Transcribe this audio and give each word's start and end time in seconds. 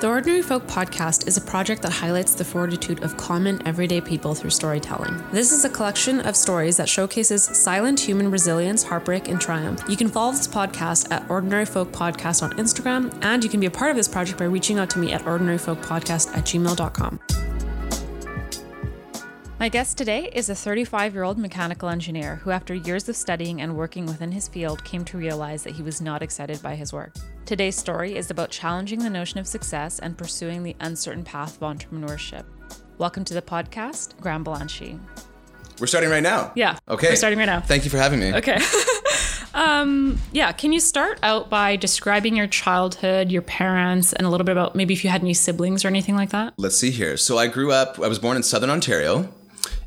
The 0.00 0.08
Ordinary 0.08 0.40
Folk 0.40 0.66
podcast 0.66 1.28
is 1.28 1.36
a 1.36 1.42
project 1.42 1.82
that 1.82 1.92
highlights 1.92 2.34
the 2.34 2.42
fortitude 2.42 3.02
of 3.04 3.18
common, 3.18 3.60
everyday 3.66 4.00
people 4.00 4.34
through 4.34 4.48
storytelling. 4.48 5.22
This 5.30 5.52
is 5.52 5.66
a 5.66 5.68
collection 5.68 6.20
of 6.20 6.36
stories 6.36 6.78
that 6.78 6.88
showcases 6.88 7.44
silent 7.44 8.00
human 8.00 8.30
resilience, 8.30 8.82
heartbreak, 8.82 9.28
and 9.28 9.38
triumph. 9.38 9.82
You 9.90 9.98
can 9.98 10.08
follow 10.08 10.32
this 10.32 10.48
podcast 10.48 11.12
at 11.12 11.28
Ordinary 11.28 11.66
Folk 11.66 11.92
Podcast 11.92 12.42
on 12.42 12.52
Instagram, 12.52 13.14
and 13.20 13.44
you 13.44 13.50
can 13.50 13.60
be 13.60 13.66
a 13.66 13.70
part 13.70 13.90
of 13.90 13.96
this 13.98 14.08
project 14.08 14.38
by 14.38 14.46
reaching 14.46 14.78
out 14.78 14.88
to 14.88 14.98
me 14.98 15.12
at 15.12 15.20
ordinaryfolkpodcast 15.24 16.34
at 16.34 16.44
gmail.com. 16.46 17.49
My 19.60 19.68
guest 19.68 19.98
today 19.98 20.30
is 20.32 20.48
a 20.48 20.54
35 20.54 21.12
year 21.12 21.22
old 21.22 21.36
mechanical 21.36 21.90
engineer 21.90 22.36
who, 22.36 22.50
after 22.50 22.74
years 22.74 23.10
of 23.10 23.14
studying 23.14 23.60
and 23.60 23.76
working 23.76 24.06
within 24.06 24.32
his 24.32 24.48
field, 24.48 24.82
came 24.84 25.04
to 25.04 25.18
realize 25.18 25.64
that 25.64 25.74
he 25.74 25.82
was 25.82 26.00
not 26.00 26.22
excited 26.22 26.62
by 26.62 26.74
his 26.74 26.94
work. 26.94 27.14
Today's 27.44 27.76
story 27.76 28.16
is 28.16 28.30
about 28.30 28.48
challenging 28.48 29.00
the 29.00 29.10
notion 29.10 29.38
of 29.38 29.46
success 29.46 29.98
and 29.98 30.16
pursuing 30.16 30.62
the 30.62 30.74
uncertain 30.80 31.22
path 31.22 31.60
of 31.60 31.76
entrepreneurship. 31.76 32.46
Welcome 32.96 33.22
to 33.26 33.34
the 33.34 33.42
podcast, 33.42 34.18
Graham 34.18 34.46
Balanchi. 34.46 34.98
We're 35.78 35.88
starting 35.88 36.08
right 36.08 36.22
now. 36.22 36.52
Yeah. 36.54 36.78
Okay. 36.88 37.10
We're 37.10 37.16
starting 37.16 37.38
right 37.38 37.44
now. 37.44 37.60
Thank 37.60 37.84
you 37.84 37.90
for 37.90 37.98
having 37.98 38.18
me. 38.18 38.32
Okay. 38.32 38.58
um, 39.52 40.18
yeah. 40.32 40.52
Can 40.52 40.72
you 40.72 40.80
start 40.80 41.18
out 41.22 41.50
by 41.50 41.76
describing 41.76 42.34
your 42.34 42.46
childhood, 42.46 43.30
your 43.30 43.42
parents, 43.42 44.14
and 44.14 44.26
a 44.26 44.30
little 44.30 44.46
bit 44.46 44.52
about 44.52 44.74
maybe 44.74 44.94
if 44.94 45.04
you 45.04 45.10
had 45.10 45.20
any 45.20 45.34
siblings 45.34 45.84
or 45.84 45.88
anything 45.88 46.16
like 46.16 46.30
that? 46.30 46.54
Let's 46.56 46.78
see 46.78 46.90
here. 46.90 47.18
So 47.18 47.36
I 47.36 47.46
grew 47.46 47.72
up, 47.72 48.00
I 48.00 48.08
was 48.08 48.18
born 48.18 48.38
in 48.38 48.42
Southern 48.42 48.70
Ontario, 48.70 49.30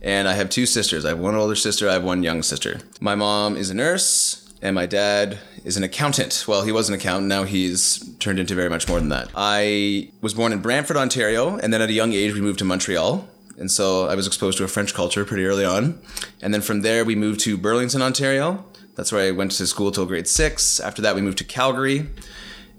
and 0.03 0.27
I 0.27 0.33
have 0.33 0.49
two 0.49 0.65
sisters. 0.65 1.05
I 1.05 1.09
have 1.09 1.19
one 1.19 1.35
older 1.35 1.55
sister, 1.55 1.89
I 1.89 1.93
have 1.93 2.03
one 2.03 2.23
young 2.23 2.43
sister. 2.43 2.79
My 2.99 3.15
mom 3.15 3.55
is 3.55 3.69
a 3.69 3.73
nurse, 3.73 4.53
and 4.61 4.75
my 4.75 4.85
dad 4.85 5.39
is 5.63 5.77
an 5.77 5.83
accountant. 5.83 6.45
Well, 6.47 6.63
he 6.63 6.71
was 6.71 6.89
an 6.89 6.95
accountant, 6.95 7.27
now 7.27 7.43
he's 7.43 8.15
turned 8.19 8.39
into 8.39 8.55
very 8.55 8.69
much 8.69 8.87
more 8.87 8.99
than 8.99 9.09
that. 9.09 9.29
I 9.35 10.11
was 10.21 10.33
born 10.33 10.51
in 10.53 10.59
Brantford, 10.61 10.97
Ontario, 10.97 11.57
and 11.57 11.73
then 11.73 11.81
at 11.81 11.89
a 11.89 11.93
young 11.93 12.13
age 12.13 12.33
we 12.33 12.41
moved 12.41 12.59
to 12.59 12.65
Montreal. 12.65 13.27
And 13.57 13.71
so 13.71 14.07
I 14.07 14.15
was 14.15 14.25
exposed 14.25 14.57
to 14.57 14.63
a 14.63 14.67
French 14.67 14.93
culture 14.93 15.23
pretty 15.25 15.45
early 15.45 15.63
on. 15.63 16.01
And 16.41 16.53
then 16.53 16.61
from 16.61 16.81
there 16.81 17.05
we 17.05 17.15
moved 17.15 17.39
to 17.41 17.55
Burlington, 17.55 18.01
Ontario. 18.01 18.65
That's 18.95 19.11
where 19.11 19.27
I 19.27 19.31
went 19.31 19.51
to 19.51 19.67
school 19.67 19.91
till 19.91 20.05
grade 20.05 20.27
six. 20.27 20.79
After 20.79 21.01
that 21.03 21.15
we 21.15 21.21
moved 21.21 21.37
to 21.37 21.43
Calgary. 21.43 22.07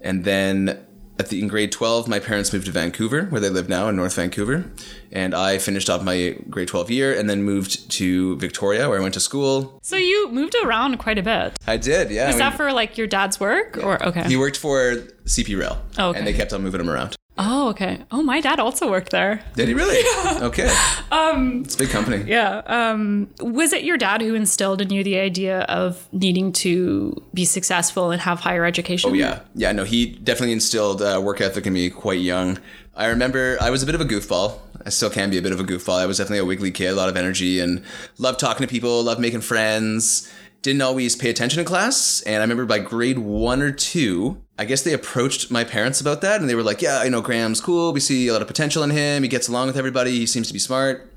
And 0.01 0.25
then 0.25 0.85
at 1.17 1.29
the, 1.29 1.39
in 1.41 1.47
grade 1.47 1.71
12, 1.71 2.07
my 2.07 2.19
parents 2.19 2.51
moved 2.51 2.65
to 2.65 2.71
Vancouver, 2.71 3.23
where 3.25 3.39
they 3.39 3.49
live 3.49 3.69
now 3.69 3.87
in 3.87 3.95
North 3.95 4.15
Vancouver. 4.15 4.65
And 5.11 5.33
I 5.33 5.57
finished 5.57 5.89
off 5.89 6.03
my 6.03 6.37
grade 6.49 6.67
12 6.67 6.91
year 6.91 7.17
and 7.17 7.29
then 7.29 7.43
moved 7.43 7.89
to 7.91 8.35
Victoria, 8.37 8.89
where 8.89 8.99
I 8.99 9.01
went 9.01 9.13
to 9.13 9.19
school. 9.19 9.79
So 9.81 9.95
you 9.95 10.29
moved 10.31 10.55
around 10.63 10.97
quite 10.97 11.17
a 11.17 11.23
bit. 11.23 11.57
I 11.67 11.77
did, 11.77 12.11
yeah. 12.11 12.29
Is 12.29 12.35
I 12.35 12.39
that 12.39 12.57
for 12.57 12.71
like 12.73 12.97
your 12.97 13.07
dad's 13.07 13.39
work 13.39 13.77
or 13.77 14.03
okay? 14.03 14.23
he 14.23 14.35
worked 14.35 14.57
for 14.57 14.95
CP 15.25 15.57
Rail. 15.57 15.81
Oh, 15.97 16.09
okay. 16.09 16.19
And 16.19 16.27
they 16.27 16.33
kept 16.33 16.51
on 16.51 16.63
moving 16.63 16.81
him 16.81 16.89
around. 16.89 17.15
Oh, 17.37 17.69
okay. 17.69 18.03
Oh, 18.11 18.23
my 18.23 18.41
dad 18.41 18.59
also 18.59 18.89
worked 18.89 19.11
there. 19.11 19.43
Did 19.55 19.67
he 19.67 19.73
really? 19.73 20.03
Okay. 20.45 20.73
Um, 21.11 21.61
it's 21.63 21.75
a 21.75 21.77
big 21.77 21.89
company. 21.89 22.23
Yeah. 22.29 22.57
Um, 22.65 23.29
was 23.39 23.73
it 23.73 23.83
your 23.83 23.97
dad 23.97 24.21
who 24.21 24.35
instilled 24.35 24.81
in 24.81 24.89
you 24.89 25.03
the 25.03 25.17
idea 25.17 25.61
of 25.61 26.07
needing 26.11 26.51
to 26.53 27.21
be 27.33 27.45
successful 27.45 28.11
and 28.11 28.21
have 28.21 28.39
higher 28.41 28.65
education? 28.65 29.11
Oh 29.11 29.13
yeah, 29.13 29.39
yeah. 29.55 29.71
No, 29.71 29.83
he 29.83 30.07
definitely 30.07 30.53
instilled 30.53 31.01
uh, 31.01 31.21
work 31.23 31.41
ethic 31.41 31.65
in 31.65 31.73
me 31.73 31.89
quite 31.89 32.19
young. 32.19 32.59
I 32.95 33.07
remember 33.07 33.57
I 33.61 33.69
was 33.69 33.81
a 33.81 33.85
bit 33.85 33.95
of 33.95 34.01
a 34.01 34.05
goofball. 34.05 34.59
I 34.85 34.89
still 34.89 35.09
can 35.09 35.29
be 35.29 35.37
a 35.37 35.41
bit 35.41 35.51
of 35.51 35.59
a 35.59 35.63
goofball. 35.63 35.99
I 35.99 36.05
was 36.05 36.17
definitely 36.17 36.39
a 36.39 36.45
wiggly 36.45 36.71
kid, 36.71 36.89
a 36.91 36.95
lot 36.95 37.09
of 37.09 37.17
energy, 37.17 37.59
and 37.59 37.83
loved 38.19 38.39
talking 38.39 38.65
to 38.65 38.71
people, 38.71 39.01
loved 39.03 39.19
making 39.19 39.41
friends. 39.41 40.31
Didn't 40.65 40.81
always 40.81 41.15
pay 41.15 41.29
attention 41.29 41.59
in 41.59 41.65
class, 41.67 42.23
and 42.23 42.37
I 42.37 42.39
remember 42.39 42.65
by 42.65 42.79
grade 42.79 43.19
one 43.19 43.61
or 43.61 43.71
two, 43.71 44.41
I 44.57 44.65
guess 44.65 44.81
they 44.81 44.93
approached 44.93 45.51
my 45.51 45.63
parents 45.63 46.01
about 46.01 46.21
that, 46.21 46.41
and 46.41 46.49
they 46.49 46.55
were 46.55 46.63
like, 46.63 46.81
"Yeah, 46.81 46.97
I 46.97 47.07
know 47.07 47.21
Graham's 47.21 47.61
cool. 47.61 47.93
We 47.93 47.99
see 47.99 48.27
a 48.29 48.33
lot 48.33 48.41
of 48.41 48.47
potential 48.47 48.81
in 48.81 48.89
him. 48.89 49.21
He 49.21 49.29
gets 49.29 49.47
along 49.47 49.67
with 49.67 49.77
everybody. 49.77 50.17
He 50.17 50.25
seems 50.25 50.47
to 50.47 50.53
be 50.53 50.57
smart. 50.57 51.13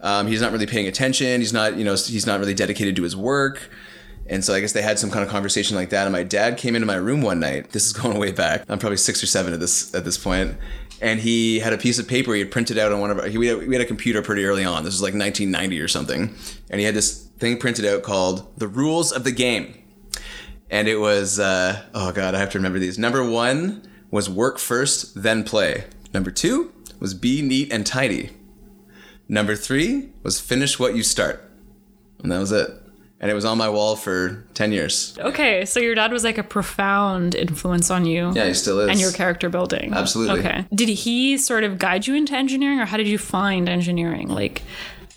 Um, 0.00 0.28
he's 0.28 0.40
not 0.40 0.52
really 0.52 0.66
paying 0.66 0.86
attention. 0.86 1.40
He's 1.40 1.52
not, 1.52 1.76
you 1.76 1.82
know, 1.82 1.96
he's 1.96 2.24
not 2.24 2.38
really 2.38 2.54
dedicated 2.54 2.94
to 2.94 3.02
his 3.02 3.16
work." 3.16 3.68
And 4.28 4.44
so 4.44 4.54
I 4.54 4.60
guess 4.60 4.70
they 4.70 4.80
had 4.80 5.00
some 5.00 5.10
kind 5.10 5.24
of 5.24 5.28
conversation 5.28 5.76
like 5.76 5.90
that. 5.90 6.04
And 6.04 6.12
my 6.12 6.22
dad 6.22 6.56
came 6.56 6.76
into 6.76 6.86
my 6.86 6.94
room 6.94 7.20
one 7.20 7.40
night. 7.40 7.70
This 7.70 7.86
is 7.86 7.92
going 7.92 8.16
way 8.16 8.30
back. 8.30 8.62
I'm 8.68 8.78
probably 8.78 8.98
six 8.98 9.20
or 9.24 9.26
seven 9.26 9.52
at 9.52 9.58
this 9.58 9.92
at 9.92 10.04
this 10.04 10.16
point. 10.16 10.56
And 11.00 11.18
he 11.18 11.58
had 11.58 11.72
a 11.72 11.78
piece 11.78 11.98
of 11.98 12.06
paper 12.06 12.32
he 12.32 12.38
had 12.38 12.52
printed 12.52 12.78
out 12.78 12.92
on 12.92 13.00
one 13.00 13.10
of 13.10 13.18
our. 13.18 13.28
We, 13.28 13.48
had, 13.48 13.66
we 13.66 13.74
had 13.74 13.82
a 13.82 13.88
computer 13.88 14.22
pretty 14.22 14.44
early 14.44 14.64
on. 14.64 14.84
This 14.84 14.94
was 14.94 15.02
like 15.02 15.14
1990 15.14 15.80
or 15.80 15.88
something. 15.88 16.32
And 16.70 16.78
he 16.78 16.86
had 16.86 16.94
this 16.94 17.23
thing 17.44 17.58
printed 17.58 17.84
out 17.84 18.02
called 18.02 18.58
"The 18.58 18.68
Rules 18.68 19.12
of 19.12 19.24
the 19.24 19.32
Game." 19.32 19.82
And 20.70 20.88
it 20.88 20.96
was 20.96 21.38
uh, 21.38 21.84
oh 21.94 22.10
god, 22.12 22.34
I 22.34 22.38
have 22.38 22.50
to 22.50 22.58
remember 22.58 22.78
these. 22.78 22.98
Number 22.98 23.22
one 23.22 23.82
was 24.10 24.30
work 24.30 24.58
first, 24.58 25.22
then 25.22 25.44
play. 25.44 25.84
Number 26.14 26.30
two 26.30 26.72
was 27.00 27.12
be 27.12 27.42
neat 27.42 27.70
and 27.72 27.86
tidy. 27.86 28.30
Number 29.28 29.56
three 29.56 30.10
was 30.22 30.40
finish 30.40 30.78
what 30.78 30.96
you 30.96 31.02
start. 31.02 31.50
And 32.22 32.32
that 32.32 32.38
was 32.38 32.52
it. 32.52 32.70
And 33.20 33.30
it 33.30 33.34
was 33.34 33.44
on 33.44 33.56
my 33.58 33.68
wall 33.68 33.96
for 33.96 34.44
10 34.54 34.72
years. 34.72 35.16
Okay, 35.18 35.64
so 35.64 35.80
your 35.80 35.94
dad 35.94 36.12
was 36.12 36.24
like 36.24 36.36
a 36.36 36.42
profound 36.42 37.34
influence 37.34 37.90
on 37.90 38.04
you. 38.04 38.32
Yeah, 38.34 38.46
he 38.46 38.54
still 38.54 38.80
is. 38.80 38.90
And 38.90 39.00
your 39.00 39.12
character 39.12 39.48
building. 39.48 39.94
Absolutely. 39.94 40.40
Okay. 40.40 40.66
Did 40.74 40.88
he 40.88 41.38
sort 41.38 41.64
of 41.64 41.78
guide 41.78 42.06
you 42.06 42.14
into 42.14 42.34
engineering 42.34 42.80
or 42.80 42.84
how 42.84 42.96
did 42.98 43.08
you 43.08 43.18
find 43.18 43.68
engineering 43.68 44.28
like 44.28 44.62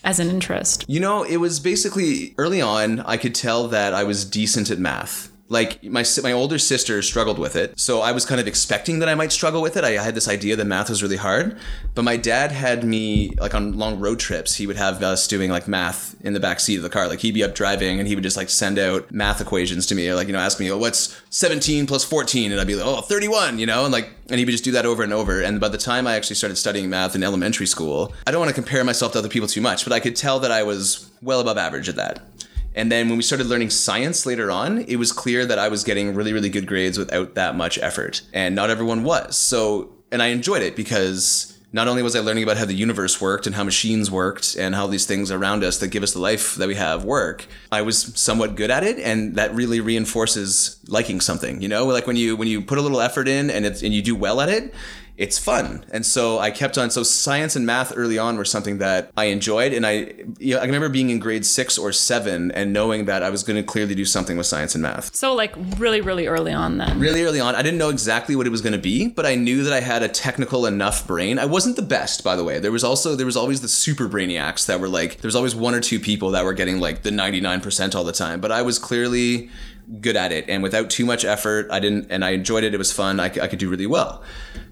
as 0.07 0.21
an 0.21 0.29
interest? 0.29 0.85
You 0.87 1.01
know, 1.01 1.23
it 1.23 1.37
was 1.37 1.59
basically 1.59 2.33
early 2.37 2.61
on, 2.61 3.01
I 3.01 3.17
could 3.17 3.35
tell 3.35 3.67
that 3.67 3.93
I 3.93 4.05
was 4.05 4.23
decent 4.23 4.71
at 4.71 4.79
math. 4.79 5.29
Like 5.49 5.81
my 5.83 6.03
my 6.23 6.31
older 6.33 6.57
sister 6.57 7.01
struggled 7.01 7.39
with 7.39 7.55
it, 7.55 7.79
so 7.79 8.01
I 8.01 8.11
was 8.11 8.25
kind 8.25 8.41
of 8.41 8.47
expecting 8.47 8.99
that 8.99 9.07
I 9.07 9.15
might 9.15 9.31
struggle 9.31 9.61
with 9.61 9.77
it. 9.77 9.83
I 9.85 9.91
had 9.91 10.13
this 10.13 10.27
idea 10.27 10.57
that 10.57 10.65
math 10.65 10.89
was 10.89 11.01
really 11.01 11.15
hard, 11.15 11.57
but 11.95 12.03
my 12.03 12.17
dad 12.17 12.51
had 12.51 12.83
me 12.83 13.33
like 13.39 13.55
on 13.55 13.77
long 13.77 13.99
road 13.99 14.19
trips. 14.19 14.55
He 14.55 14.67
would 14.67 14.75
have 14.75 15.01
us 15.01 15.25
doing 15.25 15.49
like 15.49 15.67
math 15.67 16.15
in 16.21 16.33
the 16.33 16.39
back 16.41 16.59
seat 16.59 16.75
of 16.75 16.83
the 16.83 16.89
car. 16.89 17.07
Like 17.07 17.19
he'd 17.19 17.33
be 17.33 17.45
up 17.45 17.55
driving 17.55 17.99
and 17.99 18.07
he 18.09 18.15
would 18.15 18.25
just 18.25 18.35
like 18.35 18.49
send 18.49 18.77
out 18.77 19.09
math 19.11 19.39
equations 19.39 19.85
to 19.87 19.95
me, 19.95 20.09
or 20.09 20.15
like 20.15 20.27
you 20.27 20.33
know 20.33 20.39
ask 20.39 20.59
me, 20.59 20.69
oh, 20.69 20.77
what's 20.77 21.19
17 21.29 21.87
plus 21.87 22.03
14, 22.03 22.51
and 22.51 22.59
I'd 22.59 22.67
be 22.67 22.75
like, 22.75 22.85
oh, 22.85 22.99
31, 23.01 23.57
you 23.57 23.65
know, 23.65 23.85
and 23.85 23.93
like 23.93 24.09
and 24.29 24.39
he 24.39 24.45
would 24.45 24.51
just 24.51 24.65
do 24.65 24.71
that 24.73 24.85
over 24.85 25.01
and 25.01 25.13
over. 25.13 25.41
And 25.41 25.61
by 25.61 25.69
the 25.69 25.77
time 25.77 26.07
I 26.07 26.15
actually 26.15 26.35
started 26.35 26.57
studying 26.57 26.89
math 26.89 27.15
in 27.15 27.23
elementary 27.23 27.67
school, 27.67 28.13
I 28.25 28.31
don't 28.31 28.39
want 28.39 28.49
to 28.49 28.55
compare 28.55 28.83
myself 28.83 29.13
to 29.13 29.19
other 29.19 29.29
people 29.29 29.47
too 29.47 29.61
much, 29.61 29.85
but 29.85 29.93
I 29.93 30.01
could 30.01 30.15
tell 30.15 30.39
that 30.41 30.51
I 30.51 30.63
was 30.63 31.09
well 31.21 31.39
above 31.39 31.57
average 31.57 31.87
at 31.87 31.95
that. 31.95 32.21
And 32.77 32.91
then 32.91 33.09
when 33.09 33.17
we 33.17 33.23
started 33.23 33.47
learning 33.47 33.71
science 33.71 34.27
later 34.27 34.51
on, 34.51 34.77
it 34.77 34.97
was 34.97 35.11
clear 35.11 35.47
that 35.47 35.57
I 35.57 35.67
was 35.67 35.83
getting 35.83 36.13
really, 36.13 36.31
really 36.31 36.49
good 36.49 36.67
grades 36.67 36.97
without 36.97 37.33
that 37.33 37.55
much 37.55 37.79
effort. 37.79 38.21
And 38.33 38.55
not 38.55 38.69
everyone 38.69 39.03
was. 39.03 39.35
So, 39.35 39.93
and 40.11 40.21
I 40.21 40.27
enjoyed 40.27 40.61
it 40.61 40.75
because 40.75 41.59
not 41.73 41.87
only 41.87 42.03
was 42.03 42.15
I 42.15 42.19
learning 42.19 42.43
about 42.43 42.57
how 42.57 42.65
the 42.65 42.75
universe 42.75 43.19
worked 43.19 43.47
and 43.47 43.55
how 43.55 43.63
machines 43.63 44.11
worked 44.11 44.55
and 44.55 44.75
how 44.75 44.85
these 44.85 45.07
things 45.07 45.31
around 45.31 45.63
us 45.63 45.79
that 45.79 45.87
give 45.87 46.03
us 46.03 46.13
the 46.13 46.19
life 46.19 46.53
that 46.55 46.67
we 46.67 46.75
have 46.75 47.03
work, 47.03 47.47
I 47.71 47.81
was 47.81 48.13
somewhat 48.19 48.55
good 48.55 48.69
at 48.69 48.83
it. 48.83 48.99
And 48.99 49.35
that 49.37 49.55
really 49.55 49.81
reinforces 49.81 50.79
liking 50.87 51.19
something, 51.19 51.61
you 51.61 51.67
know, 51.67 51.85
like 51.85 52.05
when 52.05 52.15
you, 52.15 52.35
when 52.37 52.47
you 52.47 52.61
put 52.61 52.77
a 52.77 52.81
little 52.81 53.01
effort 53.01 53.27
in 53.27 53.49
and 53.49 53.65
it's, 53.65 53.81
and 53.81 53.91
you 53.91 54.03
do 54.03 54.15
well 54.15 54.39
at 54.39 54.49
it, 54.49 54.73
it's 55.17 55.39
fun. 55.39 55.83
And 55.91 56.05
so 56.05 56.37
I 56.37 56.51
kept 56.51 56.77
on. 56.77 56.91
So 56.91 57.01
science 57.01 57.55
and 57.55 57.65
math 57.65 57.91
early 57.95 58.19
on 58.19 58.37
were 58.37 58.45
something 58.45 58.77
that 58.77 59.11
I 59.17 59.25
enjoyed. 59.25 59.73
And 59.73 59.85
I, 59.85 60.13
you 60.37 60.53
know, 60.53 60.61
I 60.61 60.65
remember 60.65 60.89
being 60.89 61.09
in 61.09 61.17
grade 61.17 61.43
six 61.43 61.75
or 61.77 61.91
seven 61.91 62.51
and 62.51 62.71
knowing 62.71 63.05
that 63.05 63.23
I 63.23 63.31
was 63.31 63.41
going 63.41 63.57
to 63.57 63.63
clearly 63.63 63.95
do 63.95 64.05
something 64.05 64.37
with 64.37 64.45
science 64.45 64.75
and 64.75 64.83
math. 64.83 65.15
So 65.15 65.33
like 65.33 65.55
really, 65.77 66.01
really 66.01 66.27
early 66.27 66.53
on 66.53 66.77
then. 66.77 66.99
Really 66.99 67.23
early 67.23 67.39
on, 67.39 67.55
I 67.55 67.63
didn't 67.63 67.79
know 67.79 67.89
exactly 67.89 68.35
what 68.35 68.45
it 68.45 68.51
was 68.51 68.61
going 68.61 68.73
to 68.73 68.79
be, 68.79 69.07
but 69.07 69.25
I 69.25 69.33
knew 69.33 69.63
that 69.63 69.73
I 69.73 69.79
had 69.79 70.03
a 70.03 70.07
technical 70.07 70.67
enough 70.67 71.07
brain. 71.07 71.39
I 71.39 71.45
wasn't 71.45 71.77
the 71.77 71.81
best, 71.81 72.23
by 72.23 72.35
the 72.35 72.43
way. 72.43 72.59
There 72.59 72.71
was 72.71 72.83
also 72.83 73.15
there 73.15 73.25
was 73.25 73.37
always 73.37 73.61
the 73.61 73.67
super 73.67 74.07
brainiacs 74.07 74.67
that 74.67 74.79
were 74.79 74.89
like 74.89 75.21
there 75.21 75.27
was 75.27 75.35
always 75.35 75.55
one 75.55 75.73
or 75.73 75.81
two 75.81 75.99
people 75.99 76.31
that 76.31 76.45
were 76.45 76.53
getting 76.53 76.79
like 76.79 77.01
the 77.01 77.11
ninety 77.11 77.41
nine 77.41 77.61
percent 77.61 77.95
all 77.95 78.03
the 78.03 78.11
time. 78.11 78.39
But 78.39 78.51
I 78.51 78.61
was 78.61 78.77
clearly 78.77 79.49
good 79.99 80.15
at 80.15 80.31
it, 80.31 80.45
and 80.47 80.61
without 80.61 80.89
too 80.89 81.05
much 81.05 81.25
effort, 81.25 81.67
I 81.71 81.79
didn't, 81.79 82.07
and 82.11 82.23
I 82.23 82.31
enjoyed 82.31 82.63
it. 82.63 82.73
It 82.73 82.77
was 82.77 82.91
fun. 82.91 83.19
I 83.19 83.29
could 83.29 83.59
do 83.59 83.69
really 83.69 83.87
well. 83.87 84.21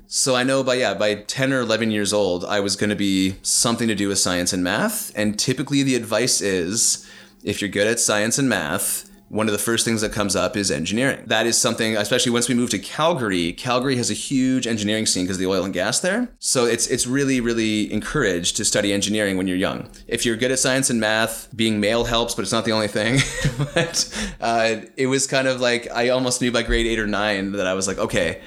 So 0.07 0.35
I 0.35 0.43
know 0.43 0.63
by 0.63 0.75
yeah, 0.75 0.93
by 0.93 1.15
10 1.15 1.53
or 1.53 1.61
11 1.61 1.91
years 1.91 2.13
old, 2.13 2.45
I 2.45 2.59
was 2.59 2.75
going 2.75 2.89
to 2.89 2.95
be 2.95 3.35
something 3.41 3.87
to 3.87 3.95
do 3.95 4.07
with 4.07 4.19
science 4.19 4.53
and 4.53 4.63
math. 4.63 5.11
And 5.15 5.37
typically 5.37 5.83
the 5.83 5.95
advice 5.95 6.41
is 6.41 7.09
if 7.43 7.61
you're 7.61 7.69
good 7.69 7.87
at 7.87 7.99
science 7.99 8.37
and 8.37 8.47
math, 8.47 9.09
one 9.29 9.47
of 9.47 9.53
the 9.53 9.59
first 9.59 9.83
things 9.83 10.01
that 10.01 10.11
comes 10.11 10.35
up 10.35 10.55
is 10.55 10.69
engineering. 10.69 11.23
That 11.25 11.47
is 11.47 11.57
something, 11.57 11.97
especially 11.97 12.31
once 12.31 12.47
we 12.47 12.53
move 12.53 12.69
to 12.69 12.79
Calgary. 12.79 13.53
Calgary 13.53 13.97
has 13.97 14.11
a 14.11 14.13
huge 14.13 14.67
engineering 14.67 15.07
scene 15.07 15.25
because 15.25 15.37
of 15.37 15.39
the 15.39 15.47
oil 15.47 15.65
and 15.65 15.73
gas 15.73 15.99
there. 15.99 16.29
So 16.39 16.65
it's 16.65 16.87
it's 16.87 17.07
really 17.07 17.41
really 17.41 17.91
encouraged 17.91 18.55
to 18.57 18.65
study 18.65 18.93
engineering 18.93 19.35
when 19.35 19.47
you're 19.47 19.57
young. 19.57 19.89
If 20.07 20.25
you're 20.25 20.37
good 20.37 20.51
at 20.51 20.59
science 20.59 20.91
and 20.91 20.99
math, 20.99 21.49
being 21.55 21.79
male 21.79 22.05
helps, 22.05 22.35
but 22.35 22.43
it's 22.43 22.51
not 22.51 22.65
the 22.65 22.71
only 22.71 22.87
thing. 22.87 23.19
but 23.73 24.31
uh, 24.39 24.81
it 24.95 25.07
was 25.07 25.25
kind 25.25 25.47
of 25.47 25.59
like 25.59 25.91
I 25.91 26.09
almost 26.09 26.39
knew 26.41 26.51
by 26.51 26.61
grade 26.61 26.85
eight 26.85 26.99
or 26.99 27.07
nine 27.07 27.53
that 27.53 27.65
I 27.65 27.73
was 27.73 27.87
like, 27.87 27.97
okay, 27.97 28.41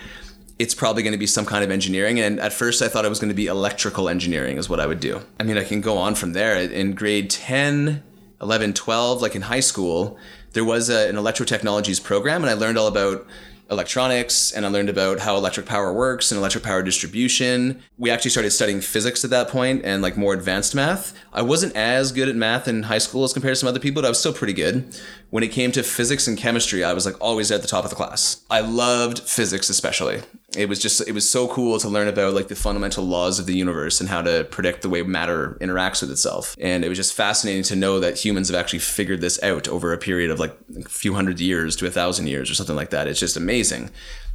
it's 0.59 0.75
probably 0.75 1.03
going 1.03 1.13
to 1.13 1.19
be 1.19 1.27
some 1.27 1.47
kind 1.47 1.65
of 1.65 1.71
engineering. 1.71 2.19
And 2.19 2.41
at 2.41 2.53
first, 2.53 2.83
I 2.83 2.89
thought 2.89 3.05
it 3.05 3.09
was 3.09 3.21
going 3.21 3.29
to 3.29 3.35
be 3.35 3.47
electrical 3.47 4.09
engineering, 4.09 4.57
is 4.57 4.69
what 4.69 4.81
I 4.81 4.87
would 4.87 5.01
do. 5.01 5.21
I 5.39 5.45
mean, 5.45 5.57
I 5.57 5.65
can 5.65 5.81
go 5.81 5.97
on 5.99 6.15
from 6.15 6.33
there. 6.33 6.57
In 6.57 6.95
grade 6.95 7.31
10, 7.31 8.03
11, 8.41 8.75
12, 8.75 9.23
like 9.23 9.35
in 9.35 9.43
high 9.43 9.61
school, 9.61 10.19
there 10.53 10.65
was 10.65 10.91
a, 10.91 11.09
an 11.09 11.17
electrotechnologies 11.17 12.03
program, 12.03 12.43
and 12.43 12.51
I 12.51 12.55
learned 12.55 12.79
all 12.79 12.89
about 12.89 13.27
electronics 13.71 14.51
and 14.53 14.65
I 14.65 14.71
learned 14.71 14.89
about 14.89 15.21
how 15.21 15.37
electric 15.37 15.67
power 15.67 15.93
works 15.93 16.33
and 16.33 16.39
electric 16.39 16.65
power 16.65 16.83
distribution. 16.83 17.83
We 17.99 18.11
actually 18.11 18.31
started 18.31 18.51
studying 18.51 18.81
physics 18.81 19.25
at 19.25 19.31
that 19.31 19.49
point 19.49 19.85
and 19.85 20.01
like 20.01 20.17
more 20.17 20.33
advanced 20.33 20.75
math. 20.75 21.13
I 21.33 21.43
wasn't 21.43 21.77
as 21.77 22.13
good 22.13 22.29
at 22.29 22.37
math 22.37 22.67
in 22.67 22.85
high 22.85 22.99
school 22.99 23.25
as 23.25 23.33
compared 23.33 23.53
to 23.53 23.57
some 23.57 23.69
other 23.69 23.81
people, 23.81 24.01
but 24.01 24.07
I 24.07 24.09
was 24.09 24.19
still 24.19 24.33
pretty 24.33 24.55
good. 24.55 24.99
When 25.31 25.43
it 25.43 25.49
came 25.49 25.71
to 25.73 25.83
physics 25.83 26.27
and 26.27 26.39
chemistry, 26.39 26.83
I 26.83 26.95
was 26.95 27.05
like 27.05 27.21
always 27.21 27.51
at 27.51 27.61
the 27.61 27.69
top 27.69 27.85
of 27.85 27.91
the 27.91 27.97
class. 27.97 28.43
I 28.51 28.61
loved 28.61 29.19
physics 29.19 29.69
especially. 29.69 30.23
It 30.57 30.69
was 30.69 30.79
just 30.79 31.07
it 31.07 31.13
was 31.13 31.29
so 31.29 31.47
cool 31.49 31.79
to 31.79 31.89
learn 31.89 32.09
about 32.09 32.33
like 32.33 32.49
the 32.49 32.57
fundamental 32.57 33.05
laws 33.05 33.39
of 33.39 33.45
the 33.45 33.55
universe 33.55 34.01
and 34.01 34.09
how 34.09 34.23
to 34.23 34.45
predict 34.45 34.81
the 34.81 34.89
way 34.89 35.03
matter 35.03 35.59
interacts 35.61 36.01
with 36.01 36.11
itself. 36.11 36.57
And 36.59 36.85
it 36.85 36.89
was 36.89 36.97
just 36.97 37.13
fascinating 37.13 37.65
to 37.65 37.77
know 37.77 38.01
that 38.01 38.25
humans 38.25 38.49
have 38.49 38.59
actually 38.59 38.79
figured 38.79 39.21
this 39.21 39.43
out 39.43 39.69
over 39.69 39.93
a 39.93 39.99
period 39.99 40.31
of 40.31 40.41
like 40.41 40.57
a 40.75 40.89
few 40.89 41.13
hundred 41.13 41.39
years 41.39 41.77
to 41.77 41.87
a 41.87 41.91
thousand 41.91 42.29
years 42.29 42.51
or 42.51 42.55
something 42.55 42.77
like 42.77 42.91
that. 42.91 43.07
It's 43.09 43.21
just 43.21 43.37
amazing 43.37 43.91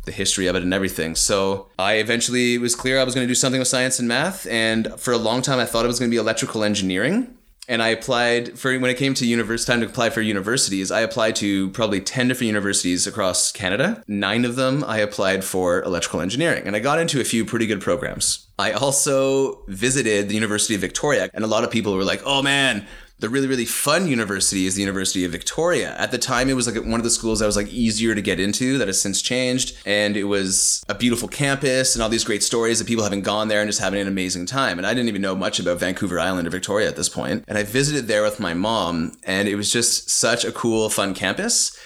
the 0.06 0.12
history 0.12 0.48
of 0.48 0.56
it 0.56 0.64
and 0.64 0.74
everything. 0.74 1.16
So 1.16 1.70
I 1.80 1.94
eventually 1.94 2.56
it 2.56 2.62
was 2.62 2.76
clear 2.76 3.00
I 3.00 3.04
was 3.04 3.16
going 3.16 3.26
to 3.26 3.32
do 3.32 3.36
something 3.36 3.60
with 3.60 3.68
science 3.68 4.00
and 4.00 4.08
math. 4.08 4.46
And 4.48 5.00
for 5.00 5.14
a 5.14 5.18
long 5.18 5.42
time, 5.42 5.60
I 5.60 5.66
thought 5.66 5.86
it 5.86 5.88
was 5.88 6.00
going 6.00 6.12
to 6.12 6.14
be 6.16 6.20
electrical 6.20 6.64
engineering. 6.64 7.38
And 7.68 7.82
I 7.82 7.90
applied 7.90 8.60
for 8.60 8.78
when 8.78 8.92
it 8.92 8.98
came 8.98 9.14
to 9.14 9.26
university 9.26 9.72
time 9.72 9.80
to 9.82 9.86
apply 9.86 10.10
for 10.10 10.22
universities. 10.22 10.92
I 10.92 11.00
applied 11.00 11.38
to 11.38 11.70
probably 11.70 12.02
ten 12.02 12.28
different 12.28 12.48
universities 12.48 13.08
across 13.08 13.52
Canada. 13.54 14.04
Nine 14.08 14.44
of 14.44 14.58
them 14.58 14.84
I 14.86 14.98
applied 14.98 15.46
for 15.46 15.82
electrical 15.84 16.20
engineering, 16.20 16.68
and 16.68 16.76
I 16.76 16.80
got 16.80 17.00
into 17.00 17.22
a 17.22 17.24
few 17.24 17.46
pretty 17.46 17.66
good 17.66 17.80
programs. 17.80 18.48
I 18.60 18.74
also 18.74 19.64
visited 19.68 20.28
the 20.28 20.36
University 20.36 20.76
of 20.76 20.82
Victoria, 20.82 21.30
and 21.34 21.44
a 21.44 21.48
lot 21.48 21.64
of 21.64 21.72
people 21.72 21.96
were 21.96 22.04
like, 22.04 22.22
"Oh 22.26 22.42
man, 22.42 22.86
the 23.24 23.30
really 23.30 23.48
really 23.48 23.66
fun 23.66 24.06
university 24.06 24.66
is 24.66 24.76
the 24.76 24.82
University 24.82 25.24
of 25.24 25.32
Victoria. 25.32 25.96
At 25.98 26.12
the 26.12 26.18
time, 26.18 26.50
it 26.50 26.56
was 26.56 26.68
like 26.68 26.76
one 26.84 27.00
of 27.00 27.06
the 27.06 27.10
schools 27.10 27.40
that 27.40 27.46
was 27.46 27.56
like 27.56 27.70
easier 27.70 28.14
to 28.14 28.22
get 28.22 28.38
into. 28.38 28.78
That 28.78 28.90
has 28.90 29.00
since 29.00 29.22
changed, 29.22 29.78
and 29.86 30.18
it 30.18 30.26
was 30.26 30.84
a 30.90 30.94
beautiful 30.94 31.30
campus 31.30 31.96
and 31.96 32.04
all 32.04 32.10
these 32.10 32.26
great 32.26 32.44
stories 32.44 32.82
of 32.82 32.88
people 32.88 33.06
having 33.06 33.22
gone 33.22 33.48
there 33.48 33.62
and 33.62 33.70
just 33.70 33.80
having 33.80 34.02
an 34.02 34.10
amazing 34.10 34.46
time. 34.46 34.78
And 34.78 34.86
I 34.86 34.94
didn't 34.94 35.08
even 35.08 35.22
know 35.22 35.36
much 35.36 35.58
about 35.58 35.80
Vancouver 35.80 36.20
Island 36.20 36.50
or 36.50 36.52
Victoria 36.52 36.90
at 36.90 36.98
this 36.98 37.08
point. 37.08 37.46
And 37.48 37.58
I 37.58 37.64
visited 37.64 38.10
there 38.10 38.24
with 38.24 38.42
my 38.42 38.54
mom, 38.54 39.14
and 39.24 39.48
it 39.48 39.56
was 39.56 39.72
just 39.72 40.10
such 40.10 40.44
a 40.44 40.52
cool, 40.52 40.90
fun 40.90 41.14
campus. 41.14 41.80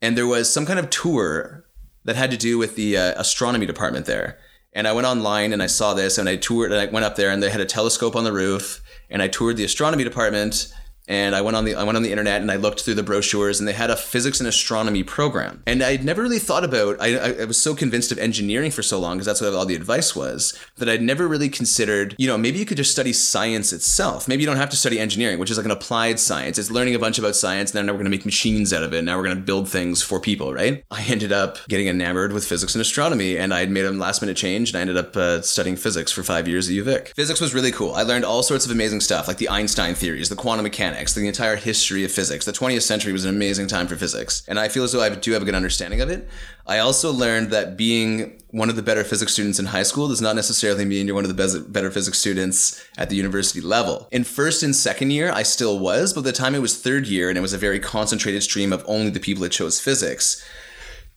And 0.00 0.16
there 0.16 0.26
was 0.26 0.50
some 0.50 0.64
kind 0.64 0.78
of 0.78 0.88
tour 0.88 1.66
that 2.06 2.16
had 2.16 2.30
to 2.30 2.38
do 2.38 2.56
with 2.56 2.74
the 2.74 2.96
uh, 2.96 3.20
astronomy 3.20 3.66
department 3.66 4.06
there. 4.06 4.38
And 4.72 4.88
I 4.88 4.92
went 4.92 5.06
online 5.06 5.52
and 5.52 5.62
I 5.62 5.66
saw 5.66 5.92
this 5.92 6.16
and 6.16 6.26
I 6.26 6.36
toured 6.36 6.72
and 6.72 6.80
I 6.80 6.86
went 6.86 7.04
up 7.04 7.16
there 7.16 7.30
and 7.30 7.42
they 7.42 7.50
had 7.50 7.60
a 7.60 7.66
telescope 7.66 8.16
on 8.16 8.24
the 8.24 8.32
roof 8.32 8.80
and 9.10 9.22
I 9.22 9.28
toured 9.28 9.56
the 9.56 9.64
astronomy 9.64 10.04
department 10.04 10.72
and 11.10 11.34
I 11.34 11.40
went 11.40 11.56
on 11.56 11.64
the 11.64 11.74
I 11.74 11.82
went 11.82 11.96
on 11.96 12.02
the 12.04 12.12
internet 12.12 12.40
and 12.40 12.50
I 12.52 12.56
looked 12.56 12.82
through 12.82 12.94
the 12.94 13.02
brochures 13.02 13.58
and 13.58 13.68
they 13.68 13.72
had 13.72 13.90
a 13.90 13.96
physics 13.96 14.38
and 14.38 14.48
astronomy 14.48 15.02
program. 15.02 15.60
And 15.66 15.82
I'd 15.82 16.04
never 16.04 16.22
really 16.22 16.38
thought 16.38 16.62
about 16.62 16.98
I, 17.00 17.40
I 17.40 17.44
was 17.44 17.60
so 17.60 17.74
convinced 17.74 18.12
of 18.12 18.18
engineering 18.18 18.70
for 18.70 18.82
so 18.82 19.00
long 19.00 19.16
because 19.16 19.26
that's 19.26 19.40
what 19.40 19.52
all 19.52 19.66
the 19.66 19.74
advice 19.74 20.14
was 20.14 20.56
that 20.76 20.88
I'd 20.88 21.02
never 21.02 21.26
really 21.26 21.48
considered, 21.48 22.14
you 22.16 22.28
know, 22.28 22.38
maybe 22.38 22.60
you 22.60 22.64
could 22.64 22.76
just 22.76 22.92
study 22.92 23.12
science 23.12 23.72
itself. 23.72 24.28
Maybe 24.28 24.44
you 24.44 24.46
don't 24.46 24.56
have 24.56 24.70
to 24.70 24.76
study 24.76 25.00
engineering, 25.00 25.40
which 25.40 25.50
is 25.50 25.56
like 25.56 25.66
an 25.66 25.72
applied 25.72 26.20
science. 26.20 26.58
It's 26.58 26.70
learning 26.70 26.94
a 26.94 27.00
bunch 27.00 27.18
about 27.18 27.34
science 27.34 27.72
and 27.72 27.78
then 27.78 27.86
we're 27.86 27.98
going 27.98 28.04
to 28.04 28.16
make 28.16 28.24
machines 28.24 28.72
out 28.72 28.84
of 28.84 28.94
it. 28.94 29.02
Now 29.02 29.16
we're 29.16 29.24
going 29.24 29.36
to 29.36 29.42
build 29.42 29.68
things 29.68 30.02
for 30.02 30.20
people, 30.20 30.54
right? 30.54 30.84
I 30.92 31.02
ended 31.08 31.32
up 31.32 31.58
getting 31.68 31.88
enamored 31.88 32.32
with 32.32 32.46
physics 32.46 32.76
and 32.76 32.82
astronomy 32.82 33.36
and 33.36 33.52
I 33.52 33.66
made 33.66 33.84
a 33.84 33.90
last 33.90 34.22
minute 34.22 34.36
change 34.36 34.70
and 34.70 34.78
I 34.78 34.80
ended 34.82 34.96
up 34.96 35.16
uh, 35.16 35.42
studying 35.42 35.74
physics 35.74 36.12
for 36.12 36.22
5 36.22 36.46
years 36.46 36.68
at 36.68 36.74
UVic. 36.76 37.14
Physics 37.16 37.40
was 37.40 37.52
really 37.52 37.72
cool. 37.72 37.94
I 37.94 38.02
learned 38.02 38.24
all 38.24 38.44
sorts 38.44 38.64
of 38.64 38.70
amazing 38.70 39.00
stuff 39.00 39.26
like 39.26 39.38
the 39.38 39.48
Einstein 39.48 39.96
theories, 39.96 40.28
the 40.28 40.36
quantum 40.36 40.62
mechanics, 40.62 40.99
the 41.08 41.26
entire 41.26 41.56
history 41.56 42.04
of 42.04 42.12
physics. 42.12 42.44
The 42.44 42.52
20th 42.52 42.82
century 42.82 43.12
was 43.12 43.24
an 43.24 43.34
amazing 43.34 43.66
time 43.66 43.86
for 43.86 43.96
physics, 43.96 44.42
and 44.46 44.58
I 44.58 44.68
feel 44.68 44.84
as 44.84 44.92
though 44.92 45.02
I 45.02 45.08
do 45.10 45.32
have 45.32 45.42
a 45.42 45.44
good 45.44 45.54
understanding 45.54 46.00
of 46.00 46.10
it. 46.10 46.28
I 46.66 46.78
also 46.78 47.12
learned 47.12 47.50
that 47.50 47.76
being 47.76 48.40
one 48.50 48.68
of 48.68 48.76
the 48.76 48.82
better 48.82 49.02
physics 49.04 49.32
students 49.32 49.58
in 49.58 49.66
high 49.66 49.82
school 49.82 50.08
does 50.08 50.20
not 50.20 50.36
necessarily 50.36 50.84
mean 50.84 51.06
you're 51.06 51.14
one 51.14 51.24
of 51.24 51.34
the 51.34 51.66
better 51.68 51.90
physics 51.90 52.18
students 52.18 52.84
at 52.98 53.10
the 53.10 53.16
university 53.16 53.60
level. 53.60 54.08
In 54.10 54.24
first 54.24 54.62
and 54.62 54.74
second 54.74 55.10
year, 55.10 55.32
I 55.32 55.42
still 55.42 55.78
was, 55.78 56.12
but 56.12 56.22
by 56.22 56.30
the 56.30 56.36
time 56.36 56.54
it 56.54 56.60
was 56.60 56.80
third 56.80 57.06
year 57.06 57.28
and 57.28 57.38
it 57.38 57.42
was 57.42 57.52
a 57.52 57.58
very 57.58 57.80
concentrated 57.80 58.42
stream 58.42 58.72
of 58.72 58.84
only 58.86 59.10
the 59.10 59.20
people 59.20 59.42
that 59.42 59.52
chose 59.52 59.80
physics, 59.80 60.44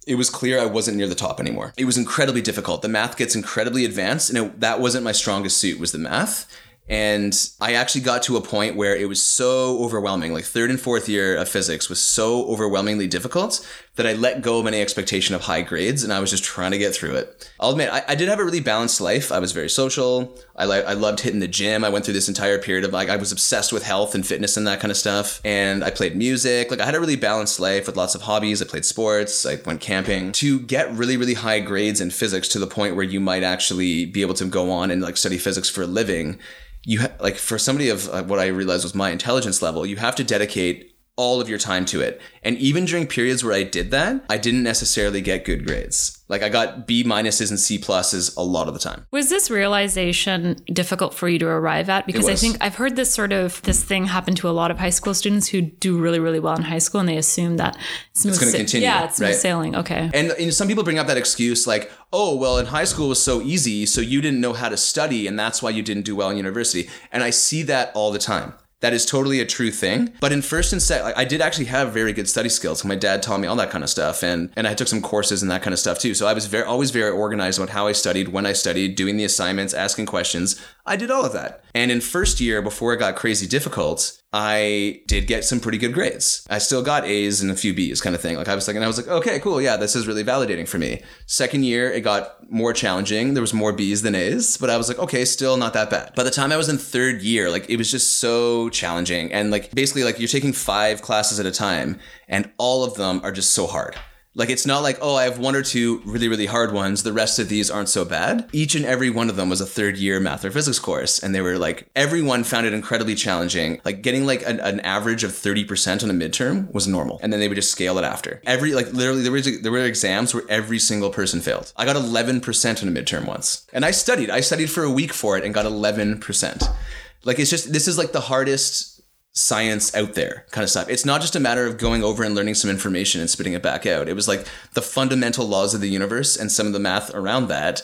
it 0.06 0.16
was 0.16 0.30
clear 0.30 0.60
I 0.60 0.66
wasn't 0.66 0.98
near 0.98 1.08
the 1.08 1.16
top 1.16 1.40
anymore. 1.40 1.74
It 1.78 1.86
was 1.86 1.98
incredibly 1.98 2.42
difficult. 2.42 2.82
The 2.82 2.90
math 2.90 3.18
gets 3.18 3.36
incredibly 3.36 3.86
advanced, 3.86 4.30
and 4.30 4.38
it, 4.38 4.60
that 4.60 4.80
wasn't 4.80 5.04
my 5.04 5.12
strongest 5.12 5.58
suit 5.58 5.80
was 5.80 5.92
the 5.92 5.98
math. 5.98 6.46
And 6.88 7.34
I 7.62 7.74
actually 7.74 8.02
got 8.02 8.24
to 8.24 8.36
a 8.36 8.42
point 8.42 8.76
where 8.76 8.96
it 8.96 9.08
was 9.08 9.24
so 9.24 9.82
overwhelming. 9.84 10.34
Like 10.34 10.44
third 10.44 10.70
and 10.70 10.80
fourth 10.80 11.08
year 11.08 11.36
of 11.36 11.48
physics 11.48 11.90
was 11.90 12.02
so 12.02 12.46
overwhelmingly 12.48 13.08
difficult 13.08 13.66
that 13.96 14.08
I 14.08 14.14
let 14.14 14.42
go 14.42 14.60
of 14.60 14.66
any 14.66 14.82
expectation 14.82 15.36
of 15.36 15.42
high 15.42 15.62
grades 15.62 16.04
and 16.04 16.12
I 16.12 16.20
was 16.20 16.32
just 16.32 16.44
trying 16.44 16.72
to 16.72 16.80
get 16.80 16.96
through 16.96 17.16
it. 17.16 17.52
I'll 17.60 17.72
admit, 17.72 17.90
I, 17.92 18.04
I 18.08 18.16
did 18.16 18.28
have 18.28 18.40
a 18.40 18.44
really 18.44 18.60
balanced 18.60 19.00
life. 19.00 19.32
I 19.32 19.38
was 19.38 19.52
very 19.52 19.70
social. 19.70 20.36
I, 20.56 20.66
li- 20.66 20.84
I 20.84 20.94
loved 20.94 21.20
hitting 21.20 21.42
the 21.42 21.48
gym. 21.48 21.84
I 21.84 21.90
went 21.90 22.04
through 22.04 22.16
this 22.16 22.28
entire 22.28 22.58
period 22.58 22.86
of 22.86 22.92
like, 22.92 23.10
I 23.10 23.18
was 23.18 23.32
obsessed 23.32 23.72
with 23.72 23.84
health 23.84 24.16
and 24.16 24.26
fitness 24.26 24.58
and 24.58 24.66
that 24.66 24.80
kind 24.80 24.90
of 24.90 24.98
stuff. 24.98 25.42
And 25.46 25.84
I 25.84 25.92
played 25.92 26.16
music. 26.16 26.72
Like, 26.72 26.80
I 26.80 26.86
had 26.86 26.96
a 26.96 27.00
really 27.00 27.16
balanced 27.16 27.60
life 27.60 27.86
with 27.86 27.96
lots 27.96 28.16
of 28.16 28.24
hobbies. 28.24 28.64
I 28.64 28.66
played 28.66 28.86
sports. 28.86 29.46
I 29.46 29.60
went 29.64 29.80
camping. 29.80 30.32
To 30.34 30.60
get 30.60 30.92
really, 30.92 31.16
really 31.16 31.36
high 31.36 31.60
grades 31.60 32.02
in 32.02 32.10
physics 32.10 32.48
to 32.50 32.60
the 32.60 32.68
point 32.68 32.96
where 32.96 33.06
you 33.06 33.20
might 33.20 33.44
actually 33.44 34.08
be 34.08 34.22
able 34.22 34.34
to 34.36 34.46
go 34.46 34.72
on 34.72 34.90
and 34.90 35.04
like 35.04 35.18
study 35.18 35.38
physics 35.38 35.70
for 35.70 35.84
a 35.84 35.88
living 35.88 36.40
you 36.86 37.00
ha- 37.00 37.12
like 37.20 37.38
for 37.38 37.58
somebody 37.58 37.90
of 37.90 38.10
uh, 38.10 38.24
what 38.24 38.40
I 38.40 38.48
realized 38.48 38.84
was 38.84 38.94
my 38.94 39.10
intelligence 39.10 39.62
level, 39.62 39.86
you 39.86 39.96
have 39.98 40.16
to 40.16 40.24
dedicate 40.24 40.93
all 41.16 41.40
of 41.40 41.48
your 41.48 41.60
time 41.60 41.86
to 41.86 42.02
it. 42.02 42.20
And 42.42 42.58
even 42.58 42.86
during 42.86 43.06
periods 43.06 43.44
where 43.44 43.54
I 43.54 43.64
did 43.64 43.92
that, 43.92 44.26
I 44.30 44.38
didn't 44.38 44.64
necessarily 44.64 45.22
get 45.22 45.46
good 45.46 45.66
grades. 45.66 46.24
Like 46.28 46.42
I 46.42 46.50
got 46.50 46.88
B 46.88 47.04
minuses 47.04 47.52
and 47.52 47.60
C 47.60 47.78
pluses 47.78 48.36
a 48.36 48.42
lot 48.42 48.68
of 48.68 48.74
the 48.74 48.80
time. 48.80 49.06
Was 49.12 49.30
this 49.30 49.52
realization 49.52 50.56
difficult 50.74 51.14
for 51.14 51.30
you 51.30 51.38
to 51.38 51.46
arrive 51.46 51.90
at? 51.90 52.08
Because 52.08 52.28
I 52.28 52.34
think 52.34 52.58
I've 52.60 52.76
heard 52.76 52.96
this 52.96 53.14
sort 53.14 53.32
of 53.32 53.62
this 53.62 53.84
thing 53.84 54.06
happen 54.06 54.34
to 54.36 54.50
a 54.50 54.52
lot 54.52 54.72
of 54.72 54.80
high 54.80 54.90
school 54.90 55.14
students 55.14 55.48
who 55.48 55.62
do 55.62 56.00
really 56.00 56.20
really 56.20 56.40
well 56.40 56.56
in 56.56 56.64
high 56.64 56.80
school, 56.80 57.02
and 57.02 57.10
they 57.10 57.18
assume 57.18 57.58
that 57.58 57.78
it's 58.12 58.24
going 58.24 58.34
to 58.34 58.46
sa- 58.46 58.58
continue. 58.58 58.88
Yeah, 58.88 59.06
it's 59.06 59.18
smooth 59.18 59.30
right? 59.30 59.36
sailing. 59.36 59.76
Okay. 59.76 60.10
And, 60.14 60.32
and 60.32 60.54
some 60.54 60.68
people 60.68 60.84
bring 60.84 60.98
up 60.98 61.06
that 61.08 61.18
excuse 61.18 61.68
like, 61.68 61.92
oh 62.12 62.36
well, 62.36 62.58
in 62.58 62.66
high 62.66 62.86
school 62.86 63.10
was 63.10 63.22
so 63.22 63.42
easy, 63.42 63.86
so 63.86 64.02
you 64.02 64.20
didn't 64.20 64.42
know 64.42 64.54
how 64.54 64.70
to 64.70 64.78
study, 64.78 65.28
and 65.28 65.38
that's 65.38 65.62
why 65.62 65.70
you 65.70 65.84
didn't 65.84 66.04
do 66.04 66.16
well 66.16 66.32
in 66.32 66.38
university. 66.38 66.90
And 67.12 67.22
I 67.22 67.30
see 67.30 67.62
that 67.64 67.92
all 67.94 68.12
the 68.12 68.18
time. 68.18 68.54
That 68.84 68.92
is 68.92 69.06
totally 69.06 69.40
a 69.40 69.46
true 69.46 69.72
thing. 69.72 70.12
But 70.20 70.34
in 70.34 70.42
first 70.42 70.74
and 70.74 70.82
second, 70.84 71.14
I 71.16 71.24
did 71.24 71.40
actually 71.40 71.68
have 71.68 71.94
very 71.94 72.12
good 72.12 72.28
study 72.28 72.50
skills. 72.50 72.84
My 72.84 72.96
dad 72.96 73.24
taught 73.24 73.40
me 73.40 73.48
all 73.48 73.56
that 73.56 73.70
kind 73.70 73.82
of 73.82 73.90
stuff, 73.90 74.24
and 74.24 74.52
and 74.58 74.68
I 74.68 74.74
took 74.74 74.90
some 74.90 75.02
courses 75.02 75.42
and 75.42 75.50
that 75.50 75.62
kind 75.62 75.72
of 75.74 75.80
stuff 75.80 76.00
too. 76.00 76.14
So 76.14 76.28
I 76.28 76.34
was 76.34 76.48
very 76.48 76.66
always 76.66 76.92
very 76.92 77.10
organized 77.10 77.60
about 77.60 77.70
how 77.70 77.88
I 77.88 77.94
studied, 77.94 78.28
when 78.28 78.46
I 78.46 78.52
studied, 78.52 78.96
doing 78.96 79.16
the 79.16 79.24
assignments, 79.24 79.74
asking 79.74 80.08
questions. 80.08 80.62
I 80.86 80.98
did 80.98 81.12
all 81.12 81.24
of 81.26 81.32
that. 81.34 81.64
And 81.74 81.92
in 81.92 82.02
first 82.02 82.42
year, 82.42 82.62
before 82.62 82.94
it 82.94 82.98
got 82.98 83.16
crazy 83.16 83.48
difficult, 83.48 84.22
I 84.34 85.02
did 85.08 85.28
get 85.28 85.46
some 85.46 85.62
pretty 85.62 85.78
good 85.78 85.94
grades. 85.94 86.46
I 86.50 86.58
still 86.58 86.82
got 86.84 87.06
A's 87.06 87.42
and 87.42 87.50
a 87.50 87.56
few 87.56 87.74
B's 87.74 88.02
kind 88.02 88.16
of 88.16 88.22
thing. 88.22 88.36
Like 88.36 88.50
I 88.50 88.56
was 88.56 88.66
thinking, 88.66 88.84
I 88.84 88.88
was 88.88 88.98
like, 88.98 89.08
okay, 89.08 89.40
cool. 89.40 89.62
Yeah, 89.62 89.78
this 89.78 89.96
is 89.96 90.08
really 90.08 90.26
validating 90.26 90.68
for 90.68 90.78
me. 90.78 91.02
Second 91.26 91.64
year, 91.64 91.90
it 91.90 92.02
got 92.02 92.52
more 92.52 92.74
challenging. 92.74 93.34
There 93.34 93.42
was 93.42 93.54
more 93.54 93.72
B's 93.72 94.02
than 94.02 94.14
A's, 94.14 94.58
but 94.58 94.70
I 94.70 94.76
was 94.76 94.90
like, 94.90 95.00
okay, 95.00 95.24
still 95.24 95.56
not 95.56 95.74
that 95.74 95.90
bad. 95.90 96.16
By 96.16 96.24
the 96.24 96.32
time 96.32 96.52
I 96.52 96.58
was 96.58 96.68
in 96.68 96.78
third 96.78 97.22
year, 97.22 97.50
like 97.50 97.70
it 97.70 97.78
was 97.78 97.90
just 97.90 98.20
so 98.20 98.70
challenging. 98.70 99.32
And 99.32 99.52
like 99.52 99.72
basically 99.72 100.04
like 100.04 100.20
you're 100.20 100.28
taking 100.28 100.52
five 100.52 101.02
classes 101.02 101.40
at 101.40 101.46
a 101.46 101.52
time 101.52 102.00
and 102.28 102.52
all 102.58 102.84
of 102.84 102.96
them 102.96 103.22
are 103.24 103.32
just 103.32 103.52
so 103.52 103.68
hard. 103.68 103.96
Like 104.36 104.50
it's 104.50 104.66
not 104.66 104.82
like, 104.82 104.98
oh, 105.02 105.16
I 105.16 105.26
have 105.26 105.38
one 105.38 105.56
or 105.56 105.62
two 105.62 106.02
really, 106.06 106.28
really 106.28 106.48
hard 106.48 106.74
ones. 106.74 107.04
The 107.04 107.14
rest 107.14 107.38
of 107.38 107.50
these 107.50 107.70
aren't 107.70 107.90
so 107.90 108.04
bad. 108.04 108.50
Each 108.52 108.74
and 108.74 108.86
every 108.86 109.10
one 109.10 109.30
of 109.30 109.36
them 109.36 109.50
was 109.50 109.62
a 109.62 109.66
third 109.66 109.98
year 109.98 110.20
math 110.20 110.44
or 110.44 110.50
physics 110.50 110.80
course. 110.80 111.22
And 111.22 111.36
they 111.36 111.42
were 111.42 111.58
like, 111.58 111.88
everyone 111.96 112.44
found 112.44 112.66
it 112.66 112.74
incredibly 112.74 113.14
challenging. 113.14 113.80
Like 113.86 114.02
getting 114.02 114.26
like 114.26 114.42
an, 114.48 114.60
an 114.60 114.80
average 114.80 115.24
of 115.24 115.32
30% 115.32 116.04
on 116.04 116.10
a 116.10 116.14
midterm 116.14 116.74
was 116.74 116.88
normal. 116.88 117.20
And 117.22 117.32
then 117.32 117.40
they 117.40 117.48
would 117.48 117.56
just 117.56 117.72
scale 117.72 118.00
it 118.00 118.04
after. 118.04 118.42
Every, 118.46 118.74
like 118.74 118.92
literally, 118.92 119.22
there, 119.22 119.32
was, 119.32 119.62
there 119.62 119.72
were 119.72 119.80
exams 119.80 120.34
where 120.34 120.44
every 120.50 120.80
single 120.80 121.12
person 121.12 121.40
failed. 121.40 121.72
I 121.78 121.86
got 121.86 121.96
11% 121.96 122.82
on 122.82 122.90
a 122.90 122.92
midterm 122.92 123.28
once. 123.28 123.68
And 123.72 123.86
I 123.86 123.92
studied. 123.92 124.32
I 124.32 124.42
studied 124.42 124.72
for 124.72 124.84
a 124.84 124.92
week 124.92 125.14
for 125.14 125.38
it 125.38 125.44
and 125.44 125.54
got 125.54 125.66
11%. 125.66 126.76
Like 127.24 127.40
it's 127.40 127.50
just, 127.50 127.72
this 127.72 127.88
is 127.88 127.98
like 127.98 128.12
the 128.12 128.20
hardest 128.20 128.93
science 129.34 129.94
out 129.96 130.14
there 130.14 130.46
kind 130.52 130.64
of 130.64 130.70
stuff. 130.70 130.88
It's 130.90 131.06
not 131.06 131.22
just 131.22 131.36
a 131.36 131.40
matter 131.40 131.66
of 131.66 131.80
going 131.80 132.04
over 132.04 132.24
and 132.24 132.36
learning 132.36 132.54
some 132.54 132.70
information 132.70 133.20
and 133.20 133.30
spitting 133.30 133.54
it 133.54 133.64
back 133.64 133.86
out. 133.86 134.08
It 134.08 134.16
was 134.16 134.28
like 134.28 134.46
the 134.74 134.82
fundamental 134.82 135.48
laws 135.48 135.74
of 135.74 135.82
the 135.82 135.90
universe 135.90 136.38
and 136.38 136.52
some 136.52 136.68
of 136.68 136.74
the 136.74 136.80
math 136.80 137.14
around 137.14 137.48
that. 137.48 137.82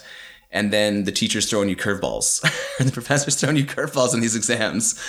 And 0.52 0.72
then 0.72 1.04
the 1.04 1.12
teacher's 1.12 1.48
throwing 1.48 1.68
you 1.68 1.76
curveballs, 1.76 2.42
and 2.80 2.88
the 2.88 2.92
professor's 2.92 3.36
throwing 3.36 3.56
you 3.56 3.64
curveballs 3.64 4.14
in 4.14 4.20
these 4.20 4.34
exams, 4.34 5.00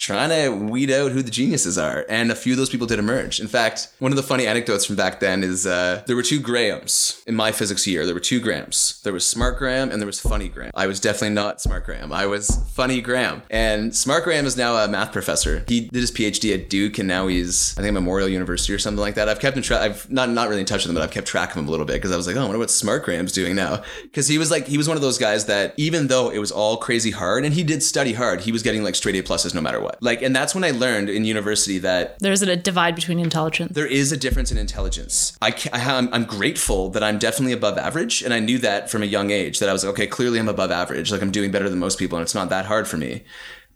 trying 0.00 0.30
to 0.30 0.48
weed 0.48 0.90
out 0.90 1.12
who 1.12 1.22
the 1.22 1.30
geniuses 1.30 1.76
are. 1.76 2.06
And 2.08 2.32
a 2.32 2.34
few 2.34 2.54
of 2.54 2.56
those 2.56 2.70
people 2.70 2.86
did 2.86 2.98
emerge. 2.98 3.38
In 3.38 3.46
fact, 3.46 3.88
one 3.98 4.10
of 4.10 4.16
the 4.16 4.22
funny 4.22 4.46
anecdotes 4.46 4.86
from 4.86 4.96
back 4.96 5.20
then 5.20 5.44
is 5.44 5.66
uh, 5.66 6.02
there 6.06 6.16
were 6.16 6.22
two 6.22 6.40
Grahams 6.40 7.22
in 7.26 7.36
my 7.36 7.52
physics 7.52 7.86
year. 7.86 8.06
There 8.06 8.14
were 8.14 8.20
two 8.20 8.40
Grahams. 8.40 9.00
There 9.04 9.12
was 9.12 9.28
Smart 9.28 9.58
Graham 9.58 9.90
and 9.90 10.00
there 10.00 10.06
was 10.06 10.18
Funny 10.18 10.48
Graham. 10.48 10.70
I 10.74 10.86
was 10.86 11.00
definitely 11.00 11.34
not 11.34 11.60
Smart 11.60 11.84
Graham. 11.84 12.14
I 12.14 12.24
was 12.24 12.48
Funny 12.72 13.02
Graham. 13.02 13.42
And 13.50 13.94
Smart 13.94 14.24
Graham 14.24 14.46
is 14.46 14.56
now 14.56 14.76
a 14.76 14.88
math 14.88 15.12
professor. 15.12 15.64
He 15.68 15.82
did 15.82 16.00
his 16.00 16.10
PhD 16.10 16.54
at 16.54 16.70
Duke 16.70 16.98
and 16.98 17.06
now 17.06 17.26
he's, 17.26 17.78
I 17.78 17.82
think, 17.82 17.92
Memorial 17.92 18.28
University 18.28 18.72
or 18.72 18.78
something 18.78 19.00
like 19.00 19.16
that. 19.16 19.28
I've 19.28 19.40
kept 19.40 19.58
in 19.58 19.62
track, 19.62 19.82
I've 19.82 20.10
not, 20.10 20.30
not 20.30 20.48
really 20.48 20.60
in 20.60 20.66
touch 20.66 20.84
with 20.84 20.90
him, 20.90 20.94
but 20.94 21.02
I've 21.02 21.10
kept 21.10 21.26
track 21.26 21.50
of 21.50 21.58
him 21.58 21.68
a 21.68 21.70
little 21.70 21.86
bit 21.86 21.96
because 21.96 22.10
I 22.10 22.16
was 22.16 22.26
like, 22.26 22.36
oh, 22.36 22.40
I 22.40 22.44
wonder 22.44 22.58
what 22.58 22.70
Smart 22.70 23.04
Graham's 23.04 23.32
doing 23.32 23.54
now. 23.54 23.82
Because 24.02 24.28
he 24.28 24.38
was 24.38 24.50
like, 24.50 24.66
he 24.66 24.78
was 24.78 24.88
one 24.88 24.96
of 24.96 25.02
those 25.02 25.18
guys 25.18 25.44
that 25.44 25.74
even 25.76 26.06
though 26.06 26.30
it 26.30 26.38
was 26.38 26.50
all 26.50 26.78
crazy 26.78 27.10
hard 27.10 27.44
and 27.44 27.52
he 27.52 27.62
did 27.62 27.82
study 27.82 28.14
hard, 28.14 28.40
he 28.40 28.50
was 28.50 28.62
getting 28.62 28.82
like 28.82 28.94
straight 28.94 29.16
A 29.16 29.22
pluses 29.22 29.54
no 29.54 29.60
matter 29.60 29.78
what. 29.78 29.89
Like, 30.00 30.22
and 30.22 30.34
that's 30.34 30.54
when 30.54 30.64
I 30.64 30.70
learned 30.70 31.08
in 31.08 31.24
university 31.24 31.78
that 31.78 32.18
There's 32.18 32.42
a 32.42 32.56
divide 32.56 32.94
between 32.94 33.18
intelligence. 33.18 33.74
there 33.74 33.86
is 33.86 34.12
a 34.12 34.16
difference 34.16 34.50
in 34.50 34.58
intelligence. 34.58 35.36
I, 35.42 35.54
I 35.72 36.08
I'm 36.12 36.24
grateful 36.24 36.90
that 36.90 37.02
I'm 37.02 37.18
definitely 37.18 37.52
above 37.52 37.78
average, 37.78 38.22
and 38.22 38.32
I 38.32 38.40
knew 38.40 38.58
that 38.58 38.90
from 38.90 39.02
a 39.02 39.06
young 39.06 39.30
age. 39.30 39.58
That 39.58 39.68
I 39.68 39.72
was 39.72 39.84
like, 39.84 39.92
okay, 39.94 40.06
clearly 40.06 40.38
I'm 40.38 40.48
above 40.48 40.70
average. 40.70 41.10
Like 41.10 41.22
I'm 41.22 41.30
doing 41.30 41.50
better 41.50 41.68
than 41.68 41.78
most 41.78 41.98
people, 41.98 42.18
and 42.18 42.22
it's 42.22 42.34
not 42.34 42.48
that 42.50 42.66
hard 42.66 42.86
for 42.88 42.96
me. 42.96 43.22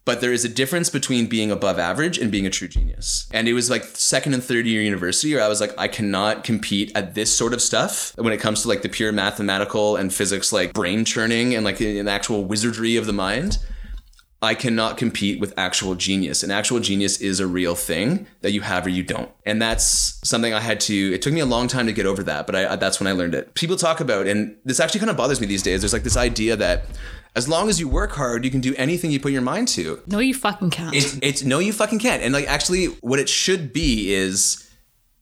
But 0.07 0.21
there 0.21 0.35
is 0.35 0.45
a 0.45 0.51
difference 0.51 0.91
between 0.91 1.29
being 1.29 1.51
above 1.51 1.79
average 1.79 2.19
and 2.19 2.31
being 2.31 2.45
a 2.47 2.51
true 2.51 2.69
genius. 2.69 3.27
And 3.33 3.49
it 3.49 3.55
was 3.55 3.71
like 3.71 3.85
second 3.85 4.35
and 4.35 4.45
third 4.45 4.67
year 4.67 4.83
university, 4.83 5.35
where 5.35 5.43
I 5.43 5.49
was 5.49 5.63
like, 5.63 5.73
I 5.79 5.89
cannot 5.89 6.45
compete 6.45 6.93
at 6.95 7.15
this 7.15 7.35
sort 7.35 7.55
of 7.55 7.63
stuff 7.63 8.13
when 8.19 8.33
it 8.33 8.39
comes 8.39 8.63
to 8.63 8.69
like 8.69 8.83
the 8.83 8.91
pure 8.91 9.13
mathematical 9.13 9.97
and 9.97 10.13
physics, 10.13 10.53
like 10.53 10.75
brain 10.75 11.07
churning 11.07 11.55
and 11.55 11.65
like 11.65 11.81
an 11.81 12.07
actual 12.07 12.45
wizardry 12.45 12.97
of 12.97 13.07
the 13.07 13.15
mind. 13.15 13.59
I 14.45 14.55
cannot 14.55 14.97
compete 14.97 15.41
with 15.41 15.53
actual 15.57 15.95
genius. 15.95 16.43
And 16.43 16.53
actual 16.53 16.81
genius 16.81 17.21
is 17.21 17.41
a 17.41 17.47
real 17.47 17.75
thing 17.75 18.27
that 18.43 18.53
you 18.53 18.61
have 18.61 18.87
or 18.87 18.91
you 18.91 19.03
don't. 19.03 19.31
And 19.45 19.61
that's 19.61 20.21
something 20.27 20.55
I 20.55 20.61
had 20.61 20.81
to, 20.81 21.13
it 21.13 21.23
took 21.23 21.33
me 21.33 21.41
a 21.41 21.47
long 21.47 21.67
time 21.67 21.87
to 21.87 21.93
get 21.93 22.07
over 22.07 22.23
that, 22.23 22.47
but 22.47 22.55
I, 22.55 22.77
that's 22.77 23.01
when 23.01 23.07
I 23.07 23.13
learned 23.13 23.35
it. 23.35 23.55
People 23.55 23.77
talk 23.77 24.01
about, 24.01 24.27
and 24.27 24.57
this 24.65 24.81
actually 24.81 25.01
kind 25.01 25.11
of 25.11 25.17
bothers 25.17 25.41
me 25.41 25.47
these 25.47 25.63
days. 25.63 25.81
There's 25.81 25.93
like 25.93 26.05
this 26.05 26.17
idea 26.17 26.57
that 26.57 26.85
as 27.37 27.49
long 27.49 27.69
as 27.69 27.81
you 27.81 27.89
work 27.89 28.13
hard, 28.13 28.45
you 28.45 28.51
can 28.51 28.61
do 28.61 28.75
anything 28.77 29.11
you 29.11 29.19
put 29.19 29.33
your 29.33 29.43
mind 29.43 29.69
to. 29.69 30.01
No, 30.07 30.21
you 30.21 30.35
fucking 30.35 30.71
can't. 30.71 30.95
It's, 30.95 31.19
it's 31.21 31.43
no, 31.43 31.59
you 31.59 31.73
fucking 31.73 31.99
can't. 31.99 32.23
And 32.23 32.33
like, 32.33 32.47
actually, 32.47 32.87
what 33.01 33.19
it 33.19 33.29
should 33.29 33.73
be 33.73 34.13
is 34.15 34.71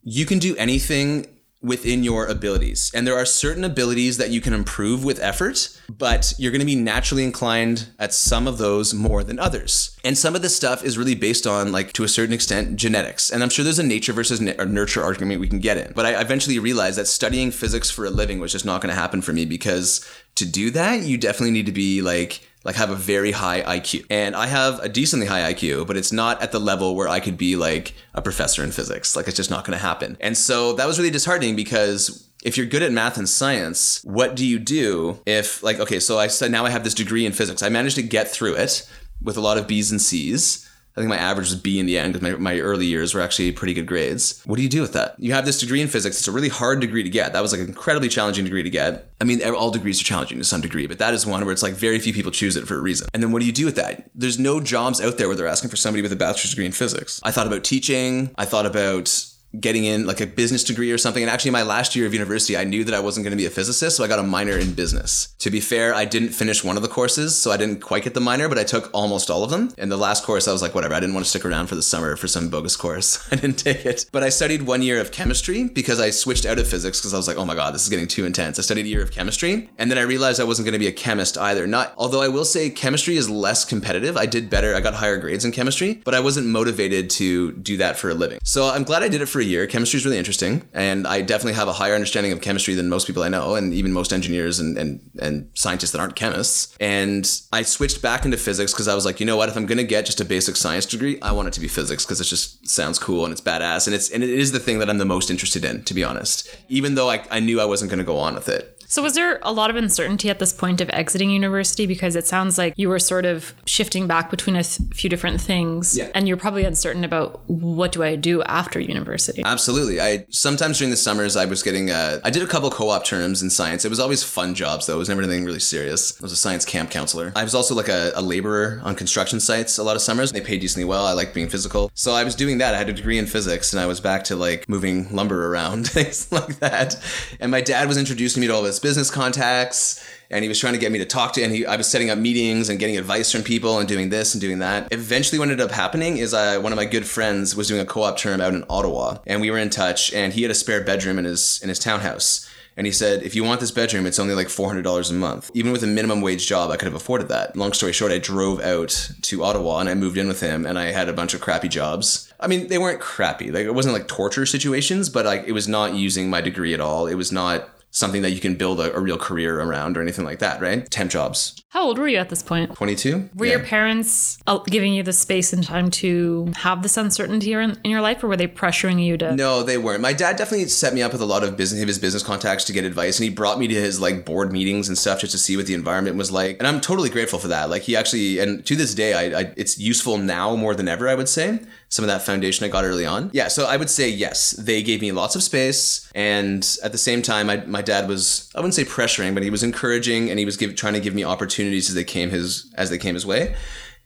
you 0.02 0.26
can 0.26 0.38
do 0.38 0.54
anything 0.56 1.26
within 1.62 2.02
your 2.02 2.26
abilities. 2.26 2.90
And 2.92 3.06
there 3.06 3.16
are 3.16 3.24
certain 3.24 3.62
abilities 3.64 4.18
that 4.18 4.30
you 4.30 4.40
can 4.40 4.52
improve 4.52 5.04
with 5.04 5.20
effort, 5.20 5.78
but 5.88 6.34
you're 6.36 6.50
going 6.50 6.60
to 6.60 6.66
be 6.66 6.74
naturally 6.74 7.22
inclined 7.24 7.88
at 7.98 8.12
some 8.12 8.48
of 8.48 8.58
those 8.58 8.92
more 8.92 9.22
than 9.22 9.38
others. 9.38 9.96
And 10.04 10.18
some 10.18 10.34
of 10.34 10.42
this 10.42 10.56
stuff 10.56 10.84
is 10.84 10.98
really 10.98 11.14
based 11.14 11.46
on, 11.46 11.70
like, 11.70 11.92
to 11.92 12.04
a 12.04 12.08
certain 12.08 12.34
extent, 12.34 12.76
genetics. 12.76 13.30
And 13.30 13.42
I'm 13.42 13.48
sure 13.48 13.62
there's 13.64 13.78
a 13.78 13.84
nature 13.84 14.12
versus 14.12 14.40
nurture 14.40 15.02
argument 15.02 15.40
we 15.40 15.48
can 15.48 15.60
get 15.60 15.76
in. 15.76 15.92
But 15.94 16.06
I 16.06 16.20
eventually 16.20 16.58
realized 16.58 16.98
that 16.98 17.06
studying 17.06 17.52
physics 17.52 17.90
for 17.90 18.04
a 18.04 18.10
living 18.10 18.40
was 18.40 18.52
just 18.52 18.64
not 18.64 18.80
going 18.80 18.92
to 18.92 19.00
happen 19.00 19.22
for 19.22 19.32
me 19.32 19.44
because 19.44 20.04
to 20.34 20.44
do 20.44 20.70
that, 20.70 21.02
you 21.02 21.16
definitely 21.16 21.52
need 21.52 21.66
to 21.66 21.72
be 21.72 22.02
like, 22.02 22.48
like 22.64 22.76
have 22.76 22.90
a 22.90 22.94
very 22.94 23.32
high 23.32 23.62
IQ. 23.62 24.06
And 24.10 24.36
I 24.36 24.46
have 24.46 24.78
a 24.80 24.88
decently 24.88 25.26
high 25.26 25.52
IQ, 25.52 25.86
but 25.86 25.96
it's 25.96 26.12
not 26.12 26.42
at 26.42 26.52
the 26.52 26.60
level 26.60 26.94
where 26.94 27.08
I 27.08 27.20
could 27.20 27.36
be 27.36 27.56
like 27.56 27.94
a 28.14 28.22
professor 28.22 28.62
in 28.62 28.70
physics. 28.70 29.16
Like 29.16 29.26
it's 29.28 29.36
just 29.36 29.50
not 29.50 29.64
going 29.64 29.76
to 29.76 29.84
happen. 29.84 30.16
And 30.20 30.36
so 30.36 30.74
that 30.74 30.86
was 30.86 30.98
really 30.98 31.10
disheartening 31.10 31.56
because 31.56 32.28
if 32.42 32.56
you're 32.56 32.66
good 32.66 32.82
at 32.82 32.92
math 32.92 33.18
and 33.18 33.28
science, 33.28 34.00
what 34.04 34.34
do 34.34 34.46
you 34.46 34.58
do 34.58 35.20
if 35.26 35.62
like 35.62 35.78
okay, 35.80 36.00
so 36.00 36.18
I 36.18 36.26
said 36.26 36.50
now 36.50 36.64
I 36.64 36.70
have 36.70 36.84
this 36.84 36.94
degree 36.94 37.26
in 37.26 37.32
physics. 37.32 37.62
I 37.62 37.68
managed 37.68 37.96
to 37.96 38.02
get 38.02 38.28
through 38.28 38.54
it 38.54 38.88
with 39.20 39.36
a 39.36 39.40
lot 39.40 39.58
of 39.58 39.66
B's 39.66 39.90
and 39.90 40.00
C's. 40.00 40.68
I 40.96 41.00
think 41.00 41.08
my 41.08 41.16
average 41.16 41.48
was 41.48 41.58
B 41.58 41.78
in 41.78 41.86
the 41.86 41.98
end 41.98 42.12
because 42.12 42.38
my, 42.38 42.38
my 42.38 42.60
early 42.60 42.86
years 42.86 43.14
were 43.14 43.20
actually 43.20 43.50
pretty 43.52 43.72
good 43.72 43.86
grades. 43.86 44.42
What 44.44 44.56
do 44.56 44.62
you 44.62 44.68
do 44.68 44.82
with 44.82 44.92
that? 44.92 45.14
You 45.18 45.32
have 45.32 45.46
this 45.46 45.58
degree 45.58 45.80
in 45.80 45.88
physics. 45.88 46.18
It's 46.18 46.28
a 46.28 46.32
really 46.32 46.50
hard 46.50 46.80
degree 46.80 47.02
to 47.02 47.08
get. 47.08 47.32
That 47.32 47.40
was 47.40 47.52
like 47.52 47.62
an 47.62 47.68
incredibly 47.68 48.08
challenging 48.08 48.44
degree 48.44 48.62
to 48.62 48.70
get. 48.70 49.08
I 49.20 49.24
mean, 49.24 49.42
all 49.42 49.70
degrees 49.70 50.00
are 50.00 50.04
challenging 50.04 50.38
to 50.38 50.44
some 50.44 50.60
degree, 50.60 50.86
but 50.86 50.98
that 50.98 51.14
is 51.14 51.24
one 51.24 51.44
where 51.44 51.52
it's 51.52 51.62
like 51.62 51.74
very 51.74 51.98
few 51.98 52.12
people 52.12 52.30
choose 52.30 52.56
it 52.56 52.66
for 52.66 52.76
a 52.76 52.80
reason. 52.80 53.08
And 53.14 53.22
then 53.22 53.32
what 53.32 53.40
do 53.40 53.46
you 53.46 53.52
do 53.52 53.64
with 53.64 53.76
that? 53.76 54.10
There's 54.14 54.38
no 54.38 54.60
jobs 54.60 55.00
out 55.00 55.16
there 55.16 55.28
where 55.28 55.36
they're 55.36 55.46
asking 55.46 55.70
for 55.70 55.76
somebody 55.76 56.02
with 56.02 56.12
a 56.12 56.16
bachelor's 56.16 56.50
degree 56.50 56.66
in 56.66 56.72
physics. 56.72 57.20
I 57.22 57.30
thought 57.30 57.46
about 57.46 57.64
teaching. 57.64 58.34
I 58.36 58.44
thought 58.44 58.66
about 58.66 59.31
getting 59.58 59.84
in 59.84 60.06
like 60.06 60.20
a 60.20 60.26
business 60.26 60.64
degree 60.64 60.90
or 60.90 60.98
something. 60.98 61.22
And 61.22 61.30
actually, 61.30 61.50
my 61.50 61.62
last 61.62 61.94
year 61.94 62.06
of 62.06 62.12
university, 62.12 62.56
I 62.56 62.64
knew 62.64 62.84
that 62.84 62.94
I 62.94 63.00
wasn't 63.00 63.24
going 63.24 63.32
to 63.32 63.36
be 63.36 63.46
a 63.46 63.50
physicist, 63.50 63.96
so 63.96 64.04
I 64.04 64.08
got 64.08 64.18
a 64.18 64.22
minor 64.22 64.56
in 64.56 64.74
business. 64.74 65.34
To 65.38 65.50
be 65.50 65.60
fair, 65.60 65.94
I 65.94 66.04
didn't 66.04 66.30
finish 66.30 66.64
one 66.64 66.76
of 66.76 66.82
the 66.82 66.88
courses, 66.88 67.36
so 67.36 67.50
I 67.50 67.56
didn't 67.56 67.80
quite 67.80 68.04
get 68.04 68.14
the 68.14 68.20
minor, 68.20 68.48
but 68.48 68.58
I 68.58 68.64
took 68.64 68.90
almost 68.92 69.30
all 69.30 69.44
of 69.44 69.50
them. 69.50 69.72
And 69.78 69.90
the 69.90 69.96
last 69.96 70.24
course, 70.24 70.48
I 70.48 70.52
was 70.52 70.62
like, 70.62 70.74
whatever, 70.74 70.94
I 70.94 71.00
didn't 71.00 71.14
want 71.14 71.26
to 71.26 71.30
stick 71.30 71.44
around 71.44 71.66
for 71.66 71.74
the 71.74 71.82
summer 71.82 72.16
for 72.16 72.28
some 72.28 72.48
bogus 72.48 72.76
course. 72.76 73.28
I 73.32 73.36
didn't 73.36 73.56
take 73.56 73.84
it. 73.84 74.06
But 74.12 74.22
I 74.22 74.28
studied 74.30 74.62
one 74.62 74.82
year 74.82 75.00
of 75.00 75.12
chemistry 75.12 75.68
because 75.68 76.00
I 76.00 76.10
switched 76.10 76.46
out 76.46 76.58
of 76.58 76.66
physics 76.66 77.00
because 77.00 77.14
I 77.14 77.16
was 77.16 77.28
like, 77.28 77.36
oh 77.36 77.44
my 77.44 77.54
God, 77.54 77.74
this 77.74 77.82
is 77.82 77.88
getting 77.88 78.08
too 78.08 78.24
intense. 78.24 78.58
I 78.58 78.62
studied 78.62 78.86
a 78.86 78.88
year 78.88 79.02
of 79.02 79.10
chemistry, 79.10 79.68
and 79.78 79.90
then 79.90 79.98
I 79.98 80.02
realized 80.02 80.40
I 80.40 80.44
wasn't 80.44 80.66
going 80.66 80.74
to 80.74 80.78
be 80.78 80.86
a 80.86 80.92
chemist 80.92 81.36
either. 81.36 81.66
Not, 81.66 81.92
although 81.96 82.22
I 82.22 82.28
will 82.28 82.44
say 82.44 82.70
chemistry 82.70 83.16
is 83.16 83.28
less 83.28 83.64
competitive. 83.64 84.16
I 84.16 84.26
did 84.26 84.48
better. 84.48 84.74
I 84.74 84.80
got 84.80 84.94
higher 84.94 85.18
grades 85.18 85.44
in 85.44 85.52
chemistry, 85.52 86.00
but 86.04 86.14
I 86.14 86.20
wasn't 86.20 86.46
motivated 86.46 87.10
to 87.10 87.52
do 87.52 87.76
that 87.78 87.96
for 87.96 88.10
a 88.10 88.14
living. 88.14 88.38
So 88.44 88.68
I'm 88.68 88.84
glad 88.84 89.02
I 89.02 89.08
did 89.08 89.20
it 89.20 89.26
for 89.26 89.41
a 89.42 89.44
year. 89.44 89.66
Chemistry 89.66 89.98
is 89.98 90.04
really 90.06 90.18
interesting, 90.18 90.66
and 90.72 91.06
I 91.06 91.20
definitely 91.20 91.52
have 91.54 91.68
a 91.68 91.72
higher 91.74 91.94
understanding 91.94 92.32
of 92.32 92.40
chemistry 92.40 92.74
than 92.74 92.88
most 92.88 93.06
people 93.06 93.22
I 93.22 93.28
know, 93.28 93.54
and 93.54 93.74
even 93.74 93.92
most 93.92 94.12
engineers 94.12 94.58
and 94.58 94.78
and, 94.78 95.00
and 95.20 95.50
scientists 95.54 95.90
that 95.90 96.00
aren't 96.00 96.16
chemists. 96.16 96.74
And 96.80 97.30
I 97.52 97.62
switched 97.62 98.00
back 98.00 98.24
into 98.24 98.38
physics 98.38 98.72
because 98.72 98.88
I 98.88 98.94
was 98.94 99.04
like, 99.04 99.20
you 99.20 99.26
know 99.26 99.36
what? 99.36 99.50
If 99.50 99.56
I'm 99.56 99.66
gonna 99.66 99.84
get 99.84 100.06
just 100.06 100.20
a 100.20 100.24
basic 100.24 100.56
science 100.56 100.86
degree, 100.86 101.20
I 101.20 101.32
want 101.32 101.48
it 101.48 101.54
to 101.54 101.60
be 101.60 101.68
physics 101.68 102.04
because 102.04 102.20
it 102.20 102.24
just 102.24 102.66
sounds 102.66 102.98
cool 102.98 103.24
and 103.24 103.32
it's 103.32 103.40
badass, 103.40 103.86
and 103.86 103.94
it's 103.94 104.10
and 104.10 104.22
it 104.22 104.30
is 104.30 104.52
the 104.52 104.60
thing 104.60 104.78
that 104.78 104.88
I'm 104.88 104.98
the 104.98 105.04
most 105.04 105.30
interested 105.30 105.64
in, 105.64 105.84
to 105.84 105.94
be 105.94 106.02
honest. 106.02 106.48
Even 106.68 106.94
though 106.94 107.10
I, 107.10 107.24
I 107.30 107.40
knew 107.40 107.60
I 107.60 107.66
wasn't 107.66 107.90
gonna 107.90 108.04
go 108.04 108.18
on 108.18 108.34
with 108.34 108.48
it. 108.48 108.81
So, 108.92 109.00
was 109.02 109.14
there 109.14 109.38
a 109.40 109.54
lot 109.54 109.70
of 109.70 109.76
uncertainty 109.76 110.28
at 110.28 110.38
this 110.38 110.52
point 110.52 110.82
of 110.82 110.90
exiting 110.90 111.30
university? 111.30 111.86
Because 111.86 112.14
it 112.14 112.26
sounds 112.26 112.58
like 112.58 112.74
you 112.76 112.90
were 112.90 112.98
sort 112.98 113.24
of 113.24 113.54
shifting 113.64 114.06
back 114.06 114.30
between 114.30 114.54
a 114.54 114.62
th- 114.62 114.92
few 114.92 115.08
different 115.08 115.40
things, 115.40 115.96
Yeah. 115.96 116.10
and 116.14 116.28
you're 116.28 116.36
probably 116.36 116.64
uncertain 116.64 117.02
about 117.02 117.40
what 117.48 117.92
do 117.92 118.02
I 118.02 118.16
do 118.16 118.42
after 118.42 118.78
university. 118.78 119.42
Absolutely. 119.46 119.98
I 119.98 120.26
sometimes 120.28 120.76
during 120.76 120.90
the 120.90 120.98
summers 120.98 121.36
I 121.38 121.46
was 121.46 121.62
getting 121.62 121.90
uh, 121.90 122.20
I 122.22 122.28
did 122.28 122.42
a 122.42 122.46
couple 122.46 122.70
co-op 122.70 123.02
terms 123.06 123.40
in 123.42 123.48
science. 123.48 123.86
It 123.86 123.88
was 123.88 123.98
always 123.98 124.22
fun 124.22 124.54
jobs 124.54 124.84
though. 124.84 124.96
It 124.96 124.98
was 124.98 125.08
never 125.08 125.22
anything 125.22 125.46
really 125.46 125.58
serious. 125.58 126.20
I 126.20 126.24
was 126.24 126.32
a 126.32 126.36
science 126.36 126.66
camp 126.66 126.90
counselor. 126.90 127.32
I 127.34 127.44
was 127.44 127.54
also 127.54 127.74
like 127.74 127.88
a, 127.88 128.12
a 128.14 128.20
laborer 128.20 128.82
on 128.84 128.94
construction 128.94 129.40
sites 129.40 129.78
a 129.78 129.82
lot 129.84 129.96
of 129.96 130.02
summers. 130.02 130.32
They 130.32 130.42
paid 130.42 130.60
decently 130.60 130.84
well. 130.84 131.06
I 131.06 131.14
liked 131.14 131.32
being 131.32 131.48
physical. 131.48 131.90
So 131.94 132.12
I 132.12 132.24
was 132.24 132.34
doing 132.34 132.58
that. 132.58 132.74
I 132.74 132.76
had 132.76 132.90
a 132.90 132.92
degree 132.92 133.16
in 133.16 133.24
physics 133.24 133.72
and 133.72 133.80
I 133.80 133.86
was 133.86 134.00
back 134.00 134.24
to 134.24 134.36
like 134.36 134.68
moving 134.68 135.08
lumber 135.16 135.46
around, 135.50 135.88
things 135.96 136.30
like 136.30 136.58
that. 136.58 137.02
And 137.40 137.50
my 137.50 137.62
dad 137.62 137.88
was 137.88 137.96
introducing 137.96 138.42
me 138.42 138.48
to 138.48 138.54
all 138.54 138.64
his 138.64 138.81
business 138.82 139.10
contacts 139.10 140.04
and 140.30 140.42
he 140.42 140.48
was 140.48 140.58
trying 140.58 140.72
to 140.72 140.78
get 140.78 140.90
me 140.90 140.98
to 140.98 141.04
talk 141.04 141.32
to 141.34 141.42
and 141.42 141.52
he 141.54 141.64
I 141.64 141.76
was 141.76 141.88
setting 141.88 142.10
up 142.10 142.18
meetings 142.18 142.68
and 142.68 142.78
getting 142.78 142.98
advice 142.98 143.30
from 143.32 143.42
people 143.42 143.78
and 143.78 143.88
doing 143.88 144.10
this 144.10 144.34
and 144.34 144.40
doing 144.40 144.58
that. 144.58 144.92
Eventually 144.92 145.38
what 145.38 145.48
ended 145.48 145.60
up 145.60 145.70
happening 145.70 146.18
is 146.18 146.34
I 146.34 146.58
one 146.58 146.72
of 146.72 146.76
my 146.76 146.84
good 146.84 147.06
friends 147.06 147.56
was 147.56 147.68
doing 147.68 147.80
a 147.80 147.86
co-op 147.86 148.18
term 148.18 148.40
out 148.40 148.54
in 148.54 148.64
Ottawa 148.68 149.18
and 149.26 149.40
we 149.40 149.50
were 149.50 149.58
in 149.58 149.70
touch 149.70 150.12
and 150.12 150.32
he 150.32 150.42
had 150.42 150.50
a 150.50 150.54
spare 150.54 150.82
bedroom 150.82 151.18
in 151.18 151.24
his 151.24 151.60
in 151.62 151.68
his 151.68 151.78
townhouse. 151.78 152.48
And 152.76 152.86
he 152.86 152.92
said, 152.92 153.22
if 153.22 153.34
you 153.34 153.44
want 153.44 153.60
this 153.60 153.70
bedroom, 153.70 154.06
it's 154.06 154.18
only 154.18 154.34
like 154.34 154.46
$400 154.46 155.10
a 155.10 155.12
month. 155.12 155.50
Even 155.52 155.72
with 155.72 155.82
a 155.82 155.86
minimum 155.86 156.22
wage 156.22 156.46
job, 156.46 156.70
I 156.70 156.76
could 156.76 156.86
have 156.86 156.94
afforded 156.94 157.28
that. 157.28 157.54
Long 157.54 157.74
story 157.74 157.92
short, 157.92 158.12
I 158.12 158.18
drove 158.18 158.60
out 158.60 159.10
to 159.22 159.44
Ottawa 159.44 159.80
and 159.80 159.88
I 159.88 159.94
moved 159.94 160.16
in 160.16 160.26
with 160.26 160.40
him 160.40 160.64
and 160.64 160.78
I 160.78 160.86
had 160.86 161.08
a 161.08 161.12
bunch 161.12 161.34
of 161.34 161.42
crappy 161.42 161.68
jobs. 161.68 162.32
I 162.40 162.46
mean, 162.46 162.68
they 162.68 162.78
weren't 162.78 163.00
crappy. 163.00 163.52
Like 163.52 163.66
it 163.66 163.74
wasn't 163.74 163.94
like 163.94 164.08
torture 164.08 164.46
situations, 164.46 165.10
but 165.10 165.26
like 165.26 165.44
it 165.46 165.52
was 165.52 165.68
not 165.68 165.94
using 165.94 166.30
my 166.30 166.40
degree 166.40 166.72
at 166.72 166.80
all. 166.80 167.06
It 167.06 167.14
was 167.14 167.30
not 167.30 167.68
something 167.92 168.22
that 168.22 168.32
you 168.32 168.40
can 168.40 168.56
build 168.56 168.80
a, 168.80 168.92
a 168.94 169.00
real 169.00 169.18
career 169.18 169.60
around 169.60 169.96
or 169.96 170.02
anything 170.02 170.24
like 170.24 170.40
that, 170.40 170.60
right? 170.60 170.90
Temp 170.90 171.12
jobs. 171.12 171.61
How 171.72 171.84
old 171.84 171.98
were 171.98 172.06
you 172.06 172.18
at 172.18 172.28
this 172.28 172.42
point? 172.42 172.74
22? 172.74 173.30
Were 173.34 173.46
your 173.46 173.60
parents 173.64 174.36
uh, 174.46 174.58
giving 174.58 174.92
you 174.92 175.02
the 175.02 175.14
space 175.14 175.54
and 175.54 175.64
time 175.64 175.90
to 175.92 176.52
have 176.56 176.82
this 176.82 176.98
uncertainty 176.98 177.54
in, 177.54 177.78
in 177.82 177.90
your 177.90 178.02
life, 178.02 178.22
or 178.22 178.28
were 178.28 178.36
they 178.36 178.46
pressuring 178.46 179.02
you 179.02 179.16
to? 179.16 179.34
No, 179.34 179.62
they 179.62 179.78
weren't. 179.78 180.02
My 180.02 180.12
dad 180.12 180.36
definitely 180.36 180.68
set 180.68 180.92
me 180.92 181.00
up 181.00 181.12
with 181.12 181.22
a 181.22 181.24
lot 181.24 181.42
of 181.42 181.56
business, 181.56 181.82
his 181.82 181.98
business 181.98 182.22
contacts 182.22 182.64
to 182.64 182.74
get 182.74 182.84
advice, 182.84 183.18
and 183.18 183.24
he 183.24 183.30
brought 183.30 183.58
me 183.58 183.68
to 183.68 183.74
his 183.74 183.98
like 183.98 184.26
board 184.26 184.52
meetings 184.52 184.88
and 184.88 184.98
stuff 184.98 185.20
just 185.20 185.32
to 185.32 185.38
see 185.38 185.56
what 185.56 185.64
the 185.64 185.72
environment 185.72 186.18
was 186.18 186.30
like. 186.30 186.58
And 186.58 186.66
I'm 186.66 186.78
totally 186.78 187.08
grateful 187.08 187.38
for 187.38 187.48
that. 187.48 187.70
Like 187.70 187.80
he 187.80 187.96
actually, 187.96 188.38
and 188.38 188.66
to 188.66 188.76
this 188.76 188.94
day, 188.94 189.14
I, 189.14 189.40
I 189.40 189.52
it's 189.56 189.78
useful 189.78 190.18
now 190.18 190.54
more 190.54 190.74
than 190.74 190.88
ever. 190.88 191.08
I 191.08 191.14
would 191.14 191.28
say 191.28 191.58
some 191.88 192.04
of 192.04 192.08
that 192.08 192.20
foundation 192.20 192.66
I 192.66 192.68
got 192.68 192.84
early 192.84 193.06
on. 193.06 193.30
Yeah, 193.32 193.48
so 193.48 193.64
I 193.64 193.78
would 193.78 193.88
say 193.88 194.10
yes, 194.10 194.50
they 194.50 194.82
gave 194.82 195.00
me 195.00 195.10
lots 195.10 195.36
of 195.36 195.42
space, 195.42 196.10
and 196.14 196.76
at 196.84 196.92
the 196.92 196.98
same 196.98 197.22
time, 197.22 197.48
I, 197.48 197.64
my 197.64 197.80
dad 197.80 198.08
was 198.08 198.50
I 198.54 198.58
wouldn't 198.58 198.74
say 198.74 198.84
pressuring, 198.84 199.32
but 199.32 199.42
he 199.42 199.48
was 199.48 199.62
encouraging, 199.62 200.28
and 200.28 200.38
he 200.38 200.44
was 200.44 200.58
give, 200.58 200.76
trying 200.76 200.92
to 200.92 201.00
give 201.00 201.14
me 201.14 201.24
opportunities 201.24 201.61
as 201.66 201.94
they 201.94 202.04
came 202.04 202.30
his 202.30 202.72
as 202.76 202.90
they 202.90 202.98
came 202.98 203.14
his 203.14 203.26
way. 203.26 203.54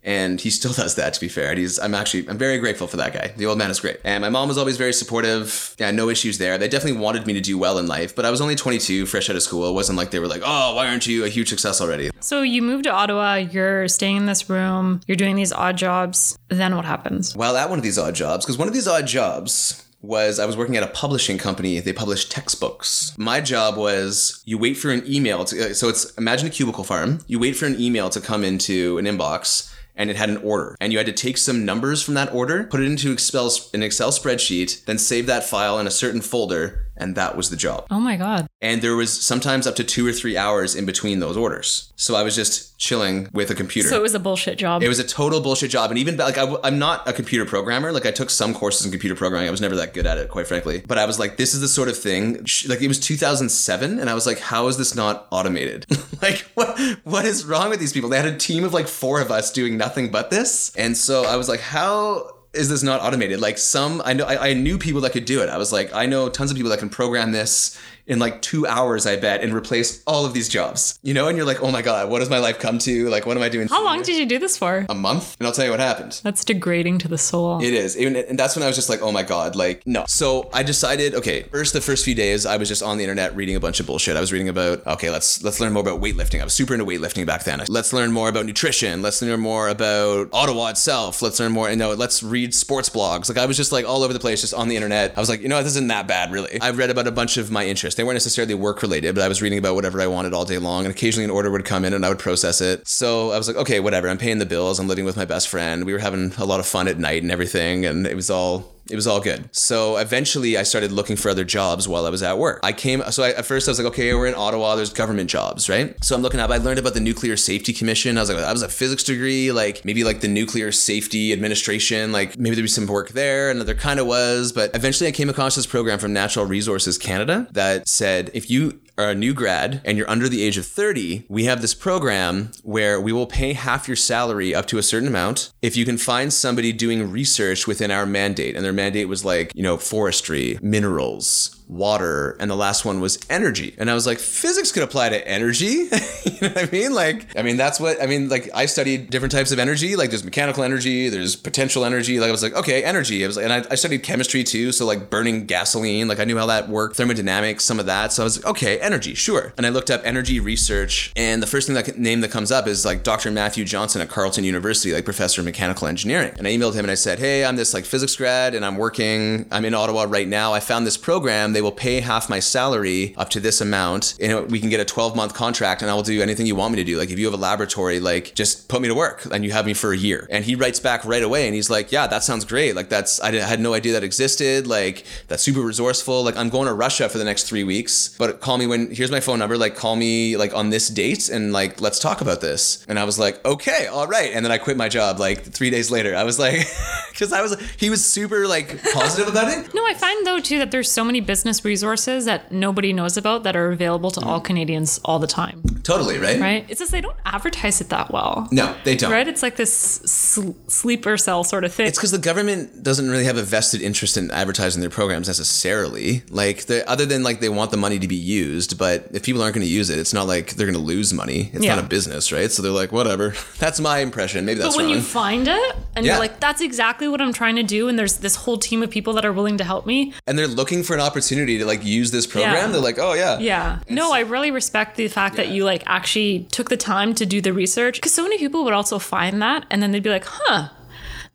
and 0.02 0.40
he 0.40 0.50
still 0.50 0.72
does 0.82 0.94
that. 0.94 1.14
To 1.14 1.20
be 1.20 1.28
fair, 1.28 1.50
and 1.50 1.58
he's 1.58 1.78
I'm 1.80 1.94
actually 1.94 2.28
I'm 2.28 2.38
very 2.38 2.58
grateful 2.58 2.86
for 2.86 2.96
that 2.98 3.12
guy. 3.12 3.32
The 3.36 3.46
old 3.46 3.58
man 3.58 3.70
is 3.70 3.80
great, 3.80 3.98
and 4.04 4.22
my 4.22 4.28
mom 4.28 4.46
was 4.48 4.56
always 4.58 4.76
very 4.76 4.92
supportive. 4.92 5.74
Yeah, 5.78 5.90
no 5.90 6.08
issues 6.08 6.38
there. 6.38 6.58
They 6.58 6.68
definitely 6.68 7.00
wanted 7.00 7.26
me 7.26 7.32
to 7.34 7.40
do 7.40 7.58
well 7.58 7.78
in 7.78 7.86
life, 7.88 8.14
but 8.14 8.24
I 8.24 8.30
was 8.30 8.40
only 8.40 8.54
22, 8.54 9.06
fresh 9.06 9.28
out 9.30 9.36
of 9.36 9.42
school. 9.42 9.68
It 9.68 9.72
wasn't 9.72 9.98
like 9.98 10.10
they 10.12 10.20
were 10.20 10.28
like, 10.28 10.42
oh, 10.44 10.74
why 10.76 10.86
aren't 10.88 11.06
you 11.08 11.24
a 11.24 11.28
huge 11.28 11.48
success 11.48 11.80
already? 11.80 12.10
So 12.20 12.42
you 12.42 12.62
moved 12.62 12.84
to 12.84 12.92
Ottawa. 12.92 13.34
You're 13.34 13.88
staying 13.88 14.16
in 14.18 14.26
this 14.26 14.48
room. 14.48 15.00
You're 15.08 15.16
doing 15.16 15.34
these 15.36 15.52
odd 15.52 15.76
jobs. 15.76 16.38
Then 16.48 16.76
what 16.76 16.84
happens? 16.84 17.34
While 17.34 17.56
at 17.56 17.68
one 17.68 17.78
of 17.78 17.82
these 17.82 17.98
odd 17.98 18.14
jobs, 18.14 18.44
because 18.44 18.58
one 18.58 18.68
of 18.68 18.74
these 18.74 18.86
odd 18.88 19.06
jobs 19.08 19.82
was 20.06 20.38
I 20.38 20.46
was 20.46 20.56
working 20.56 20.76
at 20.76 20.82
a 20.82 20.88
publishing 20.88 21.38
company. 21.38 21.80
They 21.80 21.92
published 21.92 22.30
textbooks. 22.30 23.12
My 23.18 23.40
job 23.40 23.76
was 23.76 24.42
you 24.44 24.58
wait 24.58 24.74
for 24.74 24.90
an 24.90 25.02
email 25.06 25.44
to, 25.46 25.70
uh, 25.70 25.74
so 25.74 25.88
it's 25.88 26.12
imagine 26.16 26.48
a 26.48 26.50
cubicle 26.50 26.84
farm. 26.84 27.20
You 27.26 27.38
wait 27.38 27.56
for 27.56 27.66
an 27.66 27.80
email 27.80 28.10
to 28.10 28.20
come 28.20 28.44
into 28.44 28.98
an 28.98 29.04
inbox 29.04 29.72
and 29.96 30.10
it 30.10 30.16
had 30.16 30.28
an 30.28 30.36
order 30.38 30.76
and 30.80 30.92
you 30.92 30.98
had 30.98 31.06
to 31.06 31.12
take 31.12 31.38
some 31.38 31.64
numbers 31.64 32.02
from 32.02 32.14
that 32.14 32.32
order 32.32 32.64
put 32.64 32.80
it 32.80 32.86
into 32.86 33.12
excel 33.12 33.50
an 33.72 33.82
excel 33.82 34.10
spreadsheet 34.10 34.84
then 34.84 34.98
save 34.98 35.26
that 35.26 35.42
file 35.42 35.78
in 35.78 35.86
a 35.86 35.90
certain 35.90 36.20
folder 36.20 36.85
and 36.96 37.14
that 37.16 37.36
was 37.36 37.50
the 37.50 37.56
job 37.56 37.86
Oh 37.90 38.00
my 38.00 38.16
god. 38.16 38.46
and 38.60 38.82
there 38.82 38.96
was 38.96 39.10
sometimes 39.24 39.66
up 39.66 39.76
to 39.76 39.84
two 39.84 40.06
or 40.06 40.12
three 40.12 40.36
hours 40.36 40.74
in 40.74 40.86
between 40.86 41.20
those 41.20 41.36
orders 41.36 41.92
so 41.96 42.14
i 42.16 42.22
was 42.22 42.34
just 42.34 42.78
chilling 42.78 43.28
with 43.32 43.50
a 43.50 43.54
computer 43.54 43.88
So 43.88 43.96
it 43.96 44.02
was 44.02 44.14
a 44.14 44.18
bullshit 44.18 44.58
job. 44.58 44.82
it 44.82 44.88
was 44.88 44.98
a 44.98 45.04
total 45.04 45.40
bullshit 45.40 45.70
job, 45.70 45.90
and 45.90 45.98
even 45.98 46.16
like 46.18 46.36
I, 46.36 46.44
am 46.64 46.78
not 46.78 47.08
a 47.08 47.12
computer 47.14 47.46
programmer. 47.46 47.90
Like 47.90 48.04
I 48.04 48.10
took 48.10 48.28
some 48.28 48.52
courses 48.52 48.84
in 48.84 48.90
computer 48.92 49.14
programming. 49.14 49.48
I 49.48 49.50
was 49.50 49.62
never 49.62 49.76
that 49.76 49.94
good 49.94 50.06
at 50.06 50.18
it, 50.18 50.28
quite 50.28 50.46
frankly. 50.46 50.82
But 50.86 50.98
I 50.98 51.06
was 51.06 51.18
like, 51.18 51.38
this 51.38 51.54
is 51.54 51.62
the 51.62 51.68
sort 51.68 51.88
of 51.88 51.96
thing. 51.96 52.44
Like 52.68 52.82
it 52.82 52.88
was 52.88 53.00
2007, 53.00 53.98
and 53.98 54.10
I 54.10 54.14
was 54.14 54.26
like, 54.26 54.38
how 54.40 54.68
is 54.68 54.76
this 54.76 54.94
not 54.94 55.26
automated? 55.30 55.86
like 56.22 56.40
what 56.54 56.78
what 57.04 57.24
is 57.24 57.46
wrong 57.46 57.70
with 57.70 57.80
these 57.80 57.92
people? 57.94 58.10
They 58.10 58.18
had 58.18 58.26
a 58.26 58.36
team 58.36 58.62
of 58.64 58.74
like 58.74 58.88
four 58.88 59.20
of 59.22 59.30
us 59.30 59.50
doing 59.50 59.76
nothing 59.78 60.10
but 60.10 60.30
this, 60.30 60.74
and 60.76 60.94
so 60.96 61.24
I 61.24 61.36
was 61.36 61.48
like, 61.48 61.60
how 61.60 62.30
is 62.52 62.68
this 62.68 62.82
not 62.82 63.00
automated? 63.00 63.40
Like 63.40 63.58
some, 63.58 64.02
I 64.04 64.12
know, 64.12 64.24
I, 64.24 64.48
I 64.48 64.54
knew 64.54 64.78
people 64.78 65.00
that 65.02 65.12
could 65.12 65.24
do 65.24 65.42
it. 65.42 65.48
I 65.48 65.58
was 65.58 65.72
like, 65.72 65.92
I 65.94 66.06
know 66.06 66.28
tons 66.28 66.50
of 66.50 66.56
people 66.56 66.70
that 66.70 66.78
can 66.78 66.88
program 66.88 67.32
this 67.32 67.78
in 68.06 68.18
like 68.18 68.42
two 68.42 68.66
hours, 68.66 69.06
I 69.06 69.16
bet, 69.16 69.42
and 69.42 69.52
replace 69.52 70.02
all 70.06 70.24
of 70.24 70.32
these 70.32 70.48
jobs. 70.48 70.98
You 71.02 71.14
know, 71.14 71.28
and 71.28 71.36
you're 71.36 71.46
like, 71.46 71.62
oh 71.62 71.70
my 71.70 71.82
god, 71.82 72.10
what 72.10 72.20
does 72.20 72.30
my 72.30 72.38
life 72.38 72.58
come 72.58 72.78
to? 72.80 73.08
Like, 73.08 73.26
what 73.26 73.36
am 73.36 73.42
I 73.42 73.48
doing? 73.48 73.68
How 73.68 73.84
long 73.84 74.02
did 74.02 74.16
you 74.16 74.26
do 74.26 74.38
this 74.38 74.56
for? 74.56 74.86
a 74.88 74.94
month, 74.94 75.36
and 75.38 75.46
I'll 75.46 75.52
tell 75.52 75.64
you 75.64 75.70
what 75.70 75.80
happened. 75.80 76.20
That's 76.22 76.44
degrading 76.44 76.98
to 76.98 77.08
the 77.08 77.18
soul. 77.18 77.62
It 77.62 77.74
is, 77.74 77.96
and 77.96 78.38
that's 78.38 78.56
when 78.56 78.62
I 78.62 78.66
was 78.66 78.76
just 78.76 78.88
like, 78.88 79.02
oh 79.02 79.12
my 79.12 79.22
god, 79.22 79.56
like 79.56 79.86
no. 79.86 80.04
So 80.08 80.48
I 80.52 80.62
decided, 80.62 81.14
okay, 81.14 81.42
first 81.44 81.72
the 81.72 81.80
first 81.80 82.04
few 82.04 82.14
days 82.14 82.46
I 82.46 82.56
was 82.56 82.68
just 82.68 82.82
on 82.82 82.98
the 82.98 83.04
internet 83.04 83.34
reading 83.34 83.56
a 83.56 83.60
bunch 83.60 83.80
of 83.80 83.86
bullshit. 83.86 84.16
I 84.16 84.20
was 84.20 84.32
reading 84.32 84.48
about, 84.48 84.86
okay, 84.86 85.10
let's 85.10 85.42
let's 85.42 85.60
learn 85.60 85.72
more 85.72 85.82
about 85.82 86.00
weightlifting. 86.00 86.40
I 86.40 86.44
was 86.44 86.52
super 86.52 86.74
into 86.74 86.86
weightlifting 86.86 87.26
back 87.26 87.44
then. 87.44 87.62
Let's 87.68 87.92
learn 87.92 88.12
more 88.12 88.28
about 88.28 88.46
nutrition. 88.46 89.02
Let's 89.02 89.20
learn 89.22 89.40
more 89.40 89.68
about 89.68 90.28
Ottawa 90.32 90.68
itself. 90.68 91.22
Let's 91.22 91.40
learn 91.40 91.52
more, 91.52 91.70
you 91.70 91.76
know, 91.76 91.92
let's 91.92 92.22
read 92.22 92.54
sports 92.54 92.88
blogs. 92.88 93.28
Like 93.28 93.38
I 93.38 93.46
was 93.46 93.56
just 93.56 93.72
like 93.72 93.86
all 93.86 94.02
over 94.02 94.12
the 94.12 94.20
place, 94.20 94.40
just 94.40 94.54
on 94.54 94.68
the 94.68 94.76
internet. 94.76 95.16
I 95.16 95.20
was 95.20 95.28
like, 95.28 95.40
you 95.40 95.48
know, 95.48 95.56
what, 95.56 95.62
this 95.62 95.72
isn't 95.72 95.88
that 95.88 96.06
bad, 96.06 96.32
really. 96.32 96.60
I've 96.60 96.78
read 96.78 96.90
about 96.90 97.06
a 97.06 97.12
bunch 97.12 97.36
of 97.36 97.50
my 97.50 97.64
interests. 97.66 97.95
They 97.96 98.04
weren't 98.04 98.14
necessarily 98.14 98.54
work 98.54 98.82
related, 98.82 99.14
but 99.14 99.24
I 99.24 99.28
was 99.28 99.42
reading 99.42 99.58
about 99.58 99.74
whatever 99.74 100.00
I 100.00 100.06
wanted 100.06 100.34
all 100.34 100.44
day 100.44 100.58
long, 100.58 100.84
and 100.84 100.94
occasionally 100.94 101.24
an 101.24 101.30
order 101.30 101.50
would 101.50 101.64
come 101.64 101.84
in 101.84 101.94
and 101.94 102.04
I 102.04 102.08
would 102.10 102.18
process 102.18 102.60
it. 102.60 102.86
So 102.86 103.32
I 103.32 103.38
was 103.38 103.48
like, 103.48 103.56
okay, 103.56 103.80
whatever. 103.80 104.08
I'm 104.08 104.18
paying 104.18 104.38
the 104.38 104.46
bills. 104.46 104.78
I'm 104.78 104.86
living 104.86 105.04
with 105.04 105.16
my 105.16 105.24
best 105.24 105.48
friend. 105.48 105.84
We 105.84 105.92
were 105.92 105.98
having 105.98 106.32
a 106.38 106.44
lot 106.44 106.60
of 106.60 106.66
fun 106.66 106.88
at 106.88 106.98
night 106.98 107.22
and 107.22 107.32
everything, 107.32 107.86
and 107.86 108.06
it 108.06 108.14
was 108.14 108.30
all 108.30 108.75
it 108.90 108.96
was 108.96 109.06
all 109.06 109.20
good. 109.20 109.48
So 109.54 109.96
eventually 109.96 110.56
I 110.56 110.62
started 110.62 110.92
looking 110.92 111.16
for 111.16 111.30
other 111.30 111.44
jobs 111.44 111.88
while 111.88 112.06
I 112.06 112.10
was 112.10 112.22
at 112.22 112.38
work. 112.38 112.60
I 112.62 112.72
came, 112.72 113.02
so 113.10 113.22
I, 113.22 113.30
at 113.30 113.46
first 113.46 113.68
I 113.68 113.70
was 113.70 113.78
like, 113.78 113.88
okay, 113.88 114.14
we're 114.14 114.26
in 114.26 114.34
Ottawa, 114.34 114.76
there's 114.76 114.92
government 114.92 115.30
jobs, 115.30 115.68
right? 115.68 115.96
So 116.04 116.14
I'm 116.14 116.22
looking 116.22 116.40
up, 116.40 116.50
I 116.50 116.58
learned 116.58 116.78
about 116.78 116.94
the 116.94 117.00
Nuclear 117.00 117.36
Safety 117.36 117.72
Commission. 117.72 118.16
I 118.16 118.20
was 118.20 118.30
like, 118.30 118.42
I 118.42 118.52
was 118.52 118.62
a 118.62 118.68
physics 118.68 119.02
degree, 119.02 119.52
like 119.52 119.84
maybe 119.84 120.04
like 120.04 120.20
the 120.20 120.28
Nuclear 120.28 120.72
Safety 120.72 121.32
Administration, 121.32 122.12
like 122.12 122.38
maybe 122.38 122.54
there'd 122.54 122.64
be 122.64 122.68
some 122.68 122.86
work 122.86 123.10
there. 123.10 123.50
And 123.50 123.60
there 123.60 123.74
kind 123.74 124.00
of 124.00 124.06
was. 124.06 124.52
But 124.52 124.74
eventually 124.74 125.08
I 125.08 125.12
came 125.12 125.28
across 125.28 125.56
this 125.56 125.66
program 125.66 125.98
from 125.98 126.12
Natural 126.12 126.46
Resources 126.46 126.98
Canada 126.98 127.48
that 127.52 127.88
said, 127.88 128.30
if 128.34 128.50
you 128.50 128.80
are 128.98 129.10
a 129.10 129.14
new 129.14 129.34
grad 129.34 129.80
and 129.84 129.98
you're 129.98 130.10
under 130.10 130.28
the 130.28 130.42
age 130.42 130.58
of 130.58 130.66
30, 130.66 131.26
we 131.28 131.44
have 131.44 131.60
this 131.60 131.74
program 131.74 132.50
where 132.62 133.00
we 133.00 133.12
will 133.12 133.26
pay 133.26 133.52
half 133.52 133.88
your 133.88 133.96
salary 133.96 134.54
up 134.54 134.66
to 134.66 134.78
a 134.78 134.82
certain 134.82 135.08
amount 135.08 135.52
if 135.62 135.76
you 135.76 135.84
can 135.84 135.98
find 135.98 136.32
somebody 136.32 136.72
doing 136.72 137.10
research 137.10 137.66
within 137.66 137.90
our 137.90 138.06
mandate. 138.06 138.56
And 138.56 138.64
their 138.64 138.72
mandate 138.72 139.08
was 139.08 139.24
like, 139.24 139.52
you 139.54 139.62
know, 139.62 139.76
forestry, 139.76 140.58
minerals, 140.62 141.55
water, 141.68 142.36
and 142.38 142.50
the 142.50 142.56
last 142.56 142.84
one 142.84 143.00
was 143.00 143.18
energy. 143.28 143.74
And 143.78 143.90
I 143.90 143.94
was 143.94 144.06
like, 144.06 144.18
physics 144.18 144.72
could 144.72 144.82
apply 144.82 145.08
to 145.08 145.28
energy. 145.28 145.66
you 146.24 146.40
know 146.40 146.48
what 146.48 146.58
I 146.58 146.70
mean? 146.70 146.92
Like, 146.94 147.36
I 147.36 147.42
mean, 147.42 147.56
that's 147.56 147.80
what 147.80 148.00
I 148.02 148.06
mean. 148.06 148.28
Like, 148.28 148.48
I 148.54 148.66
studied 148.66 149.10
different 149.10 149.32
types 149.32 149.52
of 149.52 149.58
energy. 149.58 149.96
Like, 149.96 150.10
there's 150.10 150.24
mechanical 150.24 150.62
energy, 150.62 151.08
there's 151.08 151.36
potential 151.36 151.84
energy. 151.84 152.20
Like, 152.20 152.28
I 152.28 152.32
was 152.32 152.42
like, 152.42 152.54
okay, 152.54 152.84
energy. 152.84 153.24
I 153.24 153.26
was 153.26 153.36
like, 153.36 153.44
and 153.44 153.52
I, 153.52 153.64
I 153.70 153.74
studied 153.74 154.02
chemistry 154.02 154.44
too. 154.44 154.72
So, 154.72 154.86
like, 154.86 155.10
burning 155.10 155.46
gasoline, 155.46 156.08
like, 156.08 156.20
I 156.20 156.24
knew 156.24 156.38
how 156.38 156.46
that 156.46 156.68
worked, 156.68 156.96
thermodynamics, 156.96 157.64
some 157.64 157.80
of 157.80 157.86
that. 157.86 158.12
So, 158.12 158.22
I 158.22 158.24
was 158.24 158.38
like, 158.38 158.46
okay, 158.46 158.78
energy, 158.80 159.14
sure. 159.14 159.52
And 159.56 159.66
I 159.66 159.70
looked 159.70 159.90
up 159.90 160.02
energy 160.04 160.40
research, 160.40 161.12
and 161.16 161.42
the 161.42 161.46
first 161.46 161.66
thing 161.66 161.74
that 161.74 161.98
name 161.98 162.20
that 162.20 162.30
comes 162.30 162.52
up 162.52 162.66
is 162.66 162.84
like 162.84 163.02
Dr. 163.02 163.30
Matthew 163.30 163.64
Johnson 163.64 164.00
at 164.00 164.08
Carleton 164.08 164.44
University, 164.44 164.92
like 164.92 165.04
professor 165.04 165.40
of 165.40 165.44
mechanical 165.44 165.86
engineering. 165.88 166.32
And 166.38 166.46
I 166.46 166.50
emailed 166.50 166.74
him 166.74 166.84
and 166.84 166.90
I 166.90 166.94
said, 166.94 167.18
hey, 167.18 167.44
I'm 167.44 167.56
this 167.56 167.74
like 167.74 167.84
physics 167.84 168.14
grad, 168.16 168.54
and 168.54 168.64
I'm 168.64 168.76
working. 168.76 169.46
I'm 169.50 169.64
in 169.64 169.74
Ottawa 169.74 170.06
right 170.08 170.28
now. 170.28 170.52
I 170.52 170.60
found 170.60 170.86
this 170.86 170.96
program. 170.96 171.55
They 171.56 171.62
will 171.62 171.72
pay 171.72 172.00
half 172.00 172.28
my 172.28 172.38
salary 172.38 173.14
up 173.16 173.30
to 173.30 173.40
this 173.40 173.62
amount, 173.62 174.14
and 174.20 174.50
we 174.50 174.60
can 174.60 174.68
get 174.68 174.78
a 174.78 174.84
12 174.84 175.16
month 175.16 175.32
contract, 175.32 175.80
and 175.80 175.90
I 175.90 175.94
will 175.94 176.02
do 176.02 176.20
anything 176.20 176.44
you 176.44 176.54
want 176.54 176.72
me 176.74 176.76
to 176.76 176.84
do. 176.84 176.98
Like 176.98 177.08
if 177.08 177.18
you 177.18 177.24
have 177.24 177.32
a 177.32 177.38
laboratory, 177.38 177.98
like 177.98 178.34
just 178.34 178.68
put 178.68 178.82
me 178.82 178.88
to 178.88 178.94
work, 178.94 179.24
and 179.32 179.42
you 179.42 179.52
have 179.52 179.64
me 179.64 179.72
for 179.72 179.90
a 179.90 179.96
year. 179.96 180.26
And 180.30 180.44
he 180.44 180.54
writes 180.54 180.80
back 180.80 181.02
right 181.06 181.22
away, 181.22 181.46
and 181.46 181.54
he's 181.54 181.70
like, 181.70 181.92
yeah, 181.92 182.06
that 182.08 182.22
sounds 182.22 182.44
great. 182.44 182.76
Like 182.76 182.90
that's 182.90 183.20
I 183.20 183.32
had 183.32 183.58
no 183.58 183.72
idea 183.72 183.94
that 183.94 184.04
existed. 184.04 184.66
Like 184.66 185.06
that's 185.28 185.42
super 185.42 185.62
resourceful. 185.62 186.24
Like 186.24 186.36
I'm 186.36 186.50
going 186.50 186.68
to 186.68 186.74
Russia 186.74 187.08
for 187.08 187.16
the 187.16 187.24
next 187.24 187.44
three 187.44 187.64
weeks, 187.64 188.14
but 188.18 188.42
call 188.42 188.58
me 188.58 188.66
when 188.66 188.94
here's 188.94 189.10
my 189.10 189.20
phone 189.20 189.38
number. 189.38 189.56
Like 189.56 189.76
call 189.76 189.96
me 189.96 190.36
like 190.36 190.52
on 190.52 190.68
this 190.68 190.90
date, 190.90 191.30
and 191.30 191.54
like 191.54 191.80
let's 191.80 191.98
talk 191.98 192.20
about 192.20 192.42
this. 192.42 192.84
And 192.86 192.98
I 192.98 193.04
was 193.04 193.18
like, 193.18 193.42
okay, 193.46 193.86
all 193.86 194.06
right. 194.06 194.30
And 194.34 194.44
then 194.44 194.52
I 194.52 194.58
quit 194.58 194.76
my 194.76 194.90
job 194.90 195.18
like 195.18 195.42
three 195.42 195.70
days 195.70 195.90
later. 195.90 196.14
I 196.14 196.24
was 196.24 196.38
like, 196.38 196.66
because 197.10 197.32
I 197.32 197.40
was 197.40 197.58
he 197.78 197.88
was 197.88 198.04
super 198.04 198.46
like 198.46 198.82
positive 198.92 199.28
about 199.32 199.48
it. 199.48 199.72
No, 199.72 199.86
I 199.86 199.94
find 199.94 200.26
though 200.26 200.40
too 200.40 200.58
that 200.58 200.70
there's 200.70 200.90
so 200.90 201.02
many 201.02 201.20
business 201.20 201.45
resources 201.64 202.24
that 202.24 202.50
nobody 202.52 202.92
knows 202.92 203.16
about 203.16 203.42
that 203.44 203.54
are 203.56 203.70
available 203.70 204.10
to 204.10 204.20
all 204.20 204.40
mm. 204.40 204.44
Canadians 204.44 205.00
all 205.04 205.18
the 205.18 205.26
time, 205.26 205.62
Totally 205.82 206.18
right. 206.18 206.40
right? 206.40 206.64
It's 206.68 206.80
just 206.80 206.92
they 206.92 207.00
don't 207.00 207.16
advertise 207.24 207.80
it 207.80 207.88
that 207.90 208.10
well. 208.10 208.48
No, 208.50 208.74
they 208.84 208.96
don't. 208.96 209.10
Right? 209.12 209.26
It's 209.28 209.42
like 209.42 209.56
this 209.56 209.72
sl- 209.76 210.52
sleeper 210.68 211.16
cell 211.16 211.44
sort 211.44 211.64
of 211.64 211.72
thing. 211.72 211.86
It's 211.86 211.98
because 211.98 212.10
the 212.10 212.18
government 212.18 212.82
doesn't 212.82 213.08
really 213.08 213.24
have 213.24 213.36
a 213.36 213.42
vested 213.42 213.80
interest 213.82 214.16
in 214.16 214.30
advertising 214.30 214.80
their 214.80 214.90
programs 214.90 215.28
necessarily. 215.28 216.22
Like, 216.30 216.64
other 216.86 217.06
than 217.06 217.22
like 217.22 217.40
they 217.40 217.48
want 217.48 217.70
the 217.70 217.76
money 217.76 217.98
to 217.98 218.08
be 218.08 218.16
used, 218.16 218.78
but 218.78 219.08
if 219.12 219.22
people 219.22 219.42
aren't 219.42 219.54
going 219.54 219.66
to 219.66 219.72
use 219.72 219.90
it, 219.90 219.98
it's 219.98 220.12
not 220.12 220.26
like 220.26 220.54
they're 220.54 220.66
going 220.66 220.78
to 220.78 220.84
lose 220.84 221.12
money. 221.12 221.50
It's 221.52 221.64
Yeah. 221.64 221.76
not 221.76 221.84
a 221.84 221.88
business, 221.88 222.32
right? 222.32 222.50
So 222.50 222.62
they're 222.62 222.72
like, 222.72 222.92
whatever. 222.92 223.34
That's 223.58 223.80
my 223.80 223.98
impression. 223.98 224.44
Maybe 224.44 224.60
that's 224.60 224.74
but 224.74 224.82
when 224.82 224.86
wrong. 224.86 224.96
you 224.96 225.02
find 225.02 225.48
it 225.48 225.76
and 225.94 226.04
Yeah. 226.04 226.12
you're 226.12 226.20
like, 226.20 226.40
that's 226.40 226.60
exactly 226.60 227.08
what 227.08 227.20
I'm 227.20 227.32
trying 227.32 227.56
to 227.56 227.62
do, 227.62 227.88
and 227.88 227.98
there's 227.98 228.18
this 228.18 228.36
whole 228.36 228.58
team 228.58 228.82
of 228.82 228.90
people 228.90 229.12
that 229.14 229.24
are 229.24 229.32
willing 229.32 229.56
to 229.58 229.64
help 229.64 229.86
me. 229.86 230.12
and 230.26 230.38
they're 230.38 230.46
looking 230.46 230.82
for 230.82 230.94
an 230.94 231.00
opportunity 231.00 231.35
to 231.44 231.66
like 231.66 231.84
use 231.84 232.10
this 232.10 232.26
program. 232.26 232.54
Yeah. 232.54 232.66
They're 232.68 232.80
like, 232.80 232.98
oh 232.98 233.12
yeah, 233.12 233.38
Yeah. 233.38 233.80
No, 233.90 234.12
I 234.12 234.20
really 234.20 234.50
respect 234.50 234.96
the 234.96 235.08
fact 235.08 235.36
that 235.36 235.48
you 235.48 235.64
like 235.64 235.82
actually 235.86 236.44
took 236.50 236.70
the 236.70 236.76
time 236.76 237.14
to 237.14 237.26
do 237.26 237.40
the 237.40 237.52
research 237.52 237.96
because 237.96 238.14
so 238.14 238.22
many 238.22 238.38
people 238.38 238.64
would 238.64 238.72
also 238.72 238.98
find 238.98 239.42
that 239.42 239.66
and 239.70 239.82
then 239.82 239.92
they'd 239.92 240.02
be 240.02 240.10
like, 240.10 240.24
huh, 240.24 240.68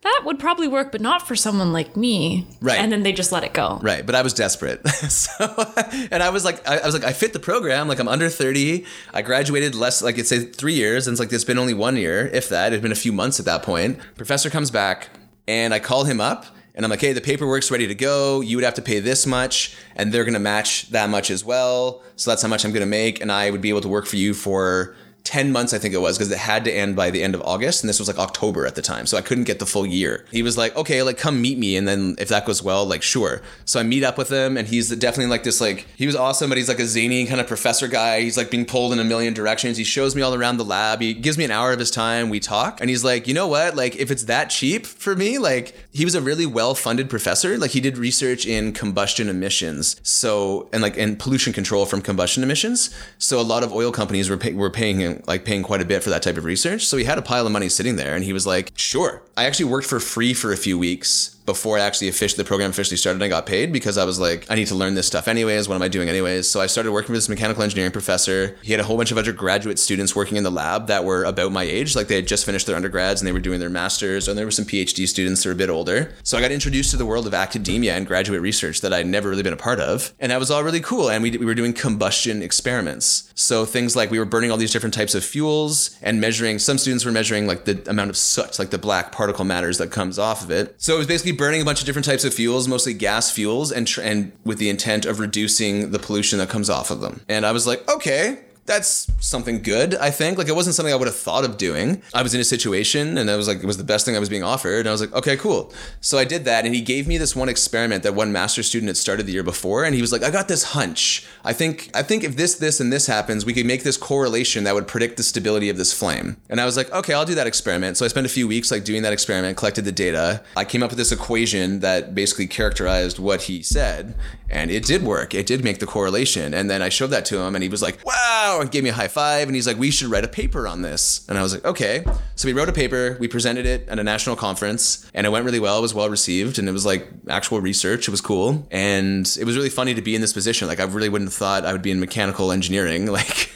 that 0.02 0.22
would 0.24 0.40
probably 0.40 0.66
work, 0.66 0.90
but 0.90 1.00
not 1.00 1.26
for 1.28 1.36
someone 1.36 1.72
like 1.72 1.96
me. 1.96 2.46
Right. 2.60 2.78
And 2.80 2.90
then 2.90 3.04
they 3.04 3.12
just 3.12 3.30
let 3.30 3.44
it 3.44 3.52
go. 3.52 3.78
Right, 3.82 4.04
but 4.04 4.16
I 4.16 4.22
was 4.22 4.34
desperate. 4.34 4.86
so, 4.88 5.44
and 6.10 6.22
I 6.22 6.30
was 6.30 6.44
like, 6.44 6.68
I, 6.68 6.78
I 6.78 6.86
was 6.86 6.94
like, 6.94 7.04
I 7.04 7.12
fit 7.12 7.32
the 7.32 7.38
program. 7.38 7.86
Like, 7.86 8.00
I'm 8.00 8.08
under 8.08 8.28
30. 8.28 8.84
I 9.14 9.22
graduated 9.22 9.76
less, 9.76 10.02
like, 10.02 10.18
it's 10.18 10.28
say 10.28 10.44
three 10.44 10.74
years, 10.74 11.06
and 11.06 11.14
it's 11.14 11.20
like 11.20 11.32
it's 11.32 11.44
been 11.44 11.58
only 11.58 11.74
one 11.74 11.96
year, 11.96 12.26
if 12.32 12.48
that. 12.48 12.72
It'd 12.72 12.82
been 12.82 12.90
a 12.90 12.96
few 12.96 13.12
months 13.12 13.38
at 13.38 13.46
that 13.46 13.62
point. 13.62 14.00
Professor 14.16 14.50
comes 14.50 14.72
back, 14.72 15.08
and 15.46 15.72
I 15.72 15.78
call 15.78 16.02
him 16.04 16.20
up, 16.20 16.46
and 16.74 16.84
I'm 16.84 16.90
like, 16.90 17.00
hey, 17.00 17.12
the 17.12 17.20
paperwork's 17.20 17.70
ready 17.70 17.86
to 17.86 17.94
go. 17.94 18.40
You 18.40 18.56
would 18.56 18.64
have 18.64 18.74
to 18.74 18.82
pay 18.82 19.00
this 19.00 19.26
much, 19.26 19.76
and 19.96 20.12
they're 20.12 20.24
gonna 20.24 20.38
match 20.38 20.90
that 20.90 21.10
much 21.10 21.30
as 21.30 21.44
well. 21.44 22.02
So 22.16 22.30
that's 22.30 22.42
how 22.42 22.48
much 22.48 22.64
I'm 22.64 22.72
gonna 22.72 22.86
make, 22.86 23.20
and 23.20 23.30
I 23.30 23.50
would 23.50 23.60
be 23.60 23.68
able 23.68 23.82
to 23.82 23.88
work 23.88 24.06
for 24.06 24.16
you 24.16 24.34
for 24.34 24.94
10 25.24 25.52
months, 25.52 25.72
I 25.72 25.78
think 25.78 25.94
it 25.94 26.00
was, 26.00 26.18
because 26.18 26.32
it 26.32 26.38
had 26.38 26.64
to 26.64 26.72
end 26.72 26.96
by 26.96 27.10
the 27.10 27.22
end 27.22 27.34
of 27.34 27.42
August. 27.42 27.82
And 27.82 27.88
this 27.88 27.98
was 27.98 28.08
like 28.08 28.18
October 28.18 28.66
at 28.66 28.74
the 28.74 28.82
time. 28.82 29.06
So 29.06 29.16
I 29.16 29.20
couldn't 29.20 29.44
get 29.44 29.58
the 29.58 29.66
full 29.66 29.86
year. 29.86 30.26
He 30.32 30.42
was 30.42 30.58
like, 30.58 30.74
okay, 30.76 31.02
like 31.02 31.16
come 31.16 31.40
meet 31.40 31.58
me. 31.58 31.76
And 31.76 31.86
then 31.86 32.16
if 32.18 32.28
that 32.28 32.44
goes 32.44 32.62
well, 32.62 32.84
like 32.84 33.02
sure. 33.02 33.40
So 33.64 33.78
I 33.78 33.84
meet 33.84 34.02
up 34.02 34.18
with 34.18 34.30
him 34.30 34.56
and 34.56 34.66
he's 34.66 34.88
definitely 34.96 35.30
like 35.30 35.44
this, 35.44 35.60
like, 35.60 35.86
he 35.96 36.06
was 36.06 36.16
awesome, 36.16 36.48
but 36.48 36.58
he's 36.58 36.68
like 36.68 36.80
a 36.80 36.86
zany 36.86 37.26
kind 37.26 37.40
of 37.40 37.46
professor 37.46 37.86
guy. 37.86 38.20
He's 38.20 38.36
like 38.36 38.50
being 38.50 38.64
pulled 38.64 38.92
in 38.92 38.98
a 38.98 39.04
million 39.04 39.32
directions. 39.32 39.76
He 39.76 39.84
shows 39.84 40.16
me 40.16 40.22
all 40.22 40.34
around 40.34 40.56
the 40.56 40.64
lab. 40.64 41.00
He 41.00 41.14
gives 41.14 41.38
me 41.38 41.44
an 41.44 41.52
hour 41.52 41.72
of 41.72 41.78
his 41.78 41.90
time. 41.90 42.28
We 42.28 42.40
talk. 42.40 42.80
And 42.80 42.90
he's 42.90 43.04
like, 43.04 43.28
you 43.28 43.34
know 43.34 43.46
what? 43.46 43.76
Like, 43.76 43.96
if 43.96 44.10
it's 44.10 44.24
that 44.24 44.50
cheap 44.50 44.86
for 44.86 45.14
me, 45.14 45.38
like, 45.38 45.74
he 45.92 46.04
was 46.04 46.14
a 46.14 46.20
really 46.20 46.46
well 46.46 46.74
funded 46.74 47.10
professor. 47.10 47.58
Like, 47.58 47.72
he 47.72 47.80
did 47.80 47.98
research 47.98 48.46
in 48.46 48.72
combustion 48.72 49.28
emissions. 49.28 50.00
So, 50.02 50.68
and 50.72 50.82
like, 50.82 50.96
and 50.96 51.18
pollution 51.18 51.52
control 51.52 51.84
from 51.86 52.00
combustion 52.00 52.42
emissions. 52.42 52.94
So 53.18 53.38
a 53.38 53.42
lot 53.42 53.62
of 53.62 53.72
oil 53.72 53.92
companies 53.92 54.30
were, 54.30 54.38
pay- 54.38 54.54
were 54.54 54.70
paying 54.70 55.00
him 55.00 55.22
like 55.26 55.44
paying 55.44 55.62
quite 55.62 55.82
a 55.82 55.84
bit 55.84 56.02
for 56.02 56.10
that 56.10 56.22
type 56.22 56.36
of 56.36 56.44
research. 56.44 56.86
So 56.86 56.96
he 56.96 57.04
had 57.04 57.18
a 57.18 57.22
pile 57.22 57.46
of 57.46 57.52
money 57.52 57.68
sitting 57.68 57.96
there, 57.96 58.14
and 58.14 58.24
he 58.24 58.32
was 58.32 58.46
like, 58.46 58.72
"Sure." 58.74 59.22
I 59.36 59.44
actually 59.44 59.66
worked 59.66 59.86
for 59.86 60.00
free 60.00 60.34
for 60.34 60.52
a 60.52 60.56
few 60.56 60.78
weeks 60.78 61.36
before 61.46 61.78
I 61.78 61.82
actually 61.82 62.08
officially 62.08 62.42
the 62.42 62.48
program 62.48 62.70
officially 62.70 62.96
started. 62.96 63.22
I 63.22 63.28
got 63.28 63.46
paid 63.46 63.72
because 63.72 63.98
I 63.98 64.04
was 64.04 64.18
like, 64.20 64.50
I 64.50 64.54
need 64.54 64.68
to 64.68 64.74
learn 64.74 64.94
this 64.94 65.06
stuff 65.06 65.28
anyways. 65.28 65.68
What 65.68 65.74
am 65.74 65.82
I 65.82 65.88
doing 65.88 66.08
anyways? 66.08 66.48
So 66.48 66.60
I 66.60 66.66
started 66.66 66.92
working 66.92 67.12
with 67.12 67.18
this 67.18 67.28
mechanical 67.28 67.62
engineering 67.62 67.92
professor. 67.92 68.56
He 68.62 68.72
had 68.72 68.80
a 68.80 68.84
whole 68.84 68.96
bunch 68.96 69.10
of 69.10 69.18
undergraduate 69.18 69.78
students 69.78 70.14
working 70.16 70.36
in 70.36 70.44
the 70.44 70.50
lab 70.50 70.86
that 70.86 71.04
were 71.04 71.24
about 71.24 71.52
my 71.52 71.64
age, 71.64 71.96
like 71.96 72.08
they 72.08 72.16
had 72.16 72.26
just 72.26 72.46
finished 72.46 72.66
their 72.66 72.76
undergrads 72.76 73.20
and 73.20 73.28
they 73.28 73.32
were 73.32 73.40
doing 73.40 73.60
their 73.60 73.70
masters, 73.70 74.28
and 74.28 74.38
there 74.38 74.46
were 74.46 74.50
some 74.50 74.64
PhD 74.64 75.06
students 75.06 75.42
that 75.42 75.48
were 75.48 75.54
a 75.54 75.56
bit 75.56 75.70
older. 75.70 76.14
So 76.22 76.38
I 76.38 76.40
got 76.40 76.52
introduced 76.52 76.90
to 76.92 76.96
the 76.96 77.06
world 77.06 77.26
of 77.26 77.34
academia 77.34 77.96
and 77.96 78.06
graduate 78.06 78.40
research 78.40 78.80
that 78.80 78.92
I'd 78.92 79.06
never 79.06 79.28
really 79.28 79.42
been 79.42 79.52
a 79.52 79.56
part 79.56 79.80
of, 79.80 80.14
and 80.20 80.30
that 80.30 80.38
was 80.38 80.50
all 80.50 80.62
really 80.62 80.80
cool. 80.80 81.10
And 81.10 81.22
we 81.22 81.32
we 81.42 81.46
were 81.46 81.54
doing 81.54 81.72
combustion 81.72 82.42
experiments. 82.42 83.32
So 83.34 83.64
things 83.64 83.96
like 83.96 84.10
we 84.10 84.18
were 84.18 84.24
burning 84.24 84.50
all 84.50 84.56
these 84.56 84.70
different 84.70 84.94
types 84.94 85.14
of 85.14 85.24
fuels 85.24 85.98
and 86.02 86.20
measuring. 86.20 86.58
Some 86.58 86.78
students 86.78 87.04
were 87.04 87.12
measuring 87.12 87.46
like 87.46 87.64
the 87.64 87.82
amount 87.90 88.10
of 88.10 88.16
soot, 88.16 88.58
like 88.58 88.70
the 88.70 88.78
black 88.78 89.12
particle 89.12 89.44
matters 89.44 89.78
that 89.78 89.90
comes 89.90 90.18
off 90.18 90.44
of 90.44 90.50
it. 90.50 90.74
So 90.78 90.94
it 90.94 90.98
was 90.98 91.06
basically 91.06 91.31
burning 91.32 91.62
a 91.62 91.64
bunch 91.64 91.80
of 91.80 91.86
different 91.86 92.06
types 92.06 92.24
of 92.24 92.32
fuels, 92.32 92.68
mostly 92.68 92.94
gas 92.94 93.30
fuels, 93.30 93.72
and 93.72 93.86
tr- 93.86 94.02
and 94.02 94.32
with 94.44 94.58
the 94.58 94.68
intent 94.68 95.04
of 95.06 95.18
reducing 95.20 95.90
the 95.90 95.98
pollution 95.98 96.38
that 96.38 96.48
comes 96.48 96.70
off 96.70 96.90
of 96.90 97.00
them. 97.00 97.20
And 97.28 97.44
I 97.44 97.52
was 97.52 97.66
like, 97.66 97.88
okay, 97.90 98.38
that's 98.64 99.10
something 99.20 99.62
good, 99.62 99.94
I 99.96 100.10
think. 100.10 100.38
Like 100.38 100.48
it 100.48 100.54
wasn't 100.54 100.76
something 100.76 100.92
I 100.92 100.96
would 100.96 101.08
have 101.08 101.16
thought 101.16 101.44
of 101.44 101.56
doing. 101.56 102.02
I 102.14 102.22
was 102.22 102.34
in 102.34 102.40
a 102.40 102.44
situation 102.44 103.18
and 103.18 103.30
I 103.30 103.36
was 103.36 103.48
like, 103.48 103.58
it 103.58 103.66
was 103.66 103.76
the 103.76 103.84
best 103.84 104.06
thing 104.06 104.14
I 104.14 104.20
was 104.20 104.28
being 104.28 104.44
offered. 104.44 104.80
And 104.80 104.88
I 104.88 104.92
was 104.92 105.00
like, 105.00 105.12
okay, 105.12 105.36
cool. 105.36 105.72
So 106.00 106.18
I 106.18 106.24
did 106.24 106.44
that. 106.44 106.64
And 106.64 106.74
he 106.74 106.80
gave 106.80 107.08
me 107.08 107.18
this 107.18 107.34
one 107.34 107.48
experiment 107.48 108.02
that 108.04 108.14
one 108.14 108.30
master 108.32 108.62
student 108.62 108.88
had 108.88 108.96
started 108.96 109.26
the 109.26 109.32
year 109.32 109.42
before. 109.42 109.84
And 109.84 109.94
he 109.94 110.00
was 110.00 110.12
like, 110.12 110.22
I 110.22 110.30
got 110.30 110.48
this 110.48 110.62
hunch. 110.62 111.26
I 111.44 111.52
think, 111.52 111.90
I 111.94 112.02
think 112.02 112.22
if 112.22 112.36
this, 112.36 112.54
this, 112.54 112.78
and 112.78 112.92
this 112.92 113.06
happens, 113.06 113.44
we 113.44 113.52
could 113.52 113.66
make 113.66 113.82
this 113.82 113.96
correlation 113.96 114.64
that 114.64 114.74
would 114.74 114.86
predict 114.86 115.16
the 115.16 115.22
stability 115.24 115.68
of 115.68 115.76
this 115.76 115.92
flame. 115.92 116.36
And 116.48 116.60
I 116.60 116.64
was 116.64 116.76
like, 116.76 116.90
okay, 116.92 117.14
I'll 117.14 117.24
do 117.24 117.34
that 117.34 117.46
experiment. 117.46 117.96
So 117.96 118.04
I 118.04 118.08
spent 118.08 118.26
a 118.26 118.30
few 118.30 118.46
weeks 118.46 118.70
like 118.70 118.84
doing 118.84 119.02
that 119.02 119.12
experiment, 119.12 119.56
collected 119.56 119.84
the 119.84 119.92
data. 119.92 120.42
I 120.56 120.64
came 120.64 120.82
up 120.82 120.90
with 120.90 120.98
this 120.98 121.12
equation 121.12 121.80
that 121.80 122.14
basically 122.14 122.46
characterized 122.46 123.18
what 123.18 123.42
he 123.42 123.62
said. 123.62 124.14
And 124.52 124.70
it 124.70 124.84
did 124.84 125.02
work. 125.02 125.34
It 125.34 125.46
did 125.46 125.64
make 125.64 125.78
the 125.78 125.86
correlation. 125.86 126.52
And 126.52 126.70
then 126.70 126.82
I 126.82 126.90
showed 126.90 127.08
that 127.08 127.24
to 127.26 127.38
him 127.38 127.54
and 127.54 127.62
he 127.62 127.68
was 127.68 127.82
like, 127.82 128.04
wow 128.04 128.58
and 128.60 128.70
gave 128.70 128.84
me 128.84 128.90
a 128.90 128.92
high 128.92 129.08
five. 129.08 129.48
And 129.48 129.54
he's 129.54 129.66
like, 129.66 129.78
we 129.78 129.90
should 129.90 130.08
write 130.08 130.24
a 130.24 130.28
paper 130.28 130.68
on 130.68 130.82
this. 130.82 131.26
And 131.28 131.38
I 131.38 131.42
was 131.42 131.54
like, 131.54 131.64
okay. 131.64 132.04
So 132.36 132.46
we 132.46 132.52
wrote 132.52 132.68
a 132.68 132.72
paper. 132.72 133.16
We 133.18 133.28
presented 133.28 133.64
it 133.66 133.88
at 133.88 133.98
a 133.98 134.04
national 134.04 134.36
conference 134.36 135.10
and 135.14 135.26
it 135.26 135.30
went 135.30 135.44
really 135.44 135.60
well. 135.60 135.78
It 135.78 135.82
was 135.82 135.94
well 135.94 136.10
received 136.10 136.58
and 136.58 136.68
it 136.68 136.72
was 136.72 136.84
like 136.84 137.08
actual 137.28 137.60
research. 137.60 138.08
It 138.08 138.10
was 138.10 138.20
cool. 138.20 138.66
And 138.70 139.26
it 139.40 139.44
was 139.44 139.56
really 139.56 139.70
funny 139.70 139.94
to 139.94 140.02
be 140.02 140.14
in 140.14 140.20
this 140.20 140.32
position. 140.32 140.68
Like 140.68 140.80
I 140.80 140.84
really 140.84 141.08
wouldn't 141.08 141.30
have 141.30 141.36
thought 141.36 141.64
I 141.64 141.72
would 141.72 141.82
be 141.82 141.90
in 141.90 142.00
mechanical 142.00 142.52
engineering, 142.52 143.06
like 143.12 143.50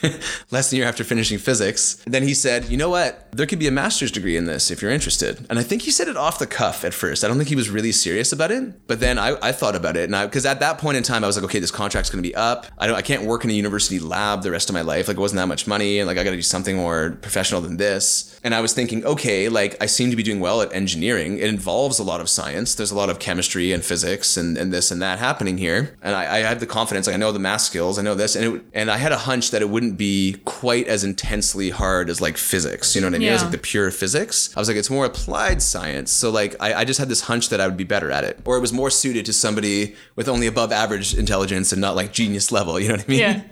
less 0.51 0.71
than 0.71 0.77
a 0.77 0.81
year 0.81 0.89
after 0.89 1.05
finishing 1.05 1.39
physics. 1.39 2.03
Then 2.07 2.23
he 2.23 2.33
said, 2.33 2.71
you 2.71 2.77
know 2.77 2.89
what? 2.89 3.31
There 3.33 3.47
could 3.47 3.59
be 3.59 3.69
a 3.69 3.73
master's 3.73 4.11
degree 4.11 4.37
in 4.37 4.47
this 4.47 4.71
if 4.71 4.81
you're 4.81 4.91
interested. 4.91 5.45
And 5.51 5.59
I 5.59 5.63
think 5.63 5.83
he 5.83 5.91
said 5.91 6.09
it 6.09 6.17
off 6.17 6.39
the 6.39 6.47
cuff 6.47 6.85
at 6.85 6.95
first. 6.95 7.23
I 7.23 7.29
don't 7.29 7.37
think 7.37 7.51
he 7.51 7.57
was 7.57 7.69
really 7.69 7.93
serious 7.93 8.33
about 8.33 8.51
it. 8.51 8.87
But 8.87 9.01
then 9.01 9.19
I, 9.19 9.37
I 9.43 9.53
thought 9.53 9.77
about 9.77 9.97
it 9.97 10.05
and 10.05 10.17
I, 10.17 10.25
because 10.27 10.47
at 10.47 10.61
that 10.61 10.79
point 10.79 10.86
in 10.95 11.03
time, 11.03 11.25
I 11.25 11.27
was 11.27 11.37
like, 11.37 11.45
okay, 11.47 11.59
this 11.59 11.71
contract's 11.71 12.11
going 12.11 12.23
to 12.23 12.29
be 12.29 12.35
up. 12.35 12.67
I 12.79 12.87
don't, 12.87 12.97
I 12.97 13.03
can't 13.03 13.25
work 13.25 13.45
in 13.45 13.51
a 13.51 13.55
university 13.55 13.99
lab 13.99 14.43
the 14.43 14.51
rest 14.51 14.69
of 14.69 14.75
my 14.75 14.83
life. 14.83 15.09
Like 15.09 15.17
it 15.17 15.21
wasn't 15.21 15.39
that 15.39 15.49
much 15.49 15.67
money 15.67 15.99
and 15.99 16.07
like 16.07 16.19
I 16.19 16.25
got 16.25 16.31
to 16.31 16.37
do 16.37 16.43
something 16.43 16.77
more 16.77 17.19
professional 17.23 17.61
than 17.61 17.79
this. 17.79 18.36
And 18.45 18.55
I 18.55 18.61
was 18.61 18.73
thinking, 18.73 19.05
okay, 19.05 19.49
like 19.49 19.77
I 19.81 19.87
seem 19.87 20.11
to 20.11 20.17
be 20.17 20.23
doing 20.23 20.41
well 20.41 20.63
at 20.63 20.73
engineering. 20.73 21.39
It 21.39 21.49
involves 21.49 21.99
a 21.99 22.03
lot 22.03 22.21
of 22.21 22.29
science. 22.29 22.75
There's 22.75 22.91
a 22.91 22.97
lot 22.97 23.11
of 23.11 23.19
chemistry 23.19 23.73
and 23.73 23.85
physics 23.85 24.37
and, 24.37 24.57
and 24.57 24.73
this 24.73 24.91
and 24.91 25.01
that 25.03 25.19
happening 25.19 25.59
here. 25.59 25.97
And 26.03 26.15
I, 26.15 26.37
I 26.37 26.39
had 26.39 26.61
the 26.61 26.67
confidence, 26.67 27.07
like 27.07 27.15
I 27.15 27.19
know 27.19 27.33
the 27.33 27.39
math 27.39 27.63
skills, 27.63 27.99
I 27.99 28.03
know 28.03 28.15
this, 28.15 28.37
and 28.37 28.57
it, 28.57 28.63
and 28.75 28.91
I 28.91 28.97
had 28.97 29.13
a 29.13 29.19
hunch 29.19 29.51
that 29.51 29.63
it 29.63 29.71
wouldn't 29.71 29.97
be 29.97 30.37
quite 30.45 30.87
as 30.87 31.05
intensely 31.05 31.71
hard 31.71 32.11
as 32.11 32.21
like 32.21 32.37
physics. 32.37 32.95
You 32.95 33.01
know 33.01 33.09
what 33.09 33.15
I 33.15 33.19
mean? 33.19 33.29
It 33.29 33.33
was 33.33 33.43
like 33.43 33.53
the 33.53 33.59
pure 33.59 33.91
physics. 33.91 34.55
I 34.57 34.61
was 34.61 34.69
like, 34.69 34.77
it's 34.77 34.91
more 34.91 35.05
applied 35.05 35.63
science. 35.63 36.11
So 36.11 36.31
like 36.31 36.57
I, 36.61 36.75
I 36.75 36.85
just 36.85 36.99
had 36.99 37.09
this 37.09 37.23
hunch 37.23 37.49
that 37.49 37.61
I 37.61 37.67
would 37.67 37.77
be 37.77 37.85
better 37.85 38.11
at 38.11 38.25
it, 38.25 38.41
or 38.45 38.57
it 38.57 38.61
was 38.61 38.73
more 38.73 38.91
suited 38.91 39.27
to 39.27 39.33
somebody 39.33 39.95
with 40.15 40.29
only 40.29 40.47
above 40.47 40.73
average 40.73 41.15
intelligence 41.15 41.73
and 41.73 41.81
not 41.81 41.97
like 41.97 42.13
genius 42.13 42.53
level. 42.53 42.79
You 42.87 42.89
know 42.89 42.97
what 42.97 43.05
I 43.05 43.11
mean? 43.11 43.21
Yeah. 43.21 43.43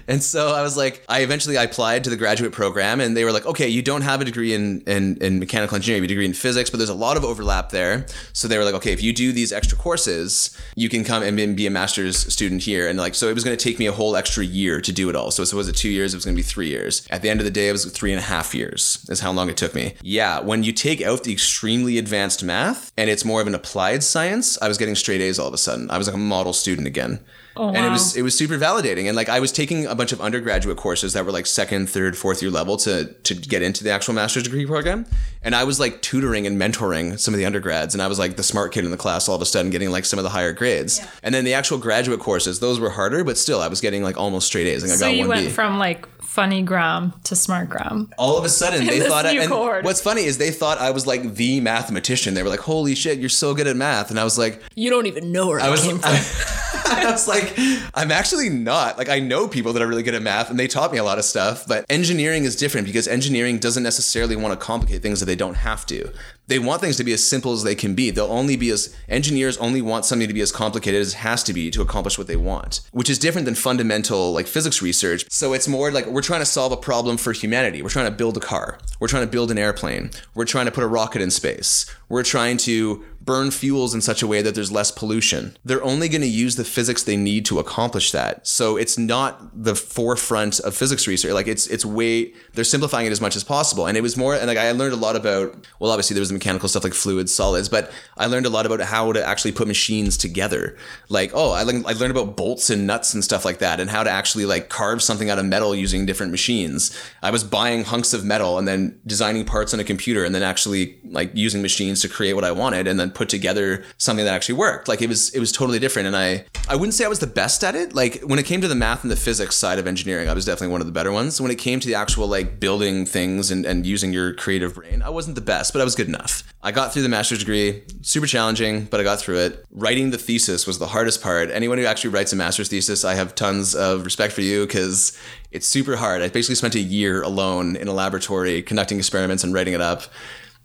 and 0.08 0.22
so 0.22 0.48
I 0.48 0.62
was 0.62 0.76
like, 0.76 1.04
I 1.08 1.20
eventually 1.20 1.56
I 1.56 1.64
applied 1.64 2.04
to 2.04 2.10
the 2.10 2.16
graduate 2.16 2.52
program, 2.52 3.00
and 3.00 3.16
they 3.16 3.24
were 3.24 3.32
like, 3.32 3.46
okay, 3.46 3.68
you 3.68 3.80
don't 3.80 4.02
have 4.02 4.20
a 4.20 4.24
degree 4.24 4.41
in, 4.50 4.82
in 4.86 5.16
in 5.18 5.38
mechanical 5.38 5.76
engineering, 5.76 6.04
a 6.04 6.06
degree 6.08 6.24
in 6.24 6.34
physics, 6.34 6.70
but 6.70 6.78
there's 6.78 6.90
a 6.90 6.94
lot 6.94 7.16
of 7.16 7.24
overlap 7.24 7.70
there. 7.70 8.06
So 8.32 8.48
they 8.48 8.58
were 8.58 8.64
like, 8.64 8.74
okay, 8.74 8.92
if 8.92 9.02
you 9.02 9.12
do 9.12 9.32
these 9.32 9.52
extra 9.52 9.78
courses, 9.78 10.58
you 10.74 10.88
can 10.88 11.04
come 11.04 11.22
and 11.22 11.56
be 11.56 11.66
a 11.66 11.70
master's 11.70 12.16
student 12.32 12.62
here. 12.62 12.88
And 12.88 12.98
like, 12.98 13.14
so 13.14 13.28
it 13.28 13.34
was 13.34 13.44
going 13.44 13.56
to 13.56 13.62
take 13.62 13.78
me 13.78 13.86
a 13.86 13.92
whole 13.92 14.16
extra 14.16 14.44
year 14.44 14.80
to 14.80 14.92
do 14.92 15.08
it 15.08 15.16
all. 15.16 15.30
So, 15.30 15.44
so 15.44 15.56
was 15.56 15.68
it 15.68 15.76
two 15.76 15.88
years? 15.88 16.14
It 16.14 16.16
was 16.16 16.24
going 16.24 16.36
to 16.36 16.42
be 16.42 16.46
three 16.46 16.68
years. 16.68 17.06
At 17.10 17.22
the 17.22 17.30
end 17.30 17.40
of 17.40 17.44
the 17.44 17.50
day, 17.50 17.68
it 17.68 17.72
was 17.72 17.84
three 17.84 18.12
and 18.12 18.18
a 18.18 18.24
half 18.24 18.54
years. 18.54 19.06
Is 19.08 19.20
how 19.20 19.32
long 19.32 19.48
it 19.48 19.56
took 19.56 19.74
me. 19.74 19.94
Yeah, 20.02 20.40
when 20.40 20.64
you 20.64 20.72
take 20.72 21.00
out 21.02 21.24
the 21.24 21.32
extremely 21.32 21.98
advanced 21.98 22.42
math 22.42 22.90
and 22.96 23.08
it's 23.08 23.24
more 23.24 23.40
of 23.40 23.46
an 23.46 23.54
applied 23.54 24.02
science, 24.02 24.60
I 24.60 24.68
was 24.68 24.78
getting 24.78 24.94
straight 24.94 25.20
A's 25.20 25.38
all 25.38 25.48
of 25.48 25.54
a 25.54 25.58
sudden. 25.58 25.90
I 25.90 25.98
was 25.98 26.06
like 26.06 26.16
a 26.16 26.18
model 26.18 26.52
student 26.52 26.86
again. 26.86 27.20
Oh, 27.56 27.68
And 27.68 27.84
it 27.84 27.90
was 27.90 28.16
it 28.16 28.22
was 28.22 28.36
super 28.36 28.56
validating. 28.58 29.06
And 29.08 29.16
like 29.16 29.28
I 29.28 29.40
was 29.40 29.52
taking 29.52 29.86
a 29.86 29.94
bunch 29.94 30.12
of 30.12 30.20
undergraduate 30.20 30.76
courses 30.78 31.12
that 31.12 31.24
were 31.26 31.32
like 31.32 31.46
second, 31.46 31.90
third, 31.90 32.16
fourth 32.16 32.40
year 32.42 32.50
level 32.50 32.76
to 32.78 33.06
to 33.24 33.34
get 33.34 33.62
into 33.62 33.84
the 33.84 33.90
actual 33.90 34.14
master's 34.14 34.44
degree 34.44 34.64
program. 34.66 35.04
And 35.42 35.54
I 35.54 35.64
was 35.64 35.78
like 35.80 36.00
tutoring 36.02 36.46
and 36.46 36.60
mentoring 36.60 37.18
some 37.18 37.34
of 37.34 37.38
the 37.38 37.44
undergrads. 37.46 37.94
And 37.94 38.02
I 38.02 38.06
was 38.06 38.18
like 38.18 38.36
the 38.36 38.42
smart 38.42 38.72
kid 38.72 38.84
in 38.84 38.90
the 38.90 38.96
class 38.96 39.28
all 39.28 39.36
of 39.36 39.42
a 39.42 39.46
sudden 39.46 39.70
getting 39.70 39.90
like 39.90 40.04
some 40.04 40.18
of 40.18 40.22
the 40.22 40.30
higher 40.30 40.52
grades. 40.52 41.00
And 41.22 41.34
then 41.34 41.44
the 41.44 41.54
actual 41.54 41.78
graduate 41.78 42.20
courses, 42.20 42.60
those 42.60 42.80
were 42.80 42.90
harder, 42.90 43.24
but 43.24 43.36
still 43.36 43.60
I 43.60 43.68
was 43.68 43.80
getting 43.80 44.02
like 44.02 44.16
almost 44.16 44.46
straight 44.46 44.66
A's. 44.66 44.82
Like 44.82 44.92
I 44.92 44.96
So 44.96 45.06
got 45.06 45.12
you 45.14 45.18
one 45.20 45.28
went 45.28 45.46
B. 45.46 45.52
from 45.52 45.78
like 45.78 46.06
funny 46.32 46.62
Graham 46.62 47.12
to 47.24 47.36
smart 47.36 47.68
Graham. 47.68 48.10
all 48.16 48.38
of 48.38 48.44
a 48.44 48.48
sudden 48.48 48.86
they 48.92 49.00
thought 49.00 49.26
I, 49.26 49.32
new 49.32 49.42
and 49.42 49.50
cohort. 49.50 49.84
what's 49.84 50.00
funny 50.00 50.24
is 50.24 50.38
they 50.38 50.50
thought 50.50 50.78
I 50.78 50.90
was 50.90 51.06
like 51.06 51.34
the 51.34 51.60
mathematician. 51.60 52.32
They 52.32 52.42
were 52.42 52.48
like, 52.48 52.60
"Holy 52.60 52.94
shit, 52.94 53.18
you're 53.18 53.28
so 53.28 53.54
good 53.54 53.66
at 53.66 53.76
math." 53.76 54.08
And 54.08 54.18
I 54.18 54.24
was 54.24 54.38
like, 54.38 54.62
You 54.74 54.88
don't 54.88 55.04
even 55.06 55.30
know 55.30 55.48
where 55.48 55.60
I, 55.60 55.66
I 55.66 55.70
was, 55.70 55.82
came 55.82 55.98
from. 55.98 56.10
I, 56.84 57.10
was 57.10 57.28
like, 57.28 57.52
I'm 57.94 58.10
actually 58.10 58.48
not. 58.48 58.98
Like, 58.98 59.08
I 59.08 59.18
know 59.18 59.48
people 59.48 59.72
that 59.72 59.82
are 59.82 59.86
really 59.86 60.02
good 60.02 60.14
at 60.14 60.22
math 60.22 60.50
and 60.50 60.58
they 60.58 60.68
taught 60.68 60.92
me 60.92 60.98
a 60.98 61.04
lot 61.04 61.18
of 61.18 61.24
stuff, 61.24 61.66
but 61.66 61.84
engineering 61.88 62.44
is 62.44 62.56
different 62.56 62.86
because 62.86 63.08
engineering 63.08 63.58
doesn't 63.58 63.82
necessarily 63.82 64.36
want 64.36 64.58
to 64.58 64.64
complicate 64.64 65.02
things 65.02 65.20
that 65.20 65.26
they 65.26 65.36
don't 65.36 65.54
have 65.54 65.84
to. 65.86 66.12
They 66.48 66.58
want 66.58 66.80
things 66.80 66.96
to 66.96 67.04
be 67.04 67.12
as 67.12 67.24
simple 67.24 67.52
as 67.52 67.62
they 67.62 67.74
can 67.74 67.94
be. 67.94 68.10
They'll 68.10 68.26
only 68.26 68.56
be 68.56 68.70
as, 68.70 68.94
engineers 69.08 69.56
only 69.58 69.80
want 69.80 70.04
something 70.04 70.26
to 70.26 70.34
be 70.34 70.40
as 70.40 70.50
complicated 70.50 71.00
as 71.00 71.14
it 71.14 71.18
has 71.18 71.42
to 71.44 71.52
be 71.52 71.70
to 71.70 71.82
accomplish 71.82 72.18
what 72.18 72.26
they 72.26 72.36
want, 72.36 72.80
which 72.90 73.08
is 73.08 73.18
different 73.18 73.44
than 73.44 73.54
fundamental, 73.54 74.32
like 74.32 74.46
physics 74.46 74.82
research. 74.82 75.24
So 75.30 75.52
it's 75.52 75.68
more 75.68 75.90
like 75.92 76.06
we're 76.06 76.20
trying 76.20 76.40
to 76.40 76.46
solve 76.46 76.72
a 76.72 76.76
problem 76.76 77.16
for 77.16 77.32
humanity. 77.32 77.80
We're 77.80 77.90
trying 77.90 78.10
to 78.10 78.16
build 78.16 78.36
a 78.36 78.40
car. 78.40 78.78
We're 78.98 79.08
trying 79.08 79.24
to 79.24 79.30
build 79.30 79.50
an 79.50 79.58
airplane. 79.58 80.10
We're 80.34 80.44
trying 80.44 80.66
to 80.66 80.72
put 80.72 80.84
a 80.84 80.88
rocket 80.88 81.22
in 81.22 81.30
space. 81.30 81.86
We're 82.08 82.24
trying 82.24 82.56
to 82.58 83.04
burn 83.24 83.50
fuels 83.50 83.94
in 83.94 84.00
such 84.00 84.22
a 84.22 84.26
way 84.26 84.42
that 84.42 84.54
there's 84.54 84.72
less 84.72 84.90
pollution. 84.90 85.56
They're 85.64 85.82
only 85.82 86.08
going 86.08 86.22
to 86.22 86.26
use 86.26 86.56
the 86.56 86.64
physics 86.64 87.02
they 87.02 87.16
need 87.16 87.44
to 87.46 87.58
accomplish 87.58 88.10
that. 88.12 88.46
So 88.46 88.76
it's 88.76 88.98
not 88.98 89.62
the 89.64 89.74
forefront 89.74 90.60
of 90.60 90.74
physics 90.74 91.06
research. 91.06 91.32
Like 91.32 91.46
it's 91.46 91.66
it's 91.68 91.84
way 91.84 92.32
they're 92.54 92.64
simplifying 92.64 93.06
it 93.06 93.12
as 93.12 93.20
much 93.20 93.36
as 93.36 93.44
possible. 93.44 93.86
And 93.86 93.96
it 93.96 94.00
was 94.00 94.16
more 94.16 94.34
and 94.34 94.46
like 94.46 94.58
I 94.58 94.72
learned 94.72 94.94
a 94.94 94.96
lot 94.96 95.16
about 95.16 95.54
well 95.78 95.90
obviously 95.90 96.14
there 96.14 96.20
was 96.20 96.30
the 96.30 96.34
mechanical 96.34 96.68
stuff 96.68 96.84
like 96.84 96.94
fluids, 96.94 97.34
solids, 97.34 97.68
but 97.68 97.92
I 98.16 98.26
learned 98.26 98.46
a 98.46 98.50
lot 98.50 98.66
about 98.66 98.80
how 98.80 99.12
to 99.12 99.24
actually 99.24 99.52
put 99.52 99.68
machines 99.68 100.16
together. 100.16 100.76
Like 101.08 101.30
oh, 101.34 101.52
I 101.52 101.62
learned 101.62 101.86
I 101.86 101.92
learned 101.92 102.16
about 102.16 102.36
bolts 102.36 102.70
and 102.70 102.86
nuts 102.86 103.14
and 103.14 103.22
stuff 103.22 103.44
like 103.44 103.58
that 103.58 103.78
and 103.78 103.88
how 103.88 104.02
to 104.02 104.10
actually 104.10 104.46
like 104.46 104.68
carve 104.68 105.02
something 105.02 105.30
out 105.30 105.38
of 105.38 105.44
metal 105.44 105.74
using 105.74 106.06
different 106.06 106.32
machines. 106.32 106.96
I 107.22 107.30
was 107.30 107.44
buying 107.44 107.84
hunks 107.84 108.12
of 108.12 108.24
metal 108.24 108.58
and 108.58 108.66
then 108.66 109.00
designing 109.06 109.44
parts 109.44 109.72
on 109.72 109.80
a 109.80 109.84
computer 109.84 110.24
and 110.24 110.34
then 110.34 110.42
actually 110.42 110.98
like 111.04 111.30
using 111.34 111.62
machines 111.62 112.00
to 112.02 112.08
create 112.08 112.32
what 112.32 112.44
I 112.44 112.52
wanted 112.52 112.86
and 112.86 112.98
then 112.98 113.11
put 113.14 113.28
together 113.28 113.84
something 113.98 114.24
that 114.24 114.34
actually 114.34 114.56
worked. 114.56 114.88
Like 114.88 115.02
it 115.02 115.08
was 115.08 115.34
it 115.34 115.40
was 115.40 115.52
totally 115.52 115.78
different 115.78 116.06
and 116.06 116.16
I 116.16 116.44
I 116.68 116.76
wouldn't 116.76 116.94
say 116.94 117.04
I 117.04 117.08
was 117.08 117.18
the 117.18 117.26
best 117.26 117.64
at 117.64 117.74
it. 117.74 117.94
Like 117.94 118.22
when 118.22 118.38
it 118.38 118.46
came 118.46 118.60
to 118.60 118.68
the 118.68 118.74
math 118.74 119.02
and 119.02 119.10
the 119.10 119.16
physics 119.16 119.56
side 119.56 119.78
of 119.78 119.86
engineering, 119.86 120.28
I 120.28 120.34
was 120.34 120.44
definitely 120.44 120.72
one 120.72 120.80
of 120.80 120.86
the 120.86 120.92
better 120.92 121.12
ones. 121.12 121.40
When 121.40 121.50
it 121.50 121.58
came 121.58 121.80
to 121.80 121.88
the 121.88 121.94
actual 121.94 122.26
like 122.26 122.60
building 122.60 123.06
things 123.06 123.50
and, 123.50 123.64
and 123.66 123.84
using 123.84 124.12
your 124.12 124.34
creative 124.34 124.74
brain, 124.74 125.02
I 125.02 125.10
wasn't 125.10 125.34
the 125.34 125.42
best, 125.42 125.72
but 125.72 125.80
I 125.80 125.84
was 125.84 125.94
good 125.94 126.08
enough. 126.08 126.42
I 126.62 126.70
got 126.70 126.92
through 126.92 127.02
the 127.02 127.08
master's 127.08 127.40
degree, 127.40 127.82
super 128.02 128.26
challenging, 128.26 128.84
but 128.84 129.00
I 129.00 129.02
got 129.02 129.18
through 129.18 129.38
it. 129.38 129.64
Writing 129.72 130.10
the 130.10 130.18
thesis 130.18 130.66
was 130.66 130.78
the 130.78 130.86
hardest 130.86 131.20
part. 131.20 131.50
Anyone 131.50 131.78
who 131.78 131.84
actually 131.84 132.10
writes 132.10 132.32
a 132.32 132.36
master's 132.36 132.68
thesis, 132.68 133.04
I 133.04 133.14
have 133.14 133.34
tons 133.34 133.74
of 133.74 134.04
respect 134.04 134.32
for 134.32 134.42
you 134.42 134.64
because 134.64 135.18
it's 135.50 135.66
super 135.66 135.96
hard. 135.96 136.22
I 136.22 136.28
basically 136.28 136.54
spent 136.54 136.76
a 136.76 136.80
year 136.80 137.22
alone 137.22 137.74
in 137.76 137.88
a 137.88 137.92
laboratory 137.92 138.62
conducting 138.62 138.98
experiments 138.98 139.42
and 139.42 139.52
writing 139.52 139.74
it 139.74 139.80
up 139.80 140.04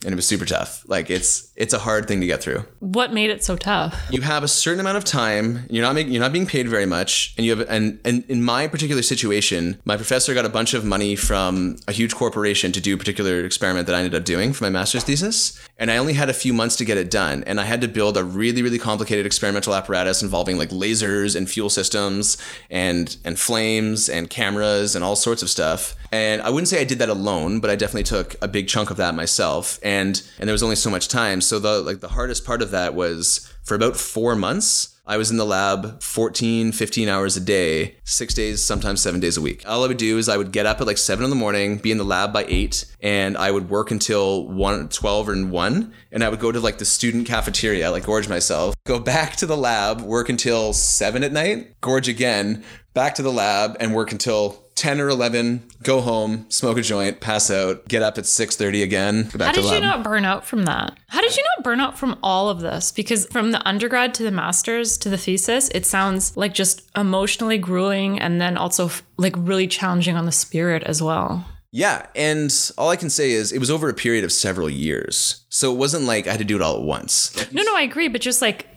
and 0.04 0.14
it 0.14 0.16
was 0.16 0.28
super 0.28 0.46
tough. 0.46 0.84
Like 0.88 1.10
it's 1.10 1.52
it's 1.56 1.74
a 1.74 1.80
hard 1.80 2.08
thing 2.08 2.22
to 2.22 2.28
get 2.28 2.42
through. 2.42 2.64
What 2.80 3.14
made 3.14 3.32
it 3.32 3.44
so 3.44 3.56
tough? 3.56 3.96
You 4.12 4.22
have 4.22 4.44
a 4.44 4.48
certain 4.48 4.80
amount 4.80 4.98
of 4.98 5.04
time. 5.04 5.66
You're 5.70 5.84
not 5.84 5.96
making, 5.96 6.14
you're 6.14 6.22
not 6.22 6.32
being 6.32 6.46
paid 6.46 6.70
very 6.70 6.86
much, 6.86 7.34
and 7.38 7.46
you 7.46 7.58
have 7.58 7.68
and 7.70 8.00
and 8.06 8.24
in 8.30 8.44
my 8.44 8.68
particular 8.68 9.02
situation, 9.02 9.82
my 9.86 9.96
professor 9.96 10.34
got 10.34 10.46
a 10.46 10.50
bunch 10.50 10.74
of 10.74 10.86
money 10.86 11.16
from 11.16 11.78
a 11.88 11.92
huge 11.92 12.14
corporation 12.14 12.72
to 12.74 12.82
do 12.82 12.94
a 12.94 12.98
particular 12.98 13.44
experiment 13.44 13.88
that 13.88 13.96
I 13.96 14.00
ended 14.00 14.14
up 14.14 14.24
doing 14.24 14.54
for 14.54 14.66
my 14.66 14.70
master's 14.70 15.04
thesis, 15.04 15.60
and 15.78 15.90
I 15.90 15.98
only 15.98 16.14
had 16.14 16.30
a 16.30 16.34
few 16.34 16.54
months 16.54 16.76
to 16.78 16.86
get 16.86 16.98
it 16.98 17.10
done, 17.10 17.44
and 17.46 17.60
I 17.60 17.66
had 17.66 17.82
to 17.82 17.88
build 17.88 18.18
a 18.18 18.24
really 18.24 18.62
really 18.62 18.80
complicated 18.80 19.26
experimental 19.26 19.74
apparatus 19.74 20.22
involving 20.22 20.58
like 20.58 20.70
lasers 20.70 21.36
and 21.36 21.50
fuel 21.50 21.70
systems 21.70 22.38
and 22.70 23.18
and 23.26 23.40
flames 23.40 24.10
and 24.10 24.30
cameras 24.30 24.96
and 24.96 25.04
all 25.04 25.16
sorts 25.16 25.42
of 25.42 25.50
stuff. 25.50 25.96
And 26.12 26.42
I 26.42 26.50
wouldn't 26.50 26.68
say 26.68 26.80
I 26.80 26.86
did 26.86 27.00
that 27.00 27.10
alone, 27.10 27.60
but 27.60 27.70
I 27.70 27.76
definitely 27.76 28.04
took 28.04 28.36
a 28.42 28.48
big 28.48 28.68
chunk 28.68 28.92
of 28.92 28.98
that 28.98 29.16
myself. 29.16 29.80
And 29.88 30.22
and 30.40 30.48
there 30.48 30.54
was 30.54 30.64
only 30.64 30.76
so 30.76 30.90
much 30.90 31.08
time. 31.08 31.40
So 31.42 31.60
the 31.60 31.82
like 31.82 32.00
the 32.02 32.10
hardest 32.10 32.46
part 32.46 32.62
of 32.62 32.72
that 32.72 32.94
was 32.94 33.52
for 33.64 33.76
about 33.76 33.96
4 33.96 34.36
months 34.36 34.98
I 35.10 35.16
was 35.16 35.32
in 35.32 35.38
the 35.38 35.46
lab 35.46 36.04
14, 36.04 36.74
15 36.74 37.08
hours 37.08 37.38
a 37.38 37.40
day, 37.40 37.96
six 38.04 38.34
days, 38.34 38.64
sometimes 38.64 39.02
seven 39.02 39.22
days 39.22 39.38
a 39.38 39.42
week. 39.42 39.64
All 39.66 39.86
I 39.86 39.88
would 39.88 39.96
do 39.96 40.18
is 40.18 40.28
I 40.28 40.36
would 40.36 40.52
get 40.52 40.66
up 40.66 40.82
at 40.82 40.88
like 40.88 40.98
seven 40.98 41.24
in 41.24 41.30
the 41.30 41.36
morning, 41.36 41.78
be 41.78 41.92
in 41.92 41.98
the 41.98 42.04
lab 42.04 42.34
by 42.34 42.44
eight, 42.50 42.84
and 43.00 43.38
I 43.38 43.50
would 43.50 43.70
work 43.70 43.90
until 43.90 44.46
one, 44.50 44.90
12 44.90 45.30
or 45.30 45.46
one. 45.46 45.94
And 46.12 46.26
I 46.26 46.30
would 46.30 46.42
go 46.42 46.52
to 46.52 46.60
like 46.60 46.78
the 46.78 46.84
student 46.84 47.26
cafeteria, 47.26 47.90
like 47.90 48.04
gorge 48.06 48.28
myself, 48.28 48.76
go 48.86 49.00
back 49.00 49.38
to 49.38 49.46
the 49.46 49.56
lab, 49.56 50.02
work 50.02 50.28
until 50.28 50.74
seven 50.74 51.24
at 51.24 51.32
night, 51.32 51.80
gorge 51.80 52.10
again, 52.10 52.66
back 52.94 53.16
to 53.16 53.22
the 53.22 53.32
lab 53.32 53.78
and 53.80 53.96
work 53.96 54.12
until 54.12 54.67
10 54.78 55.02
or 55.02 55.10
11 55.10 55.68
go 55.84 56.00
home 56.02 56.46
smoke 56.50 56.78
a 56.78 56.82
joint 56.82 57.20
pass 57.20 57.50
out 57.52 57.86
get 57.88 58.02
up 58.04 58.18
at 58.18 58.24
6.30 58.24 58.84
again 58.84 59.24
How 59.38 59.52
did 59.52 59.66
you 59.66 59.80
not 59.82 60.04
burn 60.04 60.24
out 60.24 60.46
from 60.46 60.64
that? 60.66 60.98
How 61.08 61.20
did 61.20 61.36
you 61.36 61.44
not 61.56 61.64
burn 61.64 61.80
out 61.82 61.98
from 61.98 62.18
all 62.22 62.50
of 62.50 62.62
this? 62.62 62.92
Because 62.92 63.26
from 63.26 63.52
the 63.52 63.68
undergrad 63.68 64.14
to 64.16 64.24
the 64.24 64.32
master's 64.32 64.98
to 65.00 65.10
the 65.10 65.18
thesis, 65.18 65.70
it 65.70 65.86
sounds 65.86 66.38
like 66.38 66.54
just 66.54 66.84
emotionally 66.96 67.58
grueling 67.58 68.20
and 68.20 68.40
then 68.40 68.56
also 68.56 68.90
like 69.18 69.34
really 69.38 69.68
challenging 69.68 70.16
on 70.16 70.26
the 70.26 70.32
spirit 70.32 70.84
as 70.84 71.02
well. 71.02 71.44
yeah 71.72 72.06
and 72.16 72.72
all 72.78 72.90
i 72.90 72.96
can 72.96 73.10
say 73.10 73.32
is 73.32 73.52
it 73.52 73.60
was 73.60 73.70
over 73.72 73.90
a 73.90 73.94
period 73.94 74.24
of 74.24 74.32
several 74.32 74.70
years 74.70 75.44
so 75.50 75.74
it 75.74 75.78
wasn't 75.78 76.04
like 76.06 76.26
i 76.28 76.32
had 76.32 76.40
to 76.40 76.46
do 76.46 76.56
it 76.56 76.62
all 76.62 76.78
at 76.78 76.84
once 76.84 77.36
No, 77.52 77.62
no, 77.64 77.76
I 77.76 77.82
agree, 77.82 78.08
but 78.08 78.22
just 78.22 78.42
like 78.42 78.68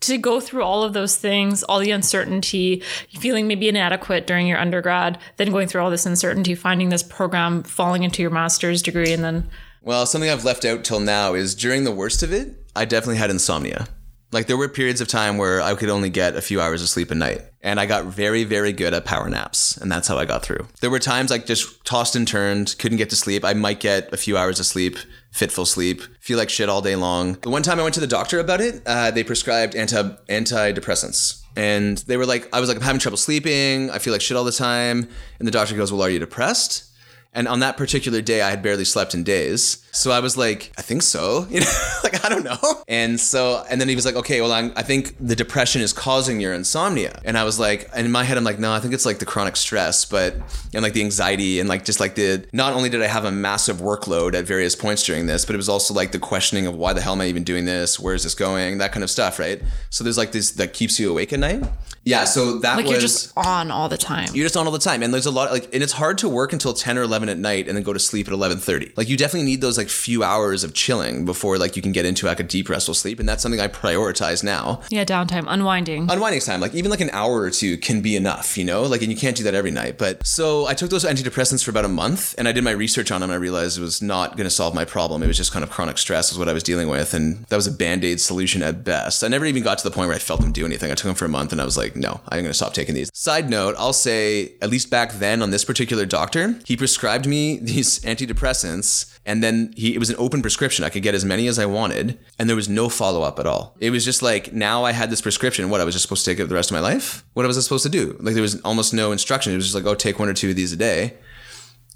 to 0.00 0.18
go 0.18 0.40
through 0.40 0.62
all 0.62 0.82
of 0.82 0.92
those 0.92 1.16
things, 1.16 1.62
all 1.62 1.78
the 1.78 1.90
uncertainty, 1.90 2.82
feeling 3.18 3.46
maybe 3.46 3.68
inadequate 3.68 4.26
during 4.26 4.46
your 4.46 4.58
undergrad, 4.58 5.18
then 5.36 5.50
going 5.50 5.68
through 5.68 5.82
all 5.82 5.90
this 5.90 6.06
uncertainty, 6.06 6.54
finding 6.54 6.88
this 6.88 7.02
program, 7.02 7.62
falling 7.62 8.02
into 8.02 8.22
your 8.22 8.30
master's 8.30 8.82
degree, 8.82 9.12
and 9.12 9.24
then 9.24 9.48
well 9.82 10.04
something 10.06 10.28
i've 10.28 10.44
left 10.44 10.64
out 10.64 10.84
till 10.84 11.00
now 11.00 11.34
is 11.34 11.54
during 11.54 11.84
the 11.84 11.92
worst 11.92 12.22
of 12.22 12.32
it 12.32 12.66
i 12.74 12.84
definitely 12.84 13.16
had 13.16 13.30
insomnia. 13.30 13.88
Like 14.30 14.46
there 14.46 14.58
were 14.58 14.68
periods 14.68 15.00
of 15.00 15.08
time 15.08 15.38
where 15.38 15.62
i 15.62 15.74
could 15.74 15.88
only 15.88 16.10
get 16.10 16.36
a 16.36 16.42
few 16.42 16.60
hours 16.60 16.82
of 16.82 16.88
sleep 16.88 17.10
a 17.10 17.14
night 17.14 17.42
and 17.62 17.80
i 17.80 17.86
got 17.86 18.04
very 18.04 18.44
very 18.44 18.72
good 18.72 18.92
at 18.92 19.04
power 19.04 19.30
naps 19.30 19.76
and 19.78 19.90
that's 19.90 20.06
how 20.08 20.18
i 20.18 20.24
got 20.24 20.42
through. 20.42 20.66
There 20.80 20.90
were 20.90 20.98
times 20.98 21.32
i 21.32 21.38
just 21.38 21.84
tossed 21.84 22.16
and 22.16 22.28
turned 22.28 22.74
couldn't 22.78 22.98
get 22.98 23.10
to 23.10 23.16
sleep. 23.16 23.44
I 23.44 23.54
might 23.54 23.80
get 23.80 24.12
a 24.12 24.18
few 24.18 24.36
hours 24.36 24.60
of 24.60 24.66
sleep 24.66 24.98
fitful 25.30 25.66
sleep 25.66 26.02
feel 26.20 26.38
like 26.38 26.50
shit 26.50 26.68
all 26.68 26.82
day 26.82 26.96
long. 26.96 27.34
The 27.34 27.50
one 27.50 27.62
time 27.62 27.78
i 27.78 27.82
went 27.82 27.94
to 27.94 28.00
the 28.00 28.06
doctor 28.06 28.38
about 28.38 28.60
it 28.60 28.82
uh, 28.86 29.10
they 29.10 29.24
prescribed 29.24 29.74
anti 29.74 30.02
antidepressants. 30.28 31.42
And 31.56 31.98
they 31.98 32.16
were 32.16 32.26
like 32.26 32.48
i 32.54 32.60
was 32.60 32.68
like 32.68 32.78
i'm 32.78 32.84
having 32.84 33.00
trouble 33.00 33.18
sleeping. 33.18 33.90
I 33.90 33.98
feel 33.98 34.12
like 34.12 34.22
shit 34.22 34.36
all 34.36 34.44
the 34.44 34.52
time. 34.52 35.08
And 35.38 35.46
the 35.46 35.52
doctor 35.52 35.76
goes 35.76 35.92
well 35.92 36.02
are 36.02 36.10
you 36.10 36.18
depressed? 36.18 36.84
And 37.32 37.46
on 37.46 37.60
that 37.60 37.76
particular 37.76 38.20
day, 38.20 38.40
I 38.40 38.50
had 38.50 38.62
barely 38.62 38.84
slept 38.84 39.14
in 39.14 39.22
days. 39.22 39.84
So 39.98 40.12
I 40.12 40.20
was 40.20 40.36
like, 40.36 40.72
I 40.78 40.82
think 40.82 41.02
so. 41.02 41.46
You 41.58 41.60
know, 41.60 41.72
like, 42.04 42.24
I 42.24 42.28
don't 42.28 42.44
know. 42.44 42.84
And 42.86 43.18
so, 43.18 43.64
and 43.68 43.80
then 43.80 43.88
he 43.88 43.96
was 43.96 44.04
like, 44.04 44.14
okay, 44.14 44.40
well, 44.40 44.52
I'm, 44.52 44.72
I 44.76 44.82
think 44.82 45.16
the 45.18 45.34
depression 45.34 45.82
is 45.82 45.92
causing 45.92 46.40
your 46.40 46.52
insomnia. 46.52 47.20
And 47.24 47.36
I 47.36 47.42
was 47.42 47.58
like, 47.58 47.88
and 47.92 48.06
in 48.06 48.12
my 48.12 48.22
head, 48.22 48.36
I'm 48.38 48.44
like, 48.44 48.60
no, 48.60 48.72
I 48.72 48.78
think 48.78 48.94
it's 48.94 49.04
like 49.04 49.18
the 49.18 49.26
chronic 49.26 49.56
stress, 49.56 50.04
but, 50.04 50.34
and 50.72 50.82
like 50.84 50.92
the 50.92 51.00
anxiety 51.00 51.58
and 51.58 51.68
like 51.68 51.84
just 51.84 51.98
like 51.98 52.14
the, 52.14 52.46
not 52.52 52.74
only 52.74 52.90
did 52.90 53.02
I 53.02 53.08
have 53.08 53.24
a 53.24 53.32
massive 53.32 53.78
workload 53.78 54.34
at 54.34 54.44
various 54.44 54.76
points 54.76 55.02
during 55.02 55.26
this, 55.26 55.44
but 55.44 55.54
it 55.54 55.56
was 55.56 55.68
also 55.68 55.94
like 55.94 56.12
the 56.12 56.20
questioning 56.20 56.68
of 56.68 56.76
why 56.76 56.92
the 56.92 57.00
hell 57.00 57.14
am 57.14 57.20
I 57.20 57.26
even 57.26 57.42
doing 57.42 57.64
this? 57.64 57.98
Where 57.98 58.14
is 58.14 58.22
this 58.22 58.34
going? 58.34 58.78
That 58.78 58.92
kind 58.92 59.02
of 59.02 59.10
stuff, 59.10 59.40
right? 59.40 59.60
So 59.90 60.04
there's 60.04 60.18
like 60.18 60.30
this 60.30 60.52
that 60.52 60.74
keeps 60.74 61.00
you 61.00 61.10
awake 61.10 61.32
at 61.32 61.40
night. 61.40 61.64
Yeah. 62.08 62.24
So 62.24 62.58
that 62.60 62.76
like 62.76 62.84
was. 62.84 62.92
you're 62.92 63.00
just 63.00 63.32
on 63.36 63.70
all 63.70 63.88
the 63.88 63.98
time. 63.98 64.28
You're 64.32 64.44
just 64.44 64.56
on 64.56 64.66
all 64.66 64.72
the 64.72 64.78
time, 64.78 65.02
and 65.02 65.12
there's 65.12 65.26
a 65.26 65.30
lot 65.30 65.50
like, 65.50 65.72
and 65.74 65.82
it's 65.82 65.92
hard 65.92 66.18
to 66.18 66.28
work 66.28 66.52
until 66.52 66.72
ten 66.72 66.96
or 66.96 67.02
eleven 67.02 67.28
at 67.28 67.36
night, 67.38 67.68
and 67.68 67.76
then 67.76 67.84
go 67.84 67.92
to 67.92 67.98
sleep 67.98 68.26
at 68.28 68.32
eleven 68.32 68.58
thirty. 68.58 68.92
Like 68.96 69.08
you 69.08 69.16
definitely 69.16 69.44
need 69.44 69.60
those 69.60 69.76
like 69.76 69.87
few 69.90 70.22
hours 70.22 70.64
of 70.64 70.74
chilling 70.74 71.24
before 71.24 71.58
like 71.58 71.76
you 71.76 71.82
can 71.82 71.92
get 71.92 72.04
into 72.04 72.26
like 72.26 72.40
a 72.40 72.42
deep 72.42 72.68
restful 72.68 72.94
sleep, 72.94 73.18
and 73.20 73.28
that's 73.28 73.42
something 73.42 73.60
I 73.60 73.68
prioritize 73.68 74.42
now. 74.42 74.80
yeah, 74.90 75.04
downtime, 75.04 75.44
unwinding. 75.46 76.10
Unwinding 76.10 76.40
time, 76.40 76.60
like 76.60 76.74
even 76.74 76.90
like 76.90 77.00
an 77.00 77.10
hour 77.10 77.40
or 77.40 77.50
two 77.50 77.76
can 77.78 78.00
be 78.00 78.16
enough, 78.16 78.56
you 78.58 78.64
know. 78.64 78.82
Like, 78.82 79.02
and 79.02 79.10
you 79.10 79.18
can't 79.18 79.36
do 79.36 79.44
that 79.44 79.54
every 79.54 79.70
night. 79.70 79.98
But 79.98 80.26
so 80.26 80.66
I 80.66 80.74
took 80.74 80.90
those 80.90 81.04
antidepressants 81.04 81.64
for 81.64 81.70
about 81.70 81.84
a 81.84 81.88
month, 81.88 82.34
and 82.38 82.48
I 82.48 82.52
did 82.52 82.64
my 82.64 82.70
research 82.70 83.10
on 83.10 83.20
them. 83.20 83.30
And 83.30 83.36
I 83.36 83.40
realized 83.40 83.78
it 83.78 83.82
was 83.82 84.00
not 84.00 84.36
going 84.36 84.44
to 84.44 84.50
solve 84.50 84.74
my 84.74 84.84
problem. 84.84 85.22
It 85.22 85.26
was 85.26 85.36
just 85.36 85.52
kind 85.52 85.62
of 85.62 85.70
chronic 85.70 85.98
stress 85.98 86.32
is 86.32 86.38
what 86.38 86.48
I 86.48 86.52
was 86.52 86.62
dealing 86.62 86.88
with, 86.88 87.14
and 87.14 87.44
that 87.46 87.56
was 87.56 87.66
a 87.66 87.72
band 87.72 88.04
aid 88.04 88.20
solution 88.20 88.62
at 88.62 88.84
best. 88.84 89.22
I 89.22 89.28
never 89.28 89.44
even 89.44 89.62
got 89.62 89.78
to 89.78 89.84
the 89.84 89.94
point 89.94 90.08
where 90.08 90.16
I 90.16 90.20
felt 90.20 90.40
them 90.40 90.52
do 90.52 90.64
anything. 90.64 90.90
I 90.90 90.94
took 90.94 91.06
them 91.06 91.14
for 91.14 91.26
a 91.26 91.28
month, 91.28 91.52
and 91.52 91.60
I 91.60 91.64
was 91.64 91.76
like, 91.76 91.96
no, 91.96 92.20
I'm 92.28 92.40
going 92.40 92.46
to 92.46 92.54
stop 92.54 92.74
taking 92.74 92.94
these. 92.94 93.10
Side 93.12 93.50
note, 93.50 93.74
I'll 93.78 93.92
say 93.92 94.52
at 94.62 94.70
least 94.70 94.90
back 94.90 95.12
then 95.14 95.42
on 95.42 95.50
this 95.50 95.64
particular 95.64 96.06
doctor, 96.06 96.58
he 96.64 96.76
prescribed 96.76 97.26
me 97.26 97.58
these 97.62 98.00
antidepressants 98.00 99.17
and 99.28 99.44
then 99.44 99.72
he 99.76 99.94
it 99.94 99.98
was 99.98 100.10
an 100.10 100.16
open 100.18 100.40
prescription. 100.40 100.84
I 100.84 100.88
could 100.88 101.02
get 101.02 101.14
as 101.14 101.24
many 101.24 101.46
as 101.46 101.58
I 101.58 101.66
wanted 101.66 102.18
and 102.38 102.48
there 102.48 102.56
was 102.56 102.68
no 102.68 102.88
follow-up 102.88 103.38
at 103.38 103.46
all. 103.46 103.76
It 103.78 103.90
was 103.90 104.04
just 104.04 104.22
like 104.22 104.52
now 104.54 104.84
I 104.84 104.92
had 104.92 105.10
this 105.10 105.20
prescription, 105.20 105.68
what 105.68 105.82
I 105.82 105.84
was 105.84 105.94
just 105.94 106.02
supposed 106.02 106.24
to 106.24 106.30
take 106.30 106.40
it 106.40 106.48
the 106.48 106.54
rest 106.54 106.70
of 106.70 106.74
my 106.74 106.80
life? 106.80 107.24
What 107.34 107.46
was 107.46 107.58
I 107.58 107.60
supposed 107.60 107.84
to 107.84 107.90
do? 107.90 108.16
Like 108.20 108.34
there 108.34 108.42
was 108.42 108.60
almost 108.62 108.94
no 108.94 109.12
instruction. 109.12 109.52
It 109.52 109.56
was 109.56 109.66
just 109.66 109.74
like, 109.74 109.84
"Oh, 109.84 109.94
take 109.94 110.18
one 110.18 110.30
or 110.30 110.34
two 110.34 110.50
of 110.50 110.56
these 110.56 110.72
a 110.72 110.76
day." 110.76 111.14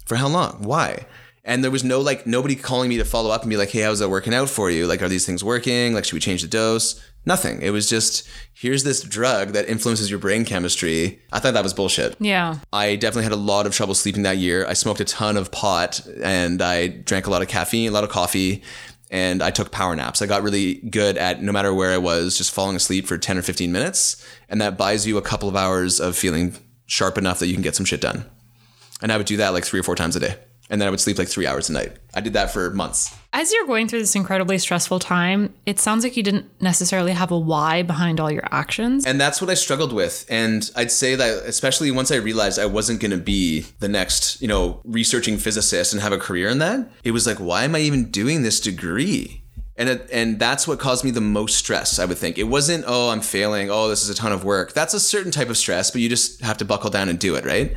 For 0.05 0.15
how 0.15 0.27
long? 0.27 0.63
Why? 0.63 1.07
And 1.43 1.63
there 1.63 1.71
was 1.71 1.83
no 1.83 1.99
like 1.99 2.27
nobody 2.27 2.55
calling 2.55 2.87
me 2.87 2.97
to 2.97 3.05
follow 3.05 3.31
up 3.31 3.41
and 3.41 3.49
be 3.49 3.57
like, 3.57 3.71
"Hey, 3.71 3.81
how's 3.81 3.99
that 3.99 4.09
working 4.09 4.33
out 4.33 4.49
for 4.49 4.69
you? 4.69 4.85
Like 4.85 5.01
are 5.01 5.09
these 5.09 5.25
things 5.25 5.43
working? 5.43 5.93
Like 5.93 6.05
should 6.05 6.13
we 6.13 6.19
change 6.19 6.43
the 6.43 6.47
dose?" 6.47 7.01
Nothing. 7.25 7.61
It 7.61 7.69
was 7.69 7.89
just 7.89 8.27
here's 8.53 8.83
this 8.83 9.01
drug 9.01 9.49
that 9.49 9.67
influences 9.69 10.09
your 10.09 10.19
brain 10.19 10.43
chemistry. 10.45 11.21
I 11.31 11.39
thought 11.39 11.53
that 11.53 11.63
was 11.63 11.73
bullshit. 11.73 12.15
yeah. 12.19 12.57
I 12.73 12.95
definitely 12.95 13.23
had 13.23 13.31
a 13.31 13.37
lot 13.37 13.65
of 13.65 13.73
trouble 13.73 13.95
sleeping 13.95 14.23
that 14.23 14.37
year. 14.37 14.65
I 14.67 14.73
smoked 14.73 14.99
a 14.99 15.05
ton 15.05 15.37
of 15.37 15.51
pot 15.51 16.05
and 16.21 16.61
I 16.61 16.87
drank 16.87 17.27
a 17.27 17.29
lot 17.29 17.41
of 17.41 17.47
caffeine, 17.47 17.89
a 17.89 17.91
lot 17.93 18.03
of 18.03 18.09
coffee, 18.09 18.61
and 19.09 19.41
I 19.41 19.51
took 19.51 19.71
power 19.71 19.95
naps. 19.95 20.21
I 20.21 20.25
got 20.25 20.43
really 20.43 20.75
good 20.75 21.17
at 21.17 21.41
no 21.41 21.51
matter 21.51 21.73
where 21.73 21.91
I 21.93 21.97
was, 21.97 22.37
just 22.37 22.51
falling 22.51 22.75
asleep 22.75 23.07
for 23.07 23.17
10 23.17 23.37
or 23.37 23.41
15 23.41 23.71
minutes. 23.71 24.25
And 24.49 24.59
that 24.59 24.77
buys 24.77 25.07
you 25.07 25.17
a 25.17 25.21
couple 25.21 25.47
of 25.47 25.55
hours 25.55 25.99
of 25.99 26.17
feeling 26.17 26.55
sharp 26.87 27.17
enough 27.17 27.39
that 27.39 27.47
you 27.47 27.53
can 27.53 27.63
get 27.63 27.75
some 27.75 27.85
shit 27.85 28.01
done. 28.01 28.25
And 29.01 29.11
I 29.11 29.17
would 29.17 29.25
do 29.27 29.37
that 29.37 29.49
like 29.53 29.65
three 29.65 29.79
or 29.79 29.83
four 29.83 29.95
times 29.95 30.15
a 30.15 30.19
day. 30.19 30.35
And 30.69 30.81
then 30.81 30.87
I 30.87 30.91
would 30.91 30.99
sleep 31.01 31.17
like 31.17 31.27
three 31.27 31.45
hours 31.47 31.69
a 31.69 31.73
night. 31.73 31.93
I 32.13 32.21
did 32.21 32.33
that 32.33 32.51
for 32.51 32.69
months. 32.71 33.15
As 33.35 33.51
you're 33.51 33.65
going 33.65 33.87
through 33.87 33.99
this 33.99 34.15
incredibly 34.15 34.59
stressful 34.59 34.99
time, 34.99 35.55
it 35.65 35.79
sounds 35.79 36.03
like 36.03 36.15
you 36.15 36.21
didn't 36.21 36.45
necessarily 36.61 37.13
have 37.13 37.31
a 37.31 37.37
why 37.37 37.81
behind 37.81 38.19
all 38.19 38.29
your 38.29 38.47
actions. 38.51 39.07
And 39.07 39.19
that's 39.19 39.41
what 39.41 39.49
I 39.49 39.55
struggled 39.55 39.91
with. 39.91 40.27
And 40.29 40.69
I'd 40.75 40.91
say 40.91 41.15
that, 41.15 41.43
especially 41.45 41.89
once 41.89 42.11
I 42.11 42.17
realized 42.17 42.59
I 42.59 42.67
wasn't 42.67 42.99
going 42.99 43.09
to 43.09 43.17
be 43.17 43.61
the 43.79 43.89
next, 43.89 44.39
you 44.39 44.47
know, 44.47 44.81
researching 44.83 45.37
physicist 45.37 45.93
and 45.93 46.01
have 46.03 46.11
a 46.11 46.19
career 46.19 46.47
in 46.47 46.59
that, 46.59 46.87
it 47.03 47.09
was 47.09 47.25
like, 47.25 47.39
why 47.39 47.63
am 47.63 47.73
I 47.73 47.79
even 47.79 48.11
doing 48.11 48.43
this 48.43 48.59
degree? 48.59 49.41
And 49.77 49.89
it, 49.89 50.07
and 50.11 50.37
that's 50.37 50.67
what 50.67 50.77
caused 50.77 51.03
me 51.03 51.09
the 51.09 51.19
most 51.19 51.57
stress, 51.57 51.97
I 51.97 52.05
would 52.05 52.19
think. 52.19 52.37
It 52.37 52.43
wasn't, 52.43 52.85
oh, 52.85 53.09
I'm 53.09 53.21
failing. 53.21 53.71
Oh, 53.71 53.89
this 53.89 54.03
is 54.03 54.11
a 54.11 54.15
ton 54.15 54.31
of 54.31 54.45
work. 54.45 54.73
That's 54.73 54.93
a 54.93 54.99
certain 54.99 55.31
type 55.31 55.49
of 55.49 55.57
stress, 55.57 55.89
but 55.89 56.01
you 56.01 56.07
just 56.09 56.41
have 56.41 56.59
to 56.59 56.65
buckle 56.65 56.91
down 56.91 57.09
and 57.09 57.17
do 57.17 57.33
it, 57.33 57.45
right? 57.45 57.75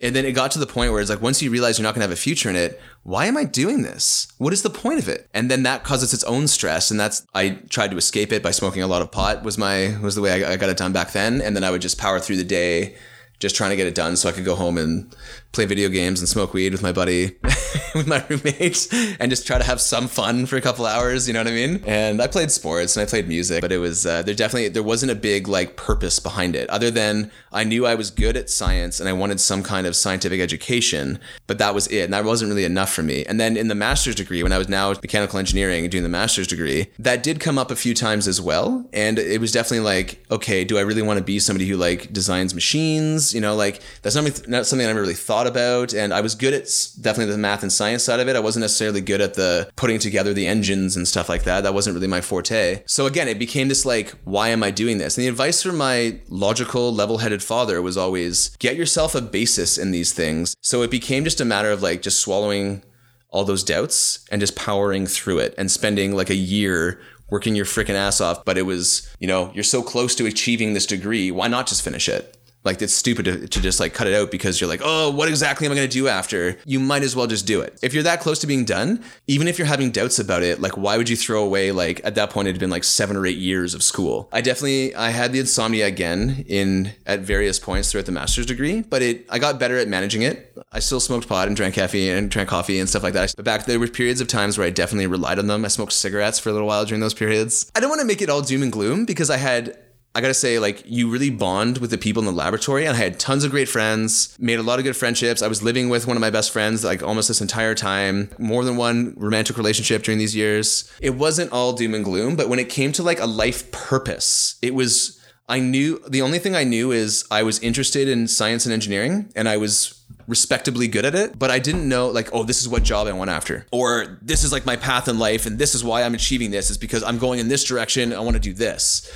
And 0.00 0.14
then 0.14 0.26
it 0.26 0.32
got 0.32 0.50
to 0.50 0.58
the 0.58 0.66
point 0.66 0.92
where 0.92 1.00
it's 1.00 1.08
like, 1.08 1.22
once 1.22 1.40
you 1.40 1.50
realize 1.50 1.78
you're 1.78 1.84
not 1.84 1.94
going 1.94 2.00
to 2.00 2.08
have 2.08 2.12
a 2.12 2.20
future 2.20 2.50
in 2.50 2.56
it, 2.56 2.78
why 3.02 3.24
am 3.26 3.36
I 3.36 3.44
doing 3.44 3.82
this? 3.82 4.28
What 4.36 4.52
is 4.52 4.62
the 4.62 4.68
point 4.70 4.98
of 4.98 5.08
it? 5.08 5.28
And 5.32 5.50
then 5.50 5.62
that 5.62 5.84
causes 5.84 6.12
its 6.12 6.24
own 6.24 6.48
stress. 6.48 6.90
And 6.90 7.00
that's, 7.00 7.26
I 7.34 7.60
tried 7.70 7.92
to 7.92 7.96
escape 7.96 8.30
it 8.30 8.42
by 8.42 8.50
smoking 8.50 8.82
a 8.82 8.86
lot 8.86 9.00
of 9.00 9.10
pot 9.10 9.42
was 9.42 9.56
my, 9.56 9.98
was 10.02 10.14
the 10.14 10.20
way 10.20 10.44
I, 10.44 10.52
I 10.52 10.56
got 10.56 10.68
it 10.68 10.76
done 10.76 10.92
back 10.92 11.12
then. 11.12 11.40
And 11.40 11.56
then 11.56 11.64
I 11.64 11.70
would 11.70 11.80
just 11.80 11.98
power 11.98 12.20
through 12.20 12.36
the 12.36 12.44
day, 12.44 12.96
just 13.38 13.56
trying 13.56 13.70
to 13.70 13.76
get 13.76 13.86
it 13.86 13.94
done 13.94 14.16
so 14.16 14.28
I 14.28 14.32
could 14.32 14.44
go 14.44 14.54
home 14.54 14.78
and 14.78 15.14
play 15.52 15.64
video 15.64 15.88
games 15.88 16.20
and 16.20 16.28
smoke 16.28 16.52
weed 16.54 16.72
with 16.72 16.82
my 16.82 16.92
buddy, 16.92 17.36
with 17.94 18.06
my 18.06 18.24
roommates, 18.28 18.92
and 19.18 19.30
just 19.30 19.46
try 19.46 19.58
to 19.58 19.64
have 19.64 19.80
some 19.80 20.08
fun 20.08 20.46
for 20.46 20.56
a 20.56 20.60
couple 20.60 20.86
hours. 20.86 21.26
You 21.26 21.34
know 21.34 21.40
what 21.40 21.48
I 21.48 21.52
mean? 21.52 21.82
And 21.86 22.20
I 22.22 22.26
played 22.26 22.50
sports 22.50 22.96
and 22.96 23.06
I 23.06 23.08
played 23.08 23.28
music, 23.28 23.60
but 23.60 23.72
it 23.72 23.78
was 23.78 24.06
uh, 24.06 24.22
there 24.22 24.34
definitely 24.34 24.68
there 24.68 24.82
wasn't 24.82 25.12
a 25.12 25.14
big 25.14 25.48
like 25.48 25.76
purpose 25.76 26.18
behind 26.18 26.54
it, 26.54 26.68
other 26.70 26.90
than 26.90 27.30
I 27.52 27.64
knew 27.64 27.86
I 27.86 27.94
was 27.94 28.10
good 28.10 28.36
at 28.36 28.48
science 28.50 29.00
and 29.00 29.08
I 29.08 29.12
wanted 29.12 29.40
some 29.40 29.62
kind 29.62 29.86
of 29.86 29.96
scientific 29.96 30.40
education, 30.40 31.18
but 31.46 31.58
that 31.58 31.74
was 31.74 31.86
it, 31.88 32.04
and 32.04 32.14
that 32.14 32.24
wasn't 32.24 32.50
really 32.50 32.64
enough 32.64 32.92
for 32.92 33.02
me. 33.02 33.24
And 33.24 33.40
then 33.40 33.56
in 33.56 33.68
the 33.68 33.74
master's 33.74 34.14
degree, 34.14 34.42
when 34.42 34.52
I 34.52 34.58
was 34.58 34.68
now 34.68 34.90
mechanical 34.90 35.38
engineering 35.38 35.88
doing 35.90 36.02
the 36.02 36.08
master's 36.08 36.46
degree, 36.46 36.88
that 36.98 37.22
did 37.22 37.40
come 37.40 37.58
up 37.58 37.70
a 37.70 37.76
few 37.76 37.94
times 37.94 38.28
as 38.28 38.40
well, 38.40 38.86
and 38.92 39.18
it 39.18 39.40
was 39.40 39.52
definitely 39.52 39.80
like, 39.80 40.24
okay, 40.30 40.64
do 40.64 40.78
I 40.78 40.82
really 40.82 41.02
want 41.02 41.18
to 41.18 41.24
be 41.24 41.38
somebody 41.38 41.66
who 41.66 41.76
like 41.76 42.12
designs 42.12 42.54
machines? 42.54 43.25
You 43.34 43.42
know, 43.42 43.54
like 43.54 43.82
that's 44.02 44.16
not, 44.16 44.48
not 44.48 44.66
something 44.66 44.86
I 44.86 44.90
never 44.90 45.02
really 45.02 45.14
thought 45.14 45.46
about 45.46 45.92
and 45.92 46.14
I 46.14 46.20
was 46.22 46.34
good 46.34 46.54
at 46.54 46.68
definitely 47.00 47.32
the 47.32 47.38
math 47.38 47.62
and 47.62 47.66
and 47.66 47.72
science 47.72 48.04
side 48.04 48.20
of 48.20 48.28
it. 48.28 48.36
I 48.36 48.40
wasn't 48.40 48.62
necessarily 48.62 49.00
good 49.00 49.20
at 49.20 49.34
the 49.34 49.68
putting 49.74 49.98
together 49.98 50.32
the 50.32 50.46
engines 50.46 50.96
and 50.96 51.06
stuff 51.06 51.28
like 51.28 51.42
that. 51.42 51.62
That 51.62 51.74
wasn't 51.74 51.94
really 51.94 52.06
my 52.06 52.20
forte. 52.20 52.84
So 52.86 53.06
again, 53.06 53.26
it 53.26 53.40
became 53.40 53.66
this 53.66 53.84
like, 53.84 54.10
why 54.24 54.48
am 54.50 54.62
I 54.62 54.70
doing 54.70 54.98
this? 54.98 55.18
And 55.18 55.24
the 55.24 55.28
advice 55.28 55.62
from 55.62 55.76
my 55.76 56.20
logical, 56.28 56.94
level 56.94 57.18
headed 57.18 57.42
father 57.42 57.82
was 57.82 57.96
always 57.96 58.56
get 58.58 58.76
yourself 58.76 59.16
a 59.16 59.20
basis 59.20 59.76
in 59.76 59.90
these 59.90 60.12
things. 60.12 60.56
So 60.60 60.82
it 60.82 60.90
became 60.92 61.24
just 61.24 61.40
a 61.40 61.44
matter 61.44 61.72
of 61.72 61.82
like 61.82 62.02
just 62.02 62.20
swallowing 62.20 62.84
all 63.30 63.44
those 63.44 63.64
doubts 63.64 64.24
and 64.30 64.40
just 64.40 64.54
powering 64.54 65.06
through 65.06 65.40
it 65.40 65.54
and 65.58 65.68
spending 65.68 66.14
like 66.14 66.30
a 66.30 66.36
year 66.36 67.00
working 67.28 67.56
your 67.56 67.66
freaking 67.66 67.96
ass 67.96 68.20
off. 68.20 68.44
But 68.44 68.56
it 68.56 68.62
was, 68.62 69.12
you 69.18 69.26
know, 69.26 69.50
you're 69.54 69.64
so 69.64 69.82
close 69.82 70.14
to 70.14 70.26
achieving 70.26 70.72
this 70.72 70.86
degree. 70.86 71.32
Why 71.32 71.48
not 71.48 71.66
just 71.66 71.82
finish 71.82 72.08
it? 72.08 72.35
Like 72.66 72.82
it's 72.82 72.92
stupid 72.92 73.24
to, 73.24 73.48
to 73.48 73.60
just 73.62 73.80
like 73.80 73.94
cut 73.94 74.06
it 74.06 74.14
out 74.14 74.30
because 74.30 74.60
you're 74.60 74.68
like, 74.68 74.82
oh, 74.82 75.10
what 75.10 75.28
exactly 75.28 75.66
am 75.66 75.72
I 75.72 75.76
going 75.76 75.88
to 75.88 75.92
do 75.92 76.08
after? 76.08 76.58
You 76.66 76.80
might 76.80 77.02
as 77.02 77.16
well 77.16 77.26
just 77.26 77.46
do 77.46 77.60
it. 77.60 77.78
If 77.82 77.94
you're 77.94 78.02
that 78.02 78.20
close 78.20 78.40
to 78.40 78.46
being 78.46 78.64
done, 78.64 79.02
even 79.26 79.48
if 79.48 79.58
you're 79.58 79.66
having 79.66 79.90
doubts 79.90 80.18
about 80.18 80.42
it, 80.42 80.60
like 80.60 80.76
why 80.76 80.96
would 80.96 81.08
you 81.08 81.16
throw 81.16 81.42
away 81.42 81.72
like 81.72 82.00
at 82.04 82.14
that 82.16 82.30
point 82.30 82.48
it 82.48 82.52
had 82.52 82.60
been 82.60 82.70
like 82.70 82.84
seven 82.84 83.16
or 83.16 83.24
eight 83.24 83.38
years 83.38 83.72
of 83.72 83.82
school? 83.82 84.28
I 84.32 84.40
definitely 84.40 84.94
I 84.94 85.10
had 85.10 85.32
the 85.32 85.40
insomnia 85.40 85.86
again 85.86 86.44
in 86.46 86.92
at 87.06 87.20
various 87.20 87.58
points 87.58 87.90
throughout 87.90 88.06
the 88.06 88.12
master's 88.12 88.46
degree, 88.46 88.82
but 88.82 89.00
it 89.00 89.24
I 89.30 89.38
got 89.38 89.58
better 89.58 89.78
at 89.78 89.88
managing 89.88 90.22
it. 90.22 90.52
I 90.72 90.80
still 90.80 91.00
smoked 91.00 91.28
pot 91.28 91.48
and 91.48 91.56
drank 91.56 91.76
caffeine 91.76 92.10
and 92.10 92.30
drank 92.30 92.48
coffee 92.48 92.78
and 92.80 92.88
stuff 92.88 93.02
like 93.02 93.14
that. 93.14 93.32
But 93.36 93.44
back 93.44 93.64
there 93.64 93.78
were 93.78 93.88
periods 93.88 94.20
of 94.20 94.28
times 94.28 94.58
where 94.58 94.66
I 94.66 94.70
definitely 94.70 95.06
relied 95.06 95.38
on 95.38 95.46
them. 95.46 95.64
I 95.64 95.68
smoked 95.68 95.92
cigarettes 95.92 96.38
for 96.38 96.50
a 96.50 96.52
little 96.52 96.68
while 96.68 96.84
during 96.84 97.00
those 97.00 97.14
periods. 97.14 97.70
I 97.74 97.80
don't 97.80 97.88
want 97.88 98.00
to 98.00 98.06
make 98.06 98.22
it 98.22 98.28
all 98.28 98.42
doom 98.42 98.62
and 98.62 98.72
gloom 98.72 99.04
because 99.04 99.30
I 99.30 99.36
had 99.36 99.78
I 100.16 100.22
gotta 100.22 100.32
say, 100.32 100.58
like, 100.58 100.82
you 100.86 101.10
really 101.10 101.28
bond 101.28 101.76
with 101.76 101.90
the 101.90 101.98
people 101.98 102.22
in 102.22 102.26
the 102.26 102.32
laboratory. 102.32 102.86
And 102.86 102.96
I 102.96 102.98
had 102.98 103.20
tons 103.20 103.44
of 103.44 103.50
great 103.50 103.68
friends, 103.68 104.34
made 104.38 104.58
a 104.58 104.62
lot 104.62 104.78
of 104.78 104.84
good 104.86 104.96
friendships. 104.96 105.42
I 105.42 105.46
was 105.46 105.62
living 105.62 105.90
with 105.90 106.06
one 106.06 106.16
of 106.16 106.22
my 106.22 106.30
best 106.30 106.52
friends, 106.52 106.82
like, 106.82 107.02
almost 107.02 107.28
this 107.28 107.42
entire 107.42 107.74
time, 107.74 108.30
more 108.38 108.64
than 108.64 108.78
one 108.78 109.12
romantic 109.18 109.58
relationship 109.58 110.04
during 110.04 110.18
these 110.18 110.34
years. 110.34 110.90
It 111.02 111.16
wasn't 111.16 111.52
all 111.52 111.74
doom 111.74 111.92
and 111.92 112.02
gloom, 112.02 112.34
but 112.34 112.48
when 112.48 112.58
it 112.58 112.70
came 112.70 112.92
to 112.92 113.02
like 113.02 113.20
a 113.20 113.26
life 113.26 113.70
purpose, 113.72 114.56
it 114.62 114.74
was, 114.74 115.22
I 115.50 115.60
knew, 115.60 116.00
the 116.08 116.22
only 116.22 116.38
thing 116.38 116.56
I 116.56 116.64
knew 116.64 116.92
is 116.92 117.26
I 117.30 117.42
was 117.42 117.58
interested 117.58 118.08
in 118.08 118.26
science 118.26 118.64
and 118.64 118.72
engineering 118.72 119.30
and 119.36 119.50
I 119.50 119.58
was 119.58 120.02
respectably 120.26 120.88
good 120.88 121.04
at 121.04 121.14
it, 121.14 121.38
but 121.38 121.50
I 121.50 121.58
didn't 121.58 121.86
know 121.88 122.08
like, 122.08 122.30
oh, 122.32 122.42
this 122.42 122.62
is 122.62 122.68
what 122.68 122.82
job 122.82 123.06
I 123.06 123.12
want 123.12 123.30
after. 123.30 123.66
Or 123.70 124.18
this 124.22 124.44
is 124.44 124.50
like 124.50 124.64
my 124.64 124.76
path 124.76 125.08
in 125.08 125.18
life 125.18 125.44
and 125.44 125.58
this 125.58 125.74
is 125.74 125.84
why 125.84 126.02
I'm 126.02 126.14
achieving 126.14 126.50
this 126.50 126.70
is 126.70 126.78
because 126.78 127.02
I'm 127.02 127.18
going 127.18 127.38
in 127.38 127.48
this 127.48 127.64
direction. 127.64 128.14
I 128.14 128.20
want 128.20 128.34
to 128.34 128.40
do 128.40 128.54
this. 128.54 129.12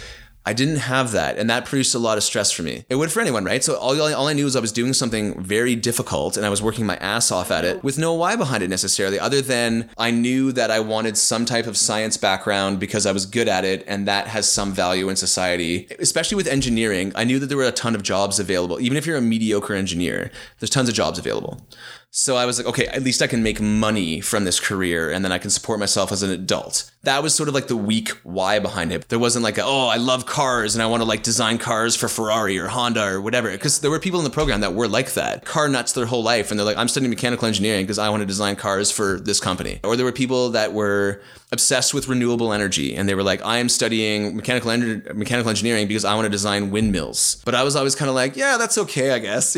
I 0.51 0.53
didn't 0.53 0.79
have 0.79 1.13
that, 1.13 1.39
and 1.39 1.49
that 1.49 1.65
produced 1.65 1.95
a 1.95 2.01
lot 2.01 2.19
of 2.19 2.25
stress 2.25 2.51
for 2.51 2.65
me. 2.65 2.85
It 2.89 2.97
would 2.97 3.13
for 3.13 3.21
anyone, 3.21 3.45
right? 3.45 3.63
So 3.63 3.77
all, 3.77 4.03
all 4.03 4.27
I 4.27 4.33
knew 4.33 4.47
was 4.47 4.57
I 4.57 4.61
was 4.61 4.73
doing 4.73 4.93
something 4.93 5.41
very 5.41 5.77
difficult, 5.77 6.37
and 6.37 6.45
I 6.45 6.49
was 6.49 6.61
working 6.61 6.85
my 6.85 6.97
ass 6.97 7.31
off 7.31 7.53
at 7.53 7.65
it 7.65 7.85
with 7.85 7.99
no 7.99 8.15
why 8.15 8.35
behind 8.35 8.65
it 8.65 8.69
necessarily, 8.69 9.17
other 9.17 9.43
than 9.43 9.89
I 9.97 10.11
knew 10.11 10.51
that 10.51 10.73
I 10.73 10.81
wanted 10.81 11.17
some 11.17 11.45
type 11.45 11.69
of 11.69 11.77
science 11.77 12.17
background 12.17 12.81
because 12.81 13.07
I 13.07 13.13
was 13.13 13.27
good 13.27 13.47
at 13.47 13.65
it, 13.65 13.85
and 13.87 14.09
that 14.09 14.27
has 14.27 14.51
some 14.51 14.73
value 14.73 15.09
in 15.09 15.15
society. 15.15 15.87
Especially 16.01 16.35
with 16.35 16.49
engineering, 16.49 17.13
I 17.15 17.23
knew 17.23 17.39
that 17.39 17.47
there 17.47 17.57
were 17.57 17.63
a 17.63 17.71
ton 17.71 17.95
of 17.95 18.03
jobs 18.03 18.41
available. 18.41 18.81
Even 18.81 18.97
if 18.97 19.07
you're 19.07 19.19
a 19.19 19.21
mediocre 19.21 19.75
engineer, 19.75 20.33
there's 20.59 20.71
tons 20.71 20.89
of 20.89 20.97
jobs 20.97 21.17
available. 21.17 21.65
So 22.13 22.37
I 22.37 22.45
was 22.45 22.59
like, 22.59 22.67
okay, 22.67 22.87
at 22.89 23.05
least 23.05 23.23
I 23.23 23.29
can 23.29 23.41
make 23.41 23.61
money 23.61 24.21
from 24.21 24.45
this 24.45 24.59
career 24.59 25.13
and 25.13 25.25
then 25.25 25.31
I 25.31 25.39
can 25.39 25.49
support 25.49 25.79
myself 25.79 26.11
as 26.11 26.25
an 26.25 26.31
adult. 26.31 26.91
That 27.05 27.23
was 27.23 27.37
sort 27.37 27.49
of 27.49 27.55
like 27.55 27.69
the 27.69 27.77
weak 27.77 28.09
why 28.25 28.59
behind 28.59 28.91
it. 28.91 29.09
There 29.09 29.19
wasn't 29.19 29.45
like, 29.45 29.59
a, 29.59 29.63
oh, 29.63 29.87
I 29.87 29.97
love 29.97 30.27
cars 30.27 30.75
and 30.75 30.83
I 30.83 30.87
want 30.87 31.03
to 31.03 31.09
like 31.09 31.23
design 31.23 31.57
cars 31.59 31.95
for 31.95 32.09
Ferrari 32.09 32.59
or 32.59 32.67
Honda 32.67 33.05
or 33.05 33.21
whatever. 33.21 33.49
Because 33.53 33.79
there 33.81 33.93
were 33.93 34.01
people 34.01 34.19
in 34.19 34.25
the 34.25 34.31
program 34.31 34.61
that 34.63 34.75
were 34.75 34.89
like 34.89 35.15
that, 35.15 35.45
car 35.45 35.69
nuts 35.69 35.93
their 35.93 36.07
whole 36.07 36.25
life. 36.25 36.51
And 36.51 36.59
they're 36.59 36.67
like, 36.67 36.77
I'm 36.77 36.89
studying 36.89 37.11
mechanical 37.11 37.47
engineering 37.47 37.85
because 37.85 37.99
I 37.99 38.09
want 38.09 38.23
to 38.23 38.27
design 38.27 38.57
cars 38.57 38.91
for 38.91 39.21
this 39.21 39.39
company. 39.39 39.79
Or 39.85 39.95
there 39.95 40.05
were 40.05 40.11
people 40.11 40.51
that 40.51 40.73
were 40.73 41.23
obsessed 41.53 41.95
with 41.95 42.09
renewable 42.09 42.53
energy 42.53 42.97
and 42.97 43.09
they 43.09 43.15
were 43.15 43.23
like, 43.23 43.41
I 43.45 43.59
am 43.59 43.69
studying 43.69 44.35
mechanical, 44.35 44.73
en- 44.73 45.07
mechanical 45.15 45.49
engineering 45.49 45.87
because 45.87 46.05
I 46.05 46.17
want 46.17 46.25
to 46.25 46.31
design 46.31 46.73
windmills. 46.73 47.41
But 47.45 47.55
I 47.55 47.63
was 47.63 47.77
always 47.77 47.95
kind 47.95 48.09
of 48.09 48.17
like, 48.17 48.37
yeah, 48.37 48.57
that's 48.57 48.79
okay, 48.79 49.13
I 49.13 49.21
guess. 49.21 49.57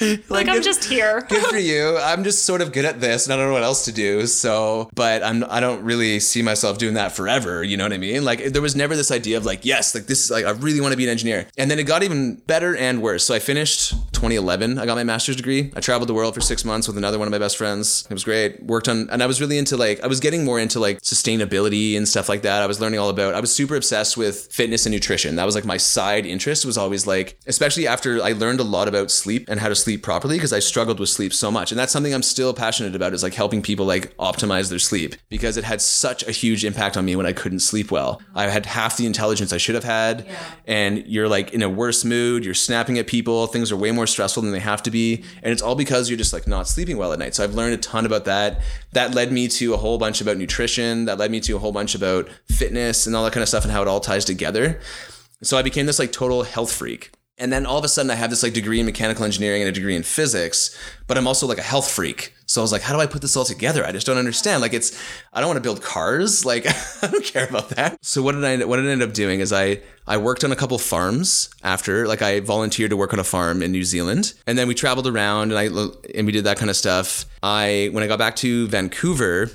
like, 0.28 0.30
like, 0.30 0.48
I'm 0.48 0.56
good, 0.56 0.64
just 0.64 0.84
here. 0.84 1.20
good 1.28 1.44
for 1.44 1.58
you. 1.58 1.98
I'm 1.98 2.24
just 2.24 2.44
sort 2.44 2.62
of 2.62 2.72
good 2.72 2.84
at 2.84 3.00
this, 3.00 3.26
and 3.26 3.34
I 3.34 3.36
don't 3.36 3.46
know 3.46 3.52
what 3.52 3.62
else 3.62 3.84
to 3.84 3.92
do. 3.92 4.26
So, 4.26 4.88
but 4.94 5.22
I'm 5.22 5.44
I 5.44 5.60
don't 5.60 5.82
really 5.84 6.20
see 6.20 6.42
myself 6.42 6.78
doing 6.78 6.94
that 6.94 7.12
forever. 7.12 7.62
You 7.62 7.76
know 7.76 7.84
what 7.84 7.92
I 7.92 7.98
mean? 7.98 8.24
Like 8.24 8.44
there 8.44 8.62
was 8.62 8.74
never 8.74 8.96
this 8.96 9.10
idea 9.10 9.36
of 9.36 9.44
like 9.44 9.64
yes, 9.64 9.94
like 9.94 10.06
this, 10.06 10.24
is 10.24 10.30
like 10.30 10.46
I 10.46 10.52
really 10.52 10.80
want 10.80 10.92
to 10.92 10.96
be 10.96 11.04
an 11.04 11.10
engineer. 11.10 11.46
And 11.58 11.70
then 11.70 11.78
it 11.78 11.84
got 11.84 12.02
even 12.02 12.36
better 12.36 12.74
and 12.74 13.02
worse. 13.02 13.24
So 13.24 13.34
I 13.34 13.40
finished 13.40 13.90
2011. 14.12 14.78
I 14.78 14.86
got 14.86 14.94
my 14.94 15.04
master's 15.04 15.36
degree. 15.36 15.70
I 15.76 15.80
traveled 15.80 16.08
the 16.08 16.14
world 16.14 16.34
for 16.34 16.40
six 16.40 16.64
months 16.64 16.88
with 16.88 16.96
another 16.96 17.18
one 17.18 17.28
of 17.28 17.32
my 17.32 17.38
best 17.38 17.58
friends. 17.58 18.06
It 18.08 18.14
was 18.14 18.24
great. 18.24 18.62
Worked 18.62 18.88
on, 18.88 19.10
and 19.10 19.22
I 19.22 19.26
was 19.26 19.40
really 19.40 19.58
into 19.58 19.76
like 19.76 20.00
I 20.02 20.06
was 20.06 20.20
getting 20.20 20.44
more 20.44 20.58
into 20.58 20.80
like 20.80 21.00
sustainability 21.02 21.96
and 21.96 22.08
stuff 22.08 22.28
like 22.28 22.42
that. 22.42 22.62
I 22.62 22.66
was 22.66 22.80
learning 22.80 23.00
all 23.00 23.10
about. 23.10 23.34
I 23.34 23.40
was 23.40 23.54
super 23.54 23.76
obsessed 23.76 24.16
with 24.16 24.48
fitness 24.50 24.86
and 24.86 24.94
nutrition. 24.94 25.36
That 25.36 25.44
was 25.44 25.54
like 25.54 25.66
my 25.66 25.76
side 25.76 26.24
interest. 26.24 26.64
Was 26.64 26.78
always 26.78 27.06
like, 27.06 27.38
especially 27.46 27.86
after 27.86 28.22
I 28.22 28.32
learned 28.32 28.60
a 28.60 28.64
lot 28.64 28.88
about 28.88 29.10
sleep 29.10 29.46
and 29.48 29.60
how 29.60 29.68
to 29.68 29.74
sleep 29.74 29.89
properly 29.96 30.36
because 30.36 30.52
I 30.52 30.58
struggled 30.58 31.00
with 31.00 31.08
sleep 31.08 31.32
so 31.32 31.50
much. 31.50 31.72
And 31.72 31.78
that's 31.78 31.92
something 31.92 32.14
I'm 32.14 32.22
still 32.22 32.52
passionate 32.54 32.94
about 32.94 33.14
is 33.14 33.22
like 33.22 33.34
helping 33.34 33.62
people 33.62 33.86
like 33.86 34.16
optimize 34.16 34.70
their 34.70 34.78
sleep 34.78 35.14
because 35.28 35.56
it 35.56 35.64
had 35.64 35.80
such 35.80 36.26
a 36.26 36.32
huge 36.32 36.64
impact 36.64 36.96
on 36.96 37.04
me 37.04 37.16
when 37.16 37.26
I 37.26 37.32
couldn't 37.32 37.60
sleep 37.60 37.90
well. 37.90 38.20
I 38.34 38.48
had 38.48 38.66
half 38.66 38.96
the 38.96 39.06
intelligence 39.06 39.52
I 39.52 39.58
should 39.58 39.74
have 39.74 39.84
had 39.84 40.26
yeah. 40.26 40.38
and 40.66 41.06
you're 41.06 41.28
like 41.28 41.52
in 41.52 41.62
a 41.62 41.68
worse 41.68 42.04
mood, 42.04 42.44
you're 42.44 42.54
snapping 42.54 42.98
at 42.98 43.06
people, 43.06 43.46
things 43.46 43.72
are 43.72 43.76
way 43.76 43.90
more 43.90 44.06
stressful 44.06 44.42
than 44.42 44.52
they 44.52 44.60
have 44.60 44.82
to 44.84 44.90
be, 44.90 45.24
and 45.42 45.52
it's 45.52 45.62
all 45.62 45.74
because 45.74 46.08
you're 46.08 46.18
just 46.18 46.32
like 46.32 46.46
not 46.46 46.68
sleeping 46.68 46.96
well 46.96 47.12
at 47.12 47.18
night. 47.18 47.34
So 47.34 47.44
I've 47.44 47.54
learned 47.54 47.74
a 47.74 47.78
ton 47.78 48.06
about 48.06 48.24
that. 48.26 48.60
That 48.92 49.14
led 49.14 49.32
me 49.32 49.48
to 49.48 49.74
a 49.74 49.76
whole 49.76 49.98
bunch 49.98 50.20
about 50.20 50.36
nutrition, 50.36 51.04
that 51.06 51.18
led 51.18 51.30
me 51.30 51.40
to 51.40 51.56
a 51.56 51.58
whole 51.58 51.72
bunch 51.72 51.94
about 51.94 52.28
fitness 52.48 53.06
and 53.06 53.16
all 53.16 53.24
that 53.24 53.32
kind 53.32 53.42
of 53.42 53.48
stuff 53.48 53.64
and 53.64 53.72
how 53.72 53.82
it 53.82 53.88
all 53.88 54.00
ties 54.00 54.24
together. 54.24 54.80
So 55.42 55.56
I 55.56 55.62
became 55.62 55.86
this 55.86 55.98
like 55.98 56.12
total 56.12 56.42
health 56.42 56.72
freak. 56.72 57.10
And 57.40 57.52
then 57.52 57.64
all 57.66 57.78
of 57.78 57.84
a 57.84 57.88
sudden 57.88 58.10
I 58.10 58.14
have 58.14 58.30
this 58.30 58.42
like 58.42 58.52
degree 58.52 58.78
in 58.78 58.86
mechanical 58.86 59.24
engineering 59.24 59.62
and 59.62 59.68
a 59.68 59.72
degree 59.72 59.96
in 59.96 60.02
physics, 60.02 60.76
but 61.06 61.16
I'm 61.16 61.26
also 61.26 61.46
like 61.46 61.58
a 61.58 61.62
health 61.62 61.90
freak. 61.90 62.34
So 62.44 62.60
I 62.60 62.62
was 62.62 62.70
like, 62.70 62.82
how 62.82 62.92
do 62.94 63.00
I 63.00 63.06
put 63.06 63.22
this 63.22 63.36
all 63.36 63.44
together? 63.44 63.86
I 63.86 63.92
just 63.92 64.06
don't 64.06 64.18
understand. 64.18 64.60
Like 64.60 64.74
it's 64.74 65.00
I 65.32 65.40
don't 65.40 65.48
want 65.48 65.56
to 65.56 65.62
build 65.62 65.82
cars. 65.82 66.44
Like 66.50 66.66
I 66.66 67.06
don't 67.06 67.24
care 67.24 67.46
about 67.46 67.68
that. 67.70 68.04
So 68.04 68.22
what 68.22 68.32
did 68.32 68.44
I 68.44 68.64
what 68.64 68.76
did 68.76 68.86
I 68.86 68.90
end 68.90 69.02
up 69.02 69.12
doing 69.12 69.38
is 69.40 69.52
I 69.52 69.80
I 70.06 70.16
worked 70.16 70.42
on 70.42 70.50
a 70.50 70.56
couple 70.56 70.76
farms 70.78 71.48
after 71.62 72.08
like 72.08 72.22
I 72.22 72.40
volunteered 72.40 72.90
to 72.90 72.96
work 72.96 73.12
on 73.12 73.20
a 73.20 73.24
farm 73.24 73.62
in 73.62 73.70
New 73.70 73.84
Zealand. 73.84 74.34
And 74.48 74.58
then 74.58 74.66
we 74.66 74.74
traveled 74.74 75.06
around 75.06 75.52
and 75.52 75.58
I 75.58 75.66
and 76.14 76.26
we 76.26 76.32
did 76.32 76.44
that 76.44 76.58
kind 76.58 76.68
of 76.68 76.76
stuff. 76.76 77.24
I 77.42 77.90
when 77.92 78.02
I 78.02 78.08
got 78.08 78.18
back 78.18 78.34
to 78.36 78.66
Vancouver, 78.66 79.50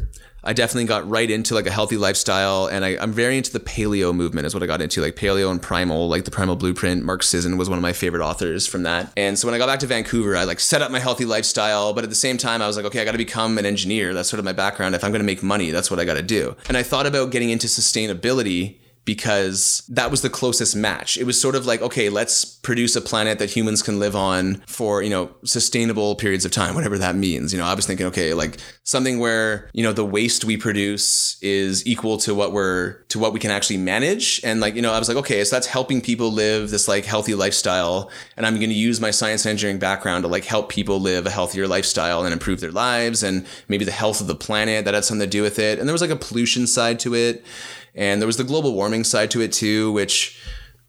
I 0.45 0.53
definitely 0.53 0.85
got 0.85 1.09
right 1.09 1.29
into 1.29 1.55
like 1.55 1.65
a 1.65 1.71
healthy 1.71 1.97
lifestyle, 1.97 2.67
and 2.67 2.85
I, 2.85 2.89
am 3.01 3.11
very 3.11 3.37
into 3.37 3.51
the 3.51 3.59
paleo 3.59 4.13
movement. 4.13 4.45
Is 4.45 4.53
what 4.53 4.61
I 4.61 4.67
got 4.67 4.81
into, 4.81 5.01
like 5.01 5.15
paleo 5.15 5.49
and 5.49 5.61
primal, 5.61 6.07
like 6.07 6.25
the 6.25 6.31
Primal 6.31 6.55
Blueprint. 6.55 7.03
Mark 7.03 7.23
Sisson 7.23 7.57
was 7.57 7.69
one 7.69 7.77
of 7.77 7.81
my 7.81 7.93
favorite 7.93 8.23
authors 8.23 8.67
from 8.67 8.83
that. 8.83 9.11
And 9.17 9.39
so 9.39 9.47
when 9.47 9.55
I 9.55 9.57
got 9.57 9.67
back 9.67 9.79
to 9.79 9.87
Vancouver, 9.87 10.35
I 10.35 10.43
like 10.43 10.59
set 10.59 10.81
up 10.81 10.91
my 10.91 10.99
healthy 10.99 11.25
lifestyle, 11.25 11.93
but 11.93 12.03
at 12.03 12.09
the 12.09 12.15
same 12.15 12.37
time, 12.37 12.61
I 12.61 12.67
was 12.67 12.77
like, 12.77 12.85
okay, 12.85 13.01
I 13.01 13.05
got 13.05 13.13
to 13.13 13.17
become 13.17 13.57
an 13.57 13.65
engineer. 13.65 14.13
That's 14.13 14.29
sort 14.29 14.39
of 14.39 14.45
my 14.45 14.53
background. 14.53 14.93
If 14.93 15.03
I'm 15.03 15.11
going 15.11 15.21
to 15.21 15.25
make 15.25 15.41
money, 15.41 15.71
that's 15.71 15.89
what 15.89 15.99
I 15.99 16.05
got 16.05 16.15
to 16.15 16.23
do. 16.23 16.55
And 16.67 16.77
I 16.77 16.83
thought 16.83 17.05
about 17.05 17.31
getting 17.31 17.49
into 17.49 17.67
sustainability 17.67 18.77
because 19.05 19.83
that 19.87 20.11
was 20.11 20.21
the 20.21 20.29
closest 20.29 20.75
match. 20.75 21.17
It 21.17 21.25
was 21.25 21.39
sort 21.39 21.55
of 21.55 21.65
like, 21.65 21.81
okay, 21.81 22.09
let's 22.09 22.43
produce 22.43 22.95
a 22.95 23.01
planet 23.01 23.37
that 23.39 23.51
humans 23.51 23.83
can 23.83 23.99
live 23.99 24.15
on 24.15 24.63
for, 24.65 25.03
you 25.03 25.09
know, 25.09 25.29
sustainable 25.43 26.15
periods 26.15 26.43
of 26.43 26.51
time, 26.51 26.73
whatever 26.73 26.97
that 26.97 27.15
means. 27.15 27.53
You 27.53 27.59
know, 27.59 27.65
I 27.65 27.75
was 27.75 27.85
thinking, 27.85 28.07
okay, 28.07 28.33
like 28.33 28.57
something 28.83 29.19
where, 29.19 29.69
you 29.73 29.83
know, 29.83 29.93
the 29.93 30.03
waste 30.03 30.43
we 30.43 30.57
produce 30.57 31.41
is 31.41 31.85
equal 31.85 32.17
to 32.17 32.33
what 32.33 32.51
we're, 32.51 33.03
to 33.09 33.19
what 33.19 33.31
we 33.31 33.39
can 33.39 33.51
actually 33.51 33.77
manage. 33.77 34.41
And 34.43 34.59
like, 34.59 34.75
you 34.75 34.81
know, 34.81 34.91
I 34.91 34.99
was 34.99 35.07
like, 35.07 35.17
okay, 35.17 35.43
so 35.43 35.55
that's 35.55 35.67
helping 35.67 36.01
people 36.01 36.31
live 36.31 36.71
this 36.71 36.87
like 36.87 37.05
healthy 37.05 37.35
lifestyle. 37.35 38.09
And 38.35 38.45
I'm 38.45 38.55
to 38.59 38.73
use 38.73 38.99
my 38.99 39.11
science 39.11 39.45
engineering 39.45 39.77
background 39.77 40.23
to 40.23 40.27
like 40.27 40.45
help 40.45 40.69
people 40.69 40.99
live 40.99 41.27
a 41.27 41.29
healthier 41.29 41.67
lifestyle 41.67 42.23
and 42.23 42.33
improve 42.33 42.59
their 42.59 42.71
lives 42.71 43.21
and 43.21 43.45
maybe 43.67 43.85
the 43.85 43.91
health 43.91 44.21
of 44.21 44.27
the 44.27 44.35
planet 44.35 44.85
that 44.85 44.95
had 44.95 45.05
something 45.05 45.27
to 45.27 45.29
do 45.29 45.43
with 45.43 45.59
it. 45.59 45.77
And 45.77 45.87
there 45.87 45.93
was 45.93 46.01
like 46.01 46.09
a 46.09 46.15
pollution 46.15 46.65
side 46.65 46.99
to 47.01 47.13
it 47.13 47.45
and 47.95 48.21
there 48.21 48.27
was 48.27 48.37
the 48.37 48.43
global 48.43 48.73
warming 48.73 49.03
side 49.03 49.31
to 49.31 49.41
it 49.41 49.51
too, 49.51 49.91
which 49.91 50.39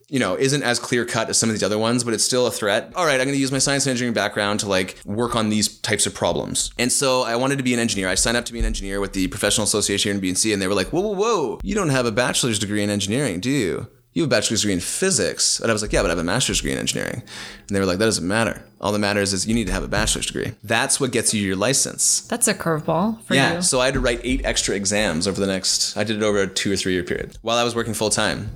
you 0.08 0.20
know, 0.20 0.36
isn't 0.36 0.62
as 0.62 0.78
clear 0.78 1.04
cut 1.04 1.28
as 1.28 1.38
some 1.38 1.48
of 1.48 1.54
these 1.54 1.64
other 1.64 1.78
ones, 1.78 2.04
but 2.04 2.14
it's 2.14 2.22
still 2.22 2.46
a 2.46 2.50
threat. 2.50 2.92
All 2.94 3.04
right, 3.04 3.20
I'm 3.20 3.26
going 3.26 3.34
to 3.34 3.40
use 3.40 3.50
my 3.50 3.58
science 3.58 3.86
and 3.86 3.90
engineering 3.90 4.14
background 4.14 4.60
to 4.60 4.68
like 4.68 5.00
work 5.04 5.34
on 5.34 5.48
these 5.48 5.78
types 5.80 6.06
of 6.06 6.14
problems. 6.14 6.70
And 6.78 6.92
so 6.92 7.22
I 7.22 7.34
wanted 7.36 7.58
to 7.58 7.64
be 7.64 7.74
an 7.74 7.80
engineer. 7.80 8.08
I 8.08 8.14
signed 8.14 8.36
up 8.36 8.44
to 8.44 8.52
be 8.52 8.60
an 8.60 8.64
engineer 8.64 9.00
with 9.00 9.14
the 9.14 9.26
Professional 9.28 9.64
Association 9.64 10.10
here 10.10 10.20
in 10.20 10.34
BC, 10.34 10.52
and 10.52 10.62
they 10.62 10.68
were 10.68 10.74
like, 10.74 10.88
whoa, 10.88 11.00
whoa, 11.00 11.14
whoa, 11.14 11.60
you 11.62 11.74
don't 11.74 11.88
have 11.88 12.06
a 12.06 12.12
bachelor's 12.12 12.58
degree 12.58 12.82
in 12.84 12.90
engineering, 12.90 13.40
do 13.40 13.50
you? 13.50 13.88
You 14.16 14.22
have 14.22 14.30
a 14.30 14.34
bachelor's 14.34 14.62
degree 14.62 14.72
in 14.72 14.80
physics. 14.80 15.60
And 15.60 15.70
I 15.70 15.74
was 15.74 15.82
like, 15.82 15.92
yeah, 15.92 16.00
but 16.00 16.06
I 16.06 16.12
have 16.12 16.18
a 16.18 16.24
master's 16.24 16.56
degree 16.56 16.72
in 16.72 16.78
engineering. 16.78 17.22
And 17.68 17.76
they 17.76 17.78
were 17.78 17.84
like, 17.84 17.98
that 17.98 18.06
doesn't 18.06 18.26
matter. 18.26 18.64
All 18.80 18.90
that 18.92 18.98
matters 18.98 19.34
is 19.34 19.46
you 19.46 19.54
need 19.54 19.66
to 19.66 19.74
have 19.74 19.82
a 19.82 19.88
bachelor's 19.88 20.24
degree. 20.24 20.54
That's 20.64 20.98
what 20.98 21.12
gets 21.12 21.34
you 21.34 21.42
your 21.42 21.54
license. 21.54 22.22
That's 22.22 22.48
a 22.48 22.54
curveball 22.54 23.20
for 23.24 23.34
yeah, 23.34 23.56
you. 23.56 23.62
So 23.62 23.78
I 23.78 23.84
had 23.84 23.92
to 23.92 24.00
write 24.00 24.22
eight 24.24 24.42
extra 24.46 24.74
exams 24.74 25.28
over 25.28 25.38
the 25.38 25.46
next, 25.46 25.98
I 25.98 26.04
did 26.04 26.16
it 26.16 26.22
over 26.22 26.40
a 26.40 26.46
two 26.46 26.72
or 26.72 26.76
three 26.76 26.94
year 26.94 27.02
period 27.02 27.36
while 27.42 27.58
I 27.58 27.64
was 27.64 27.74
working 27.74 27.92
full 27.92 28.08
time. 28.08 28.48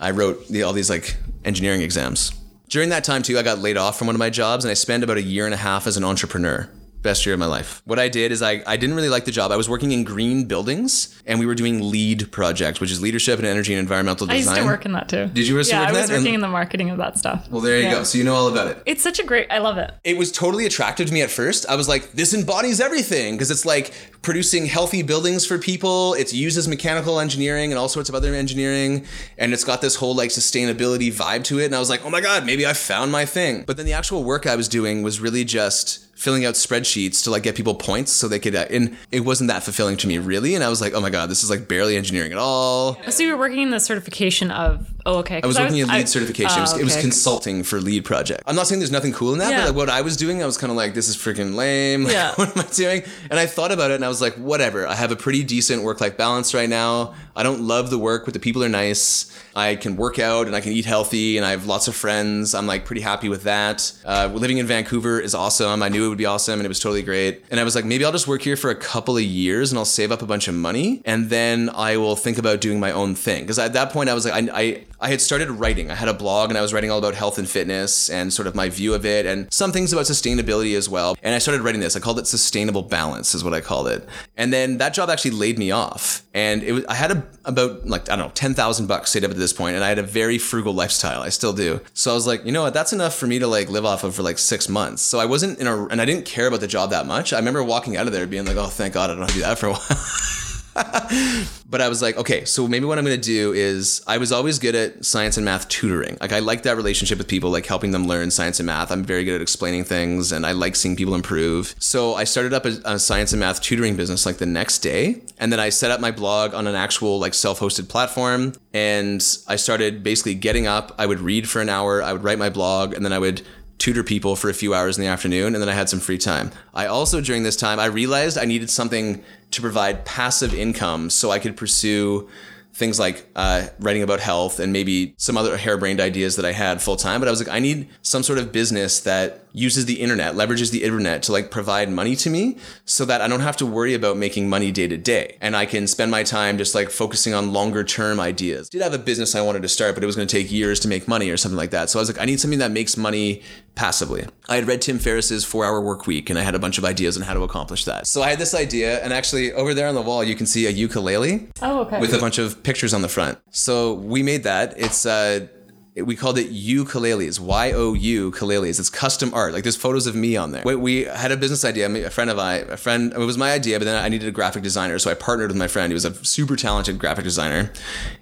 I 0.00 0.10
wrote 0.10 0.48
the, 0.48 0.62
all 0.62 0.72
these 0.72 0.88
like 0.88 1.18
engineering 1.44 1.82
exams. 1.82 2.32
During 2.70 2.88
that 2.88 3.04
time 3.04 3.20
too, 3.20 3.38
I 3.38 3.42
got 3.42 3.58
laid 3.58 3.76
off 3.76 3.98
from 3.98 4.06
one 4.06 4.16
of 4.16 4.20
my 4.20 4.30
jobs 4.30 4.64
and 4.64 4.70
I 4.70 4.74
spent 4.74 5.04
about 5.04 5.18
a 5.18 5.22
year 5.22 5.44
and 5.44 5.52
a 5.52 5.58
half 5.58 5.86
as 5.86 5.98
an 5.98 6.04
entrepreneur. 6.04 6.66
Best 7.02 7.26
year 7.26 7.32
of 7.34 7.40
my 7.40 7.46
life. 7.46 7.82
What 7.84 7.98
I 7.98 8.08
did 8.08 8.30
is 8.30 8.42
I, 8.42 8.62
I 8.64 8.76
didn't 8.76 8.94
really 8.94 9.08
like 9.08 9.24
the 9.24 9.32
job. 9.32 9.50
I 9.50 9.56
was 9.56 9.68
working 9.68 9.90
in 9.90 10.04
green 10.04 10.44
buildings 10.44 11.20
and 11.26 11.40
we 11.40 11.46
were 11.46 11.54
doing 11.56 11.90
LEED 11.90 12.30
projects, 12.30 12.80
which 12.80 12.92
is 12.92 13.02
leadership 13.02 13.38
and 13.40 13.46
energy 13.46 13.72
and 13.74 13.80
environmental 13.80 14.26
design. 14.28 14.48
I 14.48 14.50
used 14.52 14.62
to 14.62 14.66
work 14.66 14.86
in 14.86 14.92
that 14.92 15.08
too. 15.08 15.26
Did 15.26 15.48
you 15.48 15.54
yeah, 15.62 15.82
I 15.82 15.90
was 15.90 16.08
that? 16.08 16.10
And- 16.10 16.22
working 16.22 16.34
in 16.34 16.40
the 16.40 16.48
marketing 16.48 16.90
of 16.90 16.98
that 16.98 17.18
stuff. 17.18 17.48
well, 17.50 17.60
there 17.60 17.76
you 17.78 17.84
Yeah. 17.84 17.94
go. 17.94 18.04
So 18.04 18.18
you 18.18 18.24
know 18.24 18.34
all 18.34 18.46
about 18.48 18.68
it. 18.68 18.82
It's 18.86 19.02
such 19.02 19.18
a 19.18 19.24
great. 19.24 19.48
I 19.50 19.58
love 19.58 19.78
it. 19.78 19.92
It 20.04 20.16
was 20.16 20.30
totally 20.30 20.64
attractive 20.64 21.08
to 21.08 21.12
me 21.12 21.22
at 21.22 21.30
first. 21.30 21.66
I 21.68 21.74
was 21.74 21.88
like, 21.88 22.12
this 22.12 22.34
embodies 22.34 22.80
everything 22.80 23.34
because 23.34 23.50
it's 23.50 23.66
like 23.66 23.92
producing 24.22 24.66
healthy 24.66 25.02
buildings 25.02 25.44
for 25.44 25.58
people. 25.58 26.14
It 26.14 26.32
uses 26.32 26.68
mechanical 26.68 27.18
engineering 27.18 27.72
and 27.72 27.78
all 27.78 27.88
sorts 27.88 28.08
of 28.08 28.14
other 28.14 28.32
engineering. 28.32 29.04
And 29.38 29.52
it's 29.52 29.64
got 29.64 29.80
this 29.80 29.96
whole 29.96 30.14
like 30.14 30.30
sustainability 30.30 31.12
vibe 31.12 31.42
to 31.44 31.58
it. 31.58 31.66
And 31.66 31.74
I 31.74 31.80
was 31.80 31.90
like, 31.90 32.04
oh 32.04 32.10
my 32.10 32.20
God, 32.20 32.46
maybe 32.46 32.64
I 32.64 32.72
found 32.74 33.10
my 33.10 33.24
thing. 33.26 33.64
But 33.66 33.76
then 33.76 33.86
the 33.86 33.92
actual 33.92 34.22
work 34.22 34.46
I 34.46 34.54
was 34.54 34.68
doing 34.68 35.02
was 35.02 35.18
really 35.18 35.44
just 35.44 36.06
filling 36.22 36.44
out 36.44 36.54
spreadsheets 36.54 37.24
to 37.24 37.30
like 37.30 37.42
get 37.42 37.56
people 37.56 37.74
points 37.74 38.12
so 38.12 38.28
they 38.28 38.38
could, 38.38 38.54
uh, 38.54 38.64
and 38.70 38.96
it 39.10 39.20
wasn't 39.20 39.48
that 39.48 39.64
fulfilling 39.64 39.96
to 39.96 40.06
me 40.06 40.18
really. 40.18 40.54
And 40.54 40.62
I 40.62 40.68
was 40.68 40.80
like, 40.80 40.94
oh 40.94 41.00
my 41.00 41.10
God, 41.10 41.28
this 41.28 41.42
is 41.42 41.50
like 41.50 41.66
barely 41.66 41.96
engineering 41.96 42.30
at 42.30 42.38
all. 42.38 42.96
So 43.10 43.24
you 43.24 43.32
were 43.32 43.38
working 43.38 43.60
in 43.60 43.70
the 43.70 43.80
certification 43.80 44.52
of. 44.52 44.88
Oh, 45.04 45.18
okay. 45.18 45.40
I 45.42 45.46
was 45.46 45.58
working 45.58 45.78
in 45.78 45.88
LEED 45.88 45.94
I- 46.02 46.04
certification. 46.04 46.58
it, 46.58 46.60
was, 46.60 46.74
Oh, 46.74 46.78
it 46.78 46.84
was 46.84 46.96
consulting 47.00 47.62
for 47.64 47.80
LEED 47.80 48.04
project. 48.04 48.42
I'm 48.46 48.54
not 48.54 48.66
saying 48.66 48.78
there's 48.80 48.92
nothing 48.92 49.12
cool 49.12 49.32
in 49.32 49.38
that, 49.40 49.50
Yeah. 49.50 49.58
but 49.60 49.66
like 49.68 49.76
what 49.76 49.88
I 49.90 50.00
was 50.02 50.16
doing, 50.16 50.42
I 50.42 50.46
was 50.46 50.56
kind 50.56 50.70
of 50.70 50.76
like, 50.76 50.94
this 50.94 51.08
is 51.08 51.16
freaking 51.16 51.54
lame. 51.54 52.04
Like, 52.12 52.12
Yeah. 52.12 52.32
what 52.36 52.56
am 52.56 52.62
I 52.64 52.66
doing? 52.72 53.02
And 53.30 53.38
I 53.40 53.46
thought 53.46 53.72
about 53.72 53.90
it 53.90 53.94
and 53.94 54.04
I 54.04 54.08
was 54.08 54.20
like, 54.20 54.34
whatever. 54.34 54.86
I 54.86 54.94
have 54.94 55.10
a 55.10 55.16
pretty 55.16 55.42
decent 55.44 55.82
work 55.82 56.00
life 56.00 56.16
balance 56.16 56.54
right 56.54 56.68
now. 56.68 57.14
I 57.34 57.42
don't 57.42 57.62
love 57.62 57.90
the 57.90 57.98
work, 57.98 58.24
but 58.26 58.34
the 58.34 58.40
people 58.40 58.62
are 58.62 58.68
nice. 58.68 59.30
I 59.56 59.76
can 59.76 59.96
work 59.96 60.18
out 60.18 60.46
and 60.46 60.54
I 60.54 60.60
can 60.60 60.72
eat 60.72 60.84
healthy 60.84 61.36
and 61.36 61.44
I 61.46 61.50
have 61.50 61.66
lots 61.66 61.88
of 61.88 61.94
friends. 61.96 62.54
I'm 62.54 62.66
like 62.66 62.84
pretty 62.84 63.00
happy 63.02 63.28
with 63.28 63.42
that. 63.44 63.92
Uh, 64.04 64.30
living 64.32 64.58
in 64.58 64.66
Vancouver 64.66 65.18
is 65.20 65.34
awesome. 65.34 65.82
I 65.82 65.88
knew 65.88 66.06
it 66.06 66.08
would 66.10 66.18
be 66.18 66.26
awesome 66.26 66.54
and 66.60 66.64
it 66.64 66.68
was 66.68 66.80
totally 66.80 67.02
great. 67.02 67.44
And 67.50 67.58
I 67.58 67.64
was 67.64 67.74
like, 67.74 67.84
maybe 67.84 68.04
I'll 68.04 68.12
just 68.12 68.28
work 68.28 68.42
here 68.42 68.56
for 68.56 68.70
a 68.70 68.74
couple 68.74 69.16
of 69.16 69.22
years 69.22 69.72
and 69.72 69.78
I'll 69.78 69.84
save 69.84 70.12
up 70.12 70.22
a 70.22 70.26
bunch 70.26 70.46
of 70.48 70.54
money 70.54 71.02
and 71.04 71.28
then 71.30 71.70
I 71.74 71.96
will 71.96 72.16
think 72.16 72.38
about 72.38 72.60
doing 72.60 72.78
my 72.80 72.92
own 72.92 73.14
thing. 73.14 73.42
Because 73.42 73.58
at 73.58 73.72
that 73.72 73.90
point, 73.90 74.08
I 74.10 74.14
was 74.14 74.24
like, 74.26 74.34
I, 74.34 74.58
I, 74.60 74.84
I 75.02 75.08
had 75.08 75.20
started 75.20 75.50
writing. 75.50 75.90
I 75.90 75.96
had 75.96 76.08
a 76.08 76.14
blog 76.14 76.50
and 76.50 76.56
I 76.56 76.62
was 76.62 76.72
writing 76.72 76.90
all 76.90 76.98
about 76.98 77.16
health 77.16 77.36
and 77.36 77.48
fitness 77.48 78.08
and 78.08 78.32
sort 78.32 78.46
of 78.46 78.54
my 78.54 78.68
view 78.68 78.94
of 78.94 79.04
it 79.04 79.26
and 79.26 79.52
some 79.52 79.72
things 79.72 79.92
about 79.92 80.04
sustainability 80.04 80.76
as 80.76 80.88
well. 80.88 81.16
And 81.22 81.34
I 81.34 81.38
started 81.38 81.62
writing 81.62 81.80
this. 81.80 81.96
I 81.96 82.00
called 82.00 82.20
it 82.20 82.28
Sustainable 82.28 82.82
Balance, 82.82 83.34
is 83.34 83.42
what 83.42 83.52
I 83.52 83.60
called 83.60 83.88
it. 83.88 84.08
And 84.36 84.52
then 84.52 84.78
that 84.78 84.94
job 84.94 85.10
actually 85.10 85.32
laid 85.32 85.58
me 85.58 85.72
off. 85.72 86.22
And 86.32 86.62
it 86.62 86.70
was, 86.70 86.84
I 86.86 86.94
had 86.94 87.10
a, 87.10 87.26
about 87.44 87.84
like, 87.84 88.08
I 88.08 88.14
don't 88.14 88.28
know, 88.28 88.32
10,000 88.32 88.86
bucks 88.86 89.10
saved 89.10 89.24
up 89.24 89.32
at 89.32 89.36
this 89.36 89.52
point, 89.52 89.74
And 89.74 89.84
I 89.84 89.88
had 89.88 89.98
a 89.98 90.04
very 90.04 90.38
frugal 90.38 90.72
lifestyle. 90.72 91.22
I 91.22 91.30
still 91.30 91.52
do. 91.52 91.80
So 91.94 92.12
I 92.12 92.14
was 92.14 92.28
like, 92.28 92.46
you 92.46 92.52
know 92.52 92.62
what? 92.62 92.72
That's 92.72 92.92
enough 92.92 93.16
for 93.16 93.26
me 93.26 93.40
to 93.40 93.48
like 93.48 93.68
live 93.68 93.84
off 93.84 94.04
of 94.04 94.14
for 94.14 94.22
like 94.22 94.38
six 94.38 94.68
months. 94.68 95.02
So 95.02 95.18
I 95.18 95.26
wasn't 95.26 95.58
in 95.58 95.66
a, 95.66 95.86
and 95.86 96.00
I 96.00 96.04
didn't 96.04 96.26
care 96.26 96.46
about 96.46 96.60
the 96.60 96.68
job 96.68 96.90
that 96.90 97.06
much. 97.06 97.32
I 97.32 97.38
remember 97.38 97.64
walking 97.64 97.96
out 97.96 98.06
of 98.06 98.12
there 98.12 98.26
being 98.28 98.46
like, 98.46 98.56
oh, 98.56 98.66
thank 98.66 98.94
God 98.94 99.10
I 99.10 99.14
don't 99.14 99.22
have 99.22 99.30
to 99.30 99.34
do 99.34 99.40
that 99.40 99.58
for 99.58 99.66
a 99.66 99.72
while. 99.72 100.51
but 101.68 101.80
I 101.80 101.88
was 101.88 102.00
like, 102.00 102.16
okay, 102.16 102.44
so 102.44 102.66
maybe 102.66 102.86
what 102.86 102.98
I'm 102.98 103.04
going 103.04 103.20
to 103.20 103.22
do 103.22 103.52
is 103.52 104.02
I 104.06 104.18
was 104.18 104.32
always 104.32 104.58
good 104.58 104.74
at 104.74 105.04
science 105.04 105.36
and 105.36 105.44
math 105.44 105.68
tutoring. 105.68 106.16
Like 106.20 106.32
I 106.32 106.38
like 106.38 106.62
that 106.62 106.76
relationship 106.76 107.18
with 107.18 107.28
people, 107.28 107.50
like 107.50 107.66
helping 107.66 107.90
them 107.90 108.06
learn 108.06 108.30
science 108.30 108.58
and 108.58 108.66
math. 108.66 108.90
I'm 108.90 109.04
very 109.04 109.24
good 109.24 109.34
at 109.34 109.42
explaining 109.42 109.84
things 109.84 110.32
and 110.32 110.46
I 110.46 110.52
like 110.52 110.74
seeing 110.74 110.96
people 110.96 111.14
improve. 111.14 111.74
So 111.78 112.14
I 112.14 112.24
started 112.24 112.54
up 112.54 112.64
a, 112.64 112.80
a 112.84 112.98
science 112.98 113.32
and 113.32 113.40
math 113.40 113.60
tutoring 113.60 113.96
business 113.96 114.24
like 114.24 114.38
the 114.38 114.46
next 114.46 114.78
day. 114.78 115.22
And 115.38 115.52
then 115.52 115.60
I 115.60 115.68
set 115.68 115.90
up 115.90 116.00
my 116.00 116.10
blog 116.10 116.54
on 116.54 116.66
an 116.66 116.74
actual 116.74 117.18
like 117.18 117.34
self-hosted 117.34 117.88
platform 117.88 118.54
and 118.72 119.22
I 119.46 119.56
started 119.56 120.02
basically 120.02 120.34
getting 120.34 120.66
up, 120.66 120.94
I 120.98 121.04
would 121.04 121.20
read 121.20 121.48
for 121.48 121.60
an 121.60 121.68
hour, 121.68 122.02
I 122.02 122.12
would 122.12 122.24
write 122.24 122.38
my 122.38 122.48
blog 122.48 122.94
and 122.94 123.04
then 123.04 123.12
I 123.12 123.18
would 123.18 123.42
tutor 123.82 124.04
people 124.04 124.36
for 124.36 124.48
a 124.48 124.54
few 124.54 124.74
hours 124.74 124.96
in 124.96 125.02
the 125.02 125.10
afternoon 125.10 125.54
and 125.54 125.62
then 125.62 125.68
I 125.68 125.74
had 125.74 125.88
some 125.88 125.98
free 125.98 126.16
time. 126.16 126.52
I 126.72 126.86
also 126.86 127.20
during 127.20 127.42
this 127.42 127.56
time 127.56 127.80
I 127.80 127.86
realized 127.86 128.38
I 128.38 128.44
needed 128.44 128.70
something 128.70 129.24
to 129.52 129.60
provide 129.60 130.04
passive 130.04 130.52
income 130.52 131.10
so 131.10 131.30
I 131.30 131.38
could 131.38 131.56
pursue 131.56 132.28
things 132.74 132.98
like 132.98 133.26
uh, 133.36 133.66
writing 133.80 134.02
about 134.02 134.18
health 134.18 134.58
and 134.58 134.72
maybe 134.72 135.14
some 135.18 135.36
other 135.36 135.56
harebrained 135.58 136.00
ideas 136.00 136.36
that 136.36 136.44
I 136.44 136.52
had 136.52 136.80
full 136.80 136.96
time. 136.96 137.20
But 137.20 137.28
I 137.28 137.30
was 137.30 137.38
like, 137.38 137.54
I 137.54 137.58
need 137.58 137.88
some 138.00 138.22
sort 138.22 138.38
of 138.38 138.50
business 138.50 139.00
that 139.00 139.44
uses 139.52 139.84
the 139.84 140.00
internet, 140.00 140.34
leverages 140.34 140.70
the 140.70 140.82
internet 140.82 141.22
to 141.24 141.32
like 141.32 141.50
provide 141.50 141.90
money 141.90 142.16
to 142.16 142.30
me 142.30 142.56
so 142.86 143.04
that 143.04 143.20
I 143.20 143.28
don't 143.28 143.40
have 143.40 143.58
to 143.58 143.66
worry 143.66 143.92
about 143.92 144.16
making 144.16 144.48
money 144.48 144.72
day 144.72 144.88
to 144.88 144.96
day. 144.96 145.36
And 145.42 145.54
I 145.54 145.66
can 145.66 145.86
spend 145.86 146.10
my 146.10 146.22
time 146.22 146.56
just 146.56 146.74
like 146.74 146.88
focusing 146.88 147.34
on 147.34 147.52
longer 147.52 147.84
term 147.84 148.18
ideas. 148.18 148.70
Did 148.70 148.80
have 148.80 148.94
a 148.94 148.98
business 148.98 149.34
I 149.34 149.42
wanted 149.42 149.62
to 149.62 149.68
start, 149.68 149.94
but 149.94 150.02
it 150.02 150.06
was 150.06 150.16
going 150.16 150.26
to 150.26 150.36
take 150.36 150.50
years 150.50 150.80
to 150.80 150.88
make 150.88 151.06
money 151.06 151.28
or 151.28 151.36
something 151.36 151.58
like 151.58 151.70
that. 151.72 151.90
So 151.90 151.98
I 151.98 152.00
was 152.02 152.10
like, 152.10 152.20
I 152.20 152.24
need 152.24 152.40
something 152.40 152.60
that 152.60 152.70
makes 152.70 152.96
money 152.96 153.42
passively. 153.74 154.26
I 154.48 154.56
had 154.56 154.66
read 154.66 154.82
Tim 154.82 154.98
Ferriss's 154.98 155.44
four 155.44 155.64
hour 155.64 155.80
work 155.80 156.06
week 156.06 156.28
and 156.30 156.38
I 156.38 156.42
had 156.42 156.54
a 156.54 156.58
bunch 156.58 156.78
of 156.78 156.84
ideas 156.84 157.16
on 157.16 157.22
how 157.22 157.34
to 157.34 157.42
accomplish 157.42 157.84
that. 157.86 158.06
So 158.06 158.22
I 158.22 158.30
had 158.30 158.38
this 158.38 158.54
idea 158.54 159.02
and 159.02 159.12
actually 159.12 159.52
over 159.52 159.72
there 159.74 159.88
on 159.88 159.94
the 159.94 160.02
wall, 160.02 160.22
you 160.22 160.34
can 160.34 160.46
see 160.46 160.66
a 160.66 160.70
ukulele 160.70 161.48
Oh, 161.62 161.80
okay. 161.80 161.98
with 162.00 162.12
a 162.14 162.18
bunch 162.18 162.38
of 162.38 162.62
pictures 162.62 162.92
on 162.92 163.02
the 163.02 163.08
front. 163.08 163.38
So 163.50 163.94
we 163.94 164.22
made 164.22 164.42
that. 164.44 164.74
It's 164.76 165.06
uh 165.06 165.46
we 165.94 166.16
called 166.16 166.38
it 166.38 166.50
ukuleles, 166.50 167.38
Y 167.38 167.72
O 167.72 167.92
U 167.92 168.30
ukuleles. 168.30 168.80
It's 168.80 168.88
custom 168.88 169.32
art. 169.34 169.52
Like 169.52 169.62
there's 169.62 169.76
photos 169.76 170.06
of 170.06 170.14
me 170.14 170.36
on 170.38 170.52
there. 170.52 170.62
We, 170.64 170.74
we 170.74 171.04
had 171.04 171.32
a 171.32 171.36
business 171.36 171.66
idea. 171.66 171.86
A 172.06 172.08
friend 172.08 172.30
of 172.30 172.38
I, 172.38 172.54
a 172.56 172.78
friend, 172.78 173.12
it 173.12 173.18
was 173.18 173.36
my 173.36 173.52
idea, 173.52 173.78
but 173.78 173.84
then 173.84 174.02
I 174.02 174.08
needed 174.08 174.26
a 174.26 174.32
graphic 174.32 174.62
designer, 174.62 174.98
so 174.98 175.10
I 175.10 175.14
partnered 175.14 175.48
with 175.50 175.58
my 175.58 175.68
friend. 175.68 175.90
He 175.90 175.94
was 175.94 176.06
a 176.06 176.14
super 176.24 176.56
talented 176.56 176.98
graphic 176.98 177.24
designer, 177.24 177.70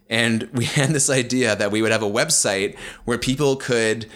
and 0.08 0.48
we 0.52 0.64
had 0.78 0.90
this 0.90 1.08
idea 1.08 1.54
that 1.54 1.70
we 1.70 1.80
would 1.80 1.92
have 1.92 2.02
a 2.02 2.10
website 2.10 2.76
where 3.04 3.18
people 3.18 3.54
could 3.54 4.06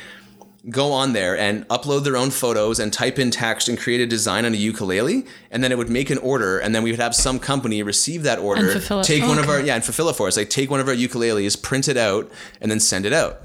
go 0.71 0.93
on 0.93 1.13
there 1.13 1.37
and 1.37 1.69
upload 1.69 2.05
their 2.05 2.17
own 2.17 2.31
photos 2.31 2.79
and 2.79 2.91
type 2.93 3.19
in 3.19 3.31
text 3.31 3.69
and 3.69 3.79
create 3.79 4.01
a 4.01 4.07
design 4.07 4.47
on 4.47 4.55
a 4.55 4.57
ukulele 4.57 5.27
and 5.51 5.63
then 5.63 5.71
it 5.71 5.77
would 5.77 5.91
make 5.91 6.09
an 6.09 6.17
order 6.19 6.59
and 6.59 6.75
then 6.75 6.83
we 6.83 6.91
would 6.91 7.01
have 7.01 7.15
some 7.15 7.39
company 7.39 7.83
receive 7.83 8.23
that 8.23 8.39
order 8.39 8.63
And 8.63 8.73
fulfill 8.73 9.01
it. 9.01 9.05
take 9.05 9.23
Oh, 9.23 9.29
one 9.29 9.39
of 9.39 9.49
our 9.51 9.61
yeah 9.61 9.75
and 9.75 9.85
fulfill 9.85 10.09
it 10.09 10.17
for 10.17 10.27
us. 10.27 10.37
Like 10.39 10.49
take 10.49 10.71
one 10.71 10.81
of 10.81 10.89
our 10.89 10.95
ukuleles 10.95 11.61
print 11.61 11.87
it 11.89 11.97
out 11.99 12.31
and 12.63 12.71
then 12.71 12.81
send 12.81 13.05
it 13.05 13.13
out. 13.13 13.43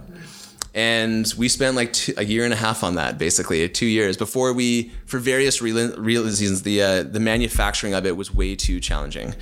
And 0.73 1.33
we 1.35 1.49
spent 1.49 1.75
like 1.75 1.93
two, 1.93 2.13
a 2.15 2.23
year 2.23 2.45
and 2.45 2.53
a 2.53 2.55
half 2.55 2.83
on 2.83 2.95
that 2.95 3.17
basically 3.17 3.67
two 3.69 3.87
years. 3.87 4.15
Before 4.17 4.53
we 4.53 4.91
for 5.05 5.17
various 5.17 5.61
real, 5.61 5.97
real 5.97 6.23
reasons 6.23 6.61
the 6.61 6.81
uh, 6.81 7.03
the 7.03 7.19
manufacturing 7.19 7.93
of 7.95 8.05
it 8.05 8.15
was 8.15 8.33
way 8.33 8.55
too 8.55 8.79
challenging 8.79 9.33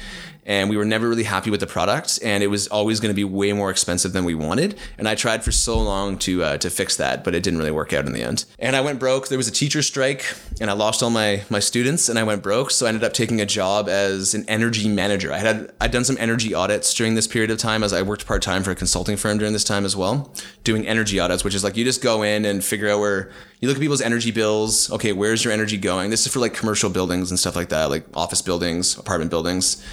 and 0.48 0.70
we 0.70 0.78
were 0.78 0.86
never 0.86 1.08
really 1.08 1.24
happy 1.24 1.52
with 1.52 1.60
the 1.60 1.68
product 1.68 2.20
and 2.24 2.42
it 2.42 2.48
was 2.48 2.68
always 2.68 3.00
going 3.00 3.12
to 3.12 3.16
be 3.16 3.24
way 3.24 3.54
more 3.54 3.70
expensive 3.70 4.14
than 4.14 4.26
we 4.26 4.34
wanted. 4.34 4.80
And 4.98 5.08
i 5.08 5.14
tried 5.14 5.44
for 5.44 5.52
so 5.52 5.78
long 5.78 6.18
to 6.20 6.44
uh, 6.44 6.58
to 6.58 6.70
fix 6.70 6.96
that 6.96 7.24
but 7.24 7.36
it 7.36 7.44
didn't 7.44 7.60
really 7.60 7.72
work 7.72 7.94
out 7.94 8.06
in 8.06 8.14
the 8.14 8.24
end. 8.24 8.46
And 8.58 8.76
i 8.76 8.82
went 8.82 9.00
broke. 9.00 9.28
There 9.28 9.38
was 9.38 9.48
a 9.48 9.52
teacher 9.52 9.84
strike 9.84 10.26
and 10.60 10.72
i 10.72 10.74
lost 10.74 11.04
all 11.04 11.12
my 11.12 11.44
my 11.50 11.60
students 11.60 12.10
and 12.10 12.18
i 12.18 12.24
went 12.24 12.42
broke. 12.42 12.72
So 12.72 12.86
i 12.86 12.90
ended 12.90 13.04
up 13.04 13.14
taking 13.14 13.42
a 13.42 13.46
job 13.46 13.90
as 13.90 14.34
an 14.34 14.46
energy 14.48 14.88
manager. 14.88 15.32
I 15.32 15.38
had 15.38 15.72
i'd 15.82 15.92
done 15.92 16.06
some 16.06 16.18
energy 16.20 16.54
audits 16.54 16.94
during 16.94 17.16
this 17.16 17.28
period 17.28 17.52
of 17.52 17.58
time 17.58 17.84
as 17.84 17.94
i 17.94 18.02
worked 18.02 18.26
part-time 18.26 18.64
for 18.64 18.72
a 18.72 18.76
consulting 18.76 19.18
firm 19.18 19.38
during 19.38 19.54
this 19.54 19.64
time 19.64 19.86
as 19.86 19.96
well 19.96 20.34
doing 20.64 20.88
energy 20.88 21.20
audits 21.20 21.44
which 21.44 21.54
is 21.54 21.64
like 21.64 21.76
you 21.76 21.84
just 21.84 22.02
go 22.02 22.24
in 22.24 22.46
and 22.46 22.64
figure 22.64 22.90
out 22.90 23.00
where 23.00 23.32
you 23.60 23.68
look 23.68 23.78
at 23.78 23.82
people's 23.82 24.02
energy 24.02 24.32
bills 24.32 24.92
okay 24.92 25.14
where's 25.14 25.44
your 25.44 25.52
energy 25.52 25.78
going 25.78 26.10
this 26.10 26.26
is 26.26 26.32
for 26.32 26.40
like 26.40 26.54
commercial 26.54 26.90
buildings 26.90 27.32
and 27.32 27.40
stuff 27.40 27.56
like 27.56 27.70
that 27.70 27.90
like 27.90 28.06
office 28.16 28.42
buildings 28.42 28.98
apartment 28.98 29.32
buildings 29.32 29.84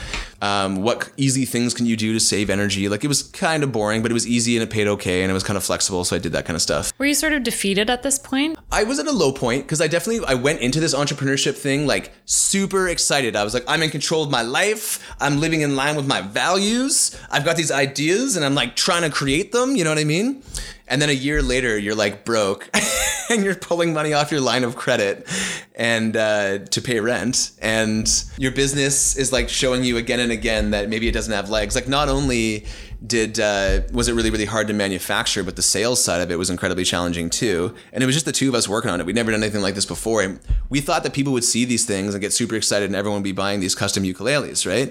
um, 0.43 0.83
what 0.83 1.11
easy 1.17 1.47
things 1.47 1.73
can 1.73 1.87
you 1.87 1.97
do 1.97 2.13
to 2.13 2.21
save 2.21 2.51
energy 2.51 2.89
like 2.89 3.05
it 3.05 3.09
was 3.09 3.23
kind 3.23 3.63
of 3.63 3.73
boring 3.73 4.03
but 4.03 4.11
it 4.11 4.15
was 4.15 4.27
easy 4.27 4.57
and 4.57 4.63
it 4.63 4.71
paid 4.71 4.87
okay 4.87 5.23
and 5.23 5.31
it 5.31 5.35
was 5.35 5.43
kind 5.43 5.57
of 5.57 5.65
flexible 5.65 6.05
so 6.05 6.15
i 6.15 6.19
did 6.19 6.33
that 6.33 6.45
kind 6.45 6.55
of 6.57 6.63
stuff 6.63 6.93
Were 6.99 7.07
you 7.07 7.15
sort 7.15 7.33
of 7.33 7.43
defeated 7.43 7.89
at 7.89 8.03
this 8.03 8.19
point? 8.19 8.59
I 8.71 8.85
was 8.85 8.99
at 8.99 9.07
a 9.07 9.13
low 9.13 9.33
point 9.33 9.65
because 9.65 9.81
I 9.81 9.87
definitely 9.89 10.27
I 10.27 10.35
went 10.35 10.61
into 10.61 10.81
this 10.81 10.95
entrepreneurship 10.95 11.55
thing 11.55 11.87
like 11.87 12.13
super 12.25 12.89
excited. 12.89 13.37
I 13.37 13.45
was 13.45 13.55
like, 13.55 13.65
I'm 13.69 13.83
in 13.83 13.91
control 13.91 14.23
of 14.25 14.31
my 14.31 14.43
life. 14.43 15.15
I'm 15.21 15.41
living 15.41 15.61
in 15.61 15.77
line 15.77 15.97
with 15.97 16.07
my 16.07 16.21
values. 16.21 17.19
I've 17.31 17.45
got 17.45 17.57
these 17.57 17.71
ideas 17.71 18.37
and 18.37 18.45
I'm 18.45 18.55
like 18.55 18.75
trying 18.77 19.03
to 19.03 19.11
create 19.11 19.53
them. 19.53 19.77
You 19.77 19.85
know 19.85 19.91
what 19.91 19.99
I 19.99 20.05
mean? 20.05 20.43
And 20.87 21.01
then 21.01 21.09
a 21.09 21.15
year 21.15 21.43
later, 21.43 21.79
you're 21.79 21.95
like 21.95 22.25
broke 22.25 22.69
and 23.31 23.43
you're 23.43 23.55
pulling 23.55 23.95
money 23.95 24.13
off 24.13 24.31
your 24.31 24.41
line 24.41 24.65
of 24.65 24.77
credit 24.77 25.27
and 25.75 26.17
uh, 26.17 26.59
to 26.59 26.83
pay 26.83 27.01
rent. 27.01 27.53
And 27.61 28.09
your 28.37 28.53
business 28.53 29.17
is 29.17 29.33
like 29.33 29.49
showing 29.49 29.83
you 29.85 29.97
again 29.97 30.21
and 30.21 30.31
again 30.31 30.71
that 30.73 30.89
maybe 30.89 31.09
it 31.09 31.13
doesn't 31.13 31.33
have 31.33 31.49
legs. 31.49 31.75
Like 31.75 31.89
not 31.89 32.09
only 32.09 32.67
did 33.07 33.39
uh, 33.41 33.81
was 33.93 34.09
it 34.09 34.15
really 34.15 34.31
really 34.31 34.45
hard 34.45 34.67
to 34.69 34.73
manufacture 34.73 35.43
but 35.43 35.57
the 35.57 35.63
sales 35.63 36.03
side 36.03 36.21
of 36.21 36.31
it 36.31 36.37
was 36.37 36.49
incredibly 36.51 36.85
challenging 36.85 37.29
too. 37.31 37.75
And 37.93 38.03
it 38.03 38.07
was 38.07 38.15
just 38.15 38.25
the 38.27 38.33
two 38.33 38.49
of 38.49 38.55
us 38.55 38.69
working 38.69 38.91
on 38.91 39.01
it. 39.01 39.07
We'd 39.07 39.15
never 39.15 39.31
done 39.31 39.43
anything 39.43 39.63
like 39.63 39.75
this 39.75 39.85
before. 39.87 40.23
And 40.23 40.41
we 40.71 40.81
thought 40.81 41.03
that 41.03 41.13
people 41.13 41.33
would 41.35 41.45
see 41.45 41.65
these 41.65 41.85
things 41.85 42.15
and 42.15 42.21
get 42.21 42.33
super 42.33 42.55
excited 42.55 42.87
and 42.87 42.97
everyone 42.97 43.19
would 43.21 43.25
be 43.25 43.33
buying 43.33 43.61
these 43.61 43.75
custom 43.75 44.05
ukuleles 44.05 44.67
right? 44.67 44.89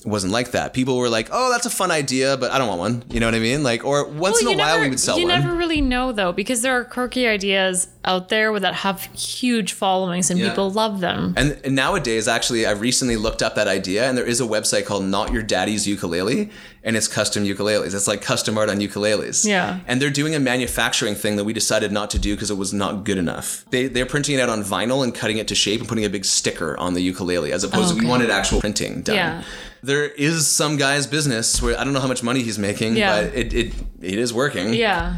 It 0.00 0.06
wasn't 0.06 0.32
like 0.32 0.50
that. 0.52 0.72
People 0.74 0.96
were 0.96 1.08
like 1.08 1.28
oh 1.30 1.50
that's 1.50 1.66
a 1.66 1.70
fun 1.70 1.90
idea 1.90 2.36
but 2.36 2.50
i 2.50 2.58
don't 2.58 2.68
want 2.68 2.80
one. 2.80 3.04
You 3.10 3.20
know 3.20 3.26
what 3.26 3.34
i 3.34 3.38
mean? 3.38 3.62
Like 3.62 3.84
or 3.84 4.08
once 4.08 4.40
in 4.40 4.48
a 4.48 4.50
you 4.52 4.58
while 4.58 4.68
never, 4.74 4.82
we 4.84 4.90
would 4.90 5.00
sell 5.00 5.14
one. 5.14 5.20
you 5.22 5.28
one. 5.28 5.40
never 5.40 5.54
really 5.54 5.80
know 5.80 6.12
though, 6.12 6.32
because 6.32 6.62
there 6.62 6.74
are 6.78 6.84
quirky 6.84 7.26
ideas 7.26 7.88
out 8.04 8.28
there 8.28 8.58
that 8.58 8.74
have 8.74 9.02
huge 9.14 9.72
followings 9.74 10.30
and 10.30 10.40
Yeah. 10.40 10.48
people 10.48 10.70
love 10.70 11.00
them. 11.00 11.34
And, 11.36 11.56
and 11.64 11.76
nowadays, 11.76 12.26
actually, 12.26 12.66
I 12.66 12.72
recently 12.72 13.16
looked 13.16 13.42
up 13.42 13.54
that 13.54 13.68
idea, 13.68 14.08
and 14.08 14.18
there 14.18 14.24
is 14.26 14.40
a 14.40 14.44
website 14.44 14.86
called 14.86 15.04
Not 15.04 15.32
Your 15.32 15.42
Daddy's 15.42 15.86
Ukulele, 15.86 16.50
and 16.84 16.96
it's 16.96 17.08
custom 17.08 17.44
ukuleles. 17.44 17.94
It's 17.94 18.08
like 18.08 18.22
custom 18.22 18.58
art 18.58 18.68
on 18.68 18.78
ukuleles. 18.78 19.46
Yeah. 19.46 19.80
And 19.86 20.00
they're 20.02 20.10
doing 20.10 20.34
a 20.34 20.40
manufacturing 20.40 21.14
thing 21.14 21.36
that 21.36 21.44
we 21.44 21.52
decided 21.52 21.92
not 21.92 22.10
to 22.10 22.18
do 22.18 22.34
because 22.34 22.50
it 22.50 22.56
was 22.56 22.72
not 22.72 23.04
good 23.04 23.18
enough. 23.18 23.64
They 23.70 23.86
they're 23.88 24.06
printing 24.06 24.34
it 24.36 24.40
out 24.40 24.48
on 24.48 24.62
vinyl 24.62 25.02
and 25.04 25.14
cutting 25.14 25.38
it 25.38 25.48
to 25.48 25.54
shape 25.54 25.80
and 25.80 25.88
putting 25.88 26.04
a 26.04 26.10
big 26.10 26.24
sticker 26.24 26.76
on 26.78 26.94
the 26.94 27.00
ukulele 27.02 27.52
as 27.52 27.64
opposed 27.64 27.94
to 27.94 28.00
we 28.00 28.06
wanted 28.06 28.30
actual 28.30 28.60
printing 28.60 29.02
done. 29.02 29.14
Yeah. 29.16 29.42
There 29.84 30.04
is 30.06 30.46
some 30.46 30.76
guy's 30.76 31.06
business 31.06 31.60
where 31.60 31.78
I 31.78 31.84
don't 31.84 31.92
know 31.92 32.00
how 32.00 32.08
much 32.08 32.22
money 32.22 32.42
he's 32.42 32.58
making, 32.58 32.96
Yeah. 32.96 33.22
but 33.22 33.34
it, 33.34 33.52
it 33.52 33.74
it 34.00 34.18
is 34.18 34.32
working. 34.32 34.74
Yeah. 34.74 35.16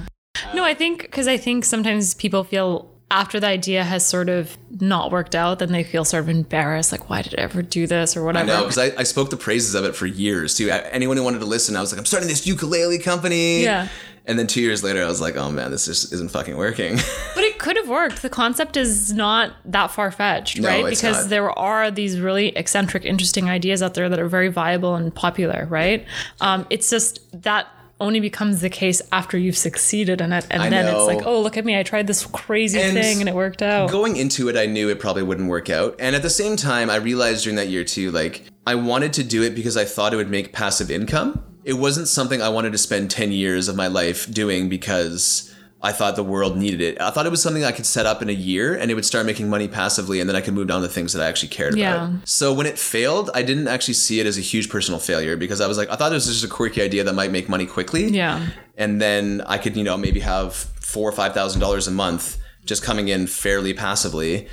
No, 0.55 0.65
I 0.65 0.75
think 0.75 1.03
because 1.03 1.29
I 1.29 1.37
think 1.37 1.65
sometimes 1.65 2.15
people 2.15 2.45
feel 2.45 2.91
after 3.15 3.39
the 3.39 3.47
idea 3.47 3.85
has 3.85 4.05
sort 4.05 4.29
of 4.29 4.59
not 4.81 5.13
worked 5.13 5.37
out, 5.37 5.61
then 5.61 5.71
they 5.71 5.85
feel 5.85 6.05
sort 6.05 6.25
of 6.25 6.29
embarrassed, 6.29 6.91
like, 6.91 7.09
why 7.09 7.23
did 7.23 7.39
I 7.39 7.43
ever 7.43 7.63
do 7.63 7.87
this 7.87 8.17
or 8.17 8.25
whatever. 8.25 8.51
I 8.51 8.55
know 8.55 8.63
because 8.63 8.77
I, 8.79 8.91
I 8.99 9.05
spoke 9.05 9.31
the 9.31 9.37
praises 9.37 9.77
of 9.77 9.85
it 9.85 9.95
for 9.95 10.05
years 10.07 10.57
too. 10.57 10.69
I- 10.71 10.81
Anyone 10.91 11.17
who 11.17 11.23
wanted 11.23 11.39
to 11.39 11.45
listen, 11.47 11.77
I 11.77 11.81
was 11.81 11.93
like, 11.93 12.01
I'm 12.01 12.07
starting 12.07 12.29
this 12.29 12.45
ukulele 12.45 12.99
company. 12.99 13.63
Yeah. 13.63 13.87
And 14.27 14.37
then 14.39 14.47
two 14.49 14.61
years 14.63 14.83
later, 14.83 15.01
I 15.05 15.07
was 15.07 15.21
like, 15.21 15.37
oh 15.37 15.51
man, 15.51 15.71
this 15.71 15.85
just 15.85 16.13
isn't 16.13 16.31
fucking 16.33 16.57
working. 16.57 16.99
But 17.37 17.45
it 17.45 17.59
could 17.59 17.77
have 17.77 17.89
worked. 17.89 18.23
The 18.23 18.31
concept 18.31 18.77
is 18.77 19.13
not 19.13 19.53
that 19.67 19.91
far 19.93 20.11
fetched, 20.11 20.59
No, 20.61 20.69
right? 20.69 20.85
Because 20.89 21.23
not. 21.23 21.31
there 21.31 21.51
are 21.59 21.91
these 21.91 22.19
really 22.21 22.49
eccentric, 22.57 23.05
interesting 23.05 23.49
ideas 23.51 23.83
out 23.83 23.95
there 23.95 24.09
that 24.09 24.19
are 24.19 24.29
very 24.29 24.49
viable 24.49 24.95
and 24.97 25.15
popular, 25.15 25.67
right? 25.71 26.05
Um, 26.41 26.67
it's 26.71 26.89
just 26.91 27.21
that 27.43 27.69
only 28.01 28.21
becomes 28.21 28.61
the 28.61 28.71
case 28.71 29.01
after 29.13 29.39
you've 29.39 29.57
succeeded 29.57 30.21
in 30.21 30.33
it. 30.33 30.47
And 30.51 30.63
I 30.63 30.71
then 30.71 30.87
know. 30.87 30.99
it's 30.99 31.07
like, 31.07 31.27
oh, 31.27 31.41
look 31.41 31.57
at 31.57 31.65
me. 31.65 31.79
I 31.79 31.83
tried 31.83 32.07
this 32.07 32.27
crazy 32.27 32.81
And 32.81 32.93
thing 32.93 33.21
and 33.21 33.29
it 33.29 33.35
worked 33.35 33.63
out. 33.63 33.91
Going 33.91 34.17
into 34.17 34.49
it, 34.49 34.57
I 34.57 34.67
knew 34.67 34.89
it 34.89 34.99
probably 34.99 35.23
wouldn't 35.23 35.49
work 35.49 35.71
out. 35.71 35.97
And 35.99 36.17
at 36.17 36.23
the 36.23 36.31
same 36.31 36.57
time, 36.57 36.91
I 36.91 36.97
realized 36.97 37.45
during 37.45 37.57
that 37.57 37.69
year 37.69 37.85
too, 37.85 38.11
like, 38.11 38.45
I 38.67 38.75
wanted 38.75 39.13
to 39.15 39.25
do 39.25 39.43
it 39.43 39.55
because 39.55 39.77
I 39.77 39.85
thought 39.85 40.13
it 40.13 40.17
would 40.17 40.31
make 40.31 40.53
passive 40.53 40.91
income. 40.91 41.45
It 41.65 41.75
wasn't 41.75 42.09
something 42.09 42.43
I 42.43 42.49
wanted 42.49 42.73
to 42.73 42.79
spend 42.79 43.11
10 43.11 43.33
years 43.33 43.69
of 43.69 43.77
my 43.77 43.87
life 43.87 44.31
doing 44.33 44.69
because 44.69 45.54
I 45.85 45.93
thought 45.93 46.17
the 46.17 46.25
world 46.25 46.57
needed 46.57 46.81
it. 46.81 46.99
I 47.01 47.11
thought 47.11 47.27
it 47.27 47.29
was 47.31 47.43
something 47.43 47.63
I 47.63 47.71
could 47.71 47.85
set 47.85 48.07
up 48.07 48.23
in 48.23 48.31
a 48.31 48.33
year 48.33 48.75
and 48.75 48.91
it 48.91 48.95
would 48.95 49.05
start 49.05 49.27
making 49.27 49.51
money 49.51 49.69
passively 49.69 50.19
and 50.19 50.29
then 50.29 50.35
I 50.35 50.41
could 50.41 50.55
move 50.55 50.67
down 50.67 50.81
to 50.83 50.89
things 50.89 51.13
that 51.13 51.23
I 51.23 51.27
actually 51.29 51.51
cared 51.51 51.77
Yeah. 51.77 52.07
about. 52.07 52.27
So 52.29 52.55
when 52.55 52.67
it 52.67 52.79
failed, 52.79 53.31
I 53.35 53.43
didn't 53.43 53.69
actually 53.69 53.95
see 53.95 54.19
it 54.19 54.27
as 54.27 54.39
a 54.39 54.41
huge 54.41 54.71
personal 54.71 54.99
failure 54.99 55.37
because 55.37 55.61
I 55.61 55.67
was 55.67 55.77
like, 55.77 55.91
I 55.91 55.97
thought 55.97 56.11
it 56.11 56.15
was 56.15 56.27
just 56.27 56.43
a 56.43 56.49
quirky 56.49 56.81
idea 56.81 57.05
that 57.05 57.15
might 57.15 57.31
make 57.31 57.49
money 57.51 57.67
quickly 57.67 58.09
yeah. 58.09 58.47
and 58.79 59.01
then 59.01 59.43
I 59.47 59.59
could, 59.59 59.77
you 59.77 59.85
know, 59.85 59.97
maybe 59.99 60.21
have 60.21 60.55
four 60.55 61.07
or 61.09 61.13
five 61.13 61.35
thousand 61.35 61.61
dollars 61.61 61.87
a 61.87 61.91
month 61.91 62.39
just 62.65 62.83
coming 62.83 63.09
in 63.09 63.27
fairly 63.27 63.75
passively. 63.75 64.49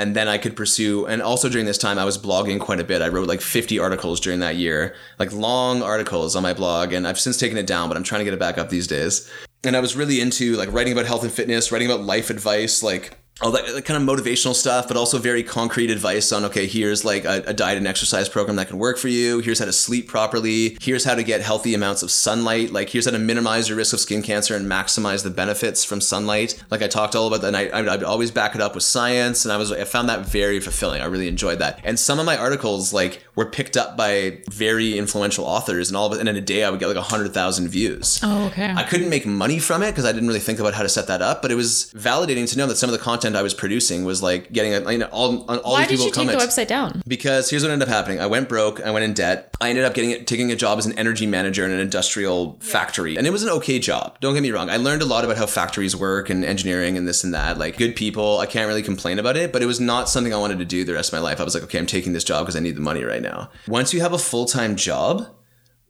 And 0.00 0.14
then 0.14 0.28
I 0.28 0.38
could 0.38 0.54
pursue, 0.54 1.06
and 1.06 1.20
also 1.20 1.48
during 1.48 1.66
this 1.66 1.76
time, 1.76 1.98
I 1.98 2.04
was 2.04 2.16
blogging 2.16 2.60
quite 2.60 2.78
a 2.78 2.84
bit. 2.84 3.02
I 3.02 3.08
wrote 3.08 3.26
like 3.26 3.40
50 3.40 3.80
articles 3.80 4.20
during 4.20 4.38
that 4.38 4.54
year, 4.54 4.94
like 5.18 5.32
long 5.32 5.82
articles 5.82 6.36
on 6.36 6.44
my 6.44 6.54
blog, 6.54 6.92
and 6.92 7.04
I've 7.04 7.18
since 7.18 7.36
taken 7.36 7.58
it 7.58 7.66
down, 7.66 7.88
but 7.88 7.96
I'm 7.96 8.04
trying 8.04 8.20
to 8.20 8.24
get 8.24 8.32
it 8.32 8.38
back 8.38 8.58
up 8.58 8.68
these 8.68 8.86
days. 8.86 9.28
And 9.64 9.76
I 9.76 9.80
was 9.80 9.96
really 9.96 10.20
into 10.20 10.56
like 10.56 10.72
writing 10.72 10.92
about 10.92 11.06
health 11.06 11.24
and 11.24 11.32
fitness, 11.32 11.72
writing 11.72 11.90
about 11.90 12.04
life 12.04 12.30
advice, 12.30 12.82
like 12.82 13.18
all 13.40 13.52
that 13.52 13.84
kind 13.84 14.08
of 14.08 14.18
motivational 14.18 14.54
stuff, 14.54 14.88
but 14.88 14.96
also 14.96 15.18
very 15.18 15.42
concrete 15.42 15.90
advice 15.90 16.32
on 16.32 16.44
okay, 16.46 16.66
here's 16.66 17.04
like 17.04 17.24
a, 17.24 17.44
a 17.46 17.54
diet 17.54 17.78
and 17.78 17.86
exercise 17.86 18.28
program 18.28 18.56
that 18.56 18.68
can 18.68 18.78
work 18.78 18.98
for 18.98 19.08
you. 19.08 19.38
Here's 19.38 19.60
how 19.60 19.64
to 19.64 19.72
sleep 19.72 20.08
properly. 20.08 20.76
Here's 20.80 21.04
how 21.04 21.14
to 21.14 21.22
get 21.22 21.40
healthy 21.40 21.74
amounts 21.74 22.02
of 22.02 22.10
sunlight. 22.10 22.72
Like 22.72 22.90
here's 22.90 23.04
how 23.04 23.12
to 23.12 23.18
minimize 23.18 23.68
your 23.68 23.78
risk 23.78 23.92
of 23.92 24.00
skin 24.00 24.22
cancer 24.22 24.56
and 24.56 24.66
maximize 24.66 25.22
the 25.22 25.30
benefits 25.30 25.84
from 25.84 26.00
sunlight. 26.00 26.62
Like 26.70 26.82
I 26.82 26.88
talked 26.88 27.14
all 27.14 27.28
about 27.28 27.42
that, 27.42 27.48
and 27.48 27.56
I, 27.56 27.68
I 27.68 27.82
would 27.82 28.02
always 28.02 28.30
back 28.30 28.54
it 28.54 28.60
up 28.60 28.74
with 28.74 28.84
science, 28.84 29.44
and 29.44 29.52
I 29.52 29.56
was 29.56 29.70
I 29.70 29.84
found 29.84 30.08
that 30.08 30.26
very 30.26 30.58
fulfilling. 30.58 31.00
I 31.00 31.06
really 31.06 31.28
enjoyed 31.28 31.60
that. 31.60 31.80
And 31.84 31.98
some 31.98 32.18
of 32.18 32.26
my 32.26 32.36
articles 32.36 32.92
like 32.92 33.22
were 33.38 33.46
picked 33.46 33.76
up 33.76 33.96
by 33.96 34.40
very 34.50 34.98
influential 34.98 35.44
authors, 35.44 35.88
and 35.88 35.96
all 35.96 36.06
of 36.06 36.12
it, 36.12 36.18
and 36.18 36.28
in 36.28 36.34
a 36.34 36.40
day 36.40 36.64
I 36.64 36.70
would 36.70 36.80
get 36.80 36.88
like 36.88 36.96
a 36.96 37.02
hundred 37.02 37.32
thousand 37.32 37.68
views. 37.68 38.18
Oh, 38.20 38.46
okay. 38.46 38.68
I 38.68 38.82
couldn't 38.82 39.08
make 39.08 39.26
money 39.26 39.60
from 39.60 39.84
it 39.84 39.92
because 39.92 40.04
I 40.04 40.10
didn't 40.10 40.26
really 40.26 40.40
think 40.40 40.58
about 40.58 40.74
how 40.74 40.82
to 40.82 40.88
set 40.88 41.06
that 41.06 41.22
up, 41.22 41.40
but 41.40 41.52
it 41.52 41.54
was 41.54 41.92
validating 41.94 42.50
to 42.50 42.58
know 42.58 42.66
that 42.66 42.78
some 42.78 42.90
of 42.90 42.98
the 42.98 42.98
content 42.98 43.36
I 43.36 43.42
was 43.42 43.54
producing 43.54 44.04
was 44.04 44.24
like 44.24 44.52
getting 44.52 44.74
a, 44.74 44.90
you 44.90 44.98
know, 44.98 45.06
all 45.12 45.48
all 45.48 45.74
Why 45.74 45.86
these 45.86 46.00
did 46.00 46.12
people 46.12 46.24
you 46.24 46.32
take 46.32 46.36
the 46.36 46.44
website 46.44 46.66
down? 46.66 47.00
Because 47.06 47.48
here's 47.48 47.62
what 47.62 47.70
ended 47.70 47.88
up 47.88 47.94
happening. 47.94 48.18
I 48.18 48.26
went 48.26 48.48
broke. 48.48 48.80
I 48.80 48.90
went 48.90 49.04
in 49.04 49.12
debt. 49.14 49.56
I 49.60 49.70
ended 49.70 49.84
up 49.84 49.94
getting 49.94 50.24
taking 50.24 50.50
a 50.50 50.56
job 50.56 50.78
as 50.80 50.86
an 50.86 50.98
energy 50.98 51.28
manager 51.28 51.64
in 51.64 51.70
an 51.70 51.78
industrial 51.78 52.58
factory, 52.58 53.16
and 53.16 53.24
it 53.24 53.30
was 53.30 53.44
an 53.44 53.50
okay 53.50 53.78
job. 53.78 54.18
Don't 54.18 54.34
get 54.34 54.42
me 54.42 54.50
wrong. 54.50 54.68
I 54.68 54.78
learned 54.78 55.02
a 55.02 55.06
lot 55.06 55.24
about 55.24 55.36
how 55.36 55.46
factories 55.46 55.94
work 55.94 56.28
and 56.28 56.44
engineering 56.44 56.98
and 56.98 57.06
this 57.06 57.22
and 57.22 57.32
that. 57.34 57.56
Like 57.56 57.76
good 57.76 57.94
people. 57.94 58.38
I 58.38 58.46
can't 58.46 58.66
really 58.66 58.82
complain 58.82 59.20
about 59.20 59.36
it, 59.36 59.52
but 59.52 59.62
it 59.62 59.66
was 59.66 59.78
not 59.78 60.08
something 60.08 60.34
I 60.34 60.38
wanted 60.38 60.58
to 60.58 60.64
do 60.64 60.82
the 60.82 60.94
rest 60.94 61.12
of 61.12 61.16
my 61.16 61.22
life. 61.22 61.40
I 61.40 61.44
was 61.44 61.54
like, 61.54 61.62
okay, 61.62 61.78
I'm 61.78 61.86
taking 61.86 62.14
this 62.14 62.24
job 62.24 62.44
because 62.44 62.56
I 62.56 62.60
need 62.60 62.74
the 62.74 62.80
money 62.80 63.04
right 63.04 63.22
now. 63.22 63.27
Once 63.66 63.92
you 63.92 64.00
have 64.00 64.12
a 64.12 64.18
full 64.18 64.46
time 64.46 64.76
job, 64.76 65.26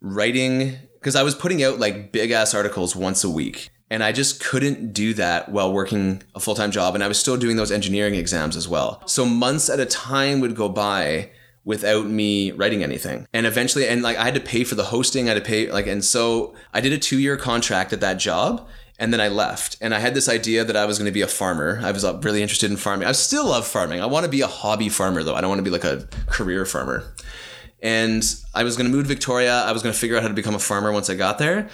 writing 0.01 0.77
because 0.95 1.17
I 1.17 1.23
was 1.23 1.35
putting 1.35 1.63
out 1.63 1.79
like 1.79 2.13
big 2.13 2.31
ass 2.31 2.55
articles 2.55 2.95
once 2.97 3.25
a 3.25 3.31
week. 3.31 3.71
And 3.91 4.05
I 4.05 4.13
just 4.13 4.43
couldn't 4.43 4.93
do 4.93 5.15
that 5.15 5.51
while 5.51 5.73
working 5.73 6.23
a 6.35 6.41
full 6.41 6.55
time 6.55 6.71
job. 6.71 6.95
And 6.95 7.03
I 7.03 7.09
was 7.09 7.19
still 7.19 7.37
doing 7.37 7.57
those 7.57 7.73
engineering 7.73 8.15
exams 8.15 8.57
as 8.57 8.69
well. 8.69 9.03
So 9.07 9.25
months 9.25 9.71
at 9.71 9.81
a 9.81 9.87
time 9.87 10.41
would 10.41 10.55
go 10.55 10.69
by 10.69 11.31
without 11.65 12.07
me 12.07 12.51
writing 12.53 12.83
anything. 12.83 13.27
And 13.33 13.47
eventually, 13.47 13.89
and 13.89 14.03
like 14.03 14.17
I 14.17 14.25
had 14.25 14.35
to 14.35 14.41
pay 14.41 14.65
for 14.65 14.75
the 14.75 14.85
hosting, 14.85 15.27
I 15.27 15.35
had 15.35 15.43
to 15.43 15.49
pay, 15.49 15.71
like, 15.71 15.87
and 15.87 16.05
so 16.05 16.55
I 16.75 16.81
did 16.81 16.93
a 16.93 16.99
two 16.99 17.19
year 17.19 17.37
contract 17.37 17.93
at 17.93 18.01
that 18.01 18.19
job. 18.19 18.69
And 19.01 19.13
then 19.13 19.21
I 19.21 19.29
left. 19.29 19.77
And 19.81 19.95
I 19.95 20.01
had 20.01 20.13
this 20.13 20.29
idea 20.29 20.65
that 20.65 20.77
I 20.77 20.85
was 20.85 20.99
going 20.99 21.07
to 21.07 21.13
be 21.13 21.21
a 21.21 21.29
farmer. 21.29 21.79
I 21.85 21.93
was 21.93 22.05
uh, 22.05 22.19
really 22.19 22.43
interested 22.43 22.69
in 22.69 22.77
farming. 22.77 23.07
I 23.07 23.13
still 23.13 23.47
love 23.47 23.65
farming. 23.65 24.01
I 24.01 24.07
want 24.07 24.25
to 24.25 24.31
be 24.31 24.41
a 24.41 24.49
hobby 24.49 24.89
farmer, 24.89 25.23
though. 25.23 25.37
I 25.37 25.41
don't 25.41 25.49
want 25.49 25.61
to 25.61 25.63
be 25.63 25.71
like 25.71 25.85
a 25.85 26.09
career 26.27 26.67
farmer 26.67 27.05
and 27.83 28.25
I 28.55 28.65
was 28.65 28.77
going 28.77 28.91
to 28.91 28.95
move 28.95 29.05
to 29.05 29.09
Victoria. 29.09 29.63
I 29.63 29.73
was 29.73 29.83
going 29.83 29.93
to 29.93 29.99
figure 29.99 30.17
out 30.17 30.23
how 30.23 30.29
to 30.29 30.35
become 30.35 30.55
a 30.55 30.61
farmer 30.61 30.93
once 30.93 31.09
I 31.11 31.15
got 31.15 31.39
there. 31.39 31.69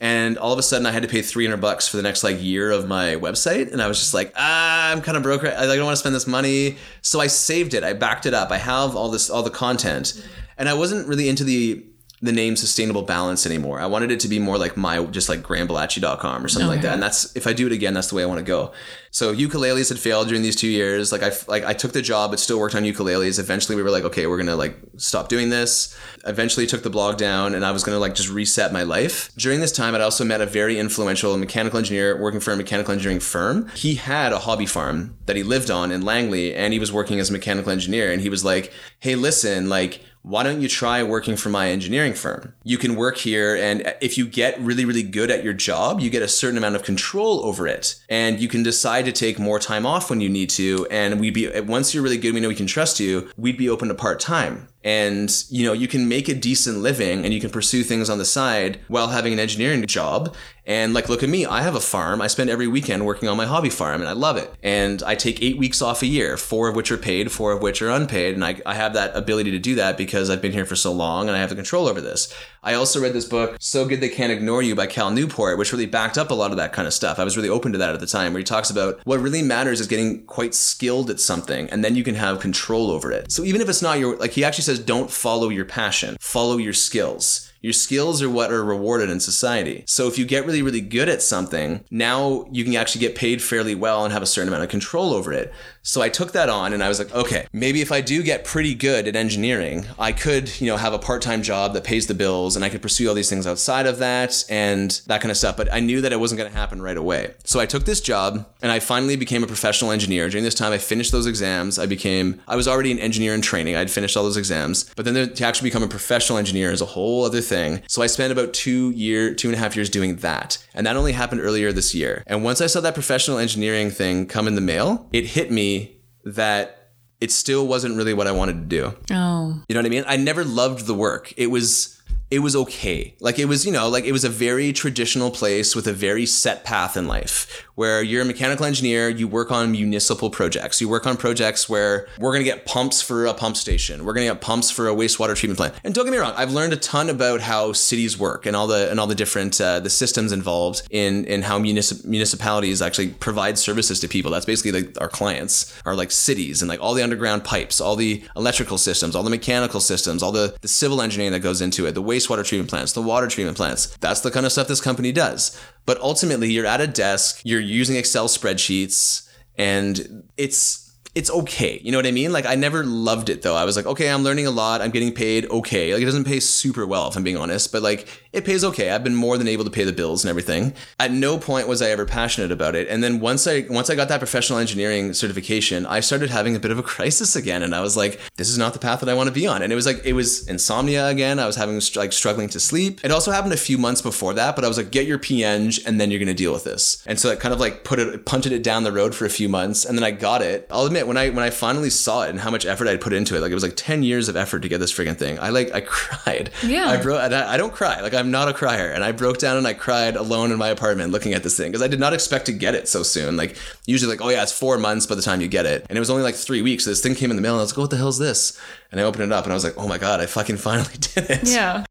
And 0.00 0.38
all 0.38 0.52
of 0.52 0.58
a 0.58 0.62
sudden, 0.62 0.86
I 0.86 0.90
had 0.90 1.02
to 1.02 1.08
pay 1.08 1.22
300 1.22 1.60
bucks 1.60 1.86
for 1.86 1.96
the 1.96 2.02
next 2.02 2.24
like 2.24 2.42
year 2.42 2.70
of 2.70 2.88
my 2.88 3.14
website. 3.14 3.72
And 3.72 3.80
I 3.80 3.86
was 3.86 3.98
just 3.98 4.12
like, 4.12 4.32
ah, 4.36 4.90
I'm 4.90 5.00
kind 5.00 5.16
of 5.16 5.22
broke. 5.22 5.44
I 5.44 5.66
don't 5.66 5.84
want 5.84 5.92
to 5.92 6.00
spend 6.00 6.14
this 6.14 6.26
money. 6.26 6.76
So 7.00 7.20
I 7.20 7.28
saved 7.28 7.74
it. 7.74 7.84
I 7.84 7.92
backed 7.92 8.26
it 8.26 8.34
up. 8.34 8.50
I 8.50 8.58
have 8.58 8.96
all 8.96 9.08
this, 9.08 9.30
all 9.30 9.42
the 9.42 9.50
content. 9.50 10.20
And 10.56 10.68
I 10.68 10.74
wasn't 10.74 11.06
really 11.06 11.28
into 11.28 11.44
the, 11.44 11.84
the 12.20 12.32
name 12.32 12.56
sustainable 12.56 13.02
balance 13.02 13.46
anymore. 13.46 13.80
I 13.80 13.86
wanted 13.86 14.10
it 14.10 14.18
to 14.20 14.28
be 14.28 14.40
more 14.40 14.58
like 14.58 14.76
my, 14.76 15.04
just 15.04 15.28
like 15.28 15.40
grambalachi.com 15.42 16.44
or 16.44 16.48
something 16.48 16.68
like 16.68 16.82
that. 16.82 16.94
And 16.94 17.02
that's, 17.02 17.36
if 17.36 17.46
I 17.46 17.52
do 17.52 17.66
it 17.66 17.72
again, 17.72 17.94
that's 17.94 18.08
the 18.08 18.16
way 18.16 18.24
I 18.24 18.26
want 18.26 18.40
to 18.40 18.44
go. 18.44 18.72
So 19.10 19.34
ukuleles 19.34 19.88
had 19.88 19.98
failed 19.98 20.28
during 20.28 20.42
these 20.42 20.56
two 20.56 20.68
years. 20.68 21.12
Like 21.12 21.22
I, 21.22 21.32
like 21.46 21.64
I 21.64 21.72
took 21.72 21.92
the 21.92 22.02
job, 22.02 22.30
but 22.30 22.40
still 22.40 22.58
worked 22.58 22.74
on 22.74 22.82
ukuleles. 22.82 23.38
Eventually 23.38 23.76
we 23.76 23.82
were 23.82 23.90
like, 23.90 24.04
okay, 24.04 24.26
we're 24.26 24.42
to 24.42 24.56
like 24.56 24.76
stop 24.96 25.28
doing 25.28 25.50
this. 25.50 25.96
Eventually 26.26 26.66
took 26.66 26.82
the 26.82 26.90
blog 26.90 27.16
down 27.16 27.54
and 27.54 27.64
I 27.64 27.70
was 27.70 27.82
to 27.84 27.98
like 27.98 28.14
just 28.14 28.30
reset 28.30 28.72
my 28.72 28.82
life. 28.82 29.30
During 29.36 29.60
this 29.60 29.72
time, 29.72 29.94
I'd 29.94 30.00
also 30.00 30.24
met 30.24 30.40
a 30.40 30.46
very 30.46 30.78
influential 30.78 31.36
mechanical 31.36 31.78
engineer 31.78 32.20
working 32.20 32.40
for 32.40 32.52
a 32.52 32.56
mechanical 32.56 32.92
engineering 32.92 33.20
firm. 33.20 33.68
He 33.74 33.94
had 33.94 34.32
a 34.32 34.40
hobby 34.40 34.66
farm 34.66 35.16
that 35.26 35.36
he 35.36 35.42
lived 35.42 35.70
on 35.70 35.90
in 35.90 36.02
Langley 36.02 36.54
and 36.54 36.72
he 36.72 36.78
was 36.78 36.92
working 36.92 37.18
as 37.20 37.30
a 37.30 37.32
mechanical 37.32 37.72
engineer. 37.72 38.12
And 38.12 38.20
he 38.20 38.28
was 38.28 38.44
like, 38.44 38.72
hey, 39.00 39.14
listen, 39.14 39.68
like, 39.68 40.02
why 40.22 40.42
don't 40.42 40.60
you 40.60 40.68
try 40.68 41.02
working 41.02 41.36
for 41.36 41.48
my 41.48 41.70
engineering 41.70 42.12
firm? 42.12 42.52
You 42.62 42.76
can 42.76 42.96
work 42.96 43.16
here, 43.16 43.56
and 43.56 43.94
if 44.02 44.18
you 44.18 44.26
get 44.26 44.60
really, 44.60 44.84
really 44.84 45.02
good 45.02 45.30
at 45.30 45.44
your 45.44 45.54
job, 45.54 46.00
you 46.00 46.10
get 46.10 46.22
a 46.22 46.28
certain 46.28 46.58
amount 46.58 46.76
of 46.76 46.82
control 46.82 47.44
over 47.46 47.66
it, 47.66 47.94
and 48.10 48.38
you 48.38 48.48
can 48.48 48.62
decide 48.62 48.97
to 49.04 49.12
take 49.12 49.38
more 49.38 49.58
time 49.58 49.86
off 49.86 50.10
when 50.10 50.20
you 50.20 50.28
need 50.28 50.50
to. 50.50 50.86
And 50.90 51.20
we'd 51.20 51.34
be 51.34 51.60
once 51.60 51.94
you're 51.94 52.02
really 52.02 52.18
good, 52.18 52.34
we 52.34 52.40
know 52.40 52.48
we 52.48 52.54
can 52.54 52.66
trust 52.66 53.00
you. 53.00 53.30
We'd 53.36 53.56
be 53.56 53.68
open 53.68 53.88
to 53.88 53.94
part 53.94 54.20
time, 54.20 54.68
and 54.88 55.44
you 55.50 55.66
know 55.66 55.74
you 55.74 55.86
can 55.86 56.08
make 56.08 56.30
a 56.30 56.34
decent 56.34 56.78
living, 56.78 57.24
and 57.24 57.34
you 57.34 57.40
can 57.40 57.50
pursue 57.50 57.82
things 57.82 58.08
on 58.08 58.16
the 58.16 58.24
side 58.24 58.80
while 58.88 59.08
having 59.08 59.34
an 59.34 59.38
engineering 59.38 59.84
job. 59.86 60.34
And 60.64 60.92
like, 60.92 61.08
look 61.08 61.22
at 61.22 61.30
me, 61.30 61.46
I 61.46 61.62
have 61.62 61.74
a 61.74 61.80
farm. 61.80 62.20
I 62.20 62.26
spend 62.26 62.50
every 62.50 62.66
weekend 62.66 63.06
working 63.06 63.26
on 63.26 63.38
my 63.38 63.46
hobby 63.46 63.70
farm, 63.70 64.02
and 64.02 64.08
I 64.08 64.12
love 64.12 64.36
it. 64.36 64.52
And 64.62 65.02
I 65.02 65.14
take 65.14 65.42
eight 65.42 65.56
weeks 65.56 65.80
off 65.80 66.02
a 66.02 66.06
year, 66.06 66.36
four 66.36 66.68
of 66.68 66.76
which 66.76 66.92
are 66.92 66.98
paid, 66.98 67.32
four 67.32 67.52
of 67.52 67.62
which 67.62 67.80
are 67.80 67.88
unpaid, 67.88 68.34
and 68.34 68.44
I, 68.44 68.60
I 68.66 68.74
have 68.74 68.92
that 68.94 69.16
ability 69.16 69.50
to 69.52 69.58
do 69.58 69.74
that 69.76 69.96
because 69.96 70.28
I've 70.28 70.42
been 70.42 70.52
here 70.52 70.66
for 70.66 70.76
so 70.76 70.92
long 70.92 71.26
and 71.26 71.36
I 71.36 71.40
have 71.40 71.48
the 71.48 71.54
control 71.54 71.86
over 71.88 72.02
this. 72.02 72.34
I 72.62 72.74
also 72.74 73.00
read 73.00 73.14
this 73.14 73.24
book, 73.24 73.56
So 73.60 73.86
Good 73.86 74.02
They 74.02 74.10
Can't 74.10 74.32
Ignore 74.32 74.62
You 74.62 74.74
by 74.74 74.86
Cal 74.86 75.10
Newport, 75.10 75.56
which 75.56 75.72
really 75.72 75.86
backed 75.86 76.18
up 76.18 76.30
a 76.30 76.34
lot 76.34 76.50
of 76.50 76.58
that 76.58 76.72
kind 76.72 76.86
of 76.86 76.92
stuff. 76.92 77.18
I 77.18 77.24
was 77.24 77.36
really 77.36 77.48
open 77.48 77.72
to 77.72 77.78
that 77.78 77.94
at 77.94 78.00
the 78.00 78.06
time, 78.06 78.34
where 78.34 78.40
he 78.40 78.44
talks 78.44 78.68
about 78.68 79.00
what 79.04 79.20
really 79.20 79.42
matters 79.42 79.80
is 79.80 79.86
getting 79.86 80.24
quite 80.26 80.54
skilled 80.54 81.08
at 81.08 81.18
something, 81.18 81.70
and 81.70 81.82
then 81.82 81.94
you 81.96 82.04
can 82.04 82.14
have 82.14 82.40
control 82.40 82.90
over 82.90 83.10
it. 83.10 83.32
So 83.32 83.42
even 83.42 83.62
if 83.62 83.70
it's 83.70 83.80
not 83.80 83.98
your, 83.98 84.16
like 84.16 84.32
he 84.32 84.44
actually 84.44 84.64
says, 84.64 84.77
don't 84.78 85.10
follow 85.10 85.48
your 85.48 85.64
passion, 85.64 86.16
follow 86.20 86.56
your 86.56 86.72
skills. 86.72 87.52
Your 87.60 87.72
skills 87.72 88.22
are 88.22 88.30
what 88.30 88.52
are 88.52 88.64
rewarded 88.64 89.10
in 89.10 89.18
society. 89.18 89.82
So 89.86 90.06
if 90.06 90.16
you 90.16 90.24
get 90.24 90.46
really, 90.46 90.62
really 90.62 90.80
good 90.80 91.08
at 91.08 91.22
something, 91.22 91.84
now 91.90 92.46
you 92.52 92.62
can 92.62 92.76
actually 92.76 93.00
get 93.00 93.16
paid 93.16 93.42
fairly 93.42 93.74
well 93.74 94.04
and 94.04 94.12
have 94.12 94.22
a 94.22 94.26
certain 94.26 94.48
amount 94.48 94.62
of 94.62 94.70
control 94.70 95.12
over 95.12 95.32
it. 95.32 95.52
So 95.88 96.02
I 96.02 96.10
took 96.10 96.32
that 96.32 96.50
on 96.50 96.74
and 96.74 96.84
I 96.84 96.88
was 96.88 96.98
like, 96.98 97.14
okay, 97.14 97.46
maybe 97.50 97.80
if 97.80 97.90
I 97.90 98.02
do 98.02 98.22
get 98.22 98.44
pretty 98.44 98.74
good 98.74 99.08
at 99.08 99.16
engineering, 99.16 99.86
I 99.98 100.12
could, 100.12 100.60
you 100.60 100.66
know, 100.66 100.76
have 100.76 100.92
a 100.92 100.98
part-time 100.98 101.42
job 101.42 101.72
that 101.72 101.82
pays 101.82 102.06
the 102.06 102.14
bills 102.14 102.56
and 102.56 102.62
I 102.62 102.68
could 102.68 102.82
pursue 102.82 103.08
all 103.08 103.14
these 103.14 103.30
things 103.30 103.46
outside 103.46 103.86
of 103.86 103.96
that 104.00 104.44
and 104.50 104.90
that 105.06 105.22
kind 105.22 105.30
of 105.30 105.38
stuff. 105.38 105.56
But 105.56 105.72
I 105.72 105.80
knew 105.80 106.02
that 106.02 106.12
it 106.12 106.20
wasn't 106.20 106.40
going 106.40 106.52
to 106.52 106.56
happen 106.58 106.82
right 106.82 106.98
away. 106.98 107.32
So 107.44 107.58
I 107.58 107.64
took 107.64 107.86
this 107.86 108.02
job 108.02 108.46
and 108.60 108.70
I 108.70 108.80
finally 108.80 109.16
became 109.16 109.42
a 109.42 109.46
professional 109.46 109.90
engineer. 109.90 110.28
During 110.28 110.44
this 110.44 110.54
time, 110.54 110.74
I 110.74 110.78
finished 110.78 111.10
those 111.10 111.26
exams. 111.26 111.78
I 111.78 111.86
became, 111.86 112.42
I 112.46 112.54
was 112.54 112.68
already 112.68 112.92
an 112.92 112.98
engineer 112.98 113.32
in 113.32 113.40
training. 113.40 113.74
I'd 113.74 113.90
finished 113.90 114.14
all 114.14 114.24
those 114.24 114.36
exams, 114.36 114.92
but 114.94 115.06
then 115.06 115.32
to 115.32 115.44
actually 115.46 115.70
become 115.70 115.82
a 115.82 115.88
professional 115.88 116.36
engineer 116.36 116.70
is 116.70 116.82
a 116.82 116.84
whole 116.86 117.24
other 117.24 117.40
thing. 117.40 117.80
So 117.86 118.02
I 118.02 118.08
spent 118.08 118.30
about 118.30 118.52
two 118.52 118.90
year, 118.90 119.34
two 119.34 119.48
and 119.48 119.54
a 119.54 119.58
half 119.58 119.74
years 119.74 119.88
doing 119.88 120.16
that. 120.16 120.58
And 120.74 120.86
that 120.86 120.96
only 120.96 121.12
happened 121.12 121.40
earlier 121.40 121.72
this 121.72 121.94
year. 121.94 122.22
And 122.26 122.44
once 122.44 122.60
I 122.60 122.66
saw 122.66 122.82
that 122.82 122.92
professional 122.92 123.38
engineering 123.38 123.90
thing 123.90 124.26
come 124.26 124.46
in 124.46 124.54
the 124.54 124.60
mail, 124.60 125.08
it 125.14 125.24
hit 125.24 125.50
me 125.50 125.77
that 126.24 126.90
it 127.20 127.32
still 127.32 127.66
wasn't 127.66 127.96
really 127.96 128.14
what 128.14 128.26
I 128.26 128.32
wanted 128.32 128.54
to 128.54 128.76
do. 128.76 128.94
Oh. 129.10 129.62
You 129.68 129.74
know 129.74 129.80
what 129.80 129.86
I 129.86 129.88
mean? 129.88 130.04
I 130.06 130.16
never 130.16 130.44
loved 130.44 130.86
the 130.86 130.94
work. 130.94 131.32
It 131.36 131.48
was 131.48 131.97
it 132.30 132.40
was 132.40 132.54
okay. 132.54 133.14
Like 133.20 133.38
it 133.38 133.46
was, 133.46 133.64
you 133.64 133.72
know, 133.72 133.88
like 133.88 134.04
it 134.04 134.12
was 134.12 134.24
a 134.24 134.28
very 134.28 134.72
traditional 134.72 135.30
place 135.30 135.74
with 135.74 135.86
a 135.86 135.92
very 135.92 136.26
set 136.26 136.64
path 136.64 136.96
in 136.96 137.06
life 137.06 137.66
where 137.78 138.02
you're 138.02 138.22
a 138.22 138.24
mechanical 138.24 138.66
engineer, 138.66 139.08
you 139.08 139.28
work 139.28 139.52
on 139.52 139.70
municipal 139.70 140.30
projects. 140.30 140.80
You 140.80 140.88
work 140.88 141.06
on 141.06 141.16
projects 141.16 141.68
where 141.68 142.08
we're 142.18 142.32
going 142.32 142.44
to 142.44 142.50
get 142.50 142.66
pumps 142.66 143.00
for 143.00 143.26
a 143.26 143.32
pump 143.32 143.56
station. 143.56 144.04
We're 144.04 144.14
going 144.14 144.26
to 144.26 144.32
get 144.34 144.40
pumps 144.40 144.68
for 144.68 144.88
a 144.88 144.92
wastewater 144.92 145.36
treatment 145.36 145.58
plant. 145.58 145.74
And 145.84 145.94
don't 145.94 146.04
get 146.04 146.10
me 146.10 146.18
wrong, 146.18 146.34
I've 146.36 146.50
learned 146.50 146.72
a 146.72 146.76
ton 146.76 147.08
about 147.08 147.40
how 147.40 147.72
cities 147.72 148.18
work 148.18 148.46
and 148.46 148.56
all 148.56 148.66
the 148.66 148.90
and 148.90 148.98
all 148.98 149.06
the 149.06 149.14
different 149.14 149.60
uh, 149.60 149.78
the 149.78 149.90
systems 149.90 150.32
involved 150.32 150.82
in 150.90 151.24
in 151.26 151.42
how 151.42 151.60
municip- 151.60 152.04
municipalities 152.04 152.82
actually 152.82 153.10
provide 153.10 153.56
services 153.58 154.00
to 154.00 154.08
people. 154.08 154.32
That's 154.32 154.44
basically 154.44 154.82
like 154.82 155.00
our 155.00 155.08
clients 155.08 155.72
are 155.86 155.94
like 155.94 156.10
cities 156.10 156.62
and 156.62 156.68
like 156.68 156.80
all 156.80 156.94
the 156.94 157.04
underground 157.04 157.44
pipes, 157.44 157.80
all 157.80 157.94
the 157.94 158.24
electrical 158.34 158.78
systems, 158.78 159.14
all 159.14 159.22
the 159.22 159.30
mechanical 159.30 159.78
systems, 159.78 160.20
all 160.20 160.32
the 160.32 160.56
the 160.62 160.68
civil 160.68 161.00
engineering 161.00 161.30
that 161.30 161.40
goes 161.40 161.60
into 161.60 161.86
it, 161.86 161.92
the 161.92 162.02
wastewater 162.18 162.44
treatment 162.44 162.70
plants, 162.70 162.92
the 162.92 163.02
water 163.02 163.28
treatment 163.28 163.56
plants. 163.56 163.96
That's 163.98 164.20
the 164.20 164.30
kind 164.30 164.46
of 164.46 164.52
stuff 164.52 164.68
this 164.68 164.80
company 164.80 165.12
does. 165.12 165.58
But 165.86 166.00
ultimately, 166.00 166.52
you're 166.52 166.66
at 166.66 166.80
a 166.80 166.86
desk, 166.86 167.40
you're 167.44 167.60
using 167.60 167.96
Excel 167.96 168.28
spreadsheets, 168.28 169.28
and 169.56 170.24
it's 170.36 170.84
it's 171.14 171.30
okay. 171.30 171.80
You 171.82 171.90
know 171.90 171.98
what 171.98 172.06
I 172.06 172.12
mean? 172.12 172.32
Like 172.32 172.46
I 172.46 172.54
never 172.54 172.84
loved 172.84 173.28
it 173.28 173.42
though. 173.42 173.56
I 173.56 173.64
was 173.64 173.76
like, 173.76 173.86
okay, 173.86 174.10
I'm 174.10 174.22
learning 174.22 174.46
a 174.46 174.50
lot. 174.50 174.80
I'm 174.80 174.90
getting 174.90 175.12
paid 175.12 175.46
okay. 175.50 175.92
Like 175.92 176.02
it 176.02 176.06
doesn't 176.06 176.24
pay 176.24 176.38
super 176.40 176.86
well 176.86 177.08
if 177.08 177.16
I'm 177.16 177.24
being 177.24 177.36
honest, 177.36 177.72
but 177.72 177.82
like 177.82 178.06
it 178.32 178.44
pays 178.44 178.64
okay. 178.64 178.90
I've 178.90 179.04
been 179.04 179.14
more 179.14 179.38
than 179.38 179.48
able 179.48 179.64
to 179.64 179.70
pay 179.70 179.84
the 179.84 179.92
bills 179.92 180.22
and 180.24 180.28
everything. 180.28 180.74
At 181.00 181.12
no 181.12 181.38
point 181.38 181.66
was 181.66 181.80
I 181.80 181.90
ever 181.90 182.04
passionate 182.04 182.52
about 182.52 182.74
it. 182.74 182.88
And 182.88 183.02
then 183.02 183.20
once 183.20 183.46
I 183.46 183.66
once 183.70 183.88
I 183.88 183.94
got 183.94 184.08
that 184.08 184.18
professional 184.18 184.58
engineering 184.58 185.14
certification, 185.14 185.86
I 185.86 186.00
started 186.00 186.30
having 186.30 186.54
a 186.54 186.60
bit 186.60 186.70
of 186.70 186.78
a 186.78 186.82
crisis 186.94 187.36
again 187.36 187.62
and 187.62 187.74
I 187.74 187.80
was 187.80 187.96
like, 187.96 188.20
this 188.36 188.50
is 188.50 188.58
not 188.58 188.72
the 188.74 188.78
path 188.78 189.00
that 189.00 189.08
I 189.08 189.14
want 189.14 189.28
to 189.28 189.34
be 189.34 189.46
on. 189.46 189.62
And 189.62 189.72
it 189.72 189.76
was 189.76 189.86
like 189.86 190.04
it 190.04 190.12
was 190.12 190.46
insomnia 190.48 191.08
again. 191.08 191.38
I 191.38 191.46
was 191.46 191.56
having 191.56 191.80
like 191.96 192.12
struggling 192.12 192.48
to 192.50 192.60
sleep. 192.60 193.00
It 193.04 193.10
also 193.10 193.30
happened 193.30 193.54
a 193.54 193.58
few 193.58 193.78
months 193.78 194.02
before 194.02 194.34
that, 194.34 194.54
but 194.54 194.64
I 194.64 194.68
was 194.68 194.76
like, 194.76 194.90
get 194.90 195.06
your 195.06 195.18
PEng 195.18 195.48
and 195.86 196.00
then 196.00 196.10
you're 196.10 196.20
going 196.20 196.28
to 196.28 196.34
deal 196.34 196.52
with 196.52 196.64
this. 196.64 197.02
And 197.06 197.18
so 197.18 197.30
I 197.30 197.36
kind 197.36 197.54
of 197.54 197.60
like 197.60 197.84
put 197.84 197.98
it 197.98 198.26
punted 198.26 198.52
it 198.52 198.62
down 198.62 198.84
the 198.84 198.92
road 198.92 199.14
for 199.14 199.24
a 199.24 199.30
few 199.30 199.48
months 199.48 199.84
and 199.84 199.96
then 199.96 200.04
I 200.04 200.10
got 200.10 200.42
it. 200.42 200.66
I'll 200.70 200.86
admit 200.86 201.06
when 201.06 201.16
I 201.16 201.30
when 201.30 201.44
I 201.44 201.50
finally 201.50 201.90
saw 201.90 202.22
it 202.22 202.30
and 202.30 202.40
how 202.40 202.50
much 202.50 202.66
effort 202.66 202.88
I'd 202.88 203.00
put 203.00 203.12
into 203.12 203.36
it, 203.36 203.40
like 203.40 203.50
it 203.50 203.54
was 203.54 203.62
like 203.62 203.76
10 203.76 204.02
years 204.02 204.28
of 204.28 204.36
effort 204.36 204.60
to 204.60 204.68
get 204.68 204.78
this 204.80 204.92
friggin' 204.92 205.16
thing. 205.16 205.38
I 205.38 205.48
like 205.48 205.72
I 205.74 205.80
cried. 205.86 206.50
Yeah. 206.62 206.88
I 206.88 207.00
broke 207.00 207.20
I, 207.20 207.54
I 207.54 207.56
don't 207.56 207.72
cry. 207.72 208.00
Like 208.00 208.14
I'm 208.18 208.30
not 208.30 208.48
a 208.48 208.52
crier. 208.52 208.90
And 208.90 209.04
I 209.04 209.12
broke 209.12 209.38
down 209.38 209.56
and 209.56 209.66
I 209.66 209.74
cried 209.74 210.16
alone 210.16 210.50
in 210.50 210.58
my 210.58 210.68
apartment 210.68 211.12
looking 211.12 211.32
at 211.32 211.42
this 211.42 211.56
thing 211.56 211.70
because 211.70 211.82
I 211.82 211.88
did 211.88 212.00
not 212.00 212.12
expect 212.12 212.46
to 212.46 212.52
get 212.52 212.74
it 212.74 212.88
so 212.88 213.02
soon. 213.02 213.36
Like 213.36 213.56
usually 213.86 214.10
like, 214.10 214.24
oh 214.24 214.28
yeah, 214.28 214.42
it's 214.42 214.52
four 214.52 214.76
months 214.78 215.06
by 215.06 215.14
the 215.14 215.22
time 215.22 215.40
you 215.40 215.48
get 215.48 215.66
it. 215.66 215.86
And 215.88 215.96
it 215.96 216.00
was 216.00 216.10
only 216.10 216.22
like 216.22 216.34
three 216.34 216.62
weeks. 216.62 216.84
So 216.84 216.90
this 216.90 217.00
thing 217.00 217.14
came 217.14 217.30
in 217.30 217.36
the 217.36 217.42
mail 217.42 217.52
and 217.54 217.60
I 217.60 217.62
was 217.62 217.72
like, 217.72 217.78
oh, 217.78 217.82
what 217.82 217.90
the 217.90 217.96
hell 217.96 218.08
is 218.08 218.18
this? 218.18 218.60
And 218.90 219.00
I 219.00 219.04
opened 219.04 219.24
it 219.24 219.32
up 219.32 219.44
and 219.44 219.52
I 219.52 219.54
was 219.54 219.64
like, 219.64 219.74
oh 219.76 219.88
my 219.88 219.98
God, 219.98 220.20
I 220.20 220.26
fucking 220.26 220.56
finally 220.68 220.94
did 220.98 221.30
it. 221.30 221.48
Yeah. 221.48 221.84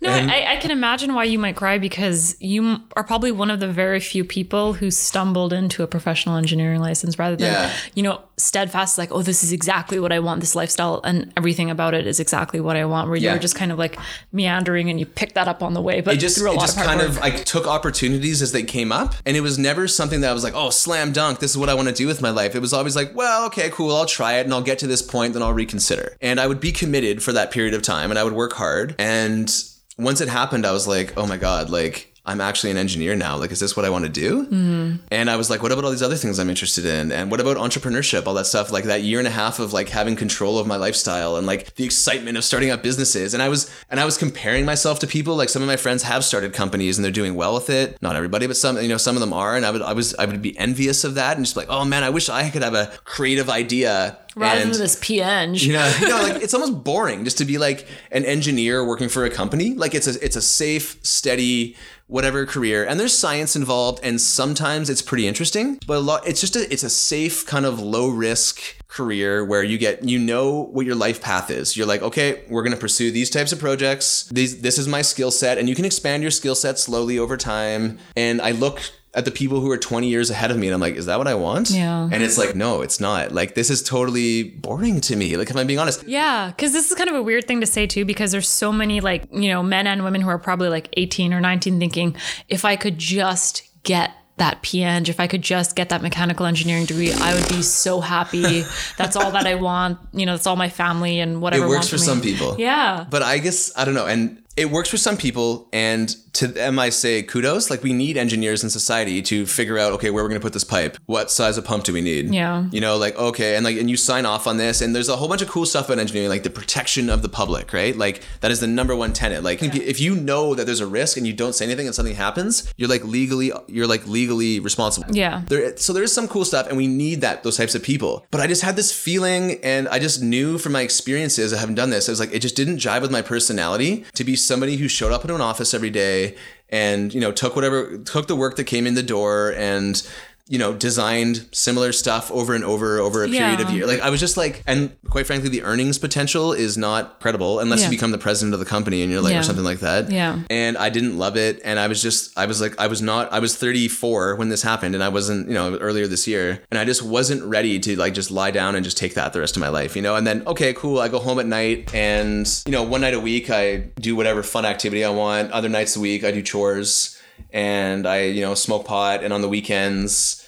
No, 0.00 0.10
And- 0.10 0.28
I, 0.30 0.54
I 0.54 0.56
can 0.56 0.72
imagine 0.72 1.14
why 1.14 1.22
you 1.24 1.38
might 1.38 1.54
cry 1.54 1.78
because 1.78 2.36
you 2.40 2.78
are 2.96 3.04
probably 3.04 3.30
one 3.30 3.48
of 3.48 3.60
the 3.60 3.68
very 3.68 4.00
few 4.00 4.24
people 4.24 4.72
who 4.74 4.90
stumbled 4.90 5.52
into 5.52 5.84
a 5.84 5.86
professional 5.86 6.34
engineering 6.36 6.80
license 6.80 7.16
rather 7.16 7.36
than, 7.36 7.52
Yeah. 7.52 7.70
you 7.94 8.02
know, 8.02 8.20
steadfast, 8.36 8.98
like, 8.98 9.12
oh, 9.12 9.22
this 9.22 9.44
is 9.44 9.52
exactly 9.52 10.00
what 10.00 10.12
I 10.12 10.18
want. 10.18 10.40
This 10.40 10.56
lifestyle 10.56 11.00
and 11.04 11.32
everything 11.36 11.70
about 11.70 11.94
it 11.94 12.08
is 12.08 12.18
exactly 12.18 12.58
what 12.60 12.76
I 12.76 12.84
want. 12.86 13.08
Where 13.08 13.16
Yeah. 13.16 13.30
you're 13.30 13.38
just 13.40 13.54
kind 13.54 13.70
of 13.70 13.78
like 13.78 13.96
meandering 14.32 14.90
and 14.90 14.98
you 14.98 15.06
picked 15.06 15.36
that 15.36 15.46
up 15.46 15.62
on 15.62 15.74
the 15.74 15.80
way, 15.80 16.00
but 16.00 16.14
it 16.14 16.18
just 16.18 16.38
it 16.38 16.54
just 16.58 16.76
of 16.76 16.84
kind 16.84 16.98
work. 17.00 17.10
of 17.10 17.18
like 17.18 17.44
took 17.44 17.68
opportunities 17.68 18.42
as 18.42 18.50
they 18.50 18.64
came 18.64 18.90
up, 18.90 19.14
and 19.24 19.36
it 19.36 19.40
was 19.42 19.58
never 19.58 19.86
something 19.86 20.22
that 20.22 20.30
I 20.30 20.34
was 20.34 20.42
like, 20.42 20.54
oh, 20.56 20.70
slam 20.70 21.12
dunk, 21.12 21.38
this 21.38 21.52
is 21.52 21.56
what 21.56 21.68
I 21.68 21.74
want 21.74 21.86
to 21.88 21.94
do 21.94 22.08
with 22.08 22.20
my 22.20 22.30
life. 22.30 22.56
It 22.56 22.60
was 22.60 22.72
always 22.72 22.96
like, 22.96 23.14
well, 23.14 23.46
okay, 23.46 23.70
cool, 23.70 23.94
I'll 23.94 24.06
try 24.06 24.34
it, 24.34 24.44
and 24.44 24.52
I'll 24.52 24.60
get 24.60 24.80
to 24.80 24.88
this 24.88 25.02
point, 25.02 25.34
then 25.34 25.42
I'll 25.42 25.52
reconsider. 25.52 26.16
And 26.20 26.40
I 26.40 26.48
would 26.48 26.58
be 26.60 26.72
committed 26.72 27.22
for 27.22 27.32
that 27.32 27.52
period 27.52 27.74
of 27.74 27.82
time, 27.82 28.10
and 28.10 28.18
I 28.18 28.24
would 28.24 28.32
work 28.34 28.54
hard. 28.54 28.96
And 28.98 29.54
once 29.98 30.20
it 30.20 30.28
happened, 30.28 30.66
I 30.66 30.72
was 30.72 30.86
like, 30.86 31.16
oh 31.16 31.26
my 31.26 31.36
god, 31.36 31.70
like. 31.70 32.10
I'm 32.26 32.40
actually 32.40 32.70
an 32.70 32.78
engineer 32.78 33.14
now. 33.14 33.36
Like, 33.36 33.52
is 33.52 33.60
this 33.60 33.76
what 33.76 33.84
I 33.84 33.90
want 33.90 34.06
to 34.06 34.10
do? 34.10 34.46
Mm-hmm. 34.46 34.96
And 35.10 35.28
I 35.28 35.36
was 35.36 35.50
like, 35.50 35.62
what 35.62 35.72
about 35.72 35.84
all 35.84 35.90
these 35.90 36.02
other 36.02 36.16
things 36.16 36.38
I'm 36.38 36.48
interested 36.48 36.86
in? 36.86 37.12
And 37.12 37.30
what 37.30 37.38
about 37.38 37.58
entrepreneurship, 37.58 38.26
all 38.26 38.32
that 38.32 38.46
stuff? 38.46 38.72
Like 38.72 38.84
that 38.84 39.02
year 39.02 39.18
and 39.18 39.28
a 39.28 39.30
half 39.30 39.58
of 39.58 39.74
like 39.74 39.90
having 39.90 40.16
control 40.16 40.58
of 40.58 40.66
my 40.66 40.76
lifestyle 40.76 41.36
and 41.36 41.46
like 41.46 41.74
the 41.74 41.84
excitement 41.84 42.38
of 42.38 42.44
starting 42.44 42.70
up 42.70 42.82
businesses. 42.82 43.34
And 43.34 43.42
I 43.42 43.50
was 43.50 43.70
and 43.90 44.00
I 44.00 44.06
was 44.06 44.16
comparing 44.16 44.64
myself 44.64 45.00
to 45.00 45.06
people. 45.06 45.36
Like 45.36 45.50
some 45.50 45.60
of 45.60 45.68
my 45.68 45.76
friends 45.76 46.02
have 46.04 46.24
started 46.24 46.54
companies 46.54 46.96
and 46.96 47.04
they're 47.04 47.12
doing 47.12 47.34
well 47.34 47.52
with 47.52 47.68
it. 47.68 48.00
Not 48.00 48.16
everybody, 48.16 48.46
but 48.46 48.56
some, 48.56 48.80
you 48.80 48.88
know, 48.88 48.96
some 48.96 49.16
of 49.16 49.20
them 49.20 49.34
are. 49.34 49.54
And 49.54 49.66
I 49.66 49.70
would 49.70 49.82
I 49.82 49.92
was 49.92 50.14
I 50.14 50.24
would 50.24 50.40
be 50.40 50.56
envious 50.56 51.04
of 51.04 51.16
that 51.16 51.36
and 51.36 51.44
just 51.44 51.54
be 51.54 51.60
like, 51.60 51.68
oh 51.68 51.84
man, 51.84 52.04
I 52.04 52.08
wish 52.08 52.30
I 52.30 52.48
could 52.48 52.62
have 52.62 52.72
a 52.72 52.90
creative 53.04 53.50
idea. 53.50 54.16
Rather 54.36 54.62
and, 54.62 54.72
than 54.72 54.80
this 54.80 54.96
PEng. 54.96 55.54
you 55.54 55.72
know, 55.72 55.96
you 56.00 56.08
know, 56.08 56.22
like 56.22 56.42
it's 56.42 56.54
almost 56.54 56.82
boring 56.82 57.24
just 57.24 57.38
to 57.38 57.44
be 57.44 57.58
like 57.58 57.86
an 58.10 58.24
engineer 58.24 58.84
working 58.84 59.08
for 59.08 59.24
a 59.24 59.30
company. 59.30 59.74
Like 59.74 59.94
it's 59.94 60.06
a 60.06 60.24
it's 60.24 60.36
a 60.36 60.42
safe, 60.42 60.98
steady, 61.02 61.76
whatever 62.06 62.44
career, 62.44 62.84
and 62.84 62.98
there's 62.98 63.16
science 63.16 63.54
involved, 63.54 64.00
and 64.02 64.20
sometimes 64.20 64.90
it's 64.90 65.02
pretty 65.02 65.28
interesting. 65.28 65.78
But 65.86 65.98
a 65.98 66.00
lot, 66.00 66.26
it's 66.26 66.40
just 66.40 66.56
a 66.56 66.72
it's 66.72 66.82
a 66.82 66.90
safe 66.90 67.46
kind 67.46 67.64
of 67.64 67.80
low 67.80 68.08
risk 68.08 68.60
career 68.88 69.44
where 69.44 69.62
you 69.62 69.78
get 69.78 70.04
you 70.04 70.18
know 70.18 70.64
what 70.64 70.86
your 70.86 70.94
life 70.94 71.20
path 71.22 71.50
is. 71.50 71.76
You're 71.76 71.86
like, 71.86 72.02
okay, 72.02 72.42
we're 72.48 72.62
gonna 72.62 72.76
pursue 72.76 73.10
these 73.10 73.30
types 73.30 73.52
of 73.52 73.60
projects. 73.60 74.24
These 74.24 74.60
this 74.62 74.78
is 74.78 74.88
my 74.88 75.02
skill 75.02 75.30
set, 75.30 75.58
and 75.58 75.68
you 75.68 75.74
can 75.74 75.84
expand 75.84 76.22
your 76.22 76.32
skill 76.32 76.54
set 76.54 76.78
slowly 76.78 77.18
over 77.18 77.36
time. 77.36 77.98
And 78.16 78.40
I 78.40 78.50
look 78.50 78.80
at 79.14 79.24
the 79.24 79.30
people 79.30 79.60
who 79.60 79.70
are 79.70 79.78
20 79.78 80.08
years 80.08 80.30
ahead 80.30 80.50
of 80.50 80.58
me 80.58 80.66
and 80.66 80.74
I'm 80.74 80.80
like, 80.80 80.96
is 80.96 81.06
that 81.06 81.18
what 81.18 81.28
I 81.28 81.34
want? 81.34 81.70
Yeah. 81.70 82.08
And 82.10 82.22
it's 82.22 82.36
like, 82.36 82.54
no, 82.54 82.82
it's 82.82 83.00
not. 83.00 83.32
Like 83.32 83.54
this 83.54 83.70
is 83.70 83.82
totally 83.82 84.42
boring 84.44 85.00
to 85.02 85.16
me. 85.16 85.36
Like 85.36 85.50
if 85.50 85.56
I'm 85.56 85.66
being 85.66 85.78
honest. 85.78 86.04
Yeah, 86.04 86.48
because 86.48 86.72
this 86.72 86.90
is 86.90 86.96
kind 86.96 87.08
of 87.08 87.16
a 87.16 87.22
weird 87.22 87.46
thing 87.46 87.60
to 87.60 87.66
say 87.66 87.86
too, 87.86 88.04
because 88.04 88.32
there's 88.32 88.48
so 88.48 88.72
many 88.72 89.00
like, 89.00 89.24
you 89.32 89.48
know, 89.48 89.62
men 89.62 89.86
and 89.86 90.02
women 90.04 90.20
who 90.20 90.28
are 90.28 90.38
probably 90.38 90.68
like 90.68 90.88
18 90.96 91.32
or 91.32 91.40
19 91.40 91.78
thinking, 91.78 92.16
if 92.48 92.64
I 92.64 92.76
could 92.76 92.98
just 92.98 93.62
get 93.84 94.10
that 94.36 94.62
PEng, 94.62 95.06
if 95.08 95.20
I 95.20 95.26
could 95.28 95.42
just 95.42 95.76
get 95.76 95.90
that 95.90 96.02
mechanical 96.02 96.44
engineering 96.46 96.86
degree, 96.86 97.12
I 97.12 97.34
would 97.34 97.48
be 97.48 97.62
so 97.62 98.00
happy. 98.00 98.64
that's 98.96 99.14
all 99.14 99.30
that 99.30 99.46
I 99.46 99.54
want. 99.54 99.98
You 100.12 100.26
know, 100.26 100.32
that's 100.32 100.46
all 100.46 100.56
my 100.56 100.68
family 100.68 101.20
and 101.20 101.40
whatever. 101.40 101.66
It 101.66 101.68
works 101.68 101.88
for 101.88 101.96
me. 101.96 102.02
some 102.02 102.20
people. 102.20 102.56
Yeah. 102.58 103.06
But 103.08 103.22
I 103.22 103.38
guess 103.38 103.70
I 103.76 103.84
don't 103.84 103.94
know. 103.94 104.06
And 104.06 104.42
it 104.56 104.70
works 104.70 104.88
for 104.88 104.96
some 104.96 105.16
people 105.16 105.68
and 105.72 106.14
to 106.34 106.46
them 106.48 106.78
I 106.78 106.90
say 106.90 107.22
kudos. 107.22 107.70
Like 107.70 107.82
we 107.82 107.92
need 107.92 108.16
engineers 108.16 108.62
in 108.62 108.70
society 108.70 109.22
to 109.22 109.46
figure 109.46 109.78
out, 109.78 109.92
okay, 109.94 110.10
where 110.10 110.22
we're 110.22 110.28
gonna 110.28 110.40
put 110.40 110.52
this 110.52 110.64
pipe. 110.64 110.96
What 111.06 111.30
size 111.30 111.56
of 111.58 111.64
pump 111.64 111.84
do 111.84 111.92
we 111.92 112.00
need? 112.00 112.34
Yeah. 112.34 112.66
You 112.70 112.80
know, 112.80 112.96
like, 112.96 113.16
okay, 113.16 113.56
and 113.56 113.64
like 113.64 113.76
and 113.76 113.88
you 113.88 113.96
sign 113.96 114.26
off 114.26 114.46
on 114.46 114.56
this, 114.56 114.80
and 114.80 114.94
there's 114.94 115.08
a 115.08 115.16
whole 115.16 115.28
bunch 115.28 115.42
of 115.42 115.48
cool 115.48 115.64
stuff 115.64 115.86
about 115.86 115.98
engineering, 115.98 116.28
like 116.28 116.42
the 116.42 116.50
protection 116.50 117.08
of 117.08 117.22
the 117.22 117.28
public, 117.28 117.72
right? 117.72 117.96
Like 117.96 118.22
that 118.40 118.50
is 118.50 118.60
the 118.60 118.66
number 118.66 118.94
one 118.94 119.12
tenet. 119.12 119.42
Like 119.42 119.62
if 119.62 120.00
you 120.00 120.16
know 120.16 120.54
that 120.54 120.66
there's 120.66 120.80
a 120.80 120.86
risk 120.86 121.16
and 121.16 121.26
you 121.26 121.32
don't 121.32 121.54
say 121.54 121.64
anything 121.64 121.86
and 121.86 121.94
something 121.94 122.14
happens, 122.14 122.72
you're 122.76 122.88
like 122.88 123.04
legally 123.04 123.52
you're 123.68 123.86
like 123.86 124.06
legally 124.06 124.60
responsible. 124.60 125.14
Yeah. 125.14 125.42
There, 125.46 125.76
so 125.76 125.92
there 125.92 126.02
is 126.02 126.12
some 126.12 126.28
cool 126.28 126.44
stuff, 126.44 126.66
and 126.66 126.76
we 126.76 126.86
need 126.86 127.20
that 127.20 127.42
those 127.42 127.56
types 127.56 127.74
of 127.74 127.82
people. 127.82 128.26
But 128.30 128.40
I 128.40 128.46
just 128.46 128.62
had 128.62 128.76
this 128.76 128.92
feeling, 128.92 129.60
and 129.62 129.88
I 129.88 129.98
just 129.98 130.22
knew 130.22 130.58
from 130.58 130.72
my 130.72 130.80
experiences, 130.80 131.52
I 131.52 131.58
haven't 131.58 131.76
done 131.76 131.90
this. 131.90 132.08
I 132.08 132.12
was 132.12 132.20
like, 132.20 132.32
it 132.32 132.40
just 132.40 132.56
didn't 132.56 132.78
jive 132.78 133.02
with 133.02 133.12
my 133.12 133.22
personality 133.22 134.04
to 134.14 134.24
be 134.24 134.34
somebody 134.44 134.76
who 134.76 134.88
showed 134.88 135.12
up 135.12 135.22
into 135.22 135.34
an 135.34 135.40
office 135.40 135.74
every 135.74 135.90
day 135.90 136.36
and 136.70 137.12
you 137.14 137.20
know 137.20 137.32
took 137.32 137.54
whatever 137.54 137.98
took 137.98 138.26
the 138.26 138.36
work 138.36 138.56
that 138.56 138.64
came 138.64 138.86
in 138.86 138.94
the 138.94 139.02
door 139.02 139.52
and 139.56 140.08
you 140.46 140.58
know 140.58 140.74
designed 140.74 141.46
similar 141.52 141.90
stuff 141.90 142.30
over 142.30 142.54
and 142.54 142.64
over 142.64 142.98
over 142.98 143.24
a 143.24 143.28
period 143.28 143.60
of 143.60 143.70
Yeah. 143.70 143.76
year 143.76 143.86
like 143.86 144.00
i 144.00 144.10
was 144.10 144.20
just 144.20 144.36
like 144.36 144.62
and 144.66 144.94
quite 145.08 145.26
frankly 145.26 145.48
the 145.48 145.62
earnings 145.62 145.98
potential 145.98 146.52
is 146.52 146.76
not 146.76 147.18
credible 147.20 147.60
unless 147.60 147.80
Yeah. 147.80 147.86
you 147.86 147.90
become 147.92 148.10
the 148.10 148.18
president 148.18 148.52
of 148.52 148.60
the 148.60 148.66
company 148.66 149.00
and 149.02 149.10
you're 149.10 149.22
like 149.22 149.32
Yeah. 149.32 149.40
or 149.40 149.42
something 149.42 149.64
like 149.64 149.80
that 149.80 150.10
Yeah. 150.10 150.40
and 150.50 150.76
I 150.76 150.90
didn't 150.90 151.16
love 151.18 151.36
it. 151.38 151.60
And 151.64 151.78
I 151.78 151.86
was 151.88 152.02
just, 152.02 152.36
I 152.38 152.44
was 152.46 152.60
like, 152.60 152.78
I 152.78 152.86
was 152.88 153.00
not, 153.00 153.32
I 153.32 153.38
was 153.38 153.56
34 153.56 154.36
when 154.36 154.48
this 154.50 154.62
happened, 154.62 154.94
and 154.94 155.02
I 155.02 155.08
wasn't, 155.08 155.48
you 155.48 155.54
know, 155.54 155.76
earlier 155.78 156.06
this 156.06 156.26
year, 156.26 156.60
and 156.70 156.78
I 156.78 156.84
just 156.84 157.02
wasn't 157.02 157.42
ready 157.44 157.78
to 157.80 157.96
like 157.96 158.12
just 158.14 158.30
lie 158.30 158.50
down 158.50 158.74
and 158.74 158.84
just 158.84 158.96
take 158.98 159.14
that 159.14 159.32
the 159.32 159.40
rest 159.40 159.56
of 159.56 159.60
my 159.60 159.68
life, 159.68 159.96
you 159.96 160.02
know. 160.02 160.14
And 160.16 160.26
then, 160.26 160.42
okay, 160.46 160.72
cool, 160.74 160.98
I 160.98 161.08
go 161.08 161.18
home 161.20 161.38
at 161.38 161.46
night, 161.46 161.94
and 161.94 162.46
you 162.66 162.72
know, 162.72 162.82
one 162.82 163.00
night 163.00 163.14
a 163.14 163.20
week 163.20 163.50
I 163.50 163.76
do 164.00 164.14
whatever 164.16 164.42
fun 164.42 164.64
activity 164.64 165.04
I 165.04 165.10
want. 165.10 165.50
Other 165.52 165.68
nights 165.68 165.96
a 165.96 166.00
week 166.00 166.24
I 166.24 166.30
do 166.32 166.42
chores, 166.42 167.18
and 167.54 168.06
I, 168.06 168.24
you 168.24 168.42
know, 168.42 168.54
smoke 168.54 168.84
pot, 168.84 169.24
and 169.24 169.32
on 169.32 169.40
the 169.40 169.48
weekends. 169.48 170.40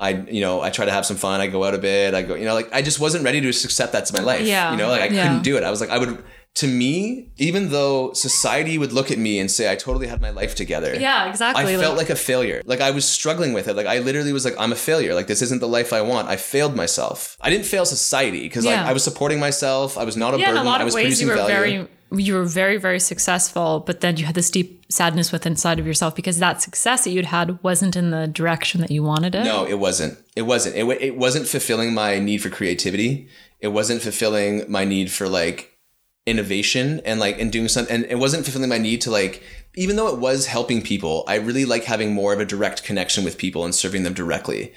I, 0.00 0.10
you 0.10 0.40
know, 0.40 0.60
I 0.60 0.70
try 0.70 0.84
to 0.84 0.92
have 0.92 1.04
some 1.04 1.16
fun. 1.16 1.40
I 1.40 1.48
go 1.48 1.64
out 1.64 1.74
a 1.74 1.78
bit. 1.78 2.14
I 2.14 2.22
go, 2.22 2.36
you 2.36 2.44
know, 2.44 2.54
like 2.54 2.72
I 2.72 2.82
just 2.82 3.00
wasn't 3.00 3.24
ready 3.24 3.40
to 3.40 3.46
just 3.48 3.64
accept 3.64 3.92
that's 3.92 4.12
my 4.12 4.20
life. 4.20 4.46
Yeah. 4.46 4.70
You 4.70 4.76
know, 4.76 4.88
like 4.90 5.00
I 5.00 5.06
Yeah. 5.06 5.22
couldn't 5.26 5.42
do 5.42 5.56
it. 5.56 5.64
I 5.64 5.70
was 5.70 5.80
like, 5.80 5.90
I 5.90 5.98
would, 5.98 6.22
to 6.54 6.68
me, 6.68 7.32
even 7.36 7.70
though 7.70 8.12
society 8.12 8.78
would 8.78 8.92
look 8.92 9.10
at 9.10 9.18
me 9.18 9.40
and 9.40 9.50
say 9.50 9.68
I 9.72 9.74
totally 9.74 10.06
had 10.06 10.20
my 10.20 10.30
life 10.30 10.54
together. 10.54 10.94
Yeah, 10.94 11.28
exactly. 11.28 11.64
I 11.74 11.76
felt 11.78 11.96
like 11.96 12.10
a 12.10 12.14
failure. 12.14 12.62
Like 12.64 12.80
I 12.80 12.92
was 12.92 13.04
struggling 13.06 13.54
with 13.54 13.66
it. 13.66 13.74
Like 13.74 13.88
I 13.88 13.98
literally 13.98 14.32
was 14.32 14.44
like, 14.44 14.54
I'm 14.56 14.70
a 14.70 14.76
failure. 14.76 15.14
Like 15.14 15.26
this 15.26 15.42
isn't 15.42 15.58
the 15.60 15.66
life 15.66 15.92
I 15.92 16.02
want. 16.02 16.28
I 16.28 16.36
failed 16.36 16.76
myself. 16.76 17.36
I 17.40 17.50
didn't 17.50 17.66
fail 17.66 17.84
society 17.84 18.42
because 18.42 18.64
Yeah. 18.64 18.76
like 18.82 18.86
I 18.90 18.92
was 18.92 19.02
supporting 19.02 19.40
myself. 19.40 19.98
I 19.98 20.04
was 20.04 20.16
not 20.16 20.32
a 20.34 20.38
yeah, 20.38 20.50
in 20.52 20.56
a 20.58 20.62
lot 20.62 20.78
I 20.78 20.82
of 20.82 20.86
was 20.86 20.94
ways, 20.94 21.06
producing 21.06 21.26
you 21.26 21.32
were 21.32 21.38
value. 21.38 21.54
very 21.56 21.88
you 22.10 22.34
were 22.34 22.44
very 22.44 22.78
very 22.78 23.00
successful 23.00 23.80
but 23.80 24.00
then 24.00 24.16
you 24.16 24.24
had 24.24 24.34
this 24.34 24.50
deep 24.50 24.84
sadness 24.90 25.30
within 25.32 25.52
inside 25.52 25.78
of 25.78 25.86
yourself 25.86 26.14
because 26.14 26.38
that 26.38 26.62
success 26.62 27.04
that 27.04 27.10
you'd 27.10 27.26
had 27.26 27.62
wasn't 27.62 27.96
in 27.96 28.10
the 28.10 28.26
direction 28.26 28.80
that 28.80 28.90
you 28.90 29.02
wanted 29.02 29.34
it 29.34 29.44
No, 29.44 29.64
it 29.64 29.78
wasn't. 29.78 30.18
It 30.36 30.42
wasn't. 30.42 30.76
It, 30.76 30.86
it 31.00 31.16
wasn't 31.16 31.48
fulfilling 31.48 31.94
my 31.94 32.18
need 32.18 32.38
for 32.38 32.50
creativity. 32.50 33.28
It 33.60 33.68
wasn't 33.68 34.02
fulfilling 34.02 34.70
my 34.70 34.84
need 34.84 35.10
for 35.10 35.28
like 35.28 35.78
innovation 36.26 37.00
and 37.04 37.18
like 37.18 37.40
and 37.40 37.50
doing 37.50 37.68
something. 37.68 37.94
And 37.94 38.04
it 38.10 38.18
wasn't 38.18 38.44
fulfilling 38.44 38.68
my 38.68 38.78
need 38.78 39.00
to 39.02 39.10
like, 39.10 39.42
even 39.74 39.96
though 39.96 40.08
it 40.08 40.18
was 40.18 40.46
helping 40.46 40.82
people, 40.82 41.24
I 41.26 41.36
really 41.36 41.64
like 41.64 41.84
having 41.84 42.12
more 42.12 42.32
of 42.32 42.40
a 42.40 42.44
direct 42.44 42.84
connection 42.84 43.24
with 43.24 43.38
people 43.38 43.64
and 43.64 43.74
serving 43.74 44.02
them 44.02 44.14
directly. 44.14 44.72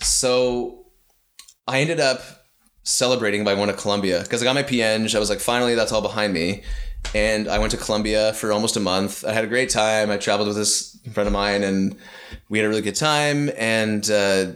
So 0.00 0.86
I 1.66 1.80
ended 1.80 2.00
up 2.00 2.20
celebrating 2.86 3.42
by 3.42 3.54
going 3.56 3.68
to 3.68 3.74
Colombia 3.74 4.22
because 4.22 4.40
I 4.40 4.44
got 4.44 4.54
my 4.54 4.62
PEng. 4.62 5.14
I 5.14 5.18
was 5.18 5.28
like, 5.28 5.40
finally, 5.40 5.74
that's 5.74 5.90
all 5.90 6.00
behind 6.00 6.32
me. 6.32 6.62
And 7.14 7.48
I 7.48 7.58
went 7.58 7.72
to 7.72 7.76
Colombia 7.76 8.32
for 8.32 8.52
almost 8.52 8.76
a 8.76 8.80
month. 8.80 9.24
I 9.24 9.32
had 9.32 9.44
a 9.44 9.48
great 9.48 9.70
time. 9.70 10.10
I 10.10 10.16
traveled 10.16 10.48
with 10.48 10.56
this 10.56 10.98
friend 11.12 11.26
of 11.26 11.32
mine 11.32 11.64
and 11.64 11.96
we 12.48 12.58
had 12.58 12.64
a 12.64 12.68
really 12.68 12.82
good 12.82 12.94
time 12.94 13.50
and 13.56 14.08
uh, 14.08 14.52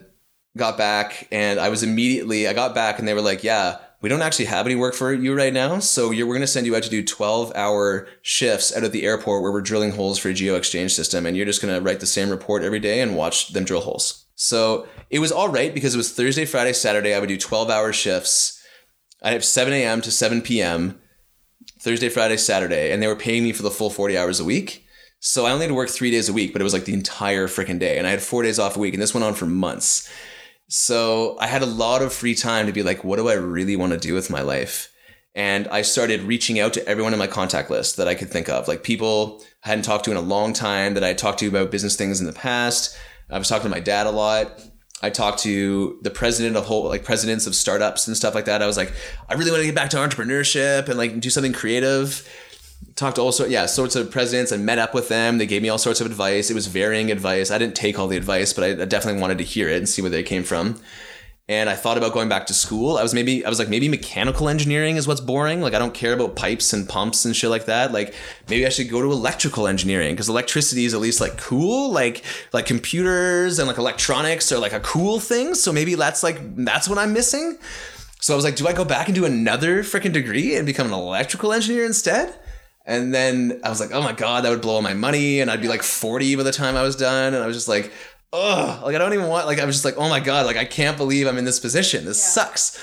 got 0.57 0.78
back. 0.78 1.26
And 1.33 1.59
I 1.59 1.68
was 1.68 1.83
immediately, 1.83 2.47
I 2.47 2.53
got 2.53 2.74
back 2.74 2.99
and 3.01 3.07
they 3.07 3.14
were 3.14 3.20
like, 3.20 3.43
yeah, 3.43 3.78
we 4.01 4.09
don't 4.09 4.22
actually 4.22 4.47
have 4.47 4.64
any 4.64 4.76
work 4.76 4.95
for 4.95 5.12
you 5.12 5.35
right 5.35 5.53
now. 5.53 5.81
So 5.81 6.09
we're 6.11 6.24
going 6.24 6.41
to 6.41 6.47
send 6.47 6.66
you 6.66 6.76
out 6.76 6.85
to 6.85 6.91
do 6.91 7.05
12 7.05 7.53
hour 7.57 8.07
shifts 8.22 8.74
out 8.74 8.85
at 8.85 8.93
the 8.93 9.03
airport 9.03 9.43
where 9.43 9.53
we're 9.53 9.61
drilling 9.61 9.91
holes 9.91 10.18
for 10.18 10.28
a 10.28 10.35
geo 10.35 10.55
exchange 10.55 10.95
system. 10.95 11.26
And 11.26 11.37
you're 11.37 11.47
just 11.47 11.61
going 11.61 11.74
to 11.74 11.81
write 11.81 11.99
the 11.99 12.07
same 12.07 12.31
report 12.31 12.62
every 12.62 12.81
day 12.81 13.01
and 13.01 13.16
watch 13.16 13.53
them 13.53 13.64
drill 13.64 13.83
holes. 13.83 14.20
So 14.43 14.88
it 15.11 15.18
was 15.18 15.32
all 15.32 15.51
right 15.51 15.74
because 15.74 15.95
it 15.95 15.99
was 15.99 16.14
Thursday, 16.14 16.47
Friday, 16.47 16.72
Saturday. 16.72 17.12
I 17.12 17.20
would 17.20 17.28
do 17.28 17.36
12 17.36 17.68
hour 17.68 17.93
shifts. 17.93 18.64
I'd 19.22 19.34
have 19.34 19.45
7 19.45 19.70
a.m. 19.70 20.01
to 20.01 20.11
7 20.11 20.41
p.m. 20.41 20.99
Thursday, 21.78 22.09
Friday, 22.09 22.38
Saturday, 22.38 22.91
and 22.91 23.03
they 23.03 23.07
were 23.07 23.16
paying 23.16 23.45
me 23.45 23.53
for 23.53 23.62
the 23.62 23.70
full 23.70 23.91
40 23.91 24.16
hours 24.16 24.41
a 24.41 24.45
week. 24.47 24.86
So 25.18 25.45
I 25.45 25.51
only 25.51 25.64
had 25.66 25.68
to 25.68 25.74
work 25.74 25.91
three 25.91 26.11
days 26.11 26.30
a 26.30 26.32
week, 26.32 26.55
but 26.55 26.62
it 26.62 26.64
was 26.64 26.72
like 26.72 26.86
the 26.86 26.95
entire 26.95 27.49
freaking 27.49 27.78
day. 27.78 27.99
And 27.99 28.07
I 28.07 28.11
had 28.11 28.22
four 28.22 28.43
days 28.43 28.59
off 28.59 28.76
a 28.76 28.80
week, 28.80 28.95
and 28.95 29.03
this 29.03 29.12
went 29.12 29.24
on 29.24 29.34
for 29.34 29.45
months. 29.45 30.11
So 30.68 31.36
I 31.38 31.47
had 31.47 31.61
a 31.61 31.66
lot 31.66 32.01
of 32.01 32.11
free 32.11 32.34
time 32.34 32.64
to 32.64 32.72
be 32.72 32.82
like, 32.82 33.05
what 33.05 33.16
do 33.16 33.28
I 33.28 33.34
really 33.34 33.76
want 33.76 33.93
to 33.93 33.99
do 33.99 34.14
with 34.14 34.30
my 34.30 34.41
life? 34.41 34.91
And 35.34 35.68
I 35.68 35.82
started 35.82 36.22
reaching 36.22 36.59
out 36.59 36.72
to 36.74 36.88
everyone 36.88 37.12
in 37.12 37.18
my 37.18 37.26
contact 37.26 37.70
list 37.70 37.99
that 37.99 38.09
I 38.09 38.14
could 38.14 38.30
think 38.30 38.49
of, 38.49 38.68
like 38.68 38.84
people 38.84 39.45
I 39.62 39.68
hadn't 39.68 39.84
talked 39.84 40.07
to 40.07 40.11
in 40.11 40.16
a 40.16 40.22
long 40.22 40.55
time 40.55 40.95
that 40.95 41.05
I 41.05 41.09
had 41.09 41.18
talked 41.18 41.41
to 41.41 41.49
about 41.49 41.70
business 41.70 41.95
things 41.95 42.20
in 42.20 42.26
the 42.26 42.32
past. 42.32 42.97
I 43.31 43.39
was 43.39 43.49
talking 43.49 43.64
to 43.64 43.68
my 43.68 43.81
dad 43.81 44.07
a 44.07 44.11
lot. 44.11 44.61
I 45.03 45.11
talked 45.11 45.41
to 45.41 45.99
the 46.03 46.11
president 46.11 46.57
of 46.57 46.66
whole 46.66 46.85
like 46.85 47.05
presidents 47.05 47.47
of 47.47 47.55
startups 47.55 48.07
and 48.07 48.16
stuff 48.16 48.35
like 48.35 48.45
that. 48.45 48.62
I 48.62 48.66
was 48.66 48.76
like, 48.76 48.93
I 49.28 49.35
really 49.35 49.51
want 49.51 49.62
to 49.62 49.66
get 49.66 49.74
back 49.74 49.91
to 49.91 49.97
entrepreneurship 49.97 50.89
and 50.89 50.99
like 50.99 51.20
do 51.20 51.31
something 51.31 51.53
creative. 51.53 52.28
Talked 52.97 53.16
to 53.16 53.22
all 53.22 53.33
sorts, 53.33 53.53
yeah, 53.53 53.66
sorts 53.66 53.97
of 53.97 54.11
presidents 54.11 54.53
and 54.53 54.66
met 54.66 54.78
up 54.78 54.95
with 54.95 55.09
them. 55.09 55.39
They 55.39 55.47
gave 55.47 55.62
me 55.62 55.68
all 55.68 55.78
sorts 55.78 56.01
of 56.01 56.07
advice. 56.07 56.51
It 56.51 56.55
was 56.55 56.66
varying 56.66 57.11
advice. 57.11 57.51
I 57.51 57.59
didn't 57.59 57.76
take 57.76 57.99
all 57.99 58.09
the 58.09 58.16
advice, 58.16 58.53
but 58.53 58.64
I, 58.64 58.83
I 58.83 58.85
definitely 58.85 59.20
wanted 59.20 59.39
to 59.39 59.45
hear 59.45 59.68
it 59.68 59.76
and 59.76 59.89
see 59.89 60.03
where 60.03 60.11
they 60.11 60.22
came 60.22 60.43
from. 60.43 60.81
And 61.51 61.68
I 61.68 61.74
thought 61.74 61.98
about 61.98 62.12
going 62.12 62.28
back 62.28 62.46
to 62.46 62.55
school. 62.55 62.96
I 62.96 63.03
was 63.03 63.12
maybe 63.12 63.44
I 63.44 63.48
was 63.48 63.59
like 63.59 63.68
maybe 63.68 63.88
mechanical 63.88 64.48
engineering 64.48 64.94
is 64.94 65.09
what's 65.09 65.20
boring. 65.20 65.61
Like 65.61 65.74
I 65.74 65.80
don't 65.80 65.92
care 65.92 66.12
about 66.12 66.36
pipes 66.36 66.72
and 66.72 66.88
pumps 66.88 67.24
and 67.24 67.34
shit 67.34 67.51
like 67.51 67.64
that. 67.64 67.90
Like 67.90 68.14
maybe 68.48 68.64
I 68.64 68.68
should 68.68 68.88
go 68.88 69.03
to 69.03 69.11
electrical 69.11 69.66
engineering 69.66 70.14
because 70.14 70.28
electricity 70.28 70.84
is 70.84 70.94
at 70.94 71.01
least 71.01 71.20
like 71.20 71.38
cool. 71.38 71.90
Like 71.90 72.22
like 72.53 72.66
computers 72.66 73.59
and 73.59 73.66
like 73.66 73.78
electronics 73.78 74.53
are 74.53 74.61
like 74.61 74.72
a 74.72 74.78
cool 74.78 75.18
thing. 75.18 75.57
So 75.57 75.72
maybe 75.72 75.96
that's 75.96 76.22
like 76.22 76.38
that's 76.55 76.88
what 76.88 76.98
I'm 76.98 77.12
missing. 77.12 77.59
So 78.20 78.32
I 78.32 78.36
was 78.36 78.44
like, 78.44 78.55
do 78.55 78.68
I 78.68 78.72
go 78.72 78.84
back 78.84 79.09
and 79.09 79.14
do 79.16 79.24
another 79.24 79.82
freaking 79.82 80.12
degree 80.12 80.55
and 80.55 80.64
become 80.64 80.86
an 80.86 80.92
electrical 80.92 81.53
engineer 81.53 81.84
instead? 81.84 82.32
And 82.86 83.12
then 83.12 83.61
I 83.62 83.68
was 83.68 83.80
like, 83.80 83.92
oh 83.92 84.03
my 84.03 84.12
god, 84.12 84.44
that 84.44 84.51
would 84.51 84.62
blow 84.62 84.74
all 84.74 84.82
my 84.82 84.94
money, 84.94 85.40
and 85.40 85.51
I'd 85.51 85.61
be 85.61 85.68
like 85.68 85.82
40 85.82 86.36
by 86.36 86.42
the 86.42 86.53
time 86.53 86.76
I 86.76 86.82
was 86.82 86.96
done. 86.96 87.34
And 87.34 87.42
I 87.42 87.46
was 87.46 87.57
just 87.57 87.68
like, 87.68 87.92
ugh, 88.33 88.83
like 88.83 88.95
I 88.95 88.99
don't 88.99 89.12
even 89.12 89.28
want 89.28 89.47
like 89.47 89.59
I 89.59 89.64
was 89.64 89.74
just 89.74 89.85
like, 89.85 89.97
oh 89.97 90.09
my 90.09 90.20
god, 90.20 90.47
like 90.47 90.57
I 90.57 90.64
can't 90.64 90.97
believe 90.97 91.26
I'm 91.26 91.39
in 91.39 91.45
this 91.45 91.61
position. 91.61 92.05
This 92.05 92.22
sucks. 92.22 92.81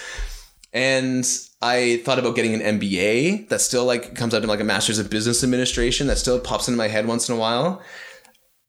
And 0.74 1.26
I 1.62 2.02
thought 2.06 2.20
about 2.20 2.36
getting 2.36 2.54
an 2.54 2.80
MBA 2.80 3.50
that 3.50 3.62
still 3.62 3.86
like 3.86 4.16
comes 4.16 4.34
out 4.34 4.42
to 4.42 4.48
like 4.48 4.60
a 4.60 4.66
master's 4.66 5.00
of 5.00 5.10
business 5.10 5.44
administration 5.44 6.08
that 6.08 6.18
still 6.18 6.40
pops 6.40 6.68
into 6.68 6.78
my 6.78 6.88
head 6.88 7.08
once 7.08 7.30
in 7.30 7.36
a 7.36 7.40
while. 7.40 7.82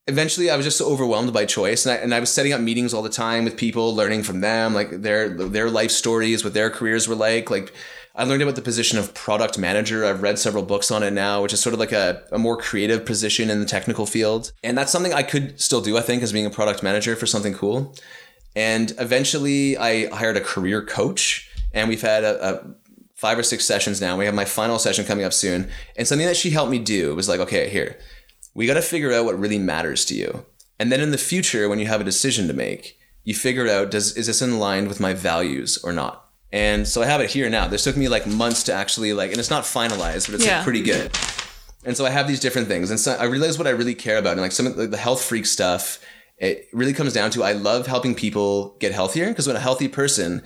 Eventually, 0.06 0.48
I 0.48 0.56
was 0.56 0.64
just 0.64 0.78
so 0.78 0.86
overwhelmed 0.86 1.34
by 1.34 1.44
choice, 1.44 1.84
and 1.84 1.92
I, 1.92 1.96
and 2.02 2.14
I 2.14 2.20
was 2.20 2.32
setting 2.32 2.54
up 2.54 2.62
meetings 2.62 2.94
all 2.94 3.02
the 3.02 3.10
time 3.10 3.44
with 3.44 3.58
people, 3.58 3.94
learning 3.94 4.22
from 4.22 4.40
them, 4.40 4.72
like 4.72 5.02
their 5.02 5.28
their 5.28 5.68
life 5.68 5.90
stories, 5.90 6.42
what 6.42 6.54
their 6.54 6.70
careers 6.70 7.06
were 7.06 7.14
like. 7.14 7.50
Like 7.50 7.74
I 8.18 8.24
learned 8.24 8.42
about 8.42 8.56
the 8.56 8.62
position 8.62 8.98
of 8.98 9.14
product 9.14 9.58
manager. 9.58 10.04
I've 10.04 10.22
read 10.22 10.40
several 10.40 10.64
books 10.64 10.90
on 10.90 11.04
it 11.04 11.12
now, 11.12 11.40
which 11.40 11.52
is 11.52 11.60
sort 11.60 11.72
of 11.72 11.78
like 11.78 11.92
a, 11.92 12.24
a 12.32 12.38
more 12.38 12.56
creative 12.56 13.06
position 13.06 13.48
in 13.48 13.60
the 13.60 13.64
technical 13.64 14.06
field. 14.06 14.50
And 14.64 14.76
that's 14.76 14.90
something 14.90 15.14
I 15.14 15.22
could 15.22 15.60
still 15.60 15.80
do, 15.80 15.96
I 15.96 16.00
think, 16.00 16.24
as 16.24 16.32
being 16.32 16.44
a 16.44 16.50
product 16.50 16.82
manager 16.82 17.14
for 17.14 17.26
something 17.26 17.54
cool. 17.54 17.94
And 18.56 18.92
eventually 18.98 19.78
I 19.78 20.08
hired 20.08 20.36
a 20.36 20.40
career 20.40 20.82
coach, 20.82 21.48
and 21.72 21.88
we've 21.88 22.02
had 22.02 22.24
a, 22.24 22.56
a 22.56 22.74
five 23.14 23.38
or 23.38 23.44
six 23.44 23.64
sessions 23.64 24.00
now. 24.00 24.18
We 24.18 24.24
have 24.24 24.34
my 24.34 24.44
final 24.44 24.80
session 24.80 25.04
coming 25.04 25.24
up 25.24 25.32
soon. 25.32 25.70
And 25.94 26.08
something 26.08 26.26
that 26.26 26.36
she 26.36 26.50
helped 26.50 26.72
me 26.72 26.80
do 26.80 27.14
was 27.14 27.28
like, 27.28 27.38
okay, 27.38 27.68
here, 27.68 28.00
we 28.52 28.66
got 28.66 28.74
to 28.74 28.82
figure 28.82 29.12
out 29.12 29.26
what 29.26 29.38
really 29.38 29.60
matters 29.60 30.04
to 30.06 30.16
you. 30.16 30.44
And 30.80 30.90
then 30.90 31.00
in 31.00 31.12
the 31.12 31.18
future, 31.18 31.68
when 31.68 31.78
you 31.78 31.86
have 31.86 32.00
a 32.00 32.04
decision 32.04 32.48
to 32.48 32.52
make, 32.52 32.98
you 33.22 33.34
figure 33.34 33.68
out 33.68 33.92
does 33.92 34.16
is 34.16 34.26
this 34.26 34.42
in 34.42 34.58
line 34.58 34.88
with 34.88 34.98
my 34.98 35.14
values 35.14 35.78
or 35.84 35.92
not? 35.92 36.27
And 36.52 36.88
so 36.88 37.02
I 37.02 37.06
have 37.06 37.20
it 37.20 37.30
here 37.30 37.50
now. 37.50 37.68
This 37.68 37.84
took 37.84 37.96
me 37.96 38.08
like 38.08 38.26
months 38.26 38.62
to 38.64 38.72
actually 38.72 39.12
like, 39.12 39.30
and 39.30 39.38
it's 39.38 39.50
not 39.50 39.64
finalized, 39.64 40.26
but 40.26 40.34
it's 40.36 40.46
Yeah. 40.46 40.56
like 40.56 40.64
pretty 40.64 40.82
good. 40.82 41.10
And 41.84 41.96
so 41.96 42.04
I 42.06 42.10
have 42.10 42.26
these 42.26 42.40
different 42.40 42.68
things, 42.68 42.90
and 42.90 42.98
so 42.98 43.12
I 43.14 43.24
realize 43.24 43.56
what 43.58 43.66
I 43.66 43.70
really 43.70 43.94
care 43.94 44.18
about, 44.18 44.32
and 44.32 44.40
like 44.40 44.52
some 44.52 44.66
of 44.66 44.76
the, 44.76 44.86
the 44.88 44.96
health 44.96 45.22
freak 45.22 45.46
stuff. 45.46 46.00
It 46.38 46.68
really 46.72 46.92
comes 46.92 47.12
down 47.12 47.30
to 47.32 47.42
I 47.42 47.52
love 47.52 47.86
helping 47.86 48.14
people 48.14 48.76
get 48.78 48.92
healthier 48.92 49.28
because 49.28 49.46
when 49.46 49.56
a 49.56 49.60
healthy 49.60 49.88
person 49.88 50.42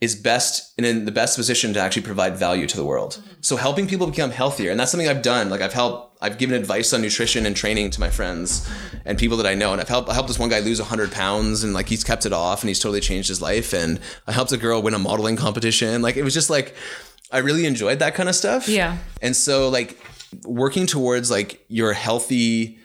is 0.00 0.14
best 0.14 0.74
and 0.76 0.86
in 0.86 1.06
the 1.06 1.12
best 1.12 1.36
position 1.36 1.72
to 1.72 1.80
actually 1.80 2.02
provide 2.02 2.36
value 2.36 2.66
to 2.66 2.76
the 2.76 2.84
world. 2.84 3.12
Mm-hmm. 3.14 3.32
So 3.40 3.56
helping 3.56 3.86
people 3.86 4.06
become 4.06 4.30
healthier, 4.30 4.70
and 4.70 4.78
that's 4.78 4.90
something 4.90 5.08
I've 5.08 5.22
done. 5.22 5.48
Like 5.48 5.62
I've 5.62 5.72
helped, 5.72 6.18
I've 6.20 6.36
given 6.36 6.54
advice 6.54 6.92
on 6.92 7.00
nutrition 7.00 7.46
and 7.46 7.56
training 7.56 7.90
to 7.92 8.00
my 8.00 8.10
friends 8.10 8.66
mm-hmm. 8.66 8.98
and 9.06 9.18
people 9.18 9.38
that 9.38 9.46
I 9.46 9.54
know, 9.54 9.72
and 9.72 9.80
I've 9.80 9.88
helped. 9.88 10.10
I 10.10 10.14
helped 10.14 10.28
this 10.28 10.38
one 10.38 10.50
guy 10.50 10.60
lose 10.60 10.78
hundred 10.80 11.12
pounds, 11.12 11.64
and 11.64 11.72
like 11.72 11.88
he's 11.88 12.04
kept 12.04 12.26
it 12.26 12.32
off, 12.32 12.62
and 12.62 12.68
he's 12.68 12.80
totally 12.80 13.00
changed 13.00 13.28
his 13.28 13.40
life. 13.40 13.72
And 13.72 13.98
I 14.26 14.32
helped 14.32 14.52
a 14.52 14.58
girl 14.58 14.82
win 14.82 14.92
a 14.92 14.98
modeling 14.98 15.36
competition. 15.36 16.02
Like 16.02 16.16
it 16.16 16.24
was 16.24 16.34
just 16.34 16.50
like 16.50 16.74
I 17.32 17.38
really 17.38 17.64
enjoyed 17.66 17.98
that 18.00 18.14
kind 18.14 18.28
of 18.28 18.34
stuff. 18.34 18.68
Yeah. 18.68 18.98
And 19.22 19.34
so 19.34 19.68
like 19.70 19.98
working 20.44 20.86
towards 20.86 21.30
like 21.30 21.64
your 21.68 21.92
healthy 21.92 22.78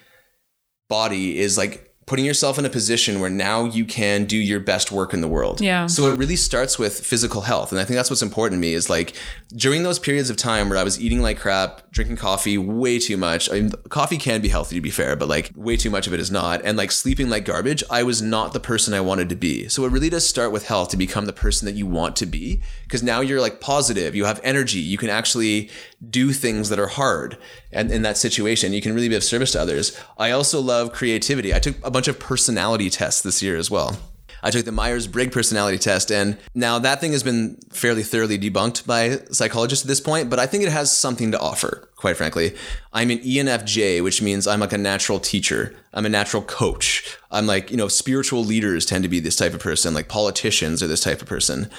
body 0.87 1.37
is 1.39 1.57
like 1.57 1.90
putting 2.07 2.25
yourself 2.25 2.57
in 2.57 2.65
a 2.65 2.69
position 2.69 3.19
where 3.19 3.29
now 3.29 3.63
you 3.63 3.85
can 3.85 4.25
do 4.25 4.35
your 4.35 4.59
best 4.59 4.91
work 4.91 5.13
in 5.13 5.21
the 5.21 5.27
world. 5.27 5.61
Yeah. 5.61 5.85
So 5.85 6.11
it 6.11 6.17
really 6.17 6.35
starts 6.35 6.79
with 6.79 6.99
physical 6.99 7.41
health. 7.41 7.71
And 7.71 7.79
I 7.79 7.85
think 7.85 7.95
that's 7.95 8.09
what's 8.09 8.23
important 8.23 8.57
to 8.57 8.61
me 8.61 8.73
is 8.73 8.89
like 8.89 9.15
during 9.55 9.83
those 9.83 9.99
periods 9.99 10.29
of 10.29 10.35
time 10.35 10.67
where 10.67 10.77
I 10.77 10.83
was 10.83 10.99
eating 10.99 11.21
like 11.21 11.39
crap, 11.39 11.89
drinking 11.91 12.17
coffee 12.17 12.57
way 12.57 12.97
too 12.97 13.17
much. 13.17 13.51
I 13.51 13.61
mean, 13.61 13.71
coffee 13.89 14.17
can 14.17 14.41
be 14.41 14.49
healthy 14.49 14.75
to 14.75 14.81
be 14.81 14.89
fair, 14.89 15.15
but 15.15 15.29
like 15.29 15.51
way 15.55 15.77
too 15.77 15.89
much 15.89 16.07
of 16.07 16.13
it 16.13 16.19
is 16.19 16.31
not. 16.31 16.61
And 16.65 16.77
like 16.77 16.91
sleeping 16.91 17.29
like 17.29 17.45
garbage, 17.45 17.83
I 17.89 18.03
was 18.03 18.21
not 18.21 18.53
the 18.53 18.59
person 18.59 18.93
I 18.93 19.01
wanted 19.01 19.29
to 19.29 19.35
be. 19.35 19.69
So 19.69 19.85
it 19.85 19.91
really 19.91 20.09
does 20.09 20.27
start 20.27 20.51
with 20.51 20.67
health 20.67 20.89
to 20.89 20.97
become 20.97 21.27
the 21.27 21.33
person 21.33 21.67
that 21.67 21.75
you 21.75 21.85
want 21.85 22.15
to 22.17 22.25
be. 22.25 22.61
Because 22.83 23.03
now 23.03 23.21
you're 23.21 23.41
like 23.41 23.61
positive, 23.61 24.15
you 24.15 24.25
have 24.25 24.41
energy, 24.43 24.79
you 24.79 24.97
can 24.97 25.09
actually 25.09 25.69
do 26.09 26.31
things 26.33 26.69
that 26.69 26.79
are 26.79 26.87
hard. 26.87 27.37
And 27.71 27.91
in 27.91 28.01
that 28.01 28.17
situation, 28.17 28.73
you 28.73 28.81
can 28.81 28.93
really 28.93 29.09
be 29.09 29.15
of 29.15 29.23
service 29.23 29.51
to 29.51 29.61
others. 29.61 29.99
I 30.17 30.31
also 30.31 30.59
love 30.59 30.93
creativity. 30.93 31.53
I 31.53 31.59
took 31.59 31.75
a 31.85 31.91
bunch 31.91 32.07
of 32.07 32.19
personality 32.19 32.89
tests 32.89 33.21
this 33.21 33.43
year 33.43 33.55
as 33.57 33.69
well. 33.69 33.99
I 34.43 34.49
took 34.49 34.65
the 34.65 34.71
Myers 34.71 35.05
Briggs 35.05 35.33
personality 35.33 35.77
test, 35.77 36.11
and 36.11 36.37
now 36.55 36.79
that 36.79 36.99
thing 36.99 37.11
has 37.11 37.21
been 37.21 37.57
fairly 37.69 38.01
thoroughly 38.01 38.39
debunked 38.39 38.87
by 38.87 39.19
psychologists 39.31 39.85
at 39.85 39.87
this 39.87 40.01
point, 40.01 40.31
but 40.31 40.39
I 40.39 40.47
think 40.47 40.63
it 40.63 40.71
has 40.71 40.91
something 40.91 41.31
to 41.31 41.39
offer, 41.39 41.87
quite 41.95 42.17
frankly. 42.17 42.55
I'm 42.91 43.11
an 43.11 43.19
ENFJ, 43.19 44.03
which 44.03 44.21
means 44.21 44.47
I'm 44.47 44.59
like 44.59 44.73
a 44.73 44.79
natural 44.79 45.19
teacher. 45.19 45.75
I'm 45.93 46.07
a 46.07 46.09
natural 46.09 46.41
coach. 46.41 47.19
I'm 47.29 47.45
like, 47.45 47.69
you 47.69 47.77
know, 47.77 47.87
spiritual 47.87 48.43
leaders 48.43 48.85
tend 48.85 49.03
to 49.03 49.09
be 49.09 49.19
this 49.19 49.35
type 49.35 49.53
of 49.53 49.59
person, 49.59 49.93
like 49.93 50.07
politicians 50.07 50.81
are 50.81 50.87
this 50.87 51.03
type 51.03 51.21
of 51.21 51.27
person. 51.27 51.69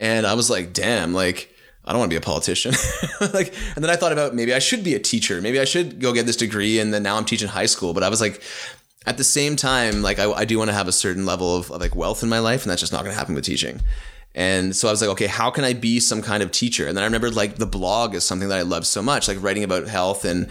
And 0.00 0.26
I 0.26 0.32
was 0.32 0.48
like, 0.48 0.72
damn, 0.72 1.12
like, 1.12 1.54
I 1.88 1.92
don't 1.92 2.00
want 2.00 2.10
to 2.10 2.14
be 2.14 2.18
a 2.18 2.20
politician. 2.20 2.74
like, 3.32 3.54
and 3.74 3.82
then 3.82 3.90
I 3.90 3.96
thought 3.96 4.12
about 4.12 4.34
maybe 4.34 4.52
I 4.52 4.58
should 4.58 4.84
be 4.84 4.94
a 4.94 4.98
teacher. 4.98 5.40
Maybe 5.40 5.58
I 5.58 5.64
should 5.64 6.00
go 6.00 6.12
get 6.12 6.26
this 6.26 6.36
degree, 6.36 6.78
and 6.78 6.92
then 6.92 7.02
now 7.02 7.16
I'm 7.16 7.24
teaching 7.24 7.48
high 7.48 7.66
school. 7.66 7.94
But 7.94 8.02
I 8.02 8.10
was 8.10 8.20
like, 8.20 8.42
at 9.06 9.16
the 9.16 9.24
same 9.24 9.56
time, 9.56 10.02
like 10.02 10.18
I, 10.18 10.30
I 10.30 10.44
do 10.44 10.58
want 10.58 10.68
to 10.68 10.74
have 10.74 10.86
a 10.86 10.92
certain 10.92 11.24
level 11.24 11.56
of, 11.56 11.70
of 11.70 11.80
like 11.80 11.96
wealth 11.96 12.22
in 12.22 12.28
my 12.28 12.40
life, 12.40 12.62
and 12.62 12.70
that's 12.70 12.80
just 12.80 12.92
not 12.92 13.04
going 13.04 13.14
to 13.14 13.18
happen 13.18 13.34
with 13.34 13.44
teaching. 13.44 13.80
And 14.34 14.76
so 14.76 14.86
I 14.86 14.90
was 14.90 15.00
like, 15.00 15.10
okay, 15.10 15.26
how 15.26 15.50
can 15.50 15.64
I 15.64 15.72
be 15.72 15.98
some 15.98 16.20
kind 16.20 16.42
of 16.42 16.50
teacher? 16.50 16.86
And 16.86 16.94
then 16.94 17.02
I 17.02 17.06
remembered 17.06 17.34
like 17.34 17.56
the 17.56 17.66
blog 17.66 18.14
is 18.14 18.22
something 18.22 18.50
that 18.50 18.58
I 18.58 18.62
love 18.62 18.86
so 18.86 19.02
much, 19.02 19.26
like 19.26 19.42
writing 19.42 19.64
about 19.64 19.88
health 19.88 20.24
and 20.24 20.48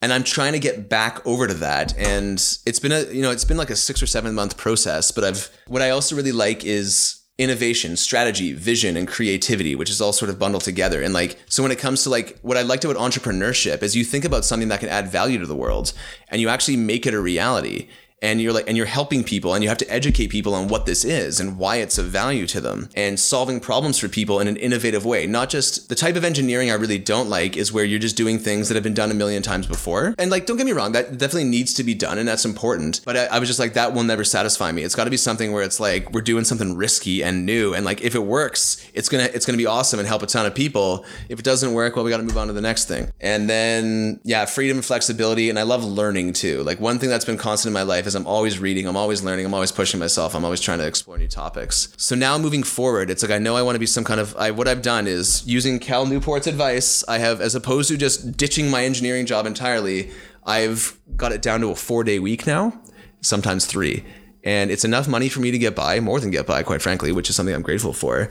and 0.00 0.12
I'm 0.12 0.24
trying 0.24 0.52
to 0.52 0.58
get 0.58 0.88
back 0.88 1.24
over 1.24 1.46
to 1.46 1.54
that. 1.54 1.96
And 1.96 2.38
it's 2.66 2.78
been 2.80 2.92
a 2.92 3.02
you 3.12 3.22
know 3.22 3.30
it's 3.30 3.44
been 3.44 3.56
like 3.56 3.70
a 3.70 3.76
six 3.76 4.02
or 4.02 4.06
seven 4.06 4.34
month 4.34 4.56
process. 4.56 5.10
But 5.10 5.24
I've 5.24 5.50
what 5.66 5.82
I 5.82 5.90
also 5.90 6.16
really 6.16 6.32
like 6.32 6.64
is 6.64 7.21
innovation, 7.42 7.96
strategy, 7.96 8.52
vision, 8.52 8.96
and 8.96 9.08
creativity, 9.08 9.74
which 9.74 9.90
is 9.90 10.00
all 10.00 10.12
sort 10.12 10.30
of 10.30 10.38
bundled 10.38 10.62
together. 10.62 11.02
And 11.02 11.12
like, 11.12 11.36
so 11.48 11.62
when 11.62 11.72
it 11.72 11.78
comes 11.78 12.04
to 12.04 12.10
like 12.10 12.38
what 12.42 12.56
I 12.56 12.62
liked 12.62 12.84
about 12.84 12.96
entrepreneurship 12.96 13.82
is 13.82 13.96
you 13.96 14.04
think 14.04 14.24
about 14.24 14.44
something 14.44 14.68
that 14.68 14.80
can 14.80 14.88
add 14.88 15.08
value 15.08 15.38
to 15.38 15.46
the 15.46 15.56
world 15.56 15.92
and 16.28 16.40
you 16.40 16.48
actually 16.48 16.76
make 16.76 17.06
it 17.06 17.14
a 17.14 17.20
reality 17.20 17.88
and 18.22 18.40
you're 18.40 18.52
like 18.52 18.66
and 18.68 18.76
you're 18.76 18.86
helping 18.86 19.24
people 19.24 19.52
and 19.52 19.62
you 19.62 19.68
have 19.68 19.78
to 19.78 19.92
educate 19.92 20.28
people 20.28 20.54
on 20.54 20.68
what 20.68 20.86
this 20.86 21.04
is 21.04 21.40
and 21.40 21.58
why 21.58 21.76
it's 21.76 21.98
of 21.98 22.06
value 22.06 22.46
to 22.46 22.60
them 22.60 22.88
and 22.94 23.18
solving 23.18 23.60
problems 23.60 23.98
for 23.98 24.08
people 24.08 24.40
in 24.40 24.46
an 24.46 24.56
innovative 24.56 25.04
way. 25.04 25.26
Not 25.26 25.50
just 25.50 25.88
the 25.88 25.94
type 25.94 26.16
of 26.16 26.24
engineering 26.24 26.70
i 26.70 26.74
really 26.74 26.98
don't 26.98 27.28
like 27.28 27.56
is 27.56 27.72
where 27.72 27.84
you're 27.84 27.98
just 27.98 28.16
doing 28.16 28.38
things 28.38 28.68
that 28.68 28.74
have 28.74 28.84
been 28.84 28.94
done 28.94 29.10
a 29.10 29.14
million 29.14 29.42
times 29.42 29.66
before. 29.66 30.14
And 30.18 30.30
like 30.30 30.46
don't 30.46 30.56
get 30.56 30.66
me 30.66 30.72
wrong 30.72 30.92
that 30.92 31.18
definitely 31.18 31.50
needs 31.50 31.74
to 31.74 31.84
be 31.84 31.94
done 31.94 32.18
and 32.18 32.26
that's 32.26 32.44
important 32.44 33.00
but 33.04 33.16
i, 33.16 33.24
I 33.26 33.38
was 33.40 33.48
just 33.48 33.58
like 33.58 33.74
that 33.74 33.92
will 33.92 34.04
never 34.04 34.24
satisfy 34.24 34.70
me. 34.70 34.82
It's 34.84 34.94
got 34.94 35.04
to 35.04 35.10
be 35.10 35.16
something 35.16 35.52
where 35.52 35.62
it's 35.62 35.80
like 35.80 36.12
we're 36.12 36.20
doing 36.20 36.44
something 36.44 36.76
risky 36.76 37.24
and 37.24 37.44
new 37.44 37.74
and 37.74 37.84
like 37.84 38.02
if 38.02 38.14
it 38.14 38.20
works 38.20 38.86
it's 38.94 39.08
gonna 39.08 39.28
it's 39.34 39.44
gonna 39.44 39.58
be 39.58 39.66
awesome 39.66 39.98
and 39.98 40.06
help 40.06 40.22
a 40.22 40.26
ton 40.26 40.46
of 40.46 40.54
people. 40.54 41.04
If 41.28 41.40
it 41.40 41.44
doesn't 41.44 41.72
work 41.74 41.96
well 41.96 42.04
we 42.04 42.10
got 42.10 42.18
to 42.18 42.22
move 42.22 42.38
on 42.38 42.46
to 42.46 42.52
the 42.52 42.60
next 42.60 42.86
thing. 42.86 43.10
And 43.20 43.50
then 43.50 44.20
yeah 44.22 44.44
freedom 44.44 44.76
and 44.78 44.84
flexibility 44.84 45.50
and 45.50 45.58
i 45.58 45.62
love 45.62 45.84
learning 45.84 46.34
too. 46.34 46.62
Like 46.62 46.78
one 46.78 46.98
thing 46.98 47.08
that's 47.08 47.24
been 47.24 47.38
constant 47.38 47.70
in 47.70 47.74
my 47.74 47.82
life 47.82 48.06
is 48.12 48.16
I'm 48.16 48.26
always 48.26 48.58
reading, 48.58 48.86
I'm 48.86 48.96
always 48.96 49.22
learning, 49.22 49.46
I'm 49.46 49.54
always 49.54 49.72
pushing 49.72 49.98
myself, 49.98 50.34
I'm 50.34 50.44
always 50.44 50.60
trying 50.60 50.78
to 50.78 50.86
explore 50.86 51.18
new 51.18 51.28
topics. 51.28 51.92
So 51.96 52.14
now 52.14 52.36
moving 52.38 52.62
forward, 52.62 53.10
it's 53.10 53.22
like 53.22 53.32
I 53.32 53.38
know 53.38 53.56
I 53.56 53.62
want 53.62 53.74
to 53.74 53.80
be 53.80 53.86
some 53.86 54.04
kind 54.04 54.20
of 54.20 54.36
I 54.36 54.50
what 54.50 54.68
I've 54.68 54.82
done 54.82 55.06
is 55.06 55.46
using 55.46 55.78
Cal 55.78 56.06
Newport's 56.06 56.46
advice, 56.46 57.02
I 57.08 57.18
have 57.18 57.40
as 57.40 57.54
opposed 57.54 57.88
to 57.88 57.96
just 57.96 58.36
ditching 58.36 58.70
my 58.70 58.84
engineering 58.84 59.26
job 59.26 59.46
entirely, 59.46 60.10
I've 60.44 60.98
got 61.16 61.32
it 61.32 61.42
down 61.42 61.60
to 61.60 61.68
a 61.68 61.74
4-day 61.74 62.18
week 62.18 62.46
now, 62.46 62.78
sometimes 63.20 63.66
3. 63.66 64.04
And 64.44 64.70
it's 64.70 64.84
enough 64.84 65.06
money 65.06 65.28
for 65.28 65.40
me 65.40 65.52
to 65.52 65.58
get 65.58 65.74
by, 65.74 66.00
more 66.00 66.20
than 66.20 66.30
get 66.30 66.46
by 66.46 66.62
quite 66.62 66.82
frankly, 66.82 67.12
which 67.12 67.30
is 67.30 67.36
something 67.36 67.54
I'm 67.54 67.62
grateful 67.62 67.92
for. 67.92 68.28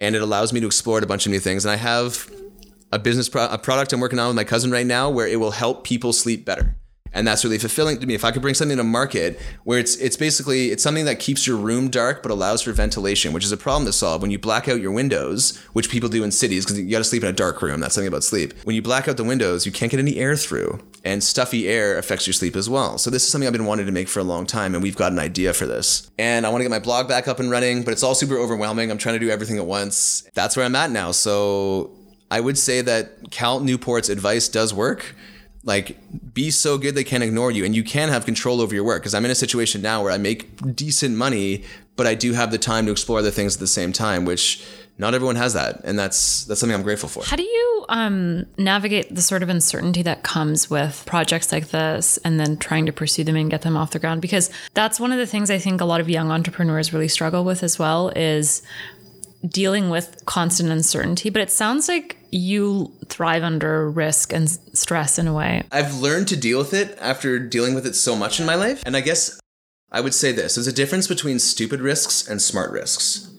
And 0.00 0.16
it 0.16 0.22
allows 0.22 0.52
me 0.52 0.60
to 0.60 0.66
explore 0.66 0.98
a 0.98 1.06
bunch 1.06 1.26
of 1.26 1.32
new 1.32 1.40
things 1.40 1.64
and 1.64 1.72
I 1.72 1.76
have 1.76 2.30
a 2.92 2.98
business 2.98 3.28
pro- 3.28 3.46
a 3.46 3.58
product 3.58 3.92
I'm 3.92 4.00
working 4.00 4.18
on 4.18 4.28
with 4.28 4.36
my 4.36 4.44
cousin 4.44 4.70
right 4.70 4.86
now 4.86 5.08
where 5.08 5.28
it 5.28 5.38
will 5.38 5.52
help 5.52 5.84
people 5.84 6.12
sleep 6.12 6.44
better 6.44 6.74
and 7.12 7.26
that's 7.26 7.44
really 7.44 7.58
fulfilling 7.58 7.98
to 7.98 8.06
me. 8.06 8.14
If 8.14 8.24
i 8.24 8.30
could 8.30 8.42
bring 8.42 8.54
something 8.54 8.76
to 8.76 8.84
market 8.84 9.40
where 9.64 9.78
it's 9.78 9.96
it's 9.96 10.16
basically 10.16 10.70
it's 10.70 10.82
something 10.82 11.04
that 11.04 11.18
keeps 11.18 11.46
your 11.46 11.56
room 11.56 11.88
dark 11.90 12.22
but 12.22 12.30
allows 12.30 12.62
for 12.62 12.72
ventilation 12.72 13.32
which 13.32 13.44
is 13.44 13.52
a 13.52 13.56
problem 13.56 13.86
to 13.86 13.92
solve. 13.92 14.22
When 14.22 14.30
you 14.30 14.38
black 14.38 14.68
out 14.68 14.80
your 14.80 14.92
windows 14.92 15.58
which 15.72 15.90
people 15.90 16.08
do 16.08 16.22
in 16.24 16.30
cities 16.30 16.64
because 16.64 16.78
you 16.78 16.90
got 16.90 16.98
to 16.98 17.04
sleep 17.04 17.22
in 17.22 17.28
a 17.28 17.32
dark 17.32 17.62
room 17.62 17.80
that's 17.80 17.94
something 17.94 18.08
about 18.08 18.24
sleep. 18.24 18.54
When 18.64 18.76
you 18.76 18.82
black 18.82 19.08
out 19.08 19.16
the 19.16 19.24
windows 19.24 19.66
you 19.66 19.72
can't 19.72 19.90
get 19.90 20.00
any 20.00 20.16
air 20.16 20.36
through 20.36 20.80
and 21.04 21.22
stuffy 21.22 21.68
air 21.68 21.96
affects 21.96 22.26
your 22.26 22.34
sleep 22.34 22.56
as 22.56 22.68
well. 22.68 22.98
So 22.98 23.10
this 23.10 23.24
is 23.24 23.32
something 23.32 23.46
i've 23.46 23.52
been 23.52 23.66
wanting 23.66 23.86
to 23.86 23.92
make 23.92 24.08
for 24.08 24.20
a 24.20 24.24
long 24.24 24.46
time 24.46 24.74
and 24.74 24.82
we've 24.82 24.96
got 24.96 25.12
an 25.12 25.18
idea 25.18 25.52
for 25.52 25.66
this. 25.66 26.10
And 26.18 26.46
i 26.46 26.48
want 26.48 26.60
to 26.60 26.64
get 26.64 26.70
my 26.70 26.78
blog 26.78 27.08
back 27.08 27.28
up 27.28 27.40
and 27.40 27.50
running 27.50 27.82
but 27.82 27.92
it's 27.92 28.02
all 28.02 28.14
super 28.14 28.38
overwhelming. 28.38 28.90
I'm 28.90 28.98
trying 28.98 29.18
to 29.18 29.24
do 29.24 29.30
everything 29.30 29.58
at 29.58 29.66
once. 29.66 30.28
That's 30.34 30.56
where 30.56 30.64
i'm 30.64 30.76
at 30.76 30.90
now. 30.90 31.12
So 31.12 31.96
i 32.30 32.40
would 32.40 32.58
say 32.58 32.80
that 32.82 33.30
cal 33.30 33.60
newport's 33.60 34.08
advice 34.08 34.48
does 34.48 34.72
work 34.72 35.14
like 35.64 35.96
be 36.32 36.50
so 36.50 36.78
good 36.78 36.94
they 36.94 37.04
can't 37.04 37.22
ignore 37.22 37.50
you 37.50 37.64
and 37.64 37.74
you 37.74 37.82
can 37.82 38.08
have 38.08 38.24
control 38.24 38.60
over 38.60 38.74
your 38.74 38.84
work 38.84 39.02
because 39.02 39.14
i'm 39.14 39.24
in 39.24 39.30
a 39.30 39.34
situation 39.34 39.82
now 39.82 40.02
where 40.02 40.12
i 40.12 40.18
make 40.18 40.74
decent 40.74 41.16
money 41.16 41.64
but 41.96 42.06
i 42.06 42.14
do 42.14 42.32
have 42.32 42.50
the 42.50 42.58
time 42.58 42.86
to 42.86 42.92
explore 42.92 43.18
other 43.18 43.30
things 43.30 43.56
at 43.56 43.60
the 43.60 43.66
same 43.66 43.92
time 43.92 44.24
which 44.24 44.64
not 44.96 45.14
everyone 45.14 45.36
has 45.36 45.52
that 45.54 45.80
and 45.84 45.98
that's 45.98 46.44
that's 46.44 46.60
something 46.60 46.74
i'm 46.74 46.82
grateful 46.82 47.08
for 47.08 47.24
How 47.24 47.36
do 47.36 47.42
you 47.42 47.70
um, 47.90 48.46
navigate 48.56 49.14
the 49.14 49.20
sort 49.22 49.42
of 49.42 49.48
uncertainty 49.48 50.02
that 50.02 50.22
comes 50.22 50.70
with 50.70 51.02
projects 51.06 51.50
like 51.52 51.68
this 51.68 52.18
and 52.18 52.38
then 52.38 52.56
trying 52.56 52.86
to 52.86 52.92
pursue 52.92 53.24
them 53.24 53.36
and 53.36 53.50
get 53.50 53.62
them 53.62 53.76
off 53.76 53.90
the 53.90 53.98
ground? 53.98 54.22
Because 54.22 54.48
that's 54.74 55.00
one 55.00 55.10
of 55.10 55.18
the 55.18 55.26
things 55.26 55.50
I 55.50 55.58
think 55.58 55.80
a 55.80 55.84
lot 55.84 56.00
of 56.00 56.08
young 56.08 56.30
entrepreneurs 56.30 56.92
really 56.92 57.08
struggle 57.08 57.44
with 57.44 57.62
as 57.64 57.78
well 57.78 58.10
is 58.10 58.62
dealing 59.46 59.90
with 59.90 60.24
constant 60.24 60.70
uncertainty. 60.70 61.30
But 61.30 61.42
it 61.42 61.50
sounds 61.50 61.88
like 61.88 62.16
you 62.30 62.92
thrive 63.06 63.42
under 63.42 63.90
risk 63.90 64.32
and 64.32 64.48
stress 64.48 65.18
in 65.18 65.26
a 65.26 65.34
way. 65.34 65.64
I've 65.72 65.94
learned 65.94 66.28
to 66.28 66.36
deal 66.36 66.58
with 66.58 66.74
it 66.74 66.96
after 67.00 67.38
dealing 67.38 67.74
with 67.74 67.86
it 67.86 67.94
so 67.94 68.16
much 68.16 68.40
in 68.40 68.46
my 68.46 68.54
life. 68.54 68.82
And 68.86 68.96
I 68.96 69.00
guess 69.00 69.40
I 69.92 70.00
would 70.00 70.14
say 70.14 70.32
this 70.32 70.54
there's 70.54 70.66
a 70.66 70.72
difference 70.72 71.06
between 71.06 71.38
stupid 71.38 71.80
risks 71.80 72.28
and 72.28 72.40
smart 72.40 72.70
risks. 72.70 73.30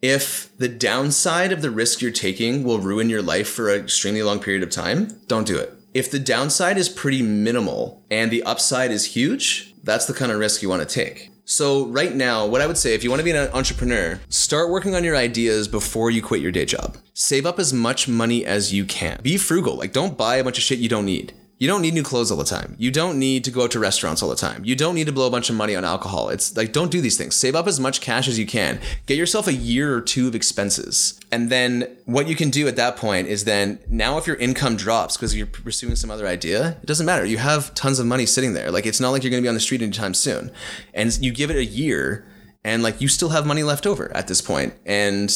If 0.00 0.56
the 0.58 0.68
downside 0.68 1.50
of 1.50 1.60
the 1.60 1.72
risk 1.72 2.00
you're 2.00 2.12
taking 2.12 2.62
will 2.62 2.78
ruin 2.78 3.10
your 3.10 3.22
life 3.22 3.48
for 3.48 3.72
an 3.72 3.80
extremely 3.80 4.22
long 4.22 4.38
period 4.38 4.62
of 4.62 4.70
time, 4.70 5.20
don't 5.26 5.46
do 5.46 5.58
it. 5.58 5.72
If 5.92 6.10
the 6.10 6.20
downside 6.20 6.78
is 6.78 6.88
pretty 6.88 7.22
minimal 7.22 8.04
and 8.08 8.30
the 8.30 8.44
upside 8.44 8.92
is 8.92 9.16
huge, 9.16 9.74
that's 9.82 10.06
the 10.06 10.14
kind 10.14 10.30
of 10.30 10.38
risk 10.38 10.62
you 10.62 10.68
want 10.68 10.88
to 10.88 10.94
take. 10.94 11.27
So, 11.50 11.86
right 11.86 12.14
now, 12.14 12.44
what 12.44 12.60
I 12.60 12.66
would 12.66 12.76
say 12.76 12.92
if 12.92 13.02
you 13.02 13.08
want 13.08 13.20
to 13.20 13.24
be 13.24 13.30
an 13.30 13.48
entrepreneur, 13.54 14.20
start 14.28 14.68
working 14.68 14.94
on 14.94 15.02
your 15.02 15.16
ideas 15.16 15.66
before 15.66 16.10
you 16.10 16.20
quit 16.20 16.42
your 16.42 16.52
day 16.52 16.66
job. 16.66 16.98
Save 17.14 17.46
up 17.46 17.58
as 17.58 17.72
much 17.72 18.06
money 18.06 18.44
as 18.44 18.74
you 18.74 18.84
can. 18.84 19.18
Be 19.22 19.38
frugal. 19.38 19.74
Like, 19.74 19.94
don't 19.94 20.18
buy 20.18 20.36
a 20.36 20.44
bunch 20.44 20.58
of 20.58 20.62
shit 20.62 20.78
you 20.78 20.90
don't 20.90 21.06
need. 21.06 21.32
You 21.58 21.66
don't 21.66 21.82
need 21.82 21.94
new 21.94 22.04
clothes 22.04 22.30
all 22.30 22.36
the 22.36 22.44
time. 22.44 22.76
You 22.78 22.92
don't 22.92 23.18
need 23.18 23.42
to 23.44 23.50
go 23.50 23.64
out 23.64 23.72
to 23.72 23.80
restaurants 23.80 24.22
all 24.22 24.28
the 24.28 24.36
time. 24.36 24.64
You 24.64 24.76
don't 24.76 24.94
need 24.94 25.06
to 25.06 25.12
blow 25.12 25.26
a 25.26 25.30
bunch 25.30 25.50
of 25.50 25.56
money 25.56 25.74
on 25.74 25.84
alcohol. 25.84 26.28
It's 26.28 26.56
like, 26.56 26.72
don't 26.72 26.90
do 26.90 27.00
these 27.00 27.16
things. 27.16 27.34
Save 27.34 27.56
up 27.56 27.66
as 27.66 27.80
much 27.80 28.00
cash 28.00 28.28
as 28.28 28.38
you 28.38 28.46
can. 28.46 28.80
Get 29.06 29.18
yourself 29.18 29.48
a 29.48 29.52
year 29.52 29.92
or 29.92 30.00
two 30.00 30.28
of 30.28 30.36
expenses. 30.36 31.18
And 31.32 31.50
then 31.50 31.96
what 32.04 32.28
you 32.28 32.36
can 32.36 32.50
do 32.50 32.68
at 32.68 32.76
that 32.76 32.96
point 32.96 33.26
is 33.26 33.42
then 33.42 33.80
now 33.88 34.18
if 34.18 34.26
your 34.26 34.36
income 34.36 34.76
drops 34.76 35.16
because 35.16 35.34
you're 35.34 35.46
pursuing 35.46 35.96
some 35.96 36.12
other 36.12 36.28
idea, 36.28 36.76
it 36.80 36.86
doesn't 36.86 37.06
matter. 37.06 37.24
You 37.24 37.38
have 37.38 37.74
tons 37.74 37.98
of 37.98 38.06
money 38.06 38.24
sitting 38.24 38.54
there. 38.54 38.70
Like, 38.70 38.86
it's 38.86 39.00
not 39.00 39.10
like 39.10 39.24
you're 39.24 39.30
going 39.30 39.42
to 39.42 39.44
be 39.44 39.48
on 39.48 39.54
the 39.54 39.60
street 39.60 39.82
anytime 39.82 40.14
soon. 40.14 40.52
And 40.94 41.16
you 41.18 41.32
give 41.32 41.50
it 41.50 41.56
a 41.56 41.64
year 41.64 42.24
and 42.62 42.82
like 42.82 43.00
you 43.00 43.08
still 43.08 43.30
have 43.30 43.46
money 43.46 43.64
left 43.64 43.86
over 43.86 44.14
at 44.16 44.28
this 44.28 44.40
point. 44.40 44.74
And 44.86 45.34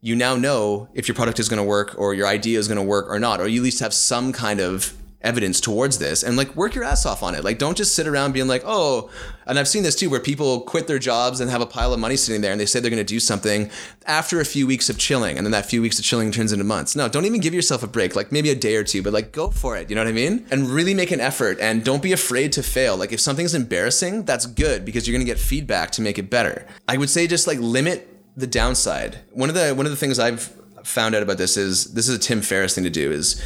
you 0.00 0.16
now 0.16 0.34
know 0.34 0.88
if 0.94 1.06
your 1.06 1.14
product 1.14 1.38
is 1.38 1.48
going 1.48 1.58
to 1.58 1.64
work 1.64 1.94
or 1.96 2.14
your 2.14 2.26
idea 2.26 2.58
is 2.58 2.66
going 2.66 2.76
to 2.76 2.82
work 2.82 3.06
or 3.08 3.20
not, 3.20 3.40
or 3.40 3.46
you 3.46 3.60
at 3.60 3.64
least 3.64 3.80
have 3.80 3.94
some 3.94 4.32
kind 4.32 4.58
of 4.58 4.92
evidence 5.22 5.60
towards 5.60 5.98
this 5.98 6.22
and 6.22 6.36
like 6.36 6.54
work 6.56 6.74
your 6.74 6.84
ass 6.84 7.06
off 7.06 7.22
on 7.22 7.34
it. 7.34 7.44
Like 7.44 7.58
don't 7.58 7.76
just 7.76 7.94
sit 7.94 8.06
around 8.06 8.32
being 8.32 8.48
like, 8.48 8.62
"Oh," 8.64 9.10
and 9.46 9.58
I've 9.58 9.68
seen 9.68 9.82
this 9.82 9.96
too 9.96 10.10
where 10.10 10.20
people 10.20 10.60
quit 10.60 10.86
their 10.86 10.98
jobs 10.98 11.40
and 11.40 11.50
have 11.50 11.60
a 11.60 11.66
pile 11.66 11.92
of 11.92 12.00
money 12.00 12.16
sitting 12.16 12.40
there 12.40 12.52
and 12.52 12.60
they 12.60 12.66
say 12.66 12.80
they're 12.80 12.90
going 12.90 12.98
to 12.98 13.04
do 13.04 13.20
something 13.20 13.70
after 14.06 14.40
a 14.40 14.44
few 14.44 14.66
weeks 14.66 14.88
of 14.88 14.98
chilling 14.98 15.36
and 15.36 15.46
then 15.46 15.52
that 15.52 15.66
few 15.66 15.82
weeks 15.82 15.98
of 15.98 16.04
chilling 16.04 16.30
turns 16.30 16.52
into 16.52 16.64
months. 16.64 16.96
No, 16.96 17.08
don't 17.08 17.24
even 17.24 17.40
give 17.40 17.54
yourself 17.54 17.82
a 17.82 17.86
break. 17.86 18.16
Like 18.16 18.32
maybe 18.32 18.50
a 18.50 18.54
day 18.54 18.76
or 18.76 18.84
two, 18.84 19.02
but 19.02 19.12
like 19.12 19.32
go 19.32 19.50
for 19.50 19.76
it, 19.76 19.88
you 19.88 19.96
know 19.96 20.02
what 20.02 20.08
I 20.08 20.12
mean? 20.12 20.46
And 20.50 20.68
really 20.68 20.94
make 20.94 21.10
an 21.10 21.20
effort 21.20 21.58
and 21.60 21.84
don't 21.84 22.02
be 22.02 22.12
afraid 22.12 22.52
to 22.52 22.62
fail. 22.62 22.96
Like 22.96 23.12
if 23.12 23.20
something's 23.20 23.54
embarrassing, 23.54 24.24
that's 24.24 24.46
good 24.46 24.84
because 24.84 25.06
you're 25.06 25.16
going 25.16 25.26
to 25.26 25.30
get 25.30 25.38
feedback 25.40 25.90
to 25.92 26.02
make 26.02 26.18
it 26.18 26.30
better. 26.30 26.66
I 26.88 26.96
would 26.96 27.10
say 27.10 27.26
just 27.26 27.46
like 27.46 27.58
limit 27.58 28.08
the 28.36 28.46
downside. 28.46 29.18
One 29.32 29.48
of 29.48 29.54
the 29.54 29.74
one 29.74 29.86
of 29.86 29.92
the 29.92 29.96
things 29.96 30.18
I've 30.18 30.52
found 30.84 31.14
out 31.14 31.22
about 31.22 31.38
this 31.38 31.56
is 31.56 31.92
this 31.94 32.08
is 32.08 32.16
a 32.16 32.18
Tim 32.18 32.40
Ferriss 32.40 32.74
thing 32.74 32.84
to 32.84 32.90
do 32.90 33.12
is 33.12 33.42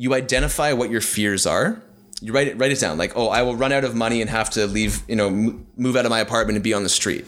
you 0.00 0.14
identify 0.14 0.72
what 0.72 0.88
your 0.88 1.02
fears 1.02 1.44
are. 1.44 1.82
You 2.22 2.32
write 2.32 2.48
it 2.48 2.56
write 2.56 2.72
it 2.72 2.80
down 2.80 2.96
like, 2.96 3.12
"Oh, 3.14 3.28
I 3.28 3.42
will 3.42 3.54
run 3.54 3.70
out 3.70 3.84
of 3.84 3.94
money 3.94 4.22
and 4.22 4.30
have 4.30 4.48
to 4.50 4.66
leave, 4.66 5.02
you 5.06 5.14
know, 5.14 5.28
move 5.76 5.94
out 5.94 6.06
of 6.06 6.10
my 6.10 6.20
apartment 6.20 6.56
and 6.56 6.64
be 6.64 6.72
on 6.72 6.84
the 6.84 6.88
street." 6.88 7.26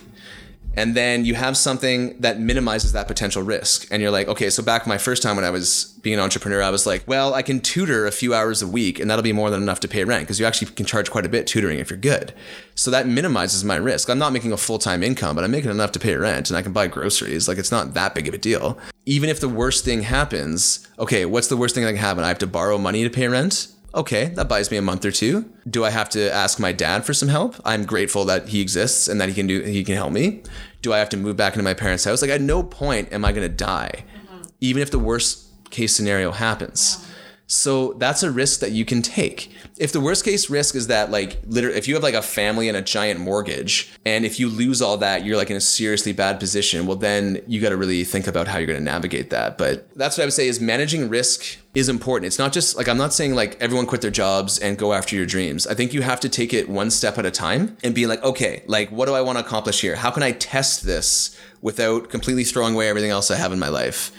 And 0.75 0.95
then 0.95 1.27
you 1.27 1.35
have 1.35 1.59
something 1.59 2.18
that 2.20 2.41
minimizes 2.41 2.93
that 2.93 3.07
potential 3.07 3.43
risk. 3.43 3.87
And 3.91 4.01
you're 4.01 4.11
like, 4.11 4.27
okay, 4.27 4.49
so 4.49 4.62
back 4.62 4.87
my 4.87 4.97
first 4.97 5.23
time 5.23 5.37
when 5.37 5.45
I 5.45 5.51
was 5.51 5.99
being 6.01 6.14
an 6.14 6.20
entrepreneur, 6.20 6.62
I 6.62 6.70
was 6.70 6.87
like, 6.87 7.07
well, 7.07 7.35
I 7.35 7.43
can 7.43 7.61
tutor 7.61 8.07
a 8.07 8.11
few 8.11 8.33
hours 8.33 8.62
a 8.62 8.66
week 8.66 8.99
and 8.99 9.11
that'll 9.11 9.23
be 9.23 9.35
more 9.35 9.51
than 9.51 9.62
enough 9.62 9.81
to 9.81 9.89
pay 9.89 10.03
rent 10.05 10.23
because 10.23 10.41
you 10.41 10.47
actually 10.47 10.70
can 10.73 10.87
charge 10.87 11.11
quite 11.11 11.27
a 11.27 11.29
bit 11.29 11.47
tutoring 11.47 11.79
if 11.79 11.91
you're 11.91 11.99
good. 11.99 12.33
So 12.75 12.91
that 12.91 13.07
minimizes 13.07 13.64
my 13.64 13.77
risk. 13.77 14.09
I'm 14.09 14.18
not 14.18 14.33
making 14.33 14.53
a 14.53 14.57
full 14.57 14.79
time 14.79 15.03
income, 15.03 15.37
but 15.37 15.45
I'm 15.45 15.51
making 15.51 15.70
enough 15.70 15.93
to 15.93 15.99
pay 15.99 16.16
rent 16.16 16.49
and 16.49 16.57
I 16.57 16.62
can 16.62 16.73
buy 16.73 16.87
groceries. 16.87 17.49
Like 17.49 17.59
it's 17.59 17.70
not 17.70 17.93
that 17.93 18.14
big 18.14 18.27
of 18.29 18.33
a 18.33 18.39
deal. 18.39 18.79
Even 19.05 19.28
if 19.28 19.40
the 19.40 19.48
worst 19.48 19.84
thing 19.84 20.03
happens, 20.03 20.86
okay, 20.98 21.24
what's 21.24 21.48
the 21.48 21.57
worst 21.57 21.74
thing 21.74 21.84
that 21.84 21.90
can 21.90 22.00
happen? 22.00 22.24
I 22.24 22.28
have 22.28 22.38
to 22.38 22.46
borrow 22.46 22.78
money 22.78 23.03
to 23.03 23.11
pay 23.11 23.26
rent? 23.28 23.68
okay, 23.94 24.26
that 24.26 24.48
buys 24.48 24.70
me 24.70 24.76
a 24.76 24.82
month 24.82 25.05
or 25.05 25.11
two. 25.11 25.50
Do 25.68 25.84
I 25.84 25.90
have 25.90 26.09
to 26.11 26.32
ask 26.32 26.59
my 26.59 26.72
dad 26.72 27.05
for 27.05 27.14
some 27.14 27.28
help? 27.28 27.57
I'm 27.64 27.84
grateful 27.84 28.24
that 28.26 28.48
he 28.48 28.61
exists 28.61 29.09
and 29.09 29.20
that 29.20 29.28
he 29.28 29.34
can 29.34 29.46
do 29.46 29.61
he 29.62 29.84
can 29.84 29.94
help 29.94 30.12
me. 30.12 30.42
Do 30.80 30.92
I 30.92 30.98
have 30.98 31.09
to 31.11 31.16
move 31.16 31.36
back 31.36 31.55
into 31.55 31.62
my 31.62 31.74
parents' 31.74 32.05
house? 32.05 32.22
Like 32.22 32.30
at 32.30 32.40
no 32.40 32.62
point 32.62 33.12
am 33.12 33.24
I 33.24 33.32
going 33.32 33.48
to 33.48 33.55
die, 33.55 34.05
mm-hmm. 34.16 34.42
even 34.61 34.82
if 34.82 34.90
the 34.90 34.98
worst 34.98 35.46
case 35.70 35.94
scenario 35.94 36.32
happens. 36.32 37.07
So 37.53 37.92
that's 37.98 38.22
a 38.22 38.30
risk 38.30 38.61
that 38.61 38.72
you 38.72 38.86
can 38.86 39.03
take. 39.03 39.53
If 39.76 39.92
the 39.92 40.00
worst 40.00 40.24
case 40.24 40.48
risk 40.48 40.74
is 40.74 40.86
that 40.86 41.11
like 41.11 41.38
literally 41.46 41.76
if 41.76 41.86
you 41.86 41.92
have 41.92 42.03
like 42.03 42.14
a 42.14 42.22
family 42.22 42.66
and 42.66 42.78
a 42.78 42.80
giant 42.80 43.20
mortgage 43.20 43.92
and 44.07 44.24
if 44.24 44.40
you 44.40 44.48
lose 44.48 44.80
all 44.80 44.96
that 44.96 45.26
you're 45.26 45.36
like 45.36 45.50
in 45.50 45.57
a 45.57 45.61
seriously 45.61 46.14
bad 46.14 46.40
position, 46.40 46.86
well 46.86 46.96
then 46.96 47.42
you 47.46 47.61
got 47.61 47.68
to 47.68 47.76
really 47.76 48.05
think 48.05 48.26
about 48.26 48.48
how 48.48 48.57
you're 48.57 48.66
going 48.66 48.78
to 48.78 48.84
navigate 48.84 49.28
that. 49.30 49.59
But 49.59 49.94
that's 49.94 50.16
what 50.16 50.22
I 50.22 50.26
would 50.26 50.32
say 50.32 50.48
is 50.48 50.62
managing 50.62 51.11
risk 51.11 51.59
is 51.74 51.90
important. 51.90 52.26
It's 52.26 52.38
not 52.38 52.55
just 52.55 52.74
like 52.74 52.88
I'm 52.88 52.96
not 52.96 53.12
saying 53.12 53.34
like 53.34 53.61
everyone 53.61 53.84
quit 53.84 54.00
their 54.00 54.11
jobs 54.11 54.59
and 54.59 54.78
go 54.78 54.94
after 54.94 55.14
your 55.14 55.26
dreams. 55.26 55.66
I 55.66 55.74
think 55.74 55.92
you 55.92 56.00
have 56.00 56.20
to 56.20 56.30
take 56.30 56.55
it 56.55 56.70
one 56.70 56.90
step 56.90 57.18
at 57.18 57.26
a 57.26 57.30
time 57.30 57.76
and 57.84 57.94
be 57.94 58.07
like, 58.07 58.22
okay, 58.22 58.62
like 58.66 58.90
what 58.90 59.05
do 59.05 59.12
I 59.12 59.20
want 59.20 59.36
to 59.36 59.44
accomplish 59.44 59.82
here? 59.82 59.96
How 59.96 60.11
can 60.11 60.22
I 60.22 60.32
test 60.32 60.86
this 60.86 61.38
without 61.61 62.09
completely 62.09 62.44
throwing 62.44 62.74
away 62.74 62.88
everything 62.88 63.11
else 63.11 63.30
I 63.30 63.36
have 63.36 63.53
in 63.53 63.59
my 63.59 63.68
life? 63.68 64.11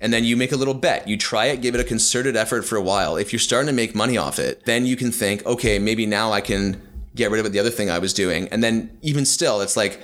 And 0.00 0.12
then 0.12 0.24
you 0.24 0.36
make 0.36 0.52
a 0.52 0.56
little 0.56 0.74
bet. 0.74 1.06
You 1.06 1.16
try 1.16 1.46
it, 1.46 1.60
give 1.60 1.74
it 1.74 1.80
a 1.80 1.84
concerted 1.84 2.36
effort 2.36 2.62
for 2.62 2.76
a 2.76 2.82
while. 2.82 3.16
If 3.16 3.32
you're 3.32 3.40
starting 3.40 3.66
to 3.66 3.72
make 3.72 3.94
money 3.94 4.16
off 4.16 4.38
it, 4.38 4.64
then 4.64 4.86
you 4.86 4.96
can 4.96 5.10
think, 5.10 5.44
okay, 5.44 5.78
maybe 5.78 6.06
now 6.06 6.32
I 6.32 6.40
can 6.40 6.80
get 7.14 7.30
rid 7.30 7.40
of 7.40 7.46
it, 7.46 7.50
the 7.50 7.58
other 7.58 7.70
thing 7.70 7.90
I 7.90 7.98
was 7.98 8.14
doing. 8.14 8.48
And 8.48 8.62
then 8.62 8.96
even 9.02 9.26
still, 9.26 9.60
it's 9.60 9.76
like 9.76 10.00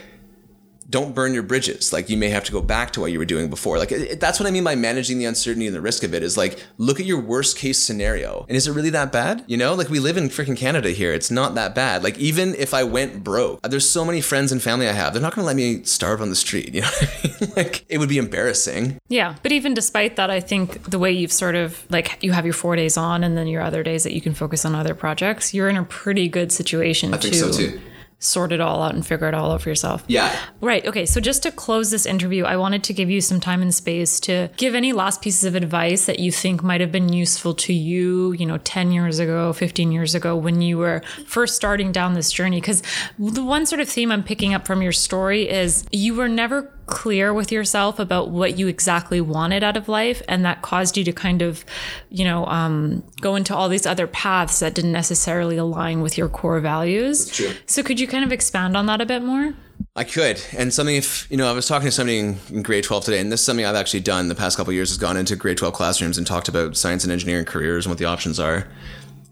don't 0.89 1.15
burn 1.15 1.35
your 1.35 1.43
bridges. 1.43 1.93
Like 1.93 2.09
you 2.09 2.17
may 2.17 2.29
have 2.29 2.45
to 2.45 2.53
go 2.53 2.63
back 2.63 2.93
to 2.93 3.01
what 3.01 3.13
you 3.13 3.19
were 3.19 3.25
doing 3.25 3.51
before. 3.51 3.79
Like 3.79 3.93
it, 3.93 4.21
that's 4.21 4.39
what 4.39 4.47
I 4.47 4.51
mean 4.51 4.65
by 4.65 4.75
managing 4.75 5.19
the 5.19 5.25
uncertainty 5.25 5.67
and 5.67 5.75
the 5.75 5.81
risk 5.81 6.03
of 6.03 6.15
it 6.15 6.23
is 6.23 6.37
like 6.37 6.65
look 6.79 7.01
at 7.01 7.07
your 7.07 7.21
worst 7.21 7.59
case 7.59 7.79
scenario. 7.79 8.47
And 8.49 8.57
is 8.57 8.67
it 8.67 8.73
really 8.73 8.91
that 8.91 9.13
bad? 9.13 9.45
You 9.47 9.57
know, 9.57 9.75
like 9.75 9.89
we 9.89 9.99
live 9.99 10.17
in 10.17 10.29
freaking 10.29 10.57
Canada 10.57 10.91
here. 10.91 11.13
It's 11.13 11.31
not 11.31 11.55
that 11.57 11.75
bad. 11.75 12.05
Like 12.05 12.19
even 12.19 12.55
if 12.55 12.73
I 12.75 12.85
went 12.85 13.25
broke, 13.25 13.63
there's 13.63 13.89
so 13.89 14.05
many 14.05 14.21
friends 14.21 14.53
and 14.53 14.63
family 14.63 14.89
I 14.89 14.93
have. 14.93 15.13
They're 15.13 15.23
not 15.23 15.35
going 15.35 15.43
to 15.43 15.47
let 15.47 15.57
me 15.57 15.83
starve 15.85 16.21
on 16.21 16.31
the 16.31 16.37
street. 16.37 16.75
You 16.77 16.83
know 16.83 16.89
what 16.89 17.09
I 17.25 17.29
mean? 17.41 17.53
like 17.57 17.87
it 17.89 17.97
would 17.97 18.09
be 18.09 18.19
embarrassing. 18.19 18.99
Yeah, 19.09 19.37
but 19.43 19.51
even 19.51 19.73
despite 19.73 20.17
that, 20.17 20.31
I 20.31 20.41
think 20.41 20.91
the 20.91 20.99
way 20.99 21.11
you've 21.11 21.33
sort 21.33 21.55
of 21.55 21.87
like 21.91 22.23
you 22.23 22.33
have 22.33 22.45
your 22.45 22.53
four 22.53 22.77
days 22.77 22.99
on, 22.99 23.25
and 23.25 23.37
then 23.37 23.47
your 23.47 23.63
other 23.63 23.83
days 23.83 24.03
that 24.03 24.13
you 24.13 24.21
can 24.21 24.35
focus 24.35 24.67
on 24.67 24.75
other 24.75 24.95
projects, 24.95 25.55
you're 25.55 25.69
in 25.69 25.77
a 25.77 25.85
pretty 25.85 26.29
good 26.29 26.53
situation 26.53 27.15
I 27.15 27.17
think 27.17 27.33
to 27.33 27.41
so 27.41 27.53
too. 27.53 27.81
Sort 28.19 28.51
it 28.51 28.61
all 28.61 28.83
out 28.83 28.95
and 28.95 29.07
figure 29.07 29.29
it 29.29 29.35
all 29.35 29.53
out 29.53 29.63
for 29.63 29.69
yourself. 29.69 30.03
Yeah. 30.07 30.35
Right. 30.61 30.85
Okay. 30.87 31.05
So 31.05 31.21
just 31.21 31.43
to 31.43 31.51
close 31.51 31.91
this 31.91 32.07
interview, 32.07 32.45
I 32.45 32.57
wanted 32.57 32.83
to 32.85 32.93
give 32.95 33.11
you 33.11 33.21
some 33.21 33.41
time 33.41 33.61
and 33.61 33.75
space 33.75 34.19
to 34.21 34.49
give 34.57 34.75
any 34.75 34.93
last 34.93 35.21
pieces 35.21 35.45
of 35.45 35.55
advice 35.55 36.07
that 36.07 36.19
you 36.19 36.33
think 36.33 36.63
might 36.63 36.81
have 36.81 36.91
been 36.91 37.13
useful 37.13 37.55
to 37.55 37.73
you, 37.73 38.33
you 38.33 38.47
know, 38.47 38.59
10 38.59 38.91
years 38.93 39.19
ago, 39.19 39.53
15 39.53 39.93
years 39.93 40.15
ago 40.15 40.35
when 40.37 40.63
you 40.63 40.79
were 40.79 41.03
first 41.27 41.57
starting 41.57 41.93
down 41.93 42.15
this 42.15 42.33
journey. 42.33 42.61
Because 42.61 42.83
the 43.19 43.45
one 43.45 43.67
sort 43.67 43.81
of 43.81 43.89
theme 43.89 44.11
I'm 44.11 44.25
picking 44.25 44.55
up 44.55 44.67
from 44.67 44.81
your 44.81 44.93
story 44.93 45.49
is 45.49 45.87
you 45.93 46.15
were 46.15 46.29
never 46.29 46.73
clear 46.87 47.35
with 47.35 47.53
yourself 47.53 47.99
about 47.99 48.31
what 48.31 48.59
you 48.59 48.69
exactly 48.69 49.21
wanted 49.21 49.63
out 49.63 49.77
of 49.77 49.89
life. 49.89 50.23
And 50.29 50.45
that 50.45 50.63
caused 50.63 50.97
you 50.97 51.05
to 51.05 51.13
kind 51.13 51.43
of, 51.43 51.65
you 52.09 52.25
know, 52.25 52.47
um, 52.47 53.05
go 53.21 53.37
into 53.37 53.55
all 53.55 53.69
these 53.69 53.87
other 53.87 54.07
paths 54.07 54.61
that 54.61 54.75
didn't 54.75 54.93
necessarily 54.93 55.57
align 55.57 56.01
with 56.01 56.17
your 56.17 56.29
core 56.29 56.61
values. 56.61 57.31
true. 57.31 57.53
So 57.67 57.83
could 57.83 58.01
you 58.01 58.07
kind 58.07 58.25
of 58.25 58.33
expand 58.33 58.77
on 58.77 58.87
that 58.87 59.01
a 59.01 59.07
bit 59.07 59.23
more? 59.23 59.55
I 59.95 60.05
could. 60.05 60.41
And 60.57 60.73
something 60.73 60.95
if, 60.95 61.31
you 61.31 61.37
know, 61.37 61.49
I 61.49 61.53
was 61.53 61.67
talking 61.67 61.87
to 61.87 61.93
somebody 61.93 62.19
in, 62.19 62.39
in 62.51 62.63
grade 62.63 62.85
12 62.85 63.07
today, 63.07 63.19
and 63.19 63.33
this 63.33 63.41
is 63.41 63.47
something 63.47 63.65
I've 63.65 63.75
actually 63.75 64.01
done 64.01 64.29
the 64.29 64.35
past 64.35 64.57
couple 64.57 64.71
of 64.71 64.75
years 64.75 64.91
has 64.91 64.99
gone 64.99 65.17
into 65.17 65.37
grade 65.37 65.57
12 65.57 65.75
classrooms 65.75 66.19
and 66.19 66.27
talked 66.27 66.49
about 66.49 66.77
science 66.77 67.03
and 67.03 67.13
engineering 67.13 67.47
careers 67.47 67.87
and 67.87 67.91
what 67.91 67.99
the 67.99 68.05
options 68.05 68.39
are. 68.39 68.69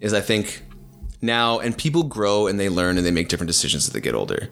Is 0.01 0.13
I 0.13 0.21
think 0.21 0.63
now, 1.23 1.59
and 1.61 1.77
people 1.77 2.03
grow 2.03 2.47
and 2.47 2.59
they 2.59 2.69
learn 2.69 2.97
and 2.97 3.07
they 3.07 3.11
make 3.11 3.29
different 3.29 3.49
decisions 3.49 3.87
as 3.87 3.93
they 3.93 4.01
get 4.01 4.15
older. 4.15 4.49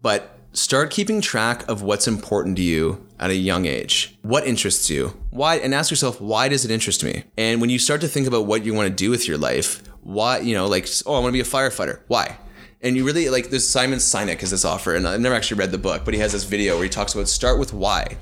But 0.00 0.38
start 0.52 0.90
keeping 0.90 1.20
track 1.20 1.66
of 1.68 1.82
what's 1.82 2.06
important 2.06 2.56
to 2.56 2.62
you 2.62 3.06
at 3.18 3.30
a 3.30 3.34
young 3.34 3.66
age. 3.66 4.18
What 4.22 4.46
interests 4.46 4.90
you? 4.90 5.16
Why? 5.30 5.56
And 5.56 5.74
ask 5.74 5.90
yourself, 5.90 6.20
why 6.20 6.48
does 6.48 6.64
it 6.64 6.70
interest 6.70 7.02
me? 7.02 7.24
And 7.38 7.60
when 7.60 7.70
you 7.70 7.78
start 7.78 8.00
to 8.02 8.08
think 8.08 8.26
about 8.26 8.46
what 8.46 8.64
you 8.64 8.74
want 8.74 8.88
to 8.88 8.94
do 8.94 9.10
with 9.10 9.26
your 9.26 9.38
life, 9.38 9.82
why, 10.02 10.38
you 10.38 10.54
know, 10.54 10.66
like, 10.66 10.88
oh, 11.06 11.14
I 11.14 11.18
want 11.20 11.28
to 11.28 11.32
be 11.32 11.40
a 11.40 11.44
firefighter. 11.44 12.00
Why? 12.08 12.36
And 12.82 12.96
you 12.96 13.04
really 13.04 13.28
like 13.28 13.48
this 13.48 13.68
Simon 13.68 14.00
Sinek 14.00 14.40
has 14.40 14.50
this 14.50 14.64
offer, 14.64 14.94
and 14.94 15.06
I've 15.06 15.20
never 15.20 15.36
actually 15.36 15.58
read 15.58 15.70
the 15.70 15.78
book, 15.78 16.04
but 16.04 16.14
he 16.14 16.20
has 16.20 16.32
this 16.32 16.42
video 16.42 16.74
where 16.74 16.82
he 16.82 16.90
talks 16.90 17.14
about 17.14 17.28
start 17.28 17.58
with 17.60 17.72
why. 17.72 18.16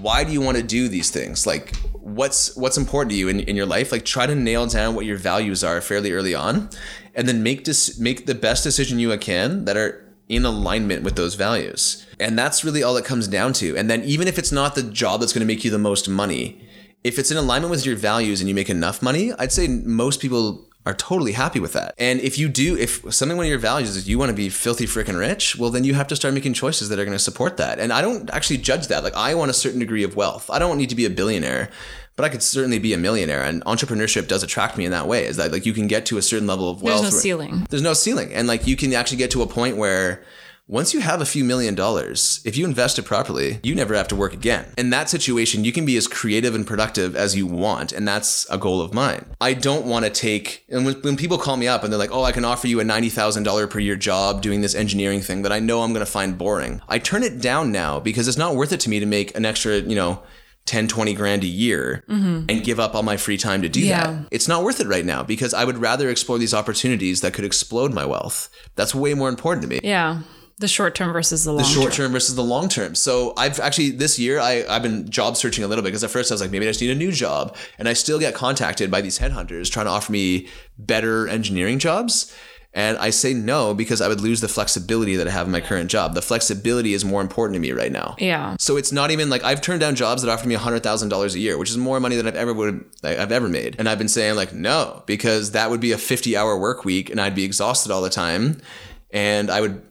Why 0.00 0.24
do 0.24 0.32
you 0.32 0.40
want 0.40 0.56
to 0.56 0.62
do 0.62 0.88
these 0.88 1.10
things? 1.10 1.46
Like 1.46 1.76
what's 1.92 2.56
what's 2.56 2.78
important 2.78 3.10
to 3.10 3.16
you 3.16 3.28
in, 3.28 3.40
in 3.40 3.56
your 3.56 3.66
life? 3.66 3.92
Like 3.92 4.06
try 4.06 4.26
to 4.26 4.34
nail 4.34 4.66
down 4.66 4.94
what 4.94 5.04
your 5.04 5.18
values 5.18 5.62
are 5.62 5.82
fairly 5.82 6.12
early 6.12 6.34
on, 6.34 6.70
and 7.14 7.28
then 7.28 7.42
make 7.42 7.64
dis- 7.64 7.98
make 7.98 8.24
the 8.24 8.34
best 8.34 8.64
decision 8.64 8.98
you 8.98 9.14
can 9.18 9.66
that 9.66 9.76
are 9.76 10.09
in 10.30 10.44
alignment 10.44 11.02
with 11.02 11.16
those 11.16 11.34
values. 11.34 12.06
And 12.20 12.38
that's 12.38 12.64
really 12.64 12.84
all 12.84 12.96
it 12.96 13.04
comes 13.04 13.26
down 13.26 13.52
to. 13.54 13.76
And 13.76 13.90
then 13.90 14.04
even 14.04 14.28
if 14.28 14.38
it's 14.38 14.52
not 14.52 14.76
the 14.76 14.82
job 14.84 15.20
that's 15.20 15.32
going 15.32 15.46
to 15.46 15.52
make 15.52 15.64
you 15.64 15.72
the 15.72 15.78
most 15.78 16.08
money, 16.08 16.66
if 17.02 17.18
it's 17.18 17.32
in 17.32 17.36
alignment 17.36 17.72
with 17.72 17.84
your 17.84 17.96
values 17.96 18.40
and 18.40 18.48
you 18.48 18.54
make 18.54 18.70
enough 18.70 19.02
money, 19.02 19.32
I'd 19.38 19.50
say 19.50 19.66
most 19.66 20.20
people 20.20 20.69
are 20.86 20.94
totally 20.94 21.32
happy 21.32 21.60
with 21.60 21.74
that. 21.74 21.94
And 21.98 22.20
if 22.20 22.38
you 22.38 22.48
do, 22.48 22.76
if 22.76 23.02
something 23.12 23.36
one 23.36 23.44
of 23.46 23.50
your 23.50 23.58
values 23.58 23.96
is 23.96 24.08
you 24.08 24.18
want 24.18 24.30
to 24.30 24.34
be 24.36 24.48
filthy 24.48 24.86
freaking 24.86 25.18
rich, 25.18 25.56
well, 25.56 25.70
then 25.70 25.84
you 25.84 25.92
have 25.94 26.08
to 26.08 26.16
start 26.16 26.32
making 26.32 26.54
choices 26.54 26.88
that 26.88 26.98
are 26.98 27.04
going 27.04 27.16
to 27.16 27.22
support 27.22 27.58
that. 27.58 27.78
And 27.78 27.92
I 27.92 28.00
don't 28.00 28.30
actually 28.30 28.58
judge 28.58 28.86
that. 28.88 29.04
Like, 29.04 29.14
I 29.14 29.34
want 29.34 29.50
a 29.50 29.54
certain 29.54 29.78
degree 29.78 30.04
of 30.04 30.16
wealth. 30.16 30.48
I 30.50 30.58
don't 30.58 30.78
need 30.78 30.88
to 30.88 30.94
be 30.94 31.04
a 31.04 31.10
billionaire, 31.10 31.70
but 32.16 32.24
I 32.24 32.30
could 32.30 32.42
certainly 32.42 32.78
be 32.78 32.94
a 32.94 32.98
millionaire. 32.98 33.42
And 33.42 33.62
entrepreneurship 33.66 34.26
does 34.26 34.42
attract 34.42 34.78
me 34.78 34.86
in 34.86 34.90
that 34.92 35.06
way. 35.06 35.26
Is 35.26 35.36
that 35.36 35.52
like 35.52 35.66
you 35.66 35.74
can 35.74 35.86
get 35.86 36.06
to 36.06 36.16
a 36.16 36.22
certain 36.22 36.46
level 36.46 36.70
of 36.70 36.80
wealth? 36.80 37.02
There's 37.02 37.12
no 37.12 37.16
where- 37.16 37.22
ceiling. 37.22 37.66
there's 37.68 37.82
no 37.82 37.92
ceiling. 37.92 38.32
And 38.32 38.48
like 38.48 38.66
you 38.66 38.76
can 38.76 38.94
actually 38.94 39.18
get 39.18 39.30
to 39.32 39.42
a 39.42 39.46
point 39.46 39.76
where 39.76 40.24
once 40.70 40.94
you 40.94 41.00
have 41.00 41.20
a 41.20 41.26
few 41.26 41.42
million 41.42 41.74
dollars, 41.74 42.40
if 42.44 42.56
you 42.56 42.64
invest 42.64 42.96
it 42.96 43.02
properly, 43.02 43.58
you 43.64 43.74
never 43.74 43.92
have 43.92 44.06
to 44.06 44.14
work 44.14 44.32
again. 44.32 44.64
In 44.78 44.90
that 44.90 45.10
situation, 45.10 45.64
you 45.64 45.72
can 45.72 45.84
be 45.84 45.96
as 45.96 46.06
creative 46.06 46.54
and 46.54 46.64
productive 46.64 47.16
as 47.16 47.34
you 47.34 47.44
want. 47.44 47.90
And 47.90 48.06
that's 48.06 48.48
a 48.48 48.56
goal 48.56 48.80
of 48.80 48.94
mine. 48.94 49.26
I 49.40 49.52
don't 49.52 49.84
want 49.84 50.04
to 50.04 50.12
take, 50.12 50.64
and 50.68 50.86
when, 50.86 50.94
when 51.02 51.16
people 51.16 51.38
call 51.38 51.56
me 51.56 51.66
up 51.66 51.82
and 51.82 51.92
they're 51.92 51.98
like, 51.98 52.12
oh, 52.12 52.22
I 52.22 52.30
can 52.30 52.44
offer 52.44 52.68
you 52.68 52.78
a 52.78 52.84
$90,000 52.84 53.68
per 53.68 53.80
year 53.80 53.96
job 53.96 54.42
doing 54.42 54.60
this 54.60 54.76
engineering 54.76 55.22
thing 55.22 55.42
that 55.42 55.50
I 55.50 55.58
know 55.58 55.82
I'm 55.82 55.92
going 55.92 56.06
to 56.06 56.10
find 56.10 56.38
boring, 56.38 56.80
I 56.88 57.00
turn 57.00 57.24
it 57.24 57.40
down 57.40 57.72
now 57.72 57.98
because 57.98 58.28
it's 58.28 58.38
not 58.38 58.54
worth 58.54 58.70
it 58.72 58.78
to 58.80 58.90
me 58.90 59.00
to 59.00 59.06
make 59.06 59.36
an 59.36 59.44
extra, 59.44 59.78
you 59.78 59.96
know, 59.96 60.22
10, 60.66 60.86
20 60.86 61.14
grand 61.14 61.42
a 61.42 61.48
year 61.48 62.04
mm-hmm. 62.08 62.44
and 62.48 62.62
give 62.62 62.78
up 62.78 62.94
all 62.94 63.02
my 63.02 63.16
free 63.16 63.36
time 63.36 63.62
to 63.62 63.68
do 63.68 63.80
Yeah. 63.80 64.06
that. 64.06 64.28
It's 64.30 64.46
not 64.46 64.62
worth 64.62 64.78
it 64.78 64.86
right 64.86 65.04
now 65.04 65.24
because 65.24 65.52
I 65.52 65.64
would 65.64 65.78
rather 65.78 66.08
explore 66.08 66.38
these 66.38 66.54
opportunities 66.54 67.22
that 67.22 67.34
could 67.34 67.44
explode 67.44 67.92
my 67.92 68.04
wealth. 68.04 68.48
That's 68.76 68.94
way 68.94 69.14
more 69.14 69.28
important 69.28 69.62
to 69.62 69.68
me. 69.68 69.80
Yeah. 69.82 70.20
The 70.60 70.68
short 70.68 70.94
term 70.94 71.12
versus 71.12 71.44
the 71.44 71.52
long 71.52 71.62
The 71.62 71.68
short 71.68 71.92
term. 71.92 72.12
versus 72.12 72.34
the 72.36 72.44
long 72.44 72.68
term. 72.68 72.94
So 72.94 73.32
I've 73.36 73.58
actually 73.58 73.90
this 73.90 74.18
year 74.18 74.38
I, 74.38 74.64
I've 74.68 74.82
been 74.82 75.10
job 75.10 75.36
searching 75.36 75.64
a 75.64 75.68
little 75.68 75.82
bit 75.82 75.88
because 75.88 76.04
at 76.04 76.10
first 76.10 76.30
I 76.30 76.34
was 76.34 76.40
like 76.40 76.50
maybe 76.50 76.66
I 76.66 76.70
just 76.70 76.80
need 76.80 76.90
a 76.90 76.94
new 76.94 77.12
job, 77.12 77.56
and 77.78 77.88
I 77.88 77.94
still 77.94 78.18
get 78.18 78.34
contacted 78.34 78.90
by 78.90 79.00
these 79.00 79.18
headhunters 79.18 79.70
trying 79.70 79.86
to 79.86 79.90
offer 79.90 80.12
me 80.12 80.48
better 80.78 81.26
engineering 81.28 81.78
jobs. 81.78 82.32
And 82.72 82.96
I 82.98 83.10
say 83.10 83.34
no 83.34 83.74
because 83.74 84.00
I 84.00 84.06
would 84.06 84.20
lose 84.20 84.40
the 84.40 84.46
flexibility 84.46 85.16
that 85.16 85.26
I 85.26 85.30
have 85.32 85.46
in 85.46 85.50
my 85.50 85.60
current 85.60 85.90
job. 85.90 86.14
The 86.14 86.22
flexibility 86.22 86.94
is 86.94 87.04
more 87.04 87.20
important 87.20 87.54
to 87.56 87.60
me 87.60 87.72
right 87.72 87.90
now. 87.90 88.14
Yeah. 88.18 88.54
So 88.60 88.76
it's 88.76 88.92
not 88.92 89.10
even 89.10 89.28
like 89.28 89.42
I've 89.42 89.60
turned 89.60 89.80
down 89.80 89.96
jobs 89.96 90.22
that 90.22 90.30
offer 90.30 90.46
me 90.46 90.54
hundred 90.54 90.84
thousand 90.84 91.08
dollars 91.08 91.34
a 91.34 91.40
year, 91.40 91.58
which 91.58 91.70
is 91.70 91.76
more 91.76 91.98
money 91.98 92.14
than 92.14 92.28
I've 92.28 92.36
ever 92.36 92.52
would 92.54 92.84
like, 93.02 93.18
I've 93.18 93.32
ever 93.32 93.48
made. 93.48 93.74
And 93.80 93.88
I've 93.88 93.98
been 93.98 94.08
saying 94.08 94.36
like 94.36 94.52
no 94.52 95.02
because 95.06 95.50
that 95.50 95.70
would 95.70 95.80
be 95.80 95.90
a 95.90 95.98
fifty 95.98 96.36
hour 96.36 96.56
work 96.56 96.84
week, 96.84 97.10
and 97.10 97.20
I'd 97.20 97.34
be 97.34 97.42
exhausted 97.44 97.90
all 97.90 98.02
the 98.02 98.10
time, 98.10 98.60
and 99.10 99.50
I 99.50 99.62
would. 99.62 99.82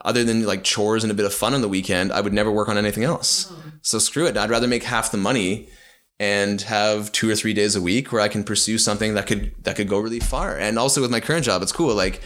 Other 0.00 0.24
than 0.24 0.44
like 0.46 0.64
chores 0.64 1.04
and 1.04 1.10
a 1.10 1.14
bit 1.14 1.26
of 1.26 1.34
fun 1.34 1.54
on 1.54 1.60
the 1.60 1.68
weekend, 1.68 2.12
I 2.12 2.20
would 2.20 2.32
never 2.32 2.50
work 2.50 2.68
on 2.68 2.78
anything 2.78 3.04
else. 3.04 3.52
So 3.82 3.98
screw 3.98 4.26
it. 4.26 4.36
I'd 4.36 4.50
rather 4.50 4.68
make 4.68 4.84
half 4.84 5.10
the 5.10 5.18
money 5.18 5.68
and 6.18 6.62
have 6.62 7.12
two 7.12 7.28
or 7.28 7.34
three 7.34 7.52
days 7.52 7.76
a 7.76 7.82
week 7.82 8.10
where 8.10 8.22
I 8.22 8.28
can 8.28 8.42
pursue 8.42 8.78
something 8.78 9.14
that 9.14 9.26
could 9.26 9.52
that 9.64 9.76
could 9.76 9.88
go 9.88 9.98
really 9.98 10.20
far. 10.20 10.56
And 10.56 10.78
also 10.78 11.00
with 11.02 11.10
my 11.10 11.20
current 11.20 11.44
job, 11.44 11.62
it's 11.62 11.72
cool. 11.72 11.94
Like 11.94 12.20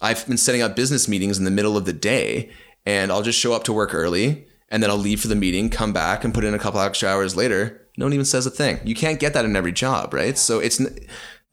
I've 0.00 0.26
been 0.26 0.38
setting 0.38 0.62
up 0.62 0.76
business 0.76 1.08
meetings 1.08 1.38
in 1.38 1.44
the 1.44 1.50
middle 1.50 1.76
of 1.76 1.84
the 1.84 1.92
day, 1.92 2.50
and 2.84 3.12
I'll 3.12 3.22
just 3.22 3.38
show 3.38 3.52
up 3.52 3.64
to 3.64 3.72
work 3.72 3.94
early, 3.94 4.46
and 4.68 4.82
then 4.82 4.90
I'll 4.90 4.96
leave 4.96 5.20
for 5.20 5.28
the 5.28 5.34
meeting, 5.36 5.70
come 5.70 5.92
back, 5.92 6.24
and 6.24 6.34
put 6.34 6.44
in 6.44 6.54
a 6.54 6.58
couple 6.58 6.80
extra 6.80 7.08
hours 7.08 7.36
later. 7.36 7.86
No 7.98 8.06
one 8.06 8.12
even 8.12 8.26
says 8.26 8.46
a 8.46 8.50
thing. 8.50 8.80
You 8.84 8.94
can't 8.94 9.20
get 9.20 9.32
that 9.34 9.44
in 9.44 9.56
every 9.56 9.72
job, 9.72 10.12
right? 10.12 10.36
So 10.36 10.58
it's 10.58 10.80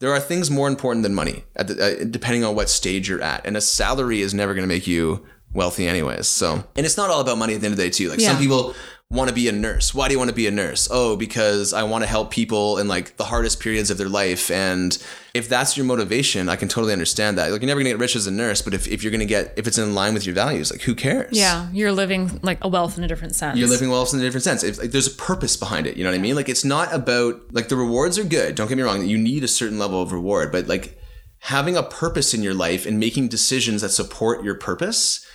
there 0.00 0.12
are 0.12 0.20
things 0.20 0.50
more 0.50 0.68
important 0.68 1.02
than 1.02 1.14
money, 1.14 1.44
at 1.56 1.68
the, 1.68 2.02
uh, 2.02 2.04
depending 2.04 2.44
on 2.44 2.54
what 2.54 2.68
stage 2.68 3.08
you're 3.08 3.22
at. 3.22 3.46
And 3.46 3.56
a 3.56 3.60
salary 3.60 4.20
is 4.20 4.34
never 4.34 4.52
going 4.52 4.66
to 4.66 4.74
make 4.74 4.86
you 4.86 5.24
wealthy, 5.54 5.88
anyways. 5.88 6.26
So, 6.26 6.64
and 6.76 6.84
it's 6.84 6.96
not 6.96 7.10
all 7.10 7.20
about 7.20 7.38
money 7.38 7.54
at 7.54 7.60
the 7.60 7.66
end 7.66 7.72
of 7.72 7.78
the 7.78 7.84
day, 7.84 7.90
too. 7.90 8.10
Like 8.10 8.20
some 8.20 8.38
people 8.38 8.74
want 9.10 9.28
to 9.28 9.34
be 9.34 9.48
a 9.48 9.52
nurse. 9.52 9.94
Why 9.94 10.08
do 10.08 10.12
you 10.12 10.18
want 10.18 10.30
to 10.30 10.34
be 10.34 10.46
a 10.46 10.50
nurse? 10.50 10.88
Oh, 10.90 11.16
because 11.16 11.72
I 11.72 11.84
want 11.84 12.02
to 12.02 12.08
help 12.08 12.30
people 12.30 12.78
in 12.78 12.88
like 12.88 13.16
the 13.16 13.24
hardest 13.24 13.60
periods 13.60 13.90
of 13.90 13.96
their 13.98 14.08
life. 14.08 14.50
And 14.50 14.96
if 15.34 15.48
that's 15.48 15.76
your 15.76 15.86
motivation, 15.86 16.48
I 16.48 16.56
can 16.56 16.68
totally 16.68 16.92
understand 16.92 17.38
that. 17.38 17.50
Like 17.52 17.60
you're 17.60 17.66
never 17.66 17.80
gonna 17.80 17.90
get 17.90 17.98
rich 17.98 18.16
as 18.16 18.26
a 18.26 18.30
nurse, 18.30 18.60
but 18.60 18.74
if, 18.74 18.88
if 18.88 19.02
you're 19.02 19.12
gonna 19.12 19.24
get 19.24 19.54
if 19.56 19.66
it's 19.66 19.78
in 19.78 19.94
line 19.94 20.14
with 20.14 20.26
your 20.26 20.34
values, 20.34 20.70
like 20.70 20.82
who 20.82 20.94
cares? 20.94 21.30
Yeah. 21.32 21.68
You're 21.72 21.92
living 21.92 22.40
like 22.42 22.58
a 22.62 22.68
wealth 22.68 22.98
in 22.98 23.04
a 23.04 23.08
different 23.08 23.36
sense. 23.36 23.58
You're 23.58 23.68
living 23.68 23.90
wealth 23.90 24.12
in 24.12 24.20
a 24.20 24.22
different 24.22 24.44
sense. 24.44 24.64
If, 24.64 24.78
like, 24.78 24.90
there's 24.90 25.06
a 25.06 25.16
purpose 25.16 25.56
behind 25.56 25.86
it. 25.86 25.96
You 25.96 26.04
know 26.04 26.10
what 26.10 26.16
I 26.16 26.20
mean? 26.20 26.34
Like 26.34 26.48
it's 26.48 26.64
not 26.64 26.92
about 26.92 27.40
like 27.52 27.68
the 27.68 27.76
rewards 27.76 28.18
are 28.18 28.24
good. 28.24 28.54
Don't 28.54 28.68
get 28.68 28.76
me 28.76 28.82
wrong. 28.82 29.06
You 29.06 29.18
need 29.18 29.44
a 29.44 29.48
certain 29.48 29.78
level 29.78 30.02
of 30.02 30.12
reward, 30.12 30.50
but 30.50 30.66
like 30.66 31.00
having 31.38 31.76
a 31.76 31.82
purpose 31.82 32.32
in 32.34 32.42
your 32.42 32.54
life 32.54 32.86
and 32.86 32.98
making 32.98 33.28
decisions 33.28 33.82
that 33.82 33.90
support 33.90 34.42
your 34.42 34.54
purpose 34.54 35.26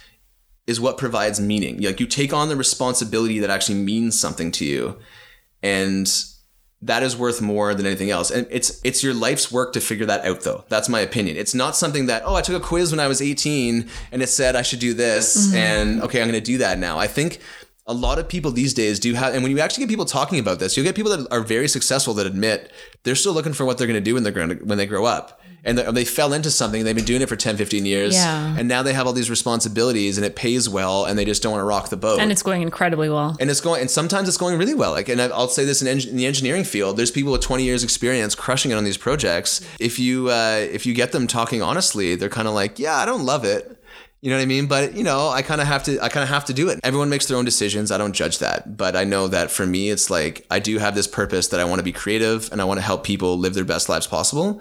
is 0.70 0.80
what 0.80 0.99
provides 0.99 1.41
meaning. 1.41 1.82
Like 1.82 1.99
you 1.99 2.05
take 2.05 2.32
on 2.32 2.47
the 2.47 2.55
responsibility 2.55 3.39
that 3.39 3.49
actually 3.49 3.80
means 3.80 4.20
something 4.20 4.51
to 4.51 4.65
you, 4.65 4.99
and 5.63 6.07
that 6.84 7.01
is 7.01 7.17
worth 7.17 7.41
more 7.41 7.74
than 7.74 7.88
anything 7.88 8.11
else. 8.11 8.30
And 8.30 8.45
it's 8.51 8.80
it's 8.84 9.03
your 9.03 9.15
life's 9.15 9.51
work 9.51 9.74
to 9.74 9.82
figure 9.82 10.05
that 10.05 10.24
out 10.26 10.41
though. 10.41 10.65
That's 10.70 10.88
my 10.88 10.99
opinion. 10.99 11.38
It's 11.38 11.55
not 11.55 11.76
something 11.76 12.05
that, 12.05 12.22
oh, 12.24 12.36
I 12.36 12.41
took 12.41 12.61
a 12.61 12.63
quiz 12.63 12.91
when 12.91 12.99
I 12.99 13.07
was 13.07 13.20
18 13.20 13.89
and 14.11 14.22
it 14.22 14.28
said 14.28 14.55
I 14.55 14.61
should 14.61 14.80
do 14.80 14.93
this 14.93 15.47
mm-hmm. 15.47 15.57
and 15.57 16.01
okay, 16.03 16.22
I'm 16.22 16.30
going 16.30 16.41
to 16.41 16.51
do 16.51 16.59
that 16.59 16.78
now. 16.78 16.99
I 16.99 17.07
think 17.07 17.39
a 17.88 17.93
lot 17.93 18.20
of 18.20 18.30
people 18.30 18.51
these 18.51 18.76
days 18.76 18.99
do 18.99 19.15
have 19.15 19.34
and 19.34 19.41
when 19.41 19.51
you 19.51 19.59
actually 19.59 19.82
get 19.82 19.89
people 19.89 20.05
talking 20.05 20.38
about 20.38 20.59
this, 20.59 20.78
you'll 20.78 20.86
get 20.86 20.95
people 20.95 21.17
that 21.17 21.28
are 21.32 21.41
very 21.41 21.67
successful 21.67 22.13
that 22.13 22.28
admit 22.28 22.72
they're 23.03 23.15
still 23.15 23.34
looking 23.34 23.53
for 23.53 23.65
what 23.65 23.80
they're 23.80 23.88
going 23.88 24.03
to 24.03 24.09
do 24.09 24.13
when 24.13 24.22
they're 24.22 24.32
going 24.32 24.49
to, 24.49 24.63
when 24.63 24.78
they 24.78 24.86
grow 24.86 25.03
up. 25.03 25.38
And 25.64 25.78
they, 25.78 25.91
they 25.91 26.05
fell 26.05 26.32
into 26.34 26.49
something, 26.51 26.84
they've 26.86 26.95
been 26.95 27.05
doing 27.05 27.22
it 27.22 27.30
for 27.30 27.36
10, 27.36 27.57
15 27.57 27.86
years. 27.86 28.14
Yeah. 28.16 28.55
And 28.57 28.68
now 28.68 28.82
they 28.84 28.93
have 28.93 29.07
all 29.07 29.14
these 29.14 29.30
responsibilities 29.30 30.18
and 30.18 30.26
it 30.26 30.36
pays 30.36 30.70
well 30.70 31.05
and 31.05 31.18
they 31.20 31.26
just 31.26 31.43
don't 31.43 31.51
want 31.51 31.62
to 31.62 31.66
rock 31.66 31.89
the 31.89 31.97
boat 31.97 32.20
and 32.20 32.32
it's 32.32 32.41
going 32.43 32.62
incredibly 32.62 33.10
well. 33.10 33.36
and 33.39 33.49
it's 33.49 33.60
going 33.62 33.82
and 33.82 33.89
sometimes 33.91 34.28
it's 34.28 34.38
going 34.38 34.57
really 34.57 34.74
well 34.74 34.91
like 34.91 35.10
and 35.10 35.20
i'll 35.22 35.47
say 35.49 35.66
this 35.66 35.82
in, 35.82 35.88
eng- 35.88 36.07
in 36.07 36.16
the 36.16 36.26
engineering 36.26 36.64
field 36.64 36.95
there's 36.97 37.12
people 37.12 37.32
with 37.32 37.41
20 37.41 37.64
years 37.64 37.84
experience 37.84 38.36
crushing 38.36 38.72
it 38.72 38.76
on 38.76 38.84
these 38.84 38.97
projects 38.97 39.62
if 39.80 39.99
you 39.99 40.30
uh, 40.30 40.66
if 40.72 40.86
you 40.86 40.93
get 40.93 41.12
them 41.12 41.28
talking 41.28 41.62
honestly 41.62 42.16
they're 42.16 42.30
kind 42.30 42.47
of 42.47 42.53
like 42.53 42.80
yeah 42.80 42.95
i 42.97 43.05
don't 43.05 43.26
love 43.26 43.43
it 43.43 43.76
You 44.22 44.30
know 44.30 44.36
what 44.36 44.41
I 44.43 44.47
mean? 44.47 44.68
But 44.68 44.97
you 44.99 45.03
know, 45.10 45.30
I 45.39 45.41
kind 45.43 45.62
of 45.62 45.68
have 45.68 45.84
to 45.88 45.91
I 46.03 46.10
kind 46.10 46.24
of 46.28 46.30
have 46.30 46.43
to 46.45 46.53
do 46.53 46.68
it. 46.72 46.76
Everyone 46.84 47.10
makes 47.10 47.26
their 47.28 47.38
own 47.39 47.45
decisions. 47.45 47.89
I 47.89 47.97
don't 47.97 48.12
judge 48.12 48.39
that. 48.39 48.76
But 48.76 48.93
I 49.01 49.05
know 49.05 49.30
that 49.30 49.47
for 49.49 49.66
me 49.66 49.89
it's 49.93 50.10
like 50.10 50.45
I 50.51 50.60
do 50.60 50.78
have 50.78 50.93
this 50.93 51.07
purpose 51.07 51.47
that 51.51 51.60
I 51.62 51.64
want 51.64 51.80
to 51.80 51.86
be 51.91 51.93
creative 51.93 52.51
and 52.51 52.60
I 52.62 52.66
want 52.66 52.80
to 52.82 52.86
help 52.91 53.05
people 53.05 53.39
live 53.39 53.53
their 53.53 53.64
best 53.74 53.88
lives 53.88 54.07
possible. 54.07 54.60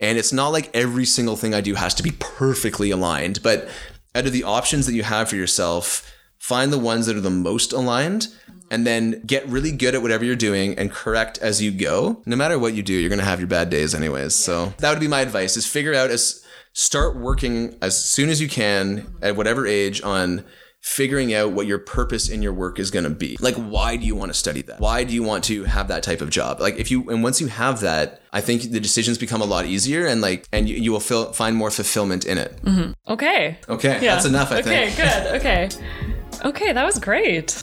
And 0.00 0.18
it's 0.18 0.32
not 0.32 0.48
like 0.48 0.70
every 0.74 1.04
single 1.04 1.36
thing 1.36 1.54
I 1.54 1.60
do 1.60 1.74
has 1.74 1.94
to 1.94 2.02
be 2.02 2.12
perfectly 2.12 2.90
aligned, 2.90 3.42
but 3.42 3.68
out 4.14 4.26
of 4.26 4.32
the 4.32 4.44
options 4.44 4.86
that 4.86 4.94
you 4.94 5.02
have 5.02 5.28
for 5.28 5.36
yourself, 5.36 6.12
find 6.38 6.72
the 6.72 6.78
ones 6.78 7.06
that 7.06 7.16
are 7.16 7.20
the 7.20 7.30
most 7.30 7.72
aligned 7.72 8.28
and 8.70 8.86
then 8.86 9.22
get 9.26 9.46
really 9.48 9.72
good 9.72 9.94
at 9.94 10.02
whatever 10.02 10.24
you're 10.24 10.36
doing 10.36 10.78
and 10.78 10.90
correct 10.90 11.38
as 11.38 11.62
you 11.62 11.70
go. 11.70 12.22
No 12.26 12.36
matter 12.36 12.58
what 12.58 12.74
you 12.74 12.82
do, 12.82 12.92
you're 12.92 13.08
going 13.08 13.18
to 13.18 13.24
have 13.24 13.40
your 13.40 13.48
bad 13.48 13.70
days 13.70 13.94
anyways. 13.94 14.34
So 14.34 14.72
that 14.78 14.90
would 14.90 15.00
be 15.00 15.08
my 15.08 15.20
advice 15.20 15.56
is 15.56 15.66
figure 15.66 15.94
out 15.94 16.10
as 16.10 16.44
start 16.72 17.16
working 17.16 17.76
as 17.82 18.02
soon 18.02 18.28
as 18.28 18.40
you 18.40 18.48
can 18.48 19.14
at 19.22 19.36
whatever 19.36 19.66
age 19.66 20.02
on 20.02 20.44
figuring 20.88 21.34
out 21.34 21.52
what 21.52 21.66
your 21.66 21.78
purpose 21.78 22.30
in 22.30 22.40
your 22.42 22.52
work 22.52 22.78
is 22.78 22.90
going 22.90 23.04
to 23.04 23.10
be. 23.10 23.36
Like 23.40 23.54
why 23.56 23.96
do 23.96 24.06
you 24.06 24.16
want 24.16 24.32
to 24.32 24.38
study 24.38 24.62
that? 24.62 24.80
Why 24.80 25.04
do 25.04 25.12
you 25.12 25.22
want 25.22 25.44
to 25.44 25.64
have 25.64 25.88
that 25.88 26.02
type 26.02 26.22
of 26.22 26.30
job? 26.30 26.60
Like 26.60 26.76
if 26.76 26.90
you 26.90 27.08
and 27.10 27.22
once 27.22 27.40
you 27.42 27.46
have 27.48 27.80
that, 27.80 28.22
I 28.32 28.40
think 28.40 28.62
the 28.70 28.80
decisions 28.80 29.18
become 29.18 29.42
a 29.42 29.44
lot 29.44 29.66
easier 29.66 30.06
and 30.06 30.22
like 30.22 30.48
and 30.50 30.66
you, 30.68 30.76
you 30.76 30.90
will 30.90 31.00
feel, 31.00 31.32
find 31.34 31.54
more 31.56 31.70
fulfillment 31.70 32.24
in 32.24 32.38
it. 32.38 32.56
Mm-hmm. 32.62 33.12
Okay. 33.12 33.58
Okay, 33.68 33.98
Yeah. 34.02 34.14
that's 34.14 34.24
enough 34.24 34.50
I 34.50 34.60
okay, 34.60 34.88
think. 34.90 34.98
Okay, 34.98 35.22
good. 35.22 35.34
Okay. 35.38 35.68
Okay, 36.44 36.72
that 36.72 36.84
was 36.84 36.98
great. 36.98 37.62